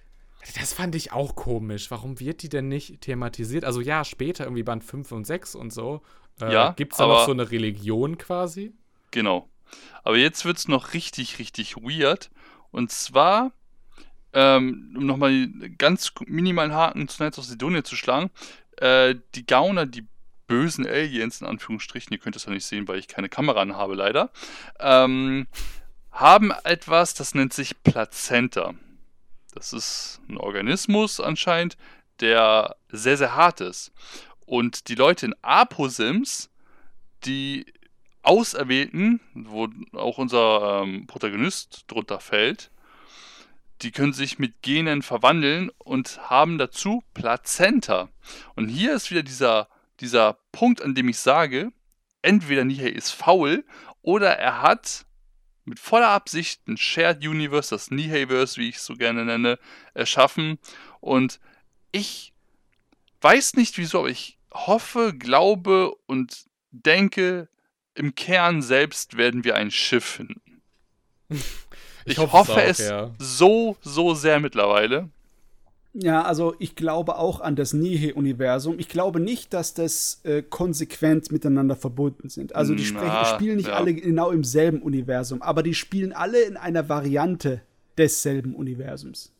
Das 0.57 0.71
fand 0.71 0.95
ich 0.95 1.11
auch 1.11 1.35
komisch. 1.35 1.91
Warum 1.91 2.21
wird 2.21 2.43
die 2.43 2.47
denn 2.47 2.69
nicht 2.69 3.01
thematisiert? 3.01 3.65
Also 3.65 3.81
ja, 3.81 4.05
später 4.05 4.45
irgendwie 4.45 4.63
Band 4.63 4.85
5 4.85 5.11
und 5.11 5.27
6 5.27 5.55
und 5.55 5.73
so. 5.73 6.01
Äh, 6.39 6.53
ja, 6.53 6.71
Gibt 6.71 6.93
es 6.93 6.97
da 6.99 7.07
noch 7.07 7.25
so 7.25 7.31
eine 7.31 7.51
Religion 7.51 8.17
quasi? 8.17 8.71
Genau. 9.11 9.49
Aber 10.03 10.15
jetzt 10.15 10.45
wird 10.45 10.59
es 10.59 10.69
noch 10.69 10.93
richtig, 10.93 11.39
richtig 11.39 11.75
weird. 11.75 12.29
Und 12.71 12.89
zwar 12.89 13.51
ähm, 14.31 14.93
um 14.95 15.05
nochmal 15.05 15.49
ganz 15.77 16.13
minimalen 16.25 16.73
Haken 16.73 17.09
zu 17.09 17.17
Knights 17.17 17.37
of 17.37 17.43
Sidonia 17.43 17.83
zu 17.83 17.97
schlagen, 17.97 18.31
äh, 18.77 19.15
die 19.33 19.45
Gauner, 19.45 19.85
die 19.85 20.07
bösen 20.47 20.85
Aliens, 20.85 21.41
in 21.41 21.47
Anführungsstrichen, 21.47 22.13
ihr 22.13 22.19
könnt 22.19 22.35
das 22.35 22.45
ja 22.45 22.51
nicht 22.51 22.65
sehen, 22.65 22.87
weil 22.87 22.99
ich 22.99 23.07
keine 23.07 23.29
Kamera 23.29 23.67
habe, 23.75 23.95
leider, 23.95 24.31
ähm, 24.79 25.47
haben 26.11 26.51
etwas, 26.63 27.13
das 27.13 27.35
nennt 27.35 27.53
sich 27.53 27.81
Plazenta. 27.83 28.73
Das 29.53 29.73
ist 29.73 30.21
ein 30.29 30.37
Organismus 30.37 31.19
anscheinend, 31.19 31.77
der 32.19 32.75
sehr, 32.89 33.17
sehr 33.17 33.35
hart 33.35 33.61
ist. 33.61 33.91
Und 34.45 34.89
die 34.89 34.95
Leute 34.95 35.27
in 35.27 35.35
Aposims, 35.41 36.49
die 37.25 37.65
Auserwählten, 38.21 39.19
wo 39.33 39.67
auch 39.93 40.17
unser 40.17 40.83
ähm, 40.83 41.07
Protagonist 41.07 41.85
drunter 41.87 42.19
fällt, 42.19 42.71
die 43.81 43.91
können 43.91 44.13
sich 44.13 44.39
mit 44.39 44.61
Genen 44.61 45.01
verwandeln 45.01 45.69
und 45.77 46.29
haben 46.29 46.57
dazu 46.57 47.03
Plazenta. 47.13 48.09
Und 48.55 48.69
hier 48.69 48.95
ist 48.95 49.11
wieder 49.11 49.23
dieser, 49.23 49.67
dieser 49.99 50.39
Punkt, 50.51 50.81
an 50.81 50.95
dem 50.95 51.09
ich 51.09 51.19
sage, 51.19 51.71
entweder 52.21 52.65
Nihei 52.65 52.89
ist 52.89 53.11
faul 53.11 53.65
oder 54.01 54.37
er 54.37 54.61
hat 54.61 55.05
mit 55.65 55.79
voller 55.79 56.09
Absicht 56.09 56.67
ein 56.67 56.77
Shared 56.77 57.25
Universe, 57.25 57.71
das 57.71 57.89
Niheiverse, 57.89 58.57
wie 58.57 58.69
ich 58.69 58.77
es 58.77 58.85
so 58.85 58.95
gerne 58.95 59.25
nenne, 59.25 59.57
erschaffen. 59.93 60.59
Und 60.99 61.39
ich 61.91 62.33
weiß 63.21 63.55
nicht 63.55 63.77
wieso, 63.77 63.99
aber 63.99 64.09
ich 64.09 64.37
hoffe, 64.53 65.13
glaube 65.17 65.95
und 66.05 66.45
denke, 66.71 67.49
im 67.95 68.13
Kern 68.13 68.61
selbst 68.61 69.17
werden 69.17 69.43
wir 69.43 69.55
ein 69.55 69.71
Schiff 69.71 70.05
finden. 70.05 70.61
Ich, 72.07 72.19
ich 72.19 72.31
hoffe 72.31 72.37
es, 72.37 72.49
auch, 72.51 72.57
es 72.57 72.77
ja. 72.77 73.15
so, 73.17 73.77
so 73.81 74.13
sehr 74.13 74.39
mittlerweile. 74.39 75.09
Ja, 75.97 76.23
also 76.23 76.55
ich 76.59 76.75
glaube 76.75 77.17
auch 77.17 77.39
an 77.39 77.55
das 77.55 77.71
Nihe-Universum. 77.71 78.79
Ich 78.79 78.89
glaube 78.89 79.21
nicht, 79.21 79.53
dass 79.53 79.73
das 79.73 80.19
äh, 80.23 80.43
konsequent 80.43 81.31
miteinander 81.31 81.77
verbunden 81.77 82.27
sind. 82.27 82.53
Also 82.53 82.75
die 82.75 82.85
Na, 82.93 83.23
spielen 83.23 83.57
nicht 83.57 83.69
ja. 83.69 83.75
alle 83.77 83.93
genau 83.93 84.31
im 84.31 84.43
selben 84.43 84.81
Universum, 84.81 85.41
aber 85.41 85.63
die 85.63 85.73
spielen 85.73 86.11
alle 86.11 86.41
in 86.41 86.57
einer 86.57 86.89
Variante 86.89 87.61
desselben 87.97 88.55
Universums. 88.55 89.31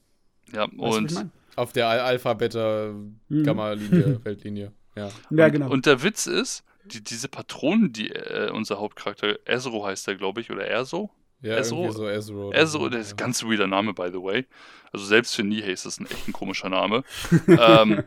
Ja, 0.54 0.68
weißt 0.72 0.98
und 0.98 1.30
auf 1.58 1.74
der 1.74 1.88
Alpha, 1.88 2.34
Beta, 2.34 2.94
mhm. 3.28 3.44
Gamma-Linie, 3.44 4.22
Weltlinie. 4.24 4.72
Ja. 4.96 5.10
ja, 5.30 5.46
und, 5.46 5.52
genau. 5.52 5.70
Und 5.70 5.86
der 5.86 6.04
Witz 6.04 6.26
ist, 6.26 6.64
die, 6.86 7.04
diese 7.04 7.28
Patronen, 7.28 7.92
die 7.92 8.12
äh, 8.12 8.50
unser 8.50 8.80
Hauptcharakter, 8.80 9.40
Ezro 9.46 9.86
heißt 9.86 10.08
er, 10.08 10.16
glaube 10.16 10.40
ich, 10.40 10.52
oder 10.52 10.66
Erso, 10.66 11.10
ja, 11.46 11.58
Ezro, 11.58 11.92
so 11.92 12.10
Ezro. 12.10 12.52
Ezro, 12.52 12.90
das 12.90 13.08
ist 13.08 13.14
ein 13.14 13.18
ganz 13.18 13.44
weirder 13.44 13.68
Name, 13.68 13.94
by 13.94 14.10
the 14.12 14.22
way. 14.22 14.46
Also 14.92 15.06
selbst 15.06 15.36
für 15.36 15.44
Nihei 15.44 15.72
ist 15.72 15.86
das 15.86 16.00
ein 16.00 16.08
echt 16.08 16.28
ein 16.28 16.34
komischer 16.34 16.70
Name. 16.70 17.04
ähm, 17.48 18.04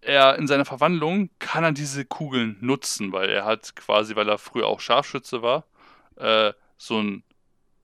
er 0.00 0.36
in 0.38 0.48
seiner 0.48 0.64
Verwandlung 0.64 1.30
kann 1.38 1.62
er 1.62 1.72
diese 1.72 2.04
Kugeln 2.04 2.56
nutzen, 2.60 3.12
weil 3.12 3.28
er 3.28 3.44
hat 3.44 3.76
quasi, 3.76 4.16
weil 4.16 4.28
er 4.28 4.38
früher 4.38 4.66
auch 4.66 4.80
Scharfschütze 4.80 5.42
war, 5.42 5.66
äh, 6.16 6.52
so 6.76 6.98
ein 7.00 7.22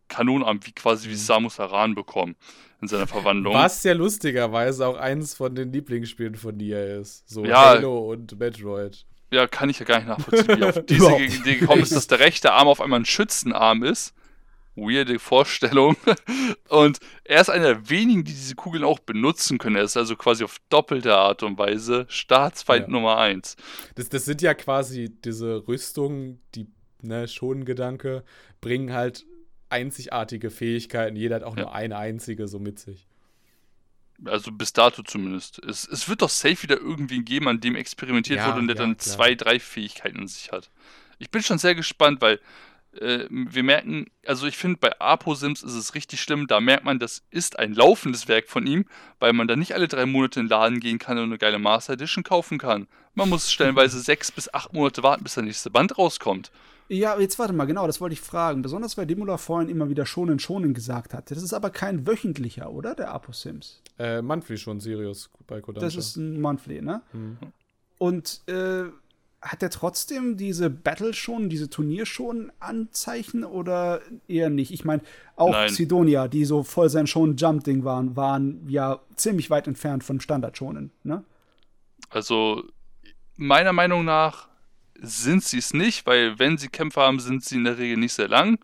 Kanonenarm 0.09 0.59
wie 0.65 0.73
quasi 0.73 1.09
wie 1.09 1.13
mhm. 1.13 1.19
Samus 1.19 1.61
Aran 1.61 1.95
bekommen 1.95 2.35
in 2.81 2.89
seiner 2.89 3.07
Verwandlung. 3.07 3.55
Was 3.55 3.85
ja 3.85 3.93
lustigerweise 3.93 4.87
auch 4.89 4.97
eines 4.97 5.35
von 5.35 5.55
den 5.55 5.73
Lieblingsspielen 5.73 6.35
von 6.35 6.57
Nia 6.57 6.83
ist. 6.83 7.29
So 7.29 7.45
ja, 7.45 7.67
Halo 7.67 8.11
und 8.11 8.37
Metroid. 8.39 9.07
Ja, 9.31 9.47
kann 9.47 9.69
ich 9.69 9.79
ja 9.79 9.85
gar 9.85 9.99
nicht 9.99 10.09
nachvollziehen, 10.09 10.59
wie 10.59 10.65
auf 10.65 10.83
diese 10.87 11.17
Idee 11.17 11.57
gekommen 11.59 11.83
ist, 11.83 11.95
dass 11.95 12.09
der 12.09 12.19
rechte 12.19 12.53
Arm 12.53 12.67
auf 12.67 12.81
einmal 12.81 13.01
ein 13.01 13.05
Schützenarm 13.05 13.85
ist 13.85 14.15
weirde 14.81 15.19
Vorstellung. 15.19 15.97
Und 16.69 16.99
er 17.25 17.41
ist 17.41 17.51
einer 17.51 17.75
der 17.75 17.91
wenigen, 17.91 18.25
die 18.25 18.33
diese 18.33 18.55
Kugeln 18.55 18.85
auch 18.85 18.99
benutzen 18.99 19.59
können. 19.59 19.77
Er 19.77 19.83
ist 19.83 19.97
also 19.97 20.17
quasi 20.17 20.45
auf 20.45 20.59
doppelte 20.69 21.15
Art 21.17 21.43
und 21.43 21.59
Weise 21.59 22.07
Staatsfeind 22.09 22.87
ja. 22.87 22.93
Nummer 22.93 23.19
eins. 23.19 23.57
Das, 23.95 24.09
das 24.09 24.25
sind 24.25 24.43
ja 24.43 24.55
quasi 24.55 25.11
diese 25.25 25.67
Rüstungen, 25.69 26.41
die, 26.55 26.67
ne, 27.03 27.29
schon 27.29 27.65
Gedanke, 27.65 28.25
bringen 28.61 28.93
halt 28.93 29.27
einzigartige 29.71 30.51
Fähigkeiten. 30.51 31.17
Jeder 31.17 31.37
hat 31.37 31.43
auch 31.43 31.57
ja. 31.57 31.65
nur 31.65 31.75
eine 31.75 31.97
einzige 31.99 32.49
so 32.49 32.59
mit 32.59 32.79
sich. 32.79 33.07
Also 34.25 34.51
bis 34.51 34.73
dato 34.73 35.03
zumindest. 35.03 35.63
Es, 35.65 35.87
es 35.87 36.09
wird 36.09 36.23
doch 36.23 36.29
safe 36.29 36.63
wieder 36.63 36.79
irgendwen 36.79 37.25
geben, 37.25 37.47
an 37.49 37.61
dem 37.61 37.77
experimentiert 37.77 38.41
Ja, 38.41 38.49
wurde 38.49 38.61
und 38.61 38.67
der 38.67 38.77
ja, 38.77 38.83
dann 38.83 38.97
klar. 38.97 39.17
zwei, 39.17 39.35
drei 39.35 39.61
Fähigkeiten 39.61 40.19
in 40.19 40.29
sich 40.29 40.51
hat. 40.51 40.71
Ich 41.19 41.31
bin 41.31 41.43
schon 41.43 41.59
sehr 41.59 41.75
gespannt, 41.75 42.21
weil 42.21 42.41
äh, 42.93 43.27
wir 43.31 43.62
merken, 43.62 44.06
also 44.27 44.47
ich 44.47 44.56
finde, 44.56 44.78
bei 44.78 44.98
Apo-Sims 44.98 45.62
ist 45.62 45.74
es 45.74 45.94
richtig 45.94 46.20
schlimm, 46.20 46.47
da 46.47 46.60
merkt 46.60 46.85
man, 46.85 46.98
das 46.98 47.23
ist 47.31 47.59
ein 47.59 47.74
laufendes 47.74 48.28
Werk 48.28 48.48
von 48.48 48.66
ihm, 48.66 48.85
weil 49.19 49.32
man 49.32 49.48
da 49.48 49.56
nicht 49.56 49.74
alle 49.74 49.89
drei 49.89 50.06
Monate 50.06 50.40
in 50.40 50.47
den 50.47 50.51
Laden 50.51 50.81
gehen 50.81 50.98
kann 50.98 51.19
und 51.19 51.24
eine 51.24 51.39
geile 51.39 51.59
Master 51.59 51.94
Edition 51.94 52.24
kaufen 52.24 52.59
kann. 52.59 52.86
Man 53.15 53.28
muss 53.28 53.51
stellenweise 53.51 54.01
sechs 54.01 54.31
bis 54.32 54.52
acht 54.52 54.73
Monate 54.73 55.02
warten, 55.02 55.24
bis 55.24 55.35
der 55.35 55.44
nächste 55.44 55.70
Band 55.70 55.98
rauskommt. 55.98 56.51
Ja, 56.90 57.19
jetzt 57.20 57.39
warte 57.39 57.52
mal, 57.52 57.66
genau, 57.66 57.86
das 57.86 58.01
wollte 58.01 58.15
ich 58.15 58.20
fragen. 58.20 58.62
Besonders 58.62 58.97
weil 58.97 59.06
Dimula 59.06 59.36
vorhin 59.36 59.69
immer 59.69 59.90
wieder 59.90 60.06
schonen, 60.06 60.39
schonen 60.39 60.73
gesagt 60.73 61.12
hat. 61.12 61.31
Das 61.31 61.43
ist 61.43 61.52
aber 61.52 61.69
kein 61.69 62.06
wöchentlicher, 62.06 62.70
oder? 62.70 62.94
Der 62.94 63.12
Apo 63.12 63.32
Sims. 63.32 63.82
Äh, 63.98 64.23
Monthly 64.23 64.56
schon, 64.56 64.81
Sirius 64.81 65.28
bei 65.47 65.60
Kodansha. 65.60 65.86
Das 65.86 65.97
ist 65.97 66.16
ein 66.16 66.40
Monthly, 66.40 66.81
ne? 66.81 67.02
Und 67.98 68.40
äh, 68.47 68.85
hat 69.40 69.62
er 69.62 69.70
trotzdem 69.70 70.36
diese 70.36 70.69
Battle 70.69 71.15
schon, 71.15 71.48
diese 71.48 71.70
Turnier 71.70 72.06
schon 72.06 72.51
Anzeichen 72.59 73.44
oder 73.44 74.01
eher 74.27 74.51
nicht? 74.51 74.73
Ich 74.73 74.85
meine, 74.85 75.02
auch 75.36 75.52
Nein. 75.52 75.69
Sidonia, 75.69 76.27
die 76.27 76.44
so 76.44 76.65
voll 76.65 76.89
sein 76.89 77.06
schon 77.06 77.36
Jump-Ding 77.36 77.85
waren, 77.85 78.16
waren 78.16 78.69
ja 78.69 79.01
ziemlich 79.15 79.51
weit 79.51 79.69
entfernt 79.69 80.02
von 80.02 80.20
Standard 80.20 80.56
schonen, 80.56 80.90
ne? 81.05 81.24
Also 82.10 82.65
meiner 83.36 83.73
Meinung 83.73 84.05
nach 84.05 84.48
sind 85.01 85.44
sie 85.44 85.59
es 85.59 85.73
nicht, 85.73 86.06
weil 86.06 86.39
wenn 86.39 86.59
sie 86.59 86.69
Kämpfe 86.69 87.01
haben, 87.01 87.20
sind 87.20 87.44
sie 87.44 87.56
in 87.56 87.65
der 87.65 87.78
Regel 87.78 87.98
nicht 87.98 88.15
sehr 88.15 88.28
lang. 88.28 88.59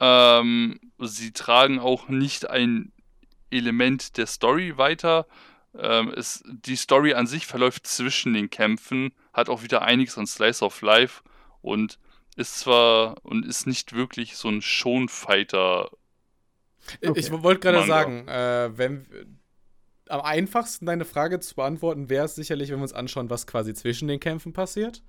Ähm, 0.00 0.78
sie 0.98 1.32
tragen 1.32 1.78
auch 1.78 2.08
nicht 2.08 2.50
ein 2.50 2.92
Element 3.50 4.16
der 4.16 4.26
Story 4.26 4.76
weiter. 4.76 5.26
Ähm, 5.78 6.12
es, 6.14 6.42
die 6.46 6.76
Story 6.76 7.14
an 7.14 7.26
sich 7.26 7.46
verläuft 7.46 7.86
zwischen 7.86 8.34
den 8.34 8.50
Kämpfen, 8.50 9.12
hat 9.32 9.48
auch 9.48 9.62
wieder 9.62 9.82
einiges 9.82 10.18
an 10.18 10.26
Slice 10.26 10.62
of 10.64 10.80
Life 10.82 11.22
und 11.60 11.98
ist 12.36 12.58
zwar 12.60 13.24
und 13.24 13.44
ist 13.44 13.66
nicht 13.66 13.92
wirklich 13.92 14.36
so 14.36 14.48
ein 14.48 14.62
Schon-Fighter. 14.62 15.90
Ich 17.00 17.30
Okay. 17.30 17.42
wollte 17.42 17.60
gerade 17.60 17.86
sagen, 17.86 18.28
äh, 18.28 18.70
wenn 18.76 19.06
am 20.08 20.20
einfachsten 20.20 20.86
deine 20.86 21.04
Frage 21.04 21.40
zu 21.40 21.54
beantworten 21.54 22.10
wäre 22.10 22.26
es 22.26 22.34
sicherlich, 22.34 22.70
wenn 22.70 22.78
wir 22.78 22.82
uns 22.82 22.92
anschauen, 22.92 23.30
was 23.30 23.46
quasi 23.46 23.72
zwischen 23.74 24.08
den 24.08 24.20
Kämpfen 24.20 24.52
passiert. 24.52 25.02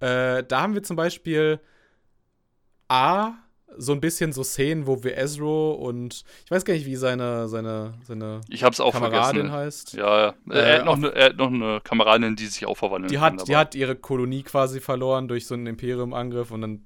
Äh, 0.00 0.44
da 0.44 0.62
haben 0.62 0.74
wir 0.74 0.82
zum 0.82 0.96
Beispiel 0.96 1.60
A, 2.88 3.34
so 3.78 3.92
ein 3.92 4.00
bisschen 4.00 4.32
so 4.32 4.42
Szenen, 4.42 4.86
wo 4.86 5.02
wir 5.04 5.16
Ezro 5.16 5.72
und 5.72 6.24
ich 6.44 6.50
weiß 6.50 6.64
gar 6.64 6.74
nicht, 6.74 6.86
wie 6.86 6.96
seine, 6.96 7.48
seine, 7.48 7.94
seine 8.04 8.40
Ich 8.48 8.62
hab's 8.64 8.80
auch 8.80 8.92
Kameradin 8.92 9.48
vergessen. 9.48 9.52
heißt. 9.52 9.92
Ja, 9.94 10.20
ja. 10.20 10.34
Äh, 10.50 10.58
er, 10.58 10.78
hat 10.78 10.84
noch 10.86 10.96
eine, 10.96 11.08
er 11.14 11.24
hat 11.26 11.36
noch 11.36 11.48
eine 11.52 11.80
Kameradin, 11.82 12.36
die 12.36 12.46
sich 12.46 12.66
auch 12.66 12.76
verwandeln 12.76 13.10
Die 13.10 13.16
kann. 13.16 13.38
hat, 13.38 13.48
die 13.48 13.52
aber- 13.54 13.60
hat 13.60 13.74
ihre 13.74 13.96
Kolonie 13.96 14.42
quasi 14.42 14.80
verloren 14.80 15.28
durch 15.28 15.46
so 15.46 15.54
einen 15.54 15.66
Imperium-Angriff 15.66 16.50
und 16.50 16.60
dann 16.62 16.84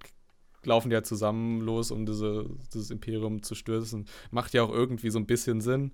laufen 0.65 0.89
die 0.90 0.97
halt 0.97 1.06
zusammen 1.06 1.61
los, 1.61 1.90
um 1.90 2.06
diese, 2.06 2.47
dieses 2.73 2.90
Imperium 2.90 3.43
zu 3.43 3.55
stürzen. 3.55 4.06
Macht 4.31 4.55
ja 4.55 4.62
auch 4.62 4.70
irgendwie 4.73 5.11
so 5.11 5.19
ein 5.19 5.27
bisschen 5.27 5.61
Sinn. 5.61 5.93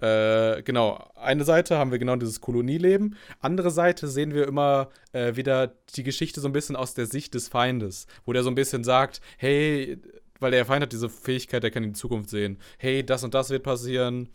Äh, 0.00 0.62
genau, 0.62 1.10
eine 1.14 1.44
Seite 1.44 1.78
haben 1.78 1.90
wir 1.90 1.98
genau 1.98 2.16
dieses 2.16 2.40
Kolonieleben. 2.40 3.16
Andere 3.40 3.70
Seite 3.70 4.08
sehen 4.08 4.34
wir 4.34 4.46
immer 4.48 4.88
äh, 5.12 5.36
wieder 5.36 5.74
die 5.94 6.02
Geschichte 6.02 6.40
so 6.40 6.48
ein 6.48 6.52
bisschen 6.52 6.76
aus 6.76 6.94
der 6.94 7.06
Sicht 7.06 7.34
des 7.34 7.48
Feindes, 7.48 8.06
wo 8.24 8.32
der 8.32 8.42
so 8.42 8.50
ein 8.50 8.54
bisschen 8.54 8.84
sagt, 8.84 9.20
hey, 9.36 9.98
weil 10.38 10.50
der 10.50 10.64
Feind 10.64 10.82
hat 10.82 10.92
diese 10.92 11.10
Fähigkeit, 11.10 11.62
der 11.62 11.70
kann 11.70 11.84
in 11.84 11.92
die 11.92 11.98
Zukunft 11.98 12.30
sehen. 12.30 12.58
Hey, 12.78 13.04
das 13.04 13.24
und 13.24 13.34
das 13.34 13.50
wird 13.50 13.62
passieren. 13.62 14.30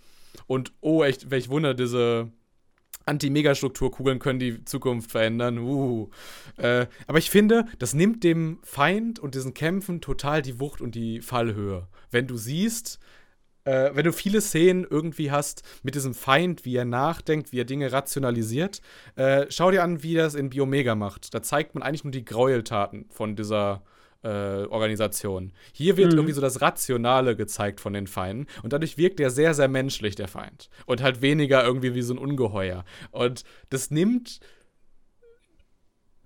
Und 0.47 0.71
oh, 0.81 1.03
echt, 1.03 1.31
welch 1.31 1.49
Wunder, 1.49 1.73
diese 1.73 2.31
Anti-Megastrukturkugeln 3.05 4.19
können 4.19 4.39
die 4.39 4.65
Zukunft 4.65 5.11
verändern. 5.11 5.59
Uh. 5.59 6.09
Äh, 6.57 6.87
aber 7.07 7.17
ich 7.17 7.29
finde, 7.29 7.65
das 7.79 7.93
nimmt 7.93 8.23
dem 8.23 8.59
Feind 8.63 9.19
und 9.19 9.35
diesen 9.35 9.53
Kämpfen 9.53 10.01
total 10.01 10.41
die 10.41 10.59
Wucht 10.59 10.81
und 10.81 10.95
die 10.95 11.21
Fallhöhe. 11.21 11.87
Wenn 12.11 12.27
du 12.27 12.37
siehst, 12.37 12.99
äh, 13.65 13.91
wenn 13.93 14.05
du 14.05 14.13
viele 14.13 14.41
Szenen 14.41 14.85
irgendwie 14.89 15.31
hast 15.31 15.63
mit 15.83 15.95
diesem 15.95 16.13
Feind, 16.13 16.65
wie 16.65 16.75
er 16.75 16.85
nachdenkt, 16.85 17.51
wie 17.51 17.59
er 17.59 17.65
Dinge 17.65 17.91
rationalisiert, 17.91 18.81
äh, 19.15 19.45
schau 19.49 19.71
dir 19.71 19.83
an, 19.83 20.01
wie 20.03 20.15
er 20.15 20.23
das 20.23 20.35
in 20.35 20.49
Biomega 20.49 20.95
macht. 20.95 21.33
Da 21.33 21.41
zeigt 21.41 21.75
man 21.75 21.83
eigentlich 21.83 22.03
nur 22.03 22.11
die 22.11 22.25
Gräueltaten 22.25 23.05
von 23.09 23.35
dieser 23.35 23.83
äh, 24.23 24.65
Organisation. 24.65 25.51
Hier 25.71 25.97
wird 25.97 26.11
Mhm. 26.11 26.17
irgendwie 26.17 26.33
so 26.33 26.41
das 26.41 26.59
Rationale 26.59 27.35
gezeigt 27.35 27.79
von 27.79 27.93
den 27.93 28.07
Feinden 28.07 28.47
und 28.63 28.73
dadurch 28.73 28.97
wirkt 28.97 29.19
er 29.19 29.29
sehr, 29.29 29.53
sehr 29.53 29.67
menschlich, 29.67 30.15
der 30.15 30.27
Feind. 30.27 30.69
Und 30.87 31.03
halt 31.03 31.21
weniger 31.21 31.63
irgendwie 31.63 31.93
wie 31.93 32.01
so 32.01 32.15
ein 32.15 32.17
Ungeheuer. 32.17 32.85
Und 33.11 33.43
das 33.69 33.91
nimmt, 33.91 34.39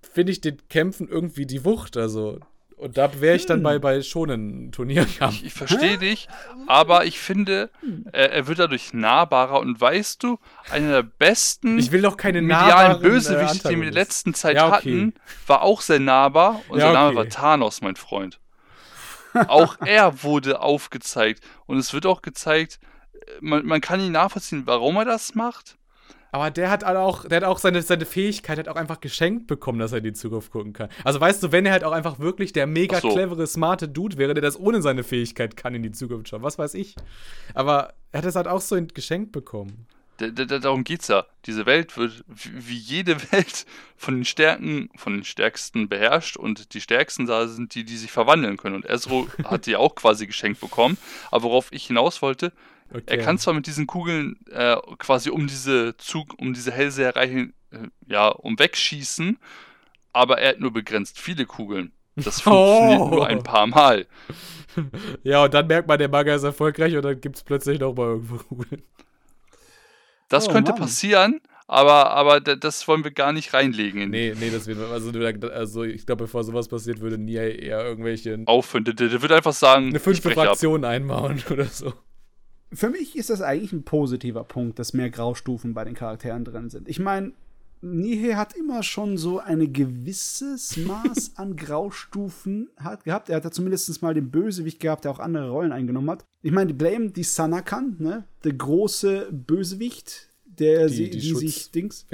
finde 0.00 0.32
ich, 0.32 0.40
den 0.40 0.56
Kämpfen 0.68 1.08
irgendwie 1.08 1.44
die 1.44 1.64
Wucht. 1.66 1.96
Also. 1.98 2.40
Und 2.80 2.96
da 2.96 3.20
wäre 3.20 3.36
ich 3.36 3.44
dann 3.44 3.62
bei, 3.62 3.78
bei 3.78 4.00
schonen 4.00 4.72
Turnierkampf. 4.72 5.34
Ich, 5.34 5.44
ich 5.44 5.52
verstehe 5.52 5.98
dich, 5.98 6.28
aber 6.66 7.04
ich 7.04 7.18
finde, 7.18 7.68
er, 8.10 8.32
er 8.32 8.46
wird 8.46 8.58
dadurch 8.58 8.94
nahbarer 8.94 9.60
und 9.60 9.78
weißt 9.78 10.22
du, 10.22 10.38
einer 10.70 10.88
der 10.88 11.02
besten 11.02 11.78
Ich 11.78 11.92
will 11.92 12.00
doch 12.00 12.16
keine 12.16 12.40
medialen 12.40 12.68
nahbaren, 12.68 13.02
Bösewichte, 13.02 13.68
äh, 13.68 13.72
die 13.72 13.76
wir 13.80 13.88
in 13.88 13.92
der 13.94 14.02
letzten 14.02 14.32
Zeit 14.32 14.56
Ja, 14.56 14.68
okay. 14.68 14.76
hatten, 14.76 15.14
war 15.46 15.60
auch 15.60 15.82
sehr 15.82 16.00
nahbar 16.00 16.62
und 16.68 16.78
Ja, 16.78 16.86
sein 16.86 16.94
Name 16.94 17.08
okay. 17.08 17.16
war 17.16 17.28
Thanos, 17.28 17.82
mein 17.82 17.96
Freund. 17.96 18.40
Auch 19.34 19.76
er 19.84 20.22
wurde 20.22 20.62
aufgezeigt 20.62 21.44
und 21.66 21.76
es 21.76 21.92
wird 21.92 22.06
auch 22.06 22.22
gezeigt, 22.22 22.80
äh, 23.12 23.18
man, 23.42 23.66
man 23.66 23.82
kann 23.82 24.00
ihn 24.00 24.12
nachvollziehen, 24.12 24.62
warum 24.64 24.96
er 24.96 25.04
das 25.04 25.34
macht. 25.34 25.76
Aber 26.32 26.50
der 26.50 26.70
hat 26.70 26.84
halt 26.84 26.96
auch, 26.96 27.26
der 27.26 27.38
hat 27.38 27.44
auch 27.44 27.58
seine, 27.58 27.82
seine 27.82 28.06
Fähigkeit 28.06 28.58
hat 28.58 28.68
auch 28.68 28.76
einfach 28.76 29.00
geschenkt 29.00 29.46
bekommen, 29.46 29.78
dass 29.78 29.92
er 29.92 29.98
in 29.98 30.04
die 30.04 30.12
Zukunft 30.12 30.50
gucken 30.50 30.72
kann. 30.72 30.88
Also 31.04 31.20
weißt 31.20 31.42
du, 31.42 31.52
wenn 31.52 31.66
er 31.66 31.72
halt 31.72 31.84
auch 31.84 31.92
einfach 31.92 32.18
wirklich 32.18 32.52
der 32.52 32.66
mega 32.66 33.00
so. 33.00 33.08
clevere, 33.10 33.46
smarte 33.46 33.88
Dude 33.88 34.16
wäre, 34.16 34.34
der 34.34 34.42
das 34.42 34.58
ohne 34.58 34.82
seine 34.82 35.02
Fähigkeit 35.02 35.56
kann 35.56 35.74
in 35.74 35.82
die 35.82 35.92
Zukunft 35.92 36.28
schauen, 36.28 36.42
was 36.42 36.58
weiß 36.58 36.74
ich. 36.74 36.94
Aber 37.54 37.94
er 38.12 38.18
hat 38.18 38.24
es 38.24 38.36
halt 38.36 38.48
auch 38.48 38.60
so 38.60 38.80
geschenkt 38.94 39.32
bekommen. 39.32 39.86
D 40.20 40.46
darum 40.46 40.84
geht's 40.84 41.08
ja. 41.08 41.24
Diese 41.46 41.64
Welt 41.64 41.96
wird 41.96 42.24
wie 42.28 42.68
wie 42.68 42.76
jede 42.76 43.16
Welt 43.32 43.64
von 43.96 44.16
den 44.16 44.24
Stärken, 44.24 44.90
von 44.96 45.14
den 45.14 45.24
Stärksten 45.24 45.88
beherrscht 45.88 46.36
und 46.36 46.74
die 46.74 46.80
Stärksten 46.80 47.26
da 47.26 47.48
sind 47.48 47.74
die, 47.74 47.84
die 47.84 47.96
sich 47.96 48.12
verwandeln 48.12 48.56
können. 48.56 48.76
Und 48.76 48.88
Ezro 48.88 49.28
hat 49.44 49.66
die 49.66 49.76
auch 49.76 49.94
quasi 49.94 50.26
geschenkt 50.26 50.60
bekommen. 50.60 50.98
Aber 51.30 51.44
worauf 51.44 51.72
ich 51.72 51.86
hinaus 51.86 52.22
wollte, 52.22 52.52
Okay. 52.92 53.02
er 53.06 53.18
kann 53.18 53.38
zwar 53.38 53.54
mit 53.54 53.66
diesen 53.66 53.86
Kugeln 53.86 54.38
äh, 54.50 54.76
quasi 54.98 55.30
um 55.30 55.46
diese 55.46 55.96
Zug, 55.96 56.34
um 56.38 56.52
diese 56.54 56.72
Hellseherei 56.72 57.28
hin, 57.28 57.52
äh, 57.70 57.88
ja, 58.06 58.28
um 58.28 58.58
wegschießen, 58.58 59.38
aber 60.12 60.38
er 60.40 60.50
hat 60.50 60.60
nur 60.60 60.72
begrenzt 60.72 61.18
viele 61.20 61.46
Kugeln. 61.46 61.92
Das 62.16 62.40
funktioniert 62.42 63.00
Oh. 63.00 63.08
nur 63.10 63.26
ein 63.26 63.42
paar 63.42 63.66
Mal. 63.66 64.06
Ja, 65.24 65.44
und 65.44 65.52
dann 65.52 65.66
merkt 65.66 65.88
man, 65.88 65.98
der 65.98 66.08
Manga 66.08 66.32
ist 66.32 66.44
erfolgreich 66.44 66.94
und 66.94 67.02
dann 67.02 67.20
gibt 67.20 67.34
es 67.34 67.42
plötzlich 67.42 67.80
noch 67.80 67.92
mal 67.96 68.06
irgendwo 68.06 68.36
Kugeln. 68.36 68.82
Das 70.28 70.48
Oh, 70.48 70.52
könnte 70.52 70.70
Mann. 70.70 70.82
passieren, 70.82 71.40
aber, 71.66 72.10
aber 72.12 72.38
das 72.40 72.86
wollen 72.86 73.02
wir 73.02 73.10
gar 73.10 73.32
nicht 73.32 73.52
reinlegen. 73.52 74.00
In 74.02 74.10
Nee, 74.10 74.32
nee, 74.38 74.48
das 74.50 74.68
wird, 74.68 74.78
also, 74.78 75.10
also 75.50 75.82
ich 75.82 76.06
glaube, 76.06 76.24
bevor 76.24 76.44
sowas 76.44 76.68
passiert, 76.68 77.00
würde 77.00 77.18
nie 77.18 77.34
eher 77.34 77.84
irgendwelche 77.84 78.38
Aufhören. 78.46 78.84
Der, 78.84 78.94
der, 78.94 79.20
wird 79.20 79.32
einfach 79.32 79.52
sagen, 79.52 79.88
eine 79.88 79.98
fünfte 79.98 80.28
breche 80.28 80.40
ab. 80.42 80.46
Fraktion 80.50 80.84
einbauen 80.84 81.42
oder 81.50 81.64
so. 81.64 81.92
Für 82.72 82.88
mich 82.90 83.16
ist 83.16 83.30
das 83.30 83.42
eigentlich 83.42 83.72
ein 83.72 83.82
positiver 83.82 84.44
Punkt, 84.44 84.78
dass 84.78 84.92
mehr 84.92 85.10
Graustufen 85.10 85.74
bei 85.74 85.84
den 85.84 85.94
Charakteren 85.94 86.44
drin 86.44 86.70
sind. 86.70 86.88
Ich 86.88 86.98
meine, 87.00 87.32
Nihei 87.82 88.34
hat 88.34 88.54
immer 88.54 88.82
schon 88.82 89.16
so 89.16 89.38
ein 89.38 89.72
gewisses 89.72 90.76
Maß 90.86 91.32
an 91.36 91.56
Graustufen 91.56 92.68
hat, 92.76 93.04
gehabt. 93.04 93.28
Er 93.30 93.36
hat 93.36 93.44
ja 93.44 93.50
zumindest 93.50 94.02
mal 94.02 94.14
den 94.14 94.30
Bösewicht 94.30 94.80
gehabt, 94.80 95.04
der 95.04 95.10
auch 95.12 95.18
andere 95.18 95.50
Rollen 95.50 95.72
eingenommen 95.72 96.10
hat. 96.10 96.24
Ich 96.42 96.52
meine, 96.52 96.68
die 96.68 96.74
Blame, 96.74 97.10
die 97.10 97.22
Sanakan, 97.22 97.96
ne? 97.98 98.24
Der 98.44 98.52
große 98.52 99.28
Bösewicht, 99.32 100.28
der 100.44 100.88
Die- 100.88 100.94
sie, 100.94 101.10
die 101.10 101.18
die, 101.20 101.34
sich 101.34 101.70
Dings. 101.70 102.06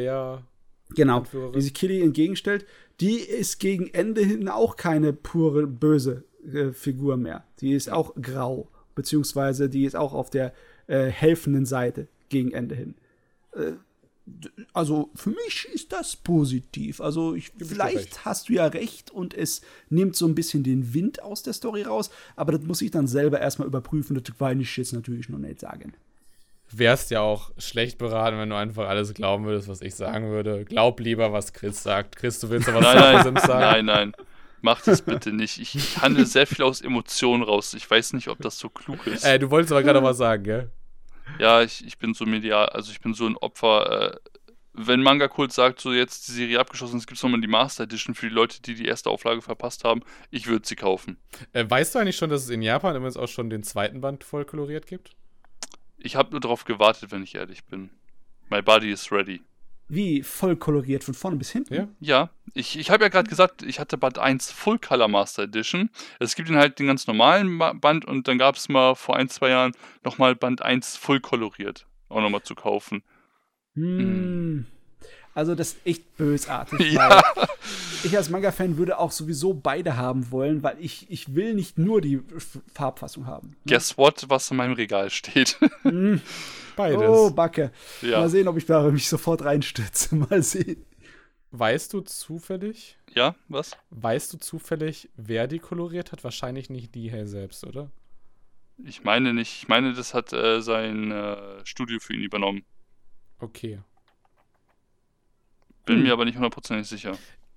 Genau, 0.95 1.24
die 1.55 1.61
sich 1.61 1.74
Killy 1.74 2.01
entgegenstellt, 2.01 2.65
die 3.01 3.16
ist 3.16 3.59
gegen 3.59 3.89
Ende 3.89 4.20
hin 4.23 4.49
auch 4.49 4.77
keine 4.77 5.12
pure 5.12 5.66
böse 5.66 6.23
äh, 6.51 6.70
Figur 6.70 7.16
mehr. 7.16 7.45
Die 7.61 7.73
ist 7.73 7.91
auch 7.91 8.15
grau, 8.15 8.69
beziehungsweise 8.97 9.68
die 9.68 9.85
ist 9.85 9.94
auch 9.94 10.12
auf 10.12 10.31
der 10.31 10.52
äh, 10.89 11.05
helfenden 11.06 11.66
Seite 11.66 12.09
gegen 12.28 12.51
Ende 12.51 12.74
hin. 12.74 12.94
Äh, 13.52 13.73
also 14.73 15.10
für 15.14 15.31
mich 15.31 15.68
ist 15.73 15.93
das 15.93 16.16
positiv. 16.16 17.01
Also 17.01 17.36
ich, 17.36 17.52
vielleicht 17.59 18.24
hast 18.24 18.48
du 18.48 18.55
ja 18.55 18.66
recht 18.66 19.12
und 19.12 19.35
es 19.35 19.60
nimmt 19.89 20.16
so 20.16 20.27
ein 20.27 20.35
bisschen 20.35 20.64
den 20.64 20.93
Wind 20.94 21.23
aus 21.23 21.44
der 21.44 21.52
Story 21.52 21.82
raus, 21.82 22.10
aber 22.35 22.51
das 22.51 22.62
muss 22.62 22.82
ich 22.82 22.90
dann 22.90 23.06
selber 23.06 23.40
erstmal 23.40 23.68
überprüfen. 23.68 24.20
Das 24.20 24.36
kann 24.36 24.59
ich 24.59 24.77
jetzt 24.77 24.93
natürlich 24.93 25.28
noch 25.28 25.39
nicht 25.39 25.60
sagen. 25.60 25.94
wärst 26.73 27.12
ja 27.12 27.20
auch 27.20 27.52
schlecht 27.59 27.98
beraten, 27.98 28.39
wenn 28.39 28.51
du 28.51 28.56
einfach 28.56 28.89
alles 28.89 29.14
glauben 29.14 29.44
würdest, 29.44 29.68
was 29.68 29.81
ich 29.81 29.94
sagen 29.94 30.31
würde. 30.31 30.64
Glaub 30.64 30.98
lieber, 30.98 31.32
was 31.32 31.52
Chris 31.52 31.82
sagt. 31.85 32.16
Chris, 32.16 32.40
du 32.40 32.51
willst 32.51 32.66
doch 32.66 32.74
was 32.74 32.82
Nein, 32.82 32.97
nein, 32.97 33.23
Sims 33.23 33.43
sagen? 33.43 33.60
nein, 33.60 33.85
nein. 33.86 34.12
Mach 34.66 34.82
das 34.82 35.01
bitte 35.01 35.32
nicht. 35.32 35.60
Ich, 35.60 35.76
ich 35.76 35.98
handle 35.98 36.26
sehr 36.26 36.44
viel 36.44 36.64
aus 36.64 36.80
Emotionen 36.80 37.44
raus. 37.44 37.72
Ich 37.72 37.88
weiß 37.88 38.14
nicht, 38.14 38.26
ob 38.26 38.40
das 38.40 38.59
so 38.59 38.68
klug 38.68 39.06
ist. 39.06 39.24
Äh, 39.24 39.38
du 39.38 39.48
wolltest 39.48 39.70
aber 39.70 39.84
gerade 39.84 40.02
was 40.02 40.18
sagen, 40.18 40.43
gell? 40.43 40.72
Ja, 41.38 41.62
ich, 41.62 41.86
ich 41.86 41.98
bin 41.98 42.14
so 42.14 42.26
medial, 42.26 42.68
also 42.70 42.90
ich 42.90 43.01
bin 43.01 43.14
so 43.14 43.28
ein 43.28 43.36
Opfer. 43.36 44.16
Äh, 44.16 44.30
wenn 44.72 45.05
Manga 45.05 45.28
Kult 45.28 45.52
sagt, 45.52 45.80
so 45.80 45.93
jetzt 45.93 46.26
die 46.26 46.32
Serie 46.32 46.59
abgeschlossen 46.59 46.97
ist, 46.97 47.06
gibt 47.06 47.16
es 47.16 47.22
nochmal 47.22 47.40
die 47.40 47.47
Master 47.47 47.84
Edition 47.84 48.16
für 48.16 48.28
die 48.28 48.34
Leute, 48.34 48.60
die 48.60 48.74
die 48.74 48.86
erste 48.86 49.09
Auflage 49.09 49.40
verpasst 49.40 49.84
haben. 49.84 50.02
Ich 50.32 50.48
würde 50.48 50.66
sie 50.66 50.74
kaufen. 50.74 51.16
Äh, 51.52 51.64
weißt 51.70 51.94
du 51.94 52.01
eigentlich 52.01 52.16
schon, 52.16 52.30
dass 52.30 52.43
es 52.43 52.51
in 52.51 52.60
Japan 52.60 52.97
übrigens 52.97 53.16
auch 53.16 53.28
schon 53.28 53.51
den 53.51 53.62
zweiten 53.62 54.01
Band 54.01 54.24
voll 54.24 54.44
koloriert 54.44 54.88
gibt? 54.88 55.12
Ich 55.97 56.16
habe 56.16 56.32
nur 56.32 56.40
darauf 56.40 56.64
gewartet, 56.64 57.12
wenn 57.12 57.22
ich 57.22 57.36
ehrlich 57.36 57.64
bin. 57.66 57.90
My 58.51 58.62
body 58.62 58.90
is 58.90 59.12
ready. 59.12 59.43
Wie 59.89 60.23
voll 60.23 60.57
koloriert 60.57 61.05
von 61.05 61.15
vorne 61.15 61.37
bis 61.37 61.51
hinten? 61.51 61.73
Ja. 61.75 61.89
Ja, 62.01 62.31
ich, 62.55 62.77
ich 62.79 62.91
habe 62.91 63.05
ja 63.05 63.09
gerade 63.09 63.29
gesagt, 63.29 63.63
ich 63.63 63.79
hatte 63.79 63.97
Band 63.97 64.19
1 64.19 64.51
Full 64.51 64.79
Color 64.81 65.07
Master 65.09 65.45
Edition. 65.45 65.91
Es 66.19 66.35
gibt 66.35 66.49
dann 66.49 66.57
halt 66.57 66.79
den 66.79 66.87
ganz 66.89 67.07
normalen 67.07 67.49
Ma- 67.49 67.73
Band 67.73 68.05
und 68.05 68.27
dann 68.27 68.39
gab 68.39 68.57
es 68.57 68.69
mal 68.69 68.95
vor 68.97 69.17
ein, 69.17 69.29
zwei 69.29 69.51
Jahren 69.51 69.73
nochmal 70.03 70.35
Band 70.35 70.61
1 70.63 70.97
voll 70.97 71.21
koloriert. 71.21 71.87
Auch 72.09 72.21
nochmal 72.21 72.43
zu 72.43 72.55
kaufen. 72.55 73.03
Hm. 73.75 74.67
Also 75.37 75.55
das 75.55 75.69
ist 75.75 75.79
echt 75.87 76.17
bösartig. 76.17 76.93
Ja. 76.93 77.23
Ich 78.05 78.17
als 78.17 78.31
Manga-Fan 78.31 78.77
würde 78.77 78.99
auch 78.99 79.11
sowieso 79.11 79.53
beide 79.53 79.97
haben 79.97 80.31
wollen, 80.31 80.63
weil 80.63 80.77
ich, 80.79 81.11
ich 81.11 81.35
will 81.35 81.55
nicht 81.55 81.77
nur 81.77 82.01
die 82.01 82.21
F- 82.37 82.61
Farbfassung 82.73 83.27
haben. 83.27 83.57
Guess 83.67 83.99
what, 83.99 84.25
was 84.29 84.51
in 84.51 84.57
meinem 84.59 84.75
Regal 84.75 85.11
steht. 85.11 85.59
Beides. 86.77 87.01
Oh, 87.09 87.31
Backe. 87.31 87.73
ja. 88.03 88.21
Mal 88.21 88.29
sehen, 88.29 88.47
ob 88.49 88.57
ich 88.59 88.67
da 88.67 88.83
mich 88.91 89.09
sofort 89.09 89.45
reinstürze. 89.45 90.15
Mal 90.31 90.43
sehen. 90.43 90.85
Weißt 91.51 91.93
du 91.95 92.01
zufällig, 92.03 92.97
ja, 93.15 93.35
was? 93.49 93.73
weißt 93.91 94.33
du 94.33 94.39
zufällig, 94.39 95.09
wer 95.17 95.47
die 95.49 95.59
koloriert 95.59 96.13
hat? 96.13 96.23
Wahrscheinlich 96.23 96.71
nicht 96.71 96.95
die 96.95 97.11
Hell 97.11 97.27
selbst, 97.27 97.65
oder? 97.65 97.91
Ich 98.85 99.05
meine 99.05 99.33
nicht. 99.33 99.63
Ich 99.63 99.69
meine, 99.69 99.95
das 99.95 100.13
hat 100.15 100.33
äh, 100.33 100.61
sein 100.61 101.11
äh, 101.11 101.37
Studio 101.65 101.99
für 101.99 102.13
ihn 102.15 102.23
übernommen. 102.23 102.65
Okay. 103.39 103.81
Bin 105.87 105.97
Hm. 105.97 106.03
mir 106.03 106.13
aber 106.13 106.25
nicht 106.25 106.35
hundertprozentig 106.35 106.89
sicher. 106.89 107.17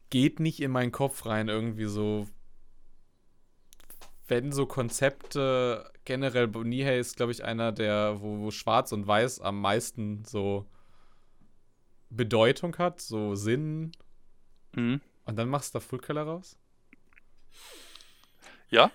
Geht 0.10 0.40
nicht 0.40 0.62
in 0.62 0.72
meinen 0.72 0.92
Kopf 0.92 1.26
rein, 1.26 1.50
irgendwie 1.50 1.86
so. 1.86 2.28
Wenn 4.28 4.52
so 4.52 4.66
Konzepte 4.66 5.92
generell, 6.06 6.48
Nihei 6.48 7.00
ist, 7.00 7.18
glaube 7.18 7.32
ich, 7.32 7.44
einer 7.44 7.72
der, 7.72 8.22
wo, 8.22 8.40
wo 8.40 8.52
Schwarz 8.52 8.92
und 8.92 9.08
Weiß 9.08 9.42
am 9.42 9.60
meisten 9.60 10.24
so 10.26 10.68
Bedeutung 12.10 12.78
hat, 12.78 13.02
so 13.02 13.36
Sinn. 13.36 13.92
Mhm. 14.76 15.02
Und 15.26 15.36
dann 15.36 15.50
machst 15.50 15.74
du 15.74 15.80
da 15.80 15.86
Full 15.86 16.00
Color 16.00 16.24
raus? 16.24 16.58
Ja, 18.70 18.92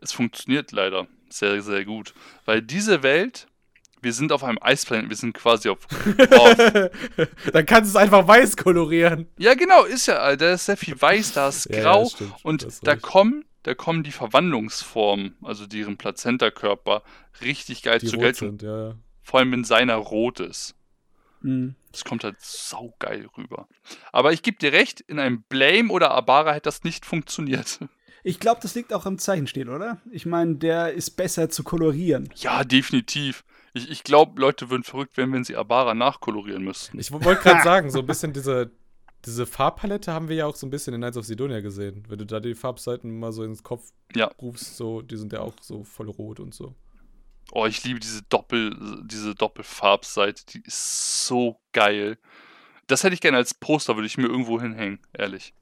es 0.00 0.12
funktioniert 0.12 0.72
leider 0.72 1.06
sehr, 1.28 1.60
sehr 1.62 1.84
gut. 1.84 2.14
Weil 2.46 2.62
diese 2.62 3.02
Welt, 3.02 3.46
wir 4.02 4.12
sind 4.12 4.32
auf 4.32 4.44
einem 4.44 4.58
Eisplaneten, 4.60 5.10
wir 5.10 5.16
sind 5.16 5.34
quasi 5.34 5.68
auf. 5.68 5.78
dann 7.52 7.66
kannst 7.66 7.94
du 7.94 7.96
es 7.98 8.02
einfach 8.02 8.26
weiß 8.26 8.56
kolorieren. 8.56 9.28
ja, 9.38 9.54
genau, 9.54 9.84
ist 9.84 10.06
ja, 10.06 10.36
da 10.36 10.52
ist 10.52 10.66
sehr 10.66 10.76
viel 10.76 11.00
weiß, 11.00 11.32
da 11.32 11.48
ist 11.48 11.66
Ja, 11.70 11.76
ja, 11.76 11.82
grau 11.82 12.08
stimmt, 12.08 12.34
und 12.42 12.66
da 12.82 12.96
kommen, 12.96 13.44
da 13.62 13.74
kommen 13.74 14.02
die 14.02 14.12
Verwandlungsformen, 14.12 15.36
also 15.42 15.66
deren 15.66 15.96
Plazenta-Körper, 15.96 17.02
richtig 17.40 17.82
geil 17.82 18.00
zur 18.00 18.14
rot 18.14 18.20
Geltung. 18.20 18.48
sind, 18.50 18.62
ja. 18.62 18.94
Vor 19.22 19.40
allem, 19.40 19.52
wenn 19.52 19.64
seiner 19.64 19.96
rot 19.96 20.40
ist. 20.40 20.74
Hm. 21.42 21.74
Das 21.92 22.04
kommt 22.04 22.24
halt 22.24 22.40
saugeil 22.40 23.28
rüber. 23.36 23.68
Aber 24.12 24.32
ich 24.32 24.42
gebe 24.42 24.58
dir 24.58 24.72
recht, 24.72 25.00
in 25.00 25.18
einem 25.18 25.42
Blame 25.48 25.92
oder 25.92 26.10
Abara 26.10 26.52
hätte 26.52 26.64
das 26.64 26.84
nicht 26.84 27.06
funktioniert. 27.06 27.80
Ich 28.24 28.40
glaube, 28.40 28.60
das 28.60 28.74
liegt 28.74 28.92
auch 28.92 29.06
am 29.06 29.16
Zeichenstil, 29.16 29.70
oder? 29.70 30.02
Ich 30.10 30.26
meine, 30.26 30.56
der 30.56 30.92
ist 30.92 31.12
besser 31.12 31.48
zu 31.48 31.62
kolorieren. 31.62 32.28
Ja, 32.34 32.64
definitiv. 32.64 33.44
Ich, 33.74 33.90
ich 33.90 34.04
glaube, 34.04 34.40
Leute 34.40 34.70
würden 34.70 34.82
verrückt 34.82 35.16
werden, 35.16 35.32
wenn 35.32 35.44
sie 35.44 35.56
Abara 35.56 35.94
nachkolorieren 35.94 36.64
müssten. 36.64 36.98
Ich 36.98 37.10
wollte 37.12 37.42
gerade 37.42 37.62
sagen, 37.64 37.90
so 37.90 38.00
ein 38.00 38.06
bisschen 38.06 38.32
diese, 38.32 38.70
diese 39.24 39.46
Farbpalette 39.46 40.12
haben 40.12 40.28
wir 40.28 40.36
ja 40.36 40.46
auch 40.46 40.56
so 40.56 40.66
ein 40.66 40.70
bisschen 40.70 40.94
in 40.94 41.00
Knights 41.00 41.16
of 41.16 41.26
Sidonia 41.26 41.60
gesehen. 41.60 42.04
Wenn 42.08 42.18
du 42.18 42.26
da 42.26 42.40
die 42.40 42.54
Farbseiten 42.54 43.18
mal 43.18 43.32
so 43.32 43.44
ins 43.44 43.62
Kopf 43.62 43.90
Ja. 44.14 44.30
rufst, 44.40 44.76
so, 44.76 45.02
die 45.02 45.16
sind 45.16 45.32
ja 45.32 45.40
auch 45.40 45.54
so 45.60 45.84
voll 45.84 46.08
rot 46.08 46.40
und 46.40 46.54
so. 46.54 46.74
Oh, 47.52 47.66
ich 47.66 47.82
liebe 47.84 47.98
diese 48.00 48.22
Doppel, 48.24 48.76
diese 49.04 49.34
Doppelfarbseite, 49.34 50.44
die 50.46 50.60
ist 50.66 51.26
so 51.26 51.58
geil. 51.72 52.18
Das 52.88 53.04
hätte 53.04 53.14
ich 53.14 53.20
gerne 53.20 53.38
als 53.38 53.54
Poster, 53.54 53.96
würde 53.96 54.06
ich 54.06 54.18
mir 54.18 54.26
irgendwo 54.26 54.60
hinhängen, 54.60 54.98
ehrlich. 55.12 55.54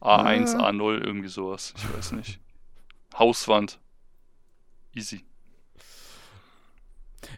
A1, 0.00 0.56
Ah. 0.56 0.68
A0, 0.68 0.98
irgendwie 1.04 1.28
sowas. 1.28 1.72
Ich 1.76 1.94
weiß 1.96 2.12
nicht. 2.12 2.40
Hauswand. 3.18 3.78
Easy. 4.94 5.24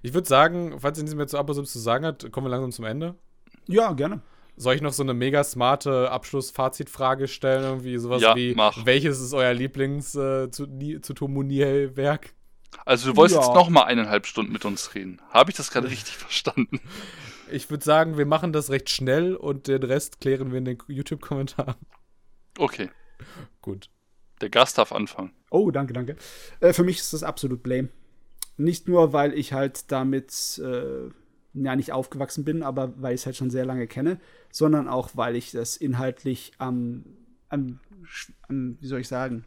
Ich 0.02 0.14
würde 0.14 0.28
sagen, 0.28 0.76
falls 0.80 0.98
ihr 0.98 1.04
nichts 1.04 1.16
mehr 1.16 1.26
zu 1.26 1.38
Abosims 1.38 1.72
zu 1.72 1.78
sagen 1.78 2.04
hat, 2.06 2.30
kommen 2.32 2.46
wir 2.46 2.50
langsam 2.50 2.72
zum 2.72 2.84
Ende. 2.84 3.14
Ja, 3.66 3.92
gerne. 3.92 4.22
Soll 4.56 4.76
ich 4.76 4.82
noch 4.82 4.92
so 4.92 5.02
eine 5.02 5.14
mega 5.14 5.42
smarte 5.42 6.10
Abschluss-Fazit-Frage 6.10 7.26
stellen? 7.28 7.64
Irgendwie 7.64 7.98
sowas 7.98 8.22
Ja, 8.22 8.36
wie: 8.36 8.54
mach. 8.54 8.86
Welches 8.86 9.20
ist 9.20 9.34
euer 9.34 9.52
Lieblings- 9.52 10.14
äh? 10.16 10.48
Also 12.86 13.10
du 13.10 13.16
wolltest 13.16 13.40
Ja. 13.40 13.46
jetzt 13.46 13.54
noch 13.54 13.68
mal 13.68 13.82
eineinhalb 13.84 14.26
Stunden 14.26 14.52
mit 14.52 14.64
uns 14.64 14.94
reden. 14.94 15.20
Habe 15.30 15.50
ich 15.50 15.56
das 15.56 15.70
gerade 15.70 15.88
richtig 15.90 16.16
verstanden? 16.16 16.80
Ich 17.50 17.68
würde 17.70 17.84
sagen, 17.84 18.16
wir 18.16 18.26
machen 18.26 18.52
das 18.52 18.70
recht 18.70 18.90
schnell 18.90 19.34
und 19.36 19.68
den 19.68 19.82
Rest 19.82 20.20
klären 20.20 20.50
wir 20.50 20.58
in 20.58 20.64
den 20.64 20.78
YouTube-Kommentaren. 20.88 21.74
Okay, 22.58 22.90
Gut. 23.60 23.90
der 24.40 24.50
Gast 24.50 24.78
darf 24.78 24.92
anfangen. 24.92 25.32
Oh, 25.50 25.70
danke, 25.70 25.92
danke. 25.92 26.16
Äh, 26.60 26.72
für 26.72 26.84
mich 26.84 26.98
ist 26.98 27.12
das 27.12 27.22
absolut 27.22 27.62
Blame. 27.62 27.88
Nicht 28.56 28.88
nur, 28.88 29.12
weil 29.12 29.34
ich 29.34 29.52
halt 29.52 29.90
damit 29.90 30.60
äh, 30.64 31.10
ja 31.54 31.76
nicht 31.76 31.92
aufgewachsen 31.92 32.44
bin, 32.44 32.62
aber 32.62 32.92
weil 32.96 33.14
ich 33.14 33.22
es 33.22 33.26
halt 33.26 33.36
schon 33.36 33.50
sehr 33.50 33.64
lange 33.64 33.86
kenne, 33.86 34.20
sondern 34.50 34.88
auch, 34.88 35.10
weil 35.14 35.36
ich 35.36 35.50
das 35.50 35.76
inhaltlich 35.76 36.52
am, 36.58 37.04
am, 37.48 37.80
am 38.48 38.78
wie 38.80 38.86
soll 38.86 39.00
ich 39.00 39.08
sagen, 39.08 39.44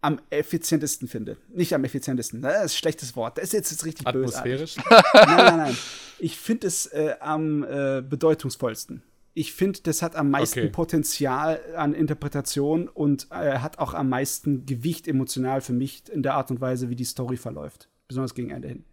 am 0.00 0.20
effizientesten 0.30 1.08
finde. 1.08 1.36
Nicht 1.48 1.74
am 1.74 1.84
effizientesten, 1.84 2.40
das 2.42 2.54
ist 2.54 2.62
ein 2.62 2.68
schlechtes 2.78 3.16
Wort. 3.16 3.38
Das 3.38 3.44
ist 3.44 3.52
jetzt, 3.52 3.70
jetzt 3.70 3.84
richtig 3.84 4.06
bösartig. 4.10 4.52
Atmosphärisch. 4.52 4.76
Nein, 5.14 5.36
nein, 5.36 5.56
nein. 5.58 5.76
Ich 6.18 6.38
finde 6.38 6.66
es 6.66 6.86
äh, 6.86 7.14
am 7.20 7.64
äh, 7.64 8.02
bedeutungsvollsten. 8.02 9.02
Ich 9.32 9.52
finde, 9.52 9.80
das 9.82 10.02
hat 10.02 10.16
am 10.16 10.30
meisten 10.30 10.60
Okay. 10.60 10.68
Potenzial 10.70 11.60
an 11.76 11.94
Interpretation 11.94 12.88
und 12.88 13.28
äh, 13.30 13.58
hat 13.58 13.78
auch 13.78 13.94
am 13.94 14.08
meisten 14.08 14.66
Gewicht 14.66 15.06
emotional 15.06 15.60
für 15.60 15.72
mich 15.72 16.02
in 16.12 16.22
der 16.22 16.34
Art 16.34 16.50
und 16.50 16.60
Weise, 16.60 16.90
wie 16.90 16.96
die 16.96 17.04
Story 17.04 17.36
verläuft. 17.36 17.88
Besonders 18.08 18.34
gegen 18.34 18.50
Ende 18.50 18.68
hin. 18.68 18.84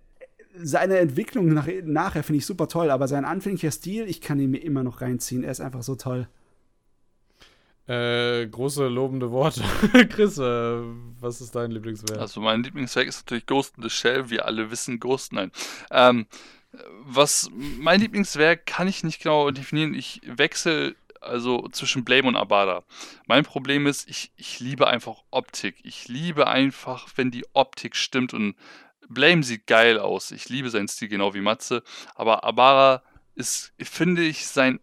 Seine 0.59 0.97
Entwicklung 0.97 1.53
nach, 1.53 1.68
nachher 1.84 2.23
finde 2.23 2.38
ich 2.38 2.45
super 2.45 2.68
toll, 2.68 2.91
aber 2.91 3.07
sein 3.07 3.26
anfänglicher 3.26 3.72
Stil, 3.72 4.05
ich 4.07 4.22
kann 4.22 4.39
ihn 4.39 4.51
mir 4.51 4.64
immer 4.64 4.84
noch 4.84 5.01
reinziehen. 5.01 5.43
Er 5.43 5.51
ist 5.51 5.61
einfach 5.61 5.84
so 5.84 5.95
toll. 5.95 6.27
Äh, 7.88 8.47
große 8.47 8.88
lobende 8.88 9.31
Worte. 9.31 9.61
Chris, 10.09 10.38
äh, 10.38 10.81
was 11.22 11.39
ist 11.39 11.55
dein 11.55 11.72
Lieblingswerk? 11.72 12.19
Also 12.19 12.41
mein 12.41 12.61
Lieblingswerk 12.61 13.07
ist 13.07 13.22
natürlich 13.26 13.45
Ghost 13.45 13.77
in 13.77 13.84
the 13.84 13.89
Shell. 13.89 14.30
Wir 14.30 14.45
alle 14.45 14.69
wissen 14.72 14.99
Ghost, 14.99 15.31
nein. 15.31 15.51
Ähm, 15.89 16.26
was 16.99 17.49
mein 17.53 18.01
Lieblingswerk 18.01 18.65
kann 18.65 18.87
ich 18.87 19.03
nicht 19.03 19.21
genau 19.21 19.51
definieren. 19.51 19.93
Ich 19.93 20.21
wechsle 20.25 20.95
also 21.21 21.67
zwischen 21.69 22.05
Blame 22.05 22.27
und 22.27 22.35
Abada. 22.35 22.83
Mein 23.25 23.43
Problem 23.43 23.87
ist, 23.87 24.09
ich, 24.09 24.31
ich 24.37 24.59
liebe 24.59 24.87
einfach 24.87 25.23
Optik. 25.31 25.77
Ich 25.83 26.07
liebe 26.07 26.47
einfach, 26.47 27.07
wenn 27.15 27.31
die 27.31 27.45
Optik 27.53 27.95
stimmt 27.95 28.33
und 28.33 28.55
Blame 29.09 29.43
sieht 29.43 29.67
geil 29.67 29.99
aus. 29.99 30.31
Ich 30.31 30.49
liebe 30.49 30.69
seinen 30.69 30.87
Stil 30.87 31.07
genau 31.07 31.33
wie 31.33 31.41
Matze. 31.41 31.83
Aber 32.15 32.43
Abara 32.43 33.03
ist, 33.35 33.73
finde 33.79 34.23
ich, 34.23 34.47
sein 34.47 34.79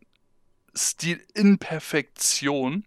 Stil 0.75 1.23
in 1.35 1.59
Perfektion. 1.59 2.85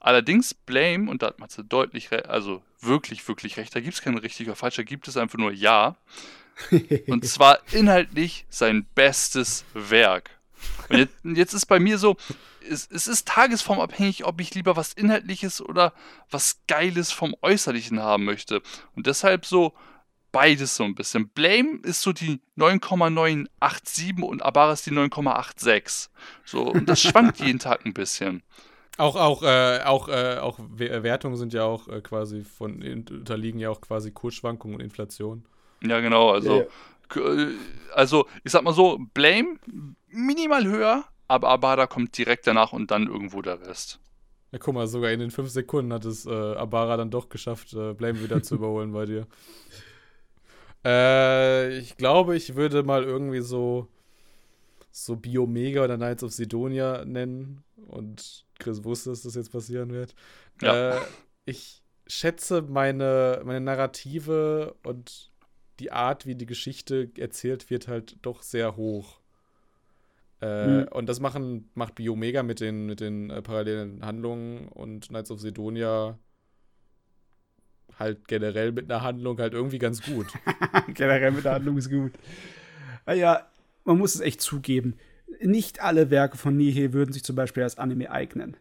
Allerdings 0.00 0.54
Blame, 0.54 1.10
und 1.10 1.22
da 1.22 1.28
hat 1.28 1.40
Matze 1.40 1.64
deutlich, 1.64 2.10
also 2.28 2.62
wirklich, 2.80 3.26
wirklich 3.26 3.56
recht, 3.56 3.74
da 3.74 3.80
gibt 3.80 3.94
es 3.94 4.02
kein 4.02 4.16
richtig 4.16 4.46
oder 4.46 4.56
falsch, 4.56 4.76
da 4.76 4.84
gibt 4.84 5.08
es 5.08 5.16
einfach 5.16 5.38
nur 5.38 5.52
Ja. 5.52 5.96
Und 7.06 7.24
zwar 7.26 7.58
inhaltlich 7.72 8.46
sein 8.48 8.86
bestes 8.94 9.64
Werk. 9.74 10.30
Und 10.88 10.98
jetzt, 10.98 11.14
jetzt 11.24 11.52
ist 11.52 11.66
bei 11.66 11.78
mir 11.78 11.98
so, 11.98 12.16
es, 12.68 12.88
es 12.90 13.06
ist 13.06 13.28
tagesformabhängig, 13.28 14.24
ob 14.24 14.40
ich 14.40 14.54
lieber 14.54 14.76
was 14.76 14.92
Inhaltliches 14.92 15.60
oder 15.60 15.92
was 16.30 16.60
Geiles 16.66 17.12
vom 17.12 17.34
Äußerlichen 17.42 18.00
haben 18.00 18.24
möchte. 18.24 18.60
Und 18.94 19.06
deshalb 19.06 19.46
so 19.46 19.72
beides 20.32 20.76
so 20.76 20.84
ein 20.84 20.94
bisschen. 20.94 21.28
Blame 21.28 21.78
ist 21.82 22.02
so 22.02 22.12
die 22.12 22.40
9,987 22.56 24.22
und 24.22 24.42
Abara 24.42 24.72
ist 24.72 24.86
die 24.86 24.90
9,86. 24.90 26.08
So, 26.44 26.62
und 26.64 26.88
das 26.88 27.00
schwankt 27.00 27.40
jeden 27.44 27.58
Tag 27.58 27.84
ein 27.86 27.94
bisschen. 27.94 28.42
Auch, 28.98 29.16
auch, 29.16 29.42
äh, 29.44 29.80
auch, 29.84 30.08
äh, 30.08 30.38
auch 30.38 30.58
We- 30.58 31.02
Wertungen 31.02 31.36
sind 31.36 31.52
ja 31.52 31.62
auch 31.62 31.86
äh, 31.88 32.00
quasi 32.00 32.42
von, 32.42 32.82
unterliegen 32.82 33.60
ja 33.60 33.70
auch 33.70 33.80
quasi 33.80 34.10
Kursschwankungen 34.10 34.76
und 34.76 34.82
Inflation. 34.82 35.44
Ja, 35.82 36.00
genau, 36.00 36.30
also. 36.30 36.66
Ja, 37.14 37.22
ja. 37.24 37.48
Also, 37.94 38.26
ich 38.44 38.52
sag 38.52 38.62
mal 38.62 38.74
so, 38.74 38.98
Blame 39.14 39.58
minimal 40.08 40.66
höher, 40.66 41.04
aber 41.26 41.48
Abada 41.48 41.86
kommt 41.86 42.16
direkt 42.16 42.46
danach 42.46 42.72
und 42.72 42.90
dann 42.90 43.06
irgendwo 43.06 43.42
der 43.42 43.60
Rest. 43.66 44.00
Ja, 44.52 44.58
guck 44.58 44.74
mal, 44.74 44.86
sogar 44.86 45.10
in 45.10 45.20
den 45.20 45.30
fünf 45.30 45.50
Sekunden 45.50 45.92
hat 45.92 46.04
es 46.04 46.24
äh, 46.24 46.30
Abara 46.30 46.96
dann 46.96 47.10
doch 47.10 47.28
geschafft, 47.28 47.74
äh, 47.74 47.92
Blame 47.92 48.22
wieder 48.22 48.42
zu 48.42 48.54
überholen 48.56 48.92
bei 48.92 49.04
dir. 49.04 49.26
Äh, 50.84 51.78
ich 51.78 51.96
glaube, 51.96 52.36
ich 52.36 52.54
würde 52.54 52.82
mal 52.82 53.04
irgendwie 53.04 53.40
so, 53.40 53.88
so 54.90 55.16
Biomega 55.16 55.84
oder 55.84 55.96
Knights 55.96 56.24
of 56.24 56.32
Sidonia 56.32 57.04
nennen. 57.04 57.62
Und 57.88 58.46
Chris 58.58 58.84
wusste, 58.84 59.10
dass 59.10 59.22
das 59.22 59.34
jetzt 59.34 59.52
passieren 59.52 59.90
wird. 59.90 60.14
Ja. 60.62 60.96
Äh, 60.96 61.00
ich 61.44 61.82
schätze 62.06 62.62
meine, 62.62 63.42
meine 63.44 63.60
Narrative 63.60 64.74
und 64.82 65.27
die 65.80 65.92
Art, 65.92 66.26
wie 66.26 66.34
die 66.34 66.46
Geschichte 66.46 67.10
erzählt 67.16 67.70
wird, 67.70 67.88
halt 67.88 68.16
doch 68.22 68.42
sehr 68.42 68.76
hoch. 68.76 69.20
Äh, 70.40 70.82
Mhm. 70.82 70.88
Und 70.92 71.08
das 71.08 71.20
machen, 71.20 71.70
macht 71.74 71.96
Biomega 71.96 72.42
mit 72.42 72.60
den, 72.60 72.86
mit 72.86 73.00
den 73.00 73.30
äh, 73.30 73.42
parallelen 73.42 74.04
Handlungen 74.04 74.68
und 74.68 75.08
Knights 75.08 75.30
of 75.30 75.40
Sidonia 75.40 76.18
halt 77.98 78.28
generell 78.28 78.72
mit 78.72 78.90
einer 78.90 79.02
Handlung 79.02 79.38
halt 79.38 79.52
irgendwie 79.54 79.78
ganz 79.78 80.02
gut. 80.02 80.26
Generell 80.94 81.32
mit 81.32 81.44
der 81.44 81.54
Handlung 81.54 81.76
ist 81.78 81.90
gut. 81.90 82.12
Ah 83.04 83.12
Ja, 83.14 83.46
man 83.84 83.98
muss 83.98 84.14
es 84.14 84.20
echt 84.20 84.40
zugeben. 84.40 84.94
Nicht 85.40 85.80
alle 85.80 86.10
Werke 86.10 86.38
von 86.38 86.56
Nihil 86.56 86.92
würden 86.92 87.12
sich 87.12 87.24
zum 87.24 87.34
Beispiel 87.34 87.64
als 87.64 87.78
Anime 87.78 88.10
eignen. 88.10 88.56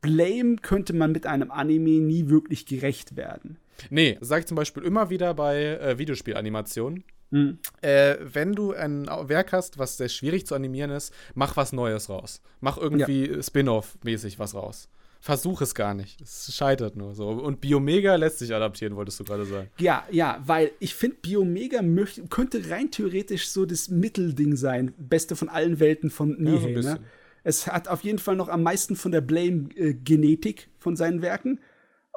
Blame 0.00 0.56
könnte 0.56 0.92
man 0.92 1.12
mit 1.12 1.26
einem 1.26 1.50
Anime 1.50 2.00
nie 2.00 2.28
wirklich 2.28 2.66
gerecht 2.66 3.16
werden. 3.16 3.58
Nee, 3.88 4.18
sage 4.20 4.40
ich 4.40 4.46
zum 4.46 4.56
Beispiel 4.56 4.82
immer 4.82 5.10
wieder 5.10 5.32
bei 5.34 5.62
äh, 5.62 5.98
Videospielanimationen. 5.98 7.04
Hm. 7.32 7.58
Äh, 7.80 8.16
wenn 8.20 8.52
du 8.54 8.72
ein 8.72 9.06
Werk 9.06 9.52
hast, 9.52 9.78
was 9.78 9.96
sehr 9.96 10.08
schwierig 10.08 10.46
zu 10.46 10.54
animieren 10.54 10.90
ist, 10.90 11.14
mach 11.34 11.56
was 11.56 11.72
Neues 11.72 12.08
raus. 12.08 12.42
Mach 12.60 12.76
irgendwie 12.76 13.40
Spin-off-mäßig 13.42 14.38
was 14.38 14.54
raus. 14.54 14.88
Versuch 15.22 15.60
es 15.60 15.74
gar 15.74 15.92
nicht. 15.92 16.20
Es 16.22 16.54
scheitert 16.56 16.96
nur 16.96 17.14
so. 17.14 17.28
Und 17.28 17.60
Biomega 17.60 18.16
lässt 18.16 18.38
sich 18.38 18.54
adaptieren, 18.54 18.96
wolltest 18.96 19.20
du 19.20 19.24
gerade 19.24 19.44
sagen. 19.44 19.68
Ja, 19.78 20.04
ja, 20.10 20.42
weil 20.46 20.72
ich 20.80 20.94
finde, 20.94 21.18
Biomega 21.20 21.82
möchte, 21.82 22.26
könnte 22.28 22.70
rein 22.70 22.90
theoretisch 22.90 23.50
so 23.50 23.66
das 23.66 23.90
Mittelding 23.90 24.56
sein. 24.56 24.94
Beste 24.96 25.36
von 25.36 25.50
allen 25.50 25.78
Welten 25.78 26.10
von 26.10 26.30
Ja, 26.30 26.58
so 26.58 26.66
Nihil. 26.66 26.80
ne? 26.82 27.00
Es 27.44 27.66
hat 27.66 27.88
auf 27.88 28.02
jeden 28.02 28.18
Fall 28.18 28.36
noch 28.36 28.48
am 28.48 28.62
meisten 28.62 28.96
von 28.96 29.12
der 29.12 29.20
Blame-Genetik 29.20 30.68
von 30.78 30.96
seinen 30.96 31.22
Werken. 31.22 31.60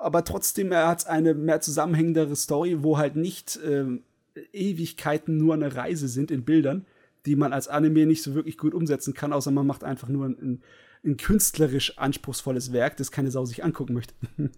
Aber 0.03 0.23
trotzdem, 0.23 0.71
er 0.71 0.88
hat 0.88 1.07
eine 1.07 1.34
mehr 1.34 1.61
zusammenhängendere 1.61 2.35
Story, 2.35 2.84
wo 2.84 2.97
halt 2.97 3.15
nicht 3.15 3.59
ähm, 3.65 4.03
Ewigkeiten 4.51 5.38
nur 5.38 5.53
eine 5.53 5.75
Reise 5.75 6.07
sind 6.07 6.30
in 6.30 6.43
Bildern, 6.43 6.85
die 7.25 7.35
man 7.35 7.53
als 7.53 7.67
Anime 7.67 8.05
nicht 8.05 8.21
so 8.21 8.35
wirklich 8.35 8.57
gut 8.57 8.73
umsetzen 8.73 9.13
kann, 9.13 9.31
außer 9.31 9.51
man 9.51 9.65
macht 9.65 9.84
einfach 9.84 10.09
nur 10.09 10.25
ein, 10.25 10.38
ein, 10.41 10.63
ein 11.05 11.17
künstlerisch 11.17 11.97
anspruchsvolles 11.97 12.73
Werk, 12.73 12.97
das 12.97 13.11
keine 13.11 13.31
Sau 13.31 13.45
sich 13.45 13.63
angucken 13.63 13.93
möchte. 13.93 14.13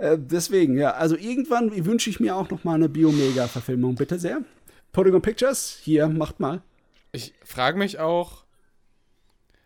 Äh, 0.00 0.16
deswegen, 0.16 0.78
ja, 0.78 0.92
also 0.92 1.16
irgendwann 1.16 1.84
wünsche 1.84 2.08
ich 2.08 2.20
mir 2.20 2.36
auch 2.36 2.50
noch 2.50 2.62
mal 2.62 2.76
eine 2.76 2.88
Biomega-Verfilmung, 2.88 3.96
bitte 3.96 4.20
sehr. 4.20 4.42
Polygon 4.92 5.22
Pictures, 5.22 5.76
hier, 5.82 6.06
macht 6.06 6.38
mal. 6.38 6.62
Ich 7.10 7.34
frage 7.42 7.76
mich 7.76 7.98
auch, 7.98 8.44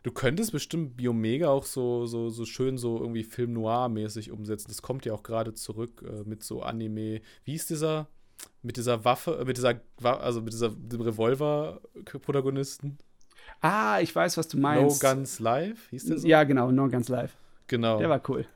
du 0.03 0.11
könntest 0.13 0.53
bestimmt 0.53 0.97
Biomega 0.97 1.49
auch 1.49 1.65
so, 1.65 2.07
so, 2.07 2.29
so 2.31 2.45
schön 2.45 2.79
so 2.79 2.99
irgendwie 2.99 3.25
Film 3.25 3.53
Noir-mäßig 3.53 4.31
umsetzen. 4.31 4.69
Das 4.69 4.83
kommt 4.83 5.05
ja 5.05 5.13
auch 5.13 5.23
gerade 5.23 5.55
zurück 5.55 6.03
äh, 6.07 6.29
mit 6.29 6.43
so 6.43 6.63
Anime. 6.63 7.21
Wie 7.45 7.55
ist 7.55 7.71
dieser? 7.71 8.09
Mit 8.63 8.77
dieser 8.77 9.05
Waffe, 9.05 9.39
äh, 9.41 9.45
mit 9.45 9.57
dieser, 9.57 9.81
Wa- 9.99 10.17
also 10.19 10.41
mit 10.43 10.53
dieser 10.53 10.71
dem 10.71 11.01
Revolver-Protagonisten? 11.01 12.99
Ah, 13.61 14.01
ich 14.01 14.15
weiß, 14.15 14.37
was 14.37 14.49
du 14.49 14.57
No 14.57 14.63
meinst. 14.63 15.01
Guns 15.01 15.39
Live? 15.39 15.89
Hieß 15.91 16.07
der 16.07 16.19
so? 16.19 16.27
Ja, 16.29 16.45
genau, 16.45 16.71
No 16.71 16.89
Guns 16.89 17.09
Live. 17.09 17.37
genau. 17.69 17.99
Der 17.99 18.09
war 18.09 18.21
cool. 18.29 18.47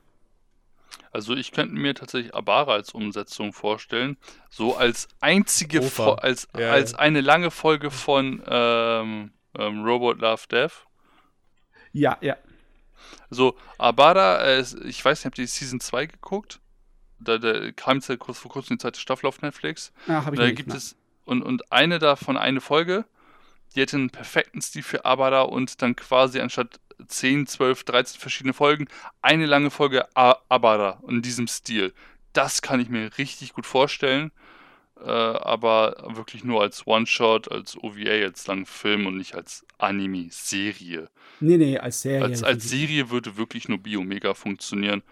Also 1.12 1.34
ich 1.34 1.52
könnte 1.52 1.74
mir 1.74 1.94
tatsächlich 1.94 2.34
Abara 2.34 2.72
als 2.72 2.92
Umsetzung 2.92 3.52
vorstellen. 3.52 4.16
So 4.50 4.76
als 4.76 5.08
einzige. 5.20 5.82
Fo 5.82 6.12
als, 6.12 6.48
Ja, 6.58 6.72
als 6.72 6.94
eine 6.94 7.20
lange 7.22 7.50
Folge 7.50 7.90
von 7.90 8.42
ähm, 8.46 9.30
ähm, 9.58 9.84
Robot 9.84 10.20
Love 10.20 10.42
Death. 10.50 10.85
Ja, 11.96 12.18
ja. 12.20 12.36
So, 13.30 13.56
Abara, 13.78 14.42
äh, 14.42 14.64
ich 14.84 15.04
weiß 15.04 15.18
nicht, 15.18 15.24
habt 15.26 15.38
ihr 15.38 15.44
die 15.44 15.50
Season 15.50 15.80
2 15.80 16.06
geguckt? 16.06 16.60
Da, 17.18 17.38
da 17.38 17.72
kam 17.72 17.96
jetzt 17.96 18.08
ja 18.08 18.16
kurz 18.16 18.38
vor 18.38 18.50
kurzem 18.50 18.76
die 18.76 18.82
zweite 18.82 19.00
Staffel 19.00 19.26
auf 19.26 19.40
Netflix. 19.40 19.92
Ah, 20.06 20.24
hab 20.24 20.34
ich 20.34 20.38
da 20.38 20.50
gibt 20.50 20.74
es 20.74 20.96
und, 21.24 21.42
und 21.42 21.72
eine 21.72 21.98
davon, 21.98 22.36
eine 22.36 22.60
Folge, 22.60 23.04
die 23.74 23.80
hätte 23.80 23.96
einen 23.96 24.10
perfekten 24.10 24.60
Stil 24.60 24.82
für 24.82 25.04
Abara 25.04 25.42
und 25.42 25.82
dann 25.82 25.96
quasi 25.96 26.40
anstatt 26.40 26.78
10, 27.06 27.46
12, 27.46 27.84
13 27.84 28.20
verschiedene 28.20 28.52
Folgen, 28.52 28.86
eine 29.22 29.46
lange 29.46 29.70
Folge 29.70 30.06
A 30.14 30.36
Abara 30.48 31.02
in 31.08 31.22
diesem 31.22 31.48
Stil. 31.48 31.94
Das 32.32 32.62
kann 32.62 32.80
ich 32.80 32.88
mir 32.90 33.16
richtig 33.18 33.54
gut 33.54 33.66
vorstellen, 33.66 34.30
äh, 35.00 35.08
aber 35.08 35.96
wirklich 36.14 36.44
nur 36.44 36.62
als 36.62 36.86
One-Shot, 36.86 37.50
als 37.50 37.76
OVA, 37.76 38.24
als 38.24 38.46
langen 38.46 38.66
Film 38.66 39.06
und 39.06 39.16
nicht 39.16 39.34
als 39.34 39.64
Anime-Serie. 39.78 41.08
Nee, 41.40 41.56
nee, 41.58 41.78
als 41.78 42.02
Serie. 42.02 42.24
Als, 42.24 42.42
als 42.42 42.68
Serie 42.68 43.10
würde 43.10 43.36
wirklich 43.36 43.68
nur 43.68 43.78
Biomega 43.78 44.34
funktionieren, 44.34 45.02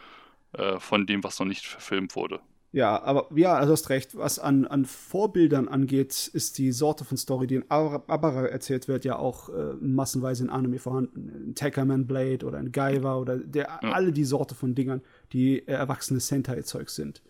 äh, 0.52 0.78
von 0.78 1.06
dem, 1.06 1.22
was 1.24 1.38
noch 1.38 1.46
nicht 1.46 1.66
verfilmt 1.66 2.16
wurde. 2.16 2.40
Ja, 2.72 3.00
aber 3.04 3.28
ja, 3.36 3.54
also 3.54 3.72
hast 3.72 3.88
recht. 3.88 4.16
Was 4.16 4.40
an, 4.40 4.66
an 4.66 4.84
Vorbildern 4.84 5.68
angeht, 5.68 6.28
ist 6.32 6.58
die 6.58 6.72
Sorte 6.72 7.04
von 7.04 7.16
Story, 7.16 7.46
die 7.46 7.54
in 7.56 7.70
Ab- 7.70 8.10
Abara 8.10 8.46
erzählt 8.46 8.88
wird, 8.88 9.04
ja 9.04 9.16
auch 9.16 9.48
äh, 9.48 9.74
massenweise 9.80 10.42
in 10.42 10.50
Anime 10.50 10.80
vorhanden. 10.80 11.28
In 11.28 11.54
Tekkaman 11.54 12.08
Blade 12.08 12.44
oder 12.44 12.58
in 12.58 12.72
Gaiva 12.72 13.16
oder 13.16 13.38
der, 13.38 13.84
alle 13.84 14.10
die 14.10 14.24
Sorte 14.24 14.56
von 14.56 14.74
Dingern, 14.74 15.02
die 15.32 15.60
äh, 15.60 15.72
erwachsene 15.72 16.18
Sentai-Zeug 16.18 16.90
sind. 16.90 17.22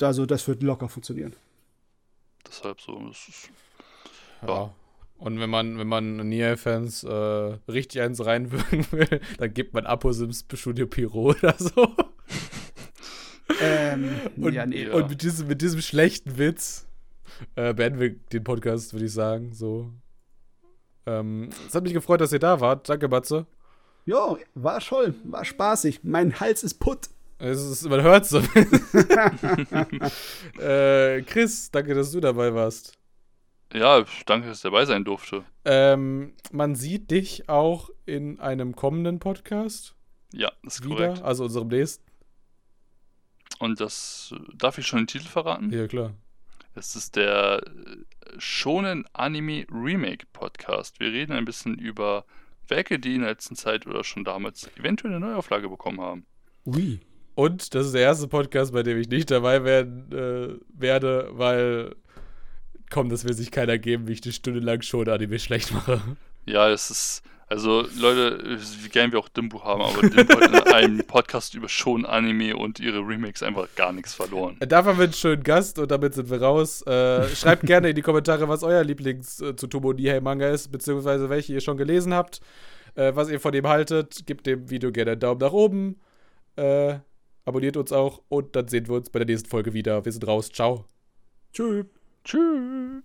Also, 0.00 0.26
das 0.26 0.46
wird 0.46 0.62
locker 0.62 0.88
funktionieren. 0.88 1.34
Deshalb 2.46 2.80
so. 2.80 2.98
Das 3.08 3.28
ist, 3.28 3.50
Ja. 4.46 4.74
Und 5.18 5.40
wenn 5.40 5.48
man, 5.48 5.78
wenn 5.78 5.86
man 5.86 6.28
Nier-Fans 6.28 7.04
äh, 7.04 7.10
richtig 7.70 8.02
eins 8.02 8.24
reinwirken 8.24 8.86
will, 8.92 9.20
dann 9.38 9.54
gibt 9.54 9.72
man 9.72 9.86
Aposims 9.86 10.44
Studio 10.54 10.86
Pyro 10.86 11.30
oder 11.30 11.54
so. 11.58 11.94
Ähm, 13.60 14.10
Und, 14.36 14.52
ja, 14.52 14.66
nee. 14.66 14.84
Ja. 14.84 14.92
und 14.94 15.08
mit, 15.08 15.22
diesem, 15.22 15.46
mit 15.48 15.62
diesem 15.62 15.80
schlechten 15.80 16.36
Witz 16.36 16.86
äh, 17.54 17.72
beenden 17.72 18.00
wir 18.00 18.10
den 18.10 18.44
Podcast, 18.44 18.92
würde 18.92 19.06
ich 19.06 19.12
sagen. 19.12 19.54
So. 19.54 19.92
Ähm, 21.06 21.48
es 21.66 21.74
hat 21.74 21.84
mich 21.84 21.94
gefreut, 21.94 22.20
dass 22.20 22.32
ihr 22.32 22.38
da 22.38 22.60
wart. 22.60 22.88
Danke, 22.88 23.08
Batze. 23.08 23.46
Jo, 24.04 24.38
war 24.54 24.80
toll, 24.80 25.14
war 25.24 25.44
spaßig. 25.44 26.00
Mein 26.04 26.38
Hals 26.38 26.62
ist 26.62 26.74
putt. 26.74 27.08
Es 27.38 27.60
ist, 27.60 27.88
man 27.88 28.02
hört 28.02 28.26
so. 28.26 28.38
äh, 30.58 31.22
Chris, 31.22 31.70
danke, 31.70 31.94
dass 31.94 32.12
du 32.12 32.20
dabei 32.20 32.54
warst. 32.54 32.92
ja, 33.74 34.04
danke, 34.24 34.48
dass 34.48 34.58
ich 34.58 34.62
dabei 34.62 34.84
sein 34.86 35.04
durfte. 35.04 35.44
Ähm, 35.64 36.34
man 36.52 36.74
sieht 36.74 37.10
dich 37.10 37.48
auch 37.48 37.90
in 38.06 38.40
einem 38.40 38.74
kommenden 38.74 39.18
Podcast 39.18 39.94
Ja, 40.32 40.50
das 40.62 40.76
ist 40.76 40.84
wieder, 40.84 41.08
korrekt. 41.08 41.22
also 41.22 41.44
unserem 41.44 41.68
nächsten. 41.68 42.04
Und 43.58 43.80
das 43.80 44.34
äh, 44.34 44.38
darf 44.56 44.78
ich 44.78 44.86
schon 44.86 45.00
den 45.00 45.06
Titel 45.06 45.26
verraten? 45.26 45.70
Ja, 45.72 45.86
klar. 45.86 46.14
Es 46.74 46.96
ist 46.96 47.16
der 47.16 47.62
äh, 47.64 48.38
Shonen 48.38 49.06
Anime 49.12 49.66
Remake 49.70 50.26
Podcast. 50.32 51.00
Wir 51.00 51.12
reden 51.12 51.32
ein 51.32 51.44
bisschen 51.44 51.78
über 51.78 52.24
Werke, 52.68 52.98
die 52.98 53.14
in 53.14 53.20
der 53.20 53.30
letzten 53.30 53.56
Zeit 53.56 53.86
oder 53.86 54.04
schon 54.04 54.24
damals 54.24 54.68
eventuell 54.78 55.14
eine 55.14 55.24
Neuauflage 55.24 55.68
bekommen 55.68 56.00
haben. 56.00 56.26
Ui. 56.66 57.00
Und 57.36 57.74
das 57.74 57.84
ist 57.84 57.94
der 57.94 58.00
erste 58.00 58.28
Podcast, 58.28 58.72
bei 58.72 58.82
dem 58.82 58.98
ich 58.98 59.10
nicht 59.10 59.30
dabei 59.30 59.62
werden 59.62 60.10
äh, 60.10 60.80
werde, 60.80 61.28
weil 61.32 61.94
komm, 62.90 63.10
das 63.10 63.24
will 63.24 63.34
sich 63.34 63.50
keiner 63.50 63.76
geben, 63.76 64.08
wie 64.08 64.12
ich 64.12 64.22
eine 64.24 64.32
Stunde 64.32 64.60
lang 64.60 64.80
schon 64.80 65.06
Anime 65.06 65.38
schlecht 65.38 65.70
mache. 65.70 66.00
Ja, 66.46 66.70
es 66.70 66.90
ist, 66.90 67.22
also 67.48 67.84
Leute, 68.00 68.42
äh, 68.42 68.58
wie 68.82 68.88
gern 68.88 69.12
wir 69.12 69.18
auch 69.18 69.28
Dimbu 69.28 69.62
haben, 69.62 69.82
aber 69.82 70.08
Dimbu 70.08 70.40
hat 70.40 70.66
in 70.66 70.72
einem 70.72 70.98
Podcast 71.06 71.54
über 71.54 71.68
Shonen 71.68 72.06
Anime 72.06 72.56
und 72.56 72.80
ihre 72.80 73.00
Remakes 73.00 73.42
einfach 73.42 73.68
gar 73.76 73.92
nichts 73.92 74.14
verloren. 74.14 74.56
Dafür 74.60 74.92
haben 74.92 74.98
wir 74.98 75.04
einen 75.04 75.12
schönen 75.12 75.42
Gast 75.42 75.78
und 75.78 75.90
damit 75.90 76.14
sind 76.14 76.30
wir 76.30 76.40
raus. 76.40 76.86
Äh, 76.86 77.28
schreibt 77.36 77.66
gerne 77.66 77.90
in 77.90 77.96
die 77.96 78.02
Kommentare, 78.02 78.48
was 78.48 78.62
euer 78.62 78.82
Lieblings 78.82 79.42
äh, 79.42 79.54
zu 79.56 79.66
Tomo 79.66 79.92
Nihei 79.92 80.22
Manga 80.22 80.48
ist, 80.48 80.72
beziehungsweise 80.72 81.28
welche 81.28 81.52
ihr 81.52 81.60
schon 81.60 81.76
gelesen 81.76 82.14
habt, 82.14 82.40
äh, 82.94 83.12
was 83.14 83.28
ihr 83.28 83.40
von 83.40 83.52
dem 83.52 83.66
haltet. 83.66 84.24
Gebt 84.24 84.46
dem 84.46 84.70
Video 84.70 84.90
gerne 84.90 85.10
einen 85.10 85.20
Daumen 85.20 85.40
nach 85.40 85.52
oben. 85.52 86.00
Äh, 86.56 87.00
abonniert 87.46 87.78
uns 87.78 87.92
auch 87.92 88.22
und 88.28 88.54
dann 88.54 88.68
sehen 88.68 88.86
wir 88.88 88.96
uns 88.96 89.08
bei 89.08 89.20
der 89.20 89.26
nächsten 89.26 89.48
Folge 89.48 89.72
wieder. 89.72 90.04
Wir 90.04 90.12
sind 90.12 90.26
raus. 90.26 90.50
Ciao. 90.50 90.84
Tschüss. 91.52 91.86
Tschüss. 92.24 93.02